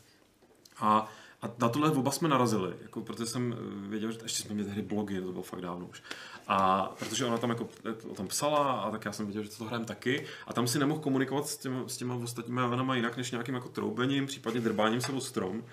A, 0.80 1.12
a 1.42 1.50
na 1.60 1.70
tohle 1.70 1.92
oba 1.92 2.12
jsme 2.12 2.30
narazili, 2.30 2.74
jako, 2.82 3.02
protože 3.02 3.26
jsem 3.26 3.54
eh, 3.58 3.90
věděl, 3.90 4.12
že 4.12 4.18
ještě 4.24 4.44
jsme 4.44 4.54
měli 4.54 4.68
tehdy 4.70 4.82
blogy, 4.82 5.22
to 5.22 5.32
bylo 5.32 5.44
fakt 5.44 5.62
dávno 5.62 5.86
už. 5.86 6.02
A 6.48 6.90
protože 7.00 7.26
ona 7.26 7.38
tam 7.38 7.50
jako 7.50 7.70
eh, 7.86 8.08
o 8.08 8.16
tom 8.16 8.28
psala, 8.28 8.72
a 8.72 8.92
tak 8.92 9.06
já 9.06 9.12
jsem 9.12 9.26
věděl, 9.26 9.44
že 9.44 9.50
to 9.50 9.64
hrajeme 9.64 9.86
taky. 9.86 10.26
A 10.48 10.54
tam 10.54 10.68
si 10.68 10.80
nemohl 10.80 11.00
komunikovat 11.00 11.48
s 11.48 11.58
těma, 11.58 11.88
s 11.88 11.98
těma 11.98 12.16
ostatními 12.16 12.62
jménama 12.62 12.96
jinak, 12.96 13.18
než 13.18 13.32
nějakým 13.32 13.56
jako 13.56 13.70
troubením, 13.70 14.26
případně 14.26 14.62
drbáním 14.62 15.02
se 15.02 15.12
o 15.12 15.22
strom. 15.22 15.64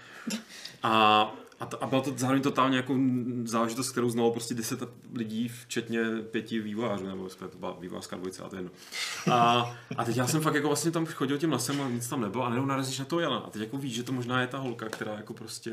A, 0.83 1.35
a, 1.61 1.67
to, 1.67 1.85
a 1.85 1.87
byla 1.87 2.03
to 2.03 2.13
zároveň 2.17 2.43
totálně 2.43 2.77
jako 2.77 2.97
záležitost, 3.45 3.91
kterou 3.91 4.11
znalo 4.11 4.33
prostě 4.33 4.55
10 4.55 4.81
lidí, 5.15 5.49
včetně 5.49 6.01
pěti 6.31 6.61
vývojářů, 6.61 7.07
nebo 7.07 7.29
to 7.29 7.59
byla 7.59 7.77
vývojářská 7.81 8.17
dvojice 8.17 8.43
a 8.43 8.49
to 8.49 8.57
je 8.57 8.59
jedno. 8.59 8.73
A, 9.33 9.75
a 9.97 10.05
teď 10.05 10.17
já 10.17 10.27
jsem 10.27 10.41
fakt 10.41 10.55
jako 10.55 10.67
vlastně 10.67 10.91
tam 10.91 11.07
chodil 11.07 11.39
tím 11.39 11.53
lesem 11.53 11.81
a 11.81 11.89
nic 11.89 12.09
tam 12.09 12.21
nebylo 12.21 12.45
a 12.45 12.49
najednou 12.49 12.69
narazíš 12.69 12.99
na 12.99 13.05
to 13.05 13.21
Jana. 13.21 13.37
A 13.37 13.51
teď 13.51 13.63
jako 13.63 13.79
víš, 13.79 13.95
že 13.95 14.03
to 14.03 14.13
možná 14.13 14.41
je 14.41 14.47
ta 14.47 14.59
holka, 14.59 14.89
která 14.89 15.15
jako 15.15 15.35
prostě, 15.35 15.73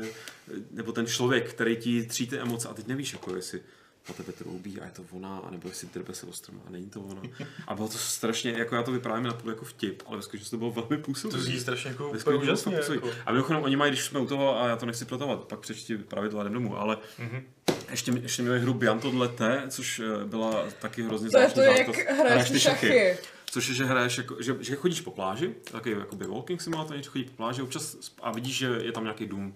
nebo 0.70 0.92
ten 0.92 1.06
člověk, 1.06 1.50
který 1.50 1.76
ti 1.76 2.06
tří 2.06 2.26
ty 2.26 2.38
emoce 2.38 2.68
a 2.68 2.74
teď 2.74 2.86
nevíš, 2.86 3.12
jako 3.12 3.36
jestli 3.36 3.62
po 4.10 4.22
tebe 4.22 4.32
troubí 4.32 4.80
a 4.80 4.84
je 4.84 4.90
to 4.90 5.02
ona, 5.10 5.38
anebo 5.38 5.68
jestli 5.68 5.88
drbe 5.94 6.14
se 6.14 6.26
ostrom 6.26 6.62
a 6.66 6.70
není 6.70 6.90
to 6.90 7.00
ona. 7.00 7.22
A 7.66 7.74
bylo 7.74 7.88
to 7.88 7.98
strašně, 7.98 8.50
jako 8.52 8.74
já 8.74 8.82
to 8.82 8.92
vyprávím 8.92 9.24
na 9.24 9.32
půl 9.32 9.50
jako 9.50 9.64
vtip, 9.64 10.02
ale 10.06 10.16
ve 10.16 10.22
skutečnosti 10.22 10.50
to 10.50 10.58
bylo 10.58 10.70
velmi 10.70 10.98
působivé. 11.02 11.38
To 11.38 11.44
zní 11.44 11.60
strašně 11.60 11.90
jako 11.90 12.10
úplně 12.10 12.38
úžasně. 12.38 12.74
Jako. 12.74 12.86
působivé. 12.86 13.16
A 13.26 13.32
mimochodem, 13.32 13.62
oni 13.62 13.76
mají, 13.76 13.90
když 13.92 14.04
jsme 14.04 14.20
u 14.20 14.26
toho, 14.26 14.60
a 14.60 14.68
já 14.68 14.76
to 14.76 14.86
nechci 14.86 15.04
protahovat, 15.04 15.44
pak 15.44 15.60
přečti 15.60 15.98
pravidla 15.98 16.40
a 16.40 16.44
jdem 16.44 16.52
domů, 16.52 16.78
ale 16.78 16.98
Mhm. 17.18 17.42
ještě, 17.90 18.12
ještě 18.22 18.42
měli 18.42 18.60
hru 18.60 18.74
Bianto 18.74 19.10
Dlete, 19.10 19.62
což 19.68 19.98
eh, 20.00 20.24
byla 20.24 20.64
taky 20.80 21.02
hrozně 21.02 21.30
To 21.30 21.38
je 21.38 21.48
to, 21.48 21.60
zvláštní 21.60 21.78
jak 21.78 22.10
hraješ 22.18 22.50
ty 22.50 22.60
šachy. 22.60 23.16
Což 23.52 23.68
je, 23.68 23.74
že 23.74 23.84
hraješ, 23.84 24.18
jako, 24.18 24.42
že, 24.42 24.56
že 24.60 24.76
chodíš 24.76 25.00
po 25.00 25.10
pláži, 25.10 25.54
takový 25.72 25.94
jakoby 25.98 26.26
walking 26.26 26.60
simulator, 26.60 26.96
něco 26.96 27.10
chodí 27.10 27.24
po 27.24 27.32
pláži 27.36 27.62
občas 27.62 27.96
a 28.22 28.32
vidíš, 28.32 28.56
že 28.56 28.66
je 28.66 28.92
tam 28.92 29.02
nějaký 29.02 29.26
dům 29.26 29.54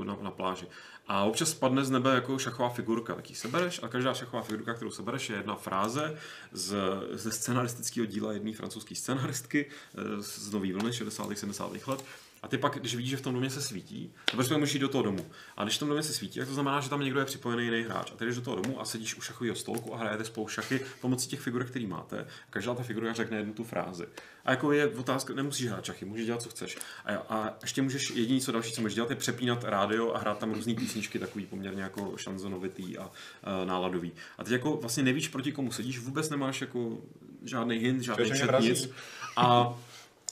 eh, 0.00 0.04
na, 0.04 0.16
na 0.22 0.30
pláži. 0.30 0.66
A 1.08 1.24
občas 1.24 1.50
spadne 1.50 1.84
z 1.84 1.90
nebe 1.90 2.14
jako 2.14 2.38
šachová 2.38 2.68
figurka, 2.68 3.14
tak 3.14 3.30
ji 3.30 3.36
sebereš 3.36 3.80
a 3.82 3.88
každá 3.88 4.14
šachová 4.14 4.42
figurka, 4.42 4.74
kterou 4.74 4.90
sebereš, 4.90 5.30
je 5.30 5.36
jedna 5.36 5.54
fráze 5.54 6.16
z, 6.52 6.76
ze 7.12 7.32
scenaristického 7.32 8.06
díla 8.06 8.32
jedné 8.32 8.52
francouzské 8.52 8.94
scenaristky 8.94 9.66
eh, 9.66 10.22
z 10.22 10.52
nový 10.52 10.72
vlny 10.72 10.92
60. 10.92 11.38
70. 11.38 11.86
let. 11.86 12.04
A 12.46 12.48
ty 12.48 12.58
pak, 12.58 12.78
když 12.78 12.94
vidíš, 12.94 13.10
že 13.10 13.16
v 13.16 13.20
tom 13.20 13.34
domě 13.34 13.50
se 13.50 13.62
svítí, 13.62 14.12
to 14.24 14.36
prostě 14.36 14.56
můžeš 14.56 14.74
jít 14.74 14.80
do 14.80 14.88
toho 14.88 15.04
domu. 15.04 15.26
A 15.56 15.62
když 15.64 15.76
v 15.76 15.78
tom 15.78 15.88
domě 15.88 16.02
se 16.02 16.12
svítí, 16.12 16.38
tak 16.38 16.48
to 16.48 16.54
znamená, 16.54 16.80
že 16.80 16.90
tam 16.90 17.00
někdo 17.00 17.20
je 17.20 17.26
připojený 17.26 17.64
jiný 17.64 17.82
hráč. 17.82 18.12
A 18.12 18.16
ty 18.16 18.24
jdeš 18.24 18.36
do 18.36 18.42
toho 18.42 18.62
domu 18.62 18.80
a 18.80 18.84
sedíš 18.84 19.16
u 19.16 19.20
šachového 19.20 19.56
stolku 19.56 19.94
a 19.94 19.98
hrajete 19.98 20.24
spolu 20.24 20.48
šachy 20.48 20.80
pomocí 21.00 21.28
těch 21.28 21.40
figurek, 21.40 21.70
které 21.70 21.86
máte. 21.86 22.20
A 22.20 22.50
každá 22.50 22.74
ta 22.74 22.82
figurka 22.82 23.12
řekne 23.12 23.36
jednu 23.36 23.52
tu 23.52 23.64
frázi. 23.64 24.06
A 24.44 24.50
jako 24.50 24.72
je 24.72 24.86
otázka, 24.86 25.34
nemusíš 25.34 25.66
hrát 25.68 25.84
šachy, 25.84 26.04
můžeš 26.04 26.26
dělat, 26.26 26.42
co 26.42 26.48
chceš. 26.48 26.78
A, 27.04 27.14
a 27.14 27.54
ještě 27.62 27.82
můžeš, 27.82 28.10
jediný, 28.10 28.40
co 28.40 28.52
další, 28.52 28.72
co 28.72 28.80
můžeš 28.80 28.94
dělat, 28.94 29.10
je 29.10 29.16
přepínat 29.16 29.64
rádio 29.64 30.12
a 30.12 30.18
hrát 30.18 30.38
tam 30.38 30.52
různé 30.52 30.74
písničky, 30.74 31.18
takový 31.18 31.46
poměrně 31.46 31.82
jako 31.82 32.16
šanzonovitý 32.16 32.98
a 32.98 33.06
uh, 33.06 33.10
náladový. 33.64 34.12
A 34.38 34.44
teď 34.44 34.52
jako 34.52 34.76
vlastně 34.76 35.02
nevíš, 35.02 35.28
proti 35.28 35.52
komu 35.52 35.72
sedíš, 35.72 35.98
vůbec 35.98 36.30
nemáš 36.30 36.60
jako 36.60 36.98
žádný 37.44 37.76
hint, 37.76 38.02
žádný 38.02 38.30
mrazí. 38.44 38.68
nic. 38.68 38.90
A 39.36 39.74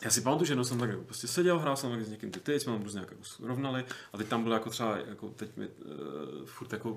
já 0.04 0.10
si 0.10 0.20
pamatuju, 0.20 0.46
že 0.46 0.52
jednou 0.52 0.64
jsem 0.64 0.78
tak 0.78 0.90
jako 0.90 1.02
prostě 1.02 1.28
seděl, 1.28 1.58
hrál 1.58 1.76
jsem 1.76 2.04
s 2.04 2.08
někým 2.08 2.30
ty 2.30 2.40
ty, 2.40 2.60
jsme 2.60 2.72
tam 2.72 2.82
různě 2.82 3.00
jako 3.00 3.14
srovnali 3.22 3.84
a 4.12 4.18
teď 4.18 4.28
tam 4.28 4.42
bylo 4.42 4.54
jako 4.54 4.70
třeba, 4.70 4.98
jako 4.98 5.28
teď 5.28 5.56
mi 5.56 5.68
uh, 5.68 6.44
furt 6.44 6.72
jako 6.72 6.90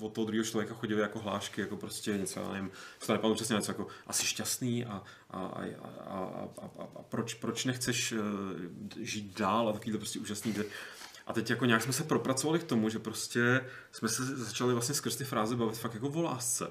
od 0.00 0.12
toho 0.12 0.24
druhého 0.24 0.44
člověka 0.44 0.74
chodili 0.74 1.00
jako 1.00 1.18
hlášky, 1.18 1.60
jako 1.60 1.76
prostě 1.76 2.18
něco, 2.18 2.40
já 2.40 2.52
nevím, 2.52 2.70
si 3.00 3.06
to 3.06 3.12
nepamatuju 3.12 3.34
přesně 3.34 3.56
něco 3.56 3.70
jako 3.70 3.86
asi 4.06 4.26
šťastný 4.26 4.84
a, 4.84 5.02
a, 5.30 5.38
a, 5.40 5.40
a, 5.40 6.48
a, 6.62 6.70
a, 6.78 6.82
a, 6.82 7.02
proč, 7.02 7.34
proč 7.34 7.64
nechceš 7.64 8.12
uh, 8.12 8.18
žít 9.00 9.38
dál 9.38 9.68
a 9.68 9.72
takovýhle 9.72 9.98
prostě 9.98 10.18
úžasný 10.18 10.52
věc. 10.52 10.66
A 11.26 11.32
teď 11.32 11.50
jako 11.50 11.64
nějak 11.64 11.82
jsme 11.82 11.92
se 11.92 12.04
propracovali 12.04 12.58
k 12.58 12.64
tomu, 12.64 12.88
že 12.88 12.98
prostě 12.98 13.64
jsme 13.92 14.08
se 14.08 14.24
začali 14.24 14.72
vlastně 14.72 14.94
skrz 14.94 15.16
ty 15.16 15.24
fráze 15.24 15.56
bavit 15.56 15.78
fakt 15.78 15.94
jako 15.94 16.08
o 16.08 16.22
lásce. 16.22 16.70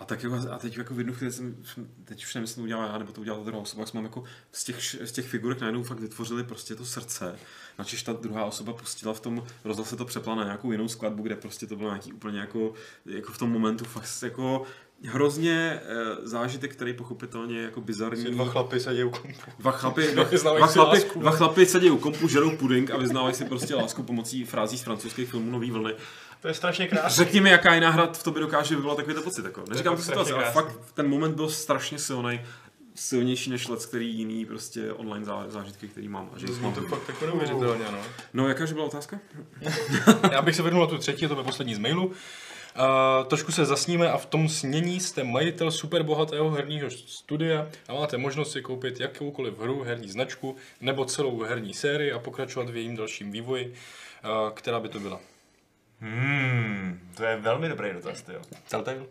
A, 0.00 0.04
tak 0.04 0.22
jako, 0.22 0.36
a 0.50 0.58
teď 0.58 0.78
jako 0.78 0.94
v 0.94 0.98
jednu 0.98 1.14
chvíli 1.14 1.32
jsem, 1.32 1.56
teď 2.04 2.24
už 2.24 2.34
nevím, 2.34 2.44
jestli 2.44 2.56
to 2.56 2.62
udělal 2.62 2.88
já, 2.88 2.98
nebo 2.98 3.12
to 3.12 3.20
udělala 3.20 3.44
ta 3.44 3.50
druhá 3.50 3.62
osoba, 3.62 3.86
jsme 3.86 4.02
jako 4.02 4.24
z 4.52 4.64
těch, 4.64 4.80
z 4.80 5.12
těch 5.12 5.28
figurek 5.28 5.60
najednou 5.60 5.82
fakt 5.82 6.00
vytvořili 6.00 6.44
prostě 6.44 6.74
to 6.74 6.84
srdce, 6.84 7.38
načež 7.78 8.02
ta 8.02 8.12
druhá 8.12 8.44
osoba 8.44 8.72
pustila 8.72 9.14
v 9.14 9.20
tom, 9.20 9.44
rozhlas 9.64 9.88
se 9.88 9.96
to 9.96 10.04
přepla 10.04 10.34
na 10.34 10.44
nějakou 10.44 10.72
jinou 10.72 10.88
skladbu, 10.88 11.22
kde 11.22 11.36
prostě 11.36 11.66
to 11.66 11.76
bylo 11.76 11.90
nějaký 11.90 12.12
úplně 12.12 12.40
jako, 12.40 12.72
jako 13.06 13.32
v 13.32 13.38
tom 13.38 13.50
momentu 13.50 13.84
fakt 13.84 14.08
jako 14.22 14.66
hrozně 15.04 15.80
uh, 15.80 16.26
zážitek, 16.26 16.72
který 16.72 16.92
pochopitelně 16.92 17.56
je 17.56 17.62
jako 17.62 17.80
bizarní. 17.80 18.24
Dva 18.24 18.44
chlapy 18.44 18.80
sedí 18.80 19.04
u 19.04 19.10
kompu. 19.10 19.40
Dva 19.58 19.70
chlapy, 19.70 20.02
dva, 20.14 20.24
dva, 20.24 20.66
chlapy, 20.66 21.04
dva 21.16 21.30
chlapy 21.30 21.66
sedí 21.66 21.90
u 21.90 21.98
kompu, 21.98 22.28
žerou 22.28 22.56
puding 22.56 22.90
a 22.90 22.96
vyznávají 22.96 23.34
si 23.34 23.44
prostě 23.44 23.74
lásku 23.74 24.02
pomocí 24.02 24.44
frází 24.44 24.78
z 24.78 24.82
francouzských 24.82 25.30
filmů 25.30 25.50
Nový 25.50 25.70
vlny. 25.70 25.94
To 26.40 26.48
je 26.48 26.54
strašně 26.54 26.88
krásné. 26.88 27.24
Řekni 27.24 27.40
mi, 27.40 27.50
jaká 27.50 27.74
jiná 27.74 27.90
hra 27.90 28.06
v 28.12 28.22
tobě 28.22 28.40
dokáže 28.40 28.76
vyvolat 28.76 28.96
takovýto 28.96 29.22
pocit. 29.22 29.44
Jako. 29.44 29.64
Neříkám 29.68 29.96
tu 29.96 30.02
fakt 30.02 30.06
situaci, 30.06 30.32
ale 30.32 30.44
fakt 30.44 30.76
ten 30.94 31.08
moment 31.08 31.34
byl 31.34 31.48
strašně 31.48 31.98
silný 31.98 32.40
silnější 32.94 33.50
než 33.50 33.68
let, 33.68 33.86
který 33.86 34.14
jiný 34.14 34.46
prostě 34.46 34.92
online 34.92 35.24
zá, 35.24 35.44
zážitky, 35.48 35.88
který 35.88 36.08
mám. 36.08 36.30
A 36.34 36.38
že 36.38 36.46
Mám 36.60 36.74
to 36.74 36.82
fakt 36.82 37.08
jako 37.08 37.26
neuvěřitelně, 37.26 37.84
no. 37.92 37.98
No, 38.32 38.48
jakáže 38.48 38.74
byla 38.74 38.86
otázka? 38.86 39.18
Já 40.32 40.42
bych 40.42 40.56
se 40.56 40.62
vrhnul 40.62 40.80
na 40.80 40.86
tu 40.86 40.98
třetí, 40.98 41.28
to 41.28 41.34
bude 41.34 41.44
poslední 41.44 41.74
z 41.74 41.78
mailu. 41.78 42.06
Uh, 42.06 43.26
trošku 43.26 43.52
se 43.52 43.64
zasníme 43.64 44.10
a 44.10 44.18
v 44.18 44.26
tom 44.26 44.48
snění 44.48 45.00
jste 45.00 45.24
majitel 45.24 45.70
superbohatého 45.70 46.50
herního 46.50 46.90
studia 46.90 47.68
a 47.88 47.94
máte 47.94 48.18
možnost 48.18 48.52
si 48.52 48.62
koupit 48.62 49.00
jakoukoliv 49.00 49.58
hru, 49.58 49.82
herní 49.82 50.08
značku 50.08 50.56
nebo 50.80 51.04
celou 51.04 51.42
herní 51.42 51.74
sérii 51.74 52.12
a 52.12 52.18
pokračovat 52.18 52.70
v 52.70 52.76
jejím 52.76 52.96
dalším 52.96 53.32
vývoji. 53.32 53.74
Uh, 54.24 54.50
která 54.54 54.80
by 54.80 54.88
to 54.88 55.00
byla? 55.00 55.20
Hmm, 56.00 57.00
to 57.16 57.24
je 57.24 57.36
velmi 57.36 57.68
dobrý 57.68 57.92
dotaz, 57.92 58.22
ty 58.22 58.32
jo. 58.32 58.40
Telltale? 58.68 59.02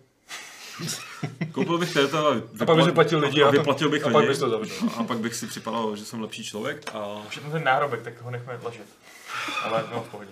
Koupil 1.52 1.78
bych 1.78 1.94
této 1.94 2.28
a, 2.28 2.36
A 2.60 2.66
pak 2.66 2.76
bych 2.76 2.86
zaplatil 2.86 3.20
lidi 3.20 3.44
a 3.44 3.50
vyplatil 3.50 3.90
bych 3.90 4.06
a 4.06 4.10
pak 4.10 4.16
lidi. 4.16 4.28
bys 4.28 4.40
to 4.40 4.50
zavřel. 4.50 4.90
A 4.98 5.04
pak 5.04 5.18
bych 5.18 5.36
si 5.36 5.48
připadal, 5.48 5.96
že 5.96 6.06
jsem 6.06 6.22
lepší 6.22 6.44
člověk 6.44 6.90
a 6.94 7.22
tam 7.42 7.52
ten 7.52 7.64
náhrobek, 7.64 8.02
tak 8.02 8.22
ho 8.22 8.32
nechme 8.32 8.58
tlačit. 8.58 8.86
Ale 9.64 9.84
no, 9.92 10.04
v 10.04 10.10
pohodě. 10.10 10.32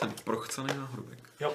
ten 0.00 0.12
prochcený 0.24 0.66
náhrobek. 0.76 1.18
Jo. 1.40 1.52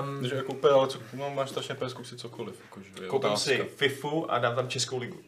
Um, 0.00 0.20
Takže 0.20 0.36
jako 0.36 0.52
úplně, 0.52 0.72
ale 0.74 0.88
co, 0.88 0.98
no, 1.12 1.30
máš 1.30 1.50
strašně 1.50 1.74
pes, 1.74 1.92
kup 1.92 2.06
si 2.06 2.16
cokoliv. 2.16 2.54
Jako, 2.64 2.80
že 2.80 3.06
koupím 3.06 3.36
si 3.36 3.68
FIFU 3.76 4.32
a 4.32 4.38
dám 4.38 4.54
tam 4.54 4.68
Českou 4.68 4.98
ligu. 4.98 5.20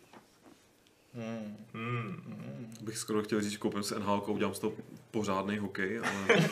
Hmm. 1.15 1.57
Hmm. 1.75 2.75
Bych 2.81 2.99
skoro 2.99 3.23
chtěl 3.23 3.41
říct, 3.41 3.51
že 3.53 3.59
koupím 3.59 3.83
si 3.83 3.95
NHL, 3.99 4.23
udělám 4.27 4.55
z 4.55 4.59
toho 4.59 4.73
pořádný 5.11 5.59
hokej, 5.59 5.99
ale... 5.99 6.49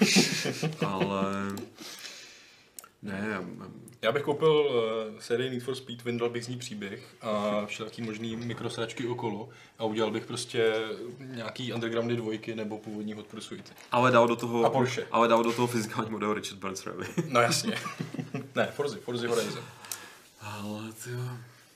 ale... 0.87 1.25
Ne, 3.03 3.27
já- 3.31 3.45
Já 4.03 4.13
bych 4.13 4.23
koupil 4.23 4.51
uh, 4.53 5.19
sérii 5.21 5.51
Need 5.51 5.63
for 5.63 5.75
Speed, 5.75 6.03
vyndal 6.05 6.31
bych 6.31 6.45
z 6.45 6.49
ní 6.49 6.59
příběh 6.59 7.03
a 7.21 7.63
všelijaký 7.67 8.03
možný 8.03 8.37
mikrosračky 8.37 9.07
okolo 9.07 9.49
a 9.79 9.85
udělal 9.85 10.11
bych 10.11 10.25
prostě 10.27 10.75
nějaký 11.21 11.73
undergroundy 11.73 12.17
dvojky 12.17 12.55
nebo 12.55 12.79
původní 12.79 13.13
Hot 13.13 13.27
Pursuity. 13.27 13.73
ale 13.93 14.11
dal 14.11 14.29
do 14.29 14.37
toho... 14.37 14.65
A 14.65 14.71
Porsche. 14.71 15.07
Ale 15.11 15.29
dal 15.29 15.43
do 15.43 15.53
toho 15.53 15.67
fyzikální 15.67 16.11
model 16.11 16.35
Richard 16.35 16.59
Burns 16.59 16.87
Rally. 16.87 17.07
No 17.29 17.41
jasně. 17.41 17.75
ne, 18.55 18.67
Forzy, 18.67 18.99
Forzy 18.99 19.27
Horizon. 19.27 19.65
ale 20.41 20.93
ty. 21.05 21.11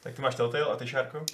Tak 0.02 0.14
ty 0.14 0.22
máš 0.22 0.34
Telltale 0.34 0.64
a 0.72 0.76
ty 0.76 0.86
Šárko? 0.86 1.26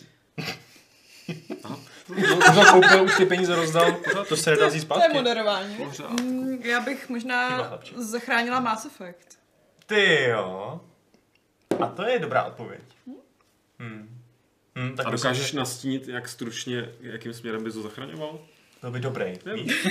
Už 2.09 2.25
jsem 2.55 2.65
koupil, 2.73 3.03
už 3.05 3.17
ty 3.17 3.27
peníze 3.27 3.55
rozdal, 3.57 3.97
to 4.29 4.37
se 4.37 4.51
nedá 4.51 4.67
vzít 4.67 4.89
To 4.89 4.95
je 4.95 5.01
zpátky. 5.01 5.15
moderování. 5.15 5.77
Pořád. 5.77 6.21
Mm, 6.21 6.63
já 6.63 6.81
bych 6.81 7.09
možná 7.09 7.71
zachránila 7.97 8.61
Mass 8.61 8.85
Effect. 8.87 9.39
Ty 9.87 10.25
jo. 10.25 10.81
A 11.81 11.87
to 11.87 12.03
je 12.03 12.19
dobrá 12.19 12.45
odpověď. 12.45 12.81
Hmm. 13.79 14.21
Hmm, 14.77 14.97
tak 14.97 15.07
A 15.07 15.11
musím- 15.11 15.23
dokážeš 15.23 15.53
nastínit, 15.53 16.09
jak 16.09 16.29
stručně, 16.29 16.91
jakým 17.01 17.35
směrem 17.35 17.65
bys 17.65 17.75
ho 17.75 17.83
zachraňoval? 17.83 18.39
Byl 18.81 18.91
by 18.91 19.01
dobrý. 19.01 19.33
víš? 19.55 19.87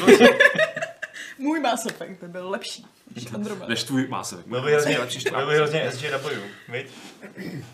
Můj 1.37 1.59
Mass 1.59 1.85
Effect 1.85 2.21
by 2.21 2.27
byl 2.27 2.49
lepší 2.49 2.85
než 3.15 3.33
Andromeda. 3.33 3.67
Než 3.67 3.83
tvůj 3.83 4.07
másek. 4.07 4.47
Byl 4.47 4.61
by 4.61 4.71
hrozně, 4.71 4.99
byl 5.31 5.47
by 5.47 5.55
hrozně 5.55 5.91
SJW, 5.91 6.29
viď? 6.69 6.87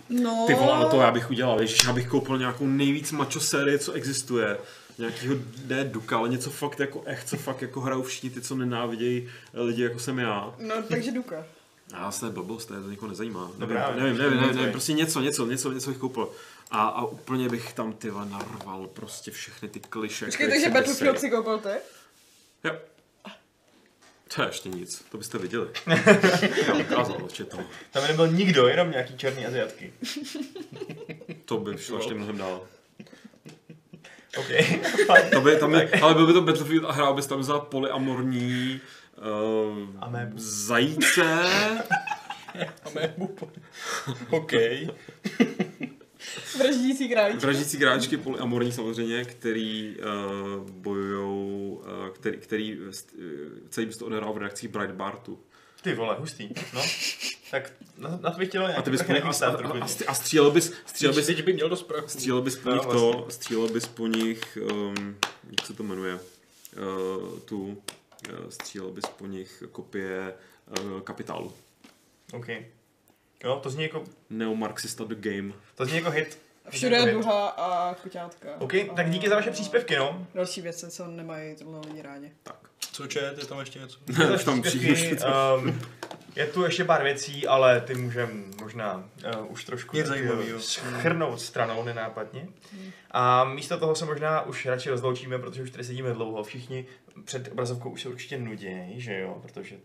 No, 0.10 0.44
Ty 0.48 0.54
vole, 0.54 0.74
ale 0.74 0.90
to 0.90 1.02
já 1.02 1.12
bych 1.12 1.30
udělal, 1.30 1.62
ježiš, 1.62 1.84
já 1.84 1.94
bych 1.94 2.08
koupil 2.08 2.38
nějakou 2.38 2.68
nejvíc 2.68 3.12
macho 3.12 3.40
série, 3.40 3.80
co 3.80 3.92
existuje. 3.94 4.58
Nějakýho, 4.98 5.36
ne 5.66 5.84
Duka, 5.84 6.18
ale 6.18 6.30
něco 6.30 6.50
fakt 6.50 6.80
jako 6.80 7.04
echt, 7.06 7.30
co 7.30 7.38
fakt 7.38 7.62
jako 7.62 7.82
hrajou 7.82 8.04
všichni 8.04 8.30
ty, 8.30 8.42
co 8.42 8.56
nenávidějí 8.56 9.30
lidi 9.54 9.84
jako 9.84 10.00
jsem 10.00 10.20
já. 10.20 10.54
no 10.60 10.76
takže 10.90 11.12
Duka. 11.12 11.46
A 11.94 12.12
to 12.12 12.26
je 12.26 12.32
blbost, 12.32 12.66
to 12.66 12.90
nikoho 12.90 13.10
nezajímá. 13.10 13.52
No 13.58 13.68
Nevím, 13.68 13.76
nevím, 13.96 14.18
nevím, 14.18 14.42
nevím, 14.42 14.56
nevím, 14.56 14.72
prostě 14.72 14.94
něco, 14.94 15.22
něco, 15.22 15.46
něco, 15.46 15.72
něco 15.72 15.90
bych 15.90 16.00
koupil. 16.00 16.30
A, 16.72 16.88
a 16.88 17.06
úplně 17.06 17.50
bych 17.50 17.74
tam 17.74 17.94
ty 17.94 18.10
vole, 18.10 18.26
narval 18.26 18.88
prostě 18.88 19.32
všechny 19.32 19.70
ty 19.70 19.80
kliše. 19.80 20.26
Počkej, 20.26 20.50
takže 20.50 20.70
Battlefield 20.70 21.20
si 21.20 21.30
koupil 21.30 21.58
ty? 21.58 21.70
Jo. 22.64 22.76
To 24.36 24.42
je 24.42 24.48
ještě 24.48 24.70
nic, 24.70 25.06
to 25.12 25.18
byste 25.18 25.38
viděli. 25.38 25.68
Já 26.68 26.74
ukázal 26.74 27.24
určitě 27.24 27.44
to. 27.44 27.58
Tam 27.92 28.04
nebyl 28.04 28.28
nikdo, 28.28 28.68
jenom 28.68 28.92
nějaký 28.92 29.18
černý 29.18 29.46
aziatky. 29.46 29.94
To 31.46 31.58
by 31.58 31.78
šlo 31.78 31.98
ještě 31.98 32.14
mnohem 32.14 32.38
dál. 32.38 32.62
OK. 34.38 34.48
To 35.32 35.42
by, 35.42 35.56
tam 35.56 35.74
je, 35.74 35.90
ale 35.90 36.14
byl 36.14 36.28
by 36.28 36.34
to 36.34 36.42
Battlefield 36.42 36.86
a 36.86 36.92
hrál 36.92 37.14
bys 37.14 37.28
tam 37.28 37.44
za 37.44 37.60
polyamorní 37.60 38.82
uh, 39.18 39.88
Amébu. 40.00 40.34
zajíce. 40.38 41.24
A 42.86 42.90
mému. 42.96 43.36
OK. 44.30 44.52
Vraždící 46.58 47.10
králičky. 47.10 47.42
Vraždící 47.42 47.78
hráčky 47.78 48.18
polyamorní 48.18 48.72
samozřejmě, 48.72 49.26
který 49.26 49.96
uh, 49.98 50.70
bojujou, 50.70 51.82
uh, 51.86 52.10
který, 52.10 52.38
který 52.38 52.80
uh, 52.80 52.92
celý 53.70 53.86
by 53.88 53.94
se 53.94 54.00
to 54.00 54.06
odehrál 54.06 54.34
v 54.34 54.38
redakcích 54.38 54.70
Breitbartu. 54.70 55.40
Ty 55.82 55.94
vole, 55.94 56.16
hustý. 56.20 56.50
No. 56.74 56.82
Tak 57.52 57.72
na, 57.98 58.20
na 58.22 58.32
to 58.32 58.38
bych 58.38 58.50
chtěl 58.50 58.68
A 58.78 58.82
ty 58.82 58.92
bys 58.92 59.04
po 59.04 59.12
nich, 59.14 59.26
a, 59.26 59.30
a, 59.30 59.80
a, 59.82 59.88
a 60.08 60.14
střílel 60.14 60.52
bys, 60.52 60.74
střílel 60.86 61.16
bys, 61.16 61.26
Teď 61.26 61.44
by 61.46 61.54
měl 61.54 61.70
dost 61.70 61.84
prachu. 61.84 62.08
střílel 62.08 62.42
bys 62.42 62.56
po 62.56 62.70
No, 62.70 62.76
nich 62.76 62.84
vlastně. 62.86 63.12
to, 63.14 63.26
střílel 63.30 63.68
bys 63.68 63.88
po 63.88 64.08
nich, 64.08 64.58
um, 64.72 65.16
jak 65.58 65.68
se 65.68 65.74
to 65.74 65.84
jmenuje, 65.84 66.14
uh, 66.14 67.40
tu, 67.40 67.66
uh, 67.68 68.50
střílel 68.50 68.92
bys 68.92 69.06
po 69.18 69.28
nich 69.28 69.64
kopie 69.72 70.34
uh, 70.84 71.00
kapitálu. 71.02 71.54
OK. 72.34 72.48
Jo, 73.44 73.60
to 73.64 73.70
zní 73.70 73.84
jako, 73.84 74.04
Neomarxista 74.30 75.04
The 75.04 75.16
Game. 75.16 75.54
to 75.76 75.86
zní 75.86 75.96
jako 75.96 76.10
hit. 76.12 76.38
Všude 76.70 76.96
je 76.96 77.14
duha 77.14 77.48
a 77.48 77.96
kuťátka. 77.96 78.50
OK, 78.60 78.74
tak 78.96 79.10
díky 79.10 79.30
za 79.30 79.36
vaše 79.36 79.52
příspěvky, 79.52 79.96
no. 79.96 80.28
Další 80.36 80.62
věci, 80.62 80.92
co 80.92 81.08
nemají 81.08 81.56
tohle 81.56 81.80
lidi 81.88 82.02
rádi. 82.02 82.32
Tak. 82.44 82.56
Co 82.92 83.08
čet, 83.08 83.38
je 83.38 83.46
tam 83.46 83.60
ještě 83.60 83.80
něco? 83.80 84.00
Už 84.36 84.44
tam 84.44 84.64
um, 85.58 85.82
je 86.36 86.48
tu 86.48 86.64
ještě 86.64 86.84
pár 86.84 87.04
věcí, 87.04 87.48
ale 87.48 87.82
ty 87.82 87.96
můžem 87.96 88.52
možná 88.62 89.10
uh, 89.40 89.52
už 89.52 89.64
trošku 89.64 89.98
eh, 89.98 90.60
schrnout 90.60 91.42
stranou 91.42 91.84
nenápadně. 91.84 92.48
A 93.12 93.44
místo 93.44 93.78
toho 93.78 93.96
se 93.96 94.06
možná 94.06 94.42
už 94.42 94.66
radši 94.66 94.90
rozloučíme, 94.90 95.40
protože 95.40 95.64
už 95.64 95.72
tady 95.72 95.84
sedíme 95.84 96.14
dlouho. 96.14 96.44
Všichni 96.44 96.86
před 97.26 97.52
obrazovkou 97.52 97.90
už 97.90 98.02
se 98.02 98.10
určitě 98.10 98.38
nudějí, 98.38 99.02
že 99.02 99.20
jo, 99.20 99.40
protože 99.42 99.76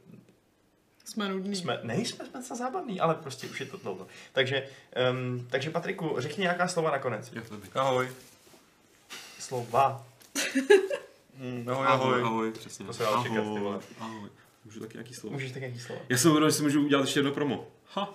Jsme 1.08 1.28
nudní. 1.28 1.56
jsme, 1.56 1.80
nejsme 1.82 2.26
jsme 2.26 2.40
docela 2.40 2.56
zábavní, 2.58 3.00
ale 3.00 3.14
prostě 3.14 3.46
už 3.46 3.60
je 3.60 3.66
to 3.66 3.76
dlouho. 3.76 4.06
Takže, 4.32 4.68
um, 5.12 5.46
takže 5.50 5.70
Patriku, 5.70 6.14
řekni 6.18 6.42
nějaká 6.42 6.68
slova 6.68 6.90
nakonec. 6.90 7.30
Jak 7.32 7.48
to 7.48 7.56
by? 7.56 7.68
Ahoj. 7.74 8.08
Slova. 9.38 10.06
Mm, 11.36 11.68
ahoj, 11.68 11.86
Ahoj, 11.86 12.06
ahoj. 12.14 12.22
ahoj, 12.22 12.52
přesně. 12.52 12.86
To 12.86 12.92
se 12.92 13.02
dá 13.02 13.22
čekat, 13.22 13.42
ty 13.42 13.60
vole. 13.60 13.78
ahoj. 14.00 14.28
Můžu 14.64 14.80
taky 14.80 14.94
nějaký 14.94 15.14
slovo? 15.14 15.32
Můžeš 15.34 15.52
tak 15.52 15.60
nějaký 15.60 15.80
slova. 15.80 16.00
Já 16.08 16.18
jsem 16.18 16.30
uvědomil, 16.30 16.50
že 16.50 16.56
si 16.56 16.62
můžu 16.62 16.84
udělat 16.84 17.00
ještě 17.04 17.18
jedno 17.18 17.32
promo. 17.32 17.66
Ha. 17.94 18.14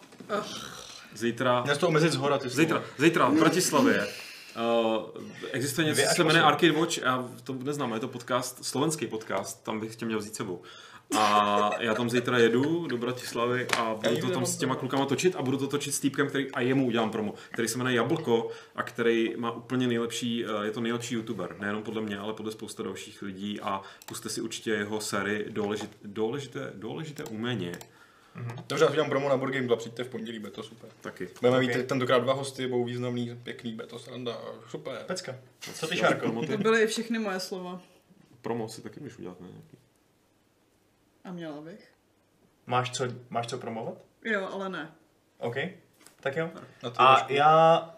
Zítra, 1.14 1.64
jsi 1.74 1.80
to 1.80 1.88
omezit 1.88 2.12
z 2.12 2.16
hora, 2.16 2.38
ty 2.38 2.50
zítra, 2.50 2.78
slova. 2.78 2.94
zítra 2.98 3.30
v 3.30 3.34
Bratislavě 3.40 4.08
uh, 4.56 5.24
existuje 5.52 5.88
něco, 5.88 6.02
co 6.10 6.16
se 6.16 6.24
jmenuje. 6.24 6.44
Arcade 6.44 6.72
Watch, 6.72 6.98
já 6.98 7.30
to 7.44 7.54
neznám, 7.54 7.94
je 7.94 8.00
to 8.00 8.08
podcast, 8.08 8.66
slovenský 8.66 9.08
podcast, 9.08 9.64
tam 9.64 9.80
bych 9.80 9.96
tě 9.96 10.06
měl 10.06 10.20
vzít 10.20 10.36
sebou. 10.36 10.62
A 11.18 11.70
já 11.80 11.96
tam 11.96 12.10
zítra 12.10 12.38
jedu 12.38 12.88
do 12.88 12.98
Bratislavy 12.98 13.68
a 13.78 13.96
budu 13.96 14.18
to 14.18 14.30
tam 14.30 14.46
s 14.46 14.58
těma 14.58 14.76
klukama 14.76 15.06
točit 15.06 15.36
a 15.36 15.42
budu 15.42 15.58
to 15.58 15.68
točit 15.68 15.96
s 15.96 16.00
týpkem, 16.00 16.28
který 16.28 16.52
a 16.52 16.62
jemu 16.62 16.86
udělám 16.86 17.12
promo, 17.12 17.34
který 17.52 17.68
se 17.68 17.78
jmenuje 17.78 17.96
Jablko 17.96 18.50
a 18.76 18.84
který 18.84 19.34
má 19.38 19.52
úplně 19.52 19.88
nejlepší, 19.88 20.46
eh, 20.46 20.66
je 20.66 20.72
to 20.72 20.82
nejlepší 20.82 21.16
youtuber, 21.16 21.56
nejenom 21.60 21.84
podle 21.84 22.02
mě, 22.02 22.18
ale 22.18 22.34
podle 22.34 22.52
spousta 22.52 22.84
dalších 22.84 23.22
lidí 23.22 23.60
a 23.62 23.82
puste 24.06 24.30
si 24.30 24.42
určitě 24.42 24.72
jeho 24.72 25.02
sérii 25.02 25.46
důležité, 25.50 25.98
důležité, 26.04 26.72
důležité 26.76 27.24
umění 27.24 27.72
Dobře, 28.68 28.86
já 28.86 28.92
udělám 28.92 29.10
promo 29.10 29.30
na 29.30 29.38
Board 29.38 29.54
Game 29.54 29.68
Club, 29.68 29.80
přijďte 29.80 30.04
v 30.04 30.10
pondělí, 30.10 30.40
bude 30.40 30.52
to 30.52 30.64
super. 30.64 30.90
taky. 31.02 31.30
Budeme 31.42 31.60
mít 31.60 31.88
tentokrát 31.88 32.20
dva 32.20 32.34
hosty, 32.34 32.68
budou 32.68 32.84
významný, 32.84 33.40
pěkný, 33.44 33.74
bude 33.74 33.88
to 33.88 34.00
sranda, 34.00 34.42
super. 34.68 35.04
Pecka. 35.08 35.36
Co 35.74 35.88
ty, 35.88 35.98
Šárko? 35.98 36.46
To 36.46 36.58
byly 36.58 36.88
všechny 36.88 37.20
moje 37.20 37.40
slova. 37.40 37.82
promo 38.42 38.70
si 38.70 38.82
taky 38.82 39.00
můžeš 39.00 39.18
udělat, 39.18 39.42
ne? 39.42 39.48
A 41.24 41.32
měla 41.32 41.62
bych. 41.62 41.92
Máš 42.66 42.92
co, 42.92 43.04
máš 43.30 43.48
co 43.48 43.58
promovat? 43.58 43.98
Jo, 44.26 44.50
ale 44.52 44.70
ne. 44.70 44.92
OK. 45.38 45.56
Tak 46.20 46.36
jo. 46.36 46.50
Na 46.84 46.90
to 46.90 47.02
A 47.02 47.26
já, 47.30 47.90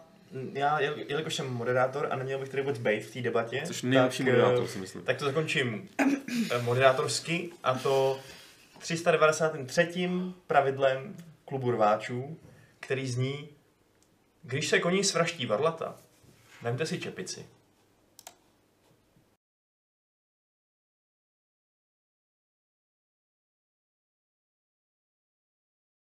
já, 0.53 0.79
jel- 0.79 0.97
jelikož 0.97 1.35
jsem 1.35 1.53
moderátor 1.53 2.07
a 2.11 2.15
neměl 2.15 2.39
bych 2.39 2.49
tady 2.49 2.61
vůbec 2.63 2.77
být 2.77 2.99
v 2.99 3.13
té 3.13 3.21
debatě, 3.21 3.61
Což 3.65 3.81
nejlepší 3.83 4.23
tak, 4.23 4.33
moderátor, 4.33 4.63
eh, 4.63 4.67
si 4.67 4.79
myslím. 4.79 5.01
Tak 5.01 5.17
to 5.17 5.25
zakončím 5.25 5.89
eh, 6.51 6.61
moderátorsky 6.61 7.49
a 7.63 7.73
to 7.73 8.19
393. 8.79 10.09
pravidlem 10.47 11.15
klubu 11.45 11.71
rváčů, 11.71 12.39
který 12.79 13.07
zní 13.07 13.49
Když 14.43 14.67
se 14.69 14.79
koní 14.79 15.03
svraští 15.03 15.45
varlata, 15.45 15.95
vemte 16.61 16.85
si 16.85 16.99
čepici. 16.99 17.45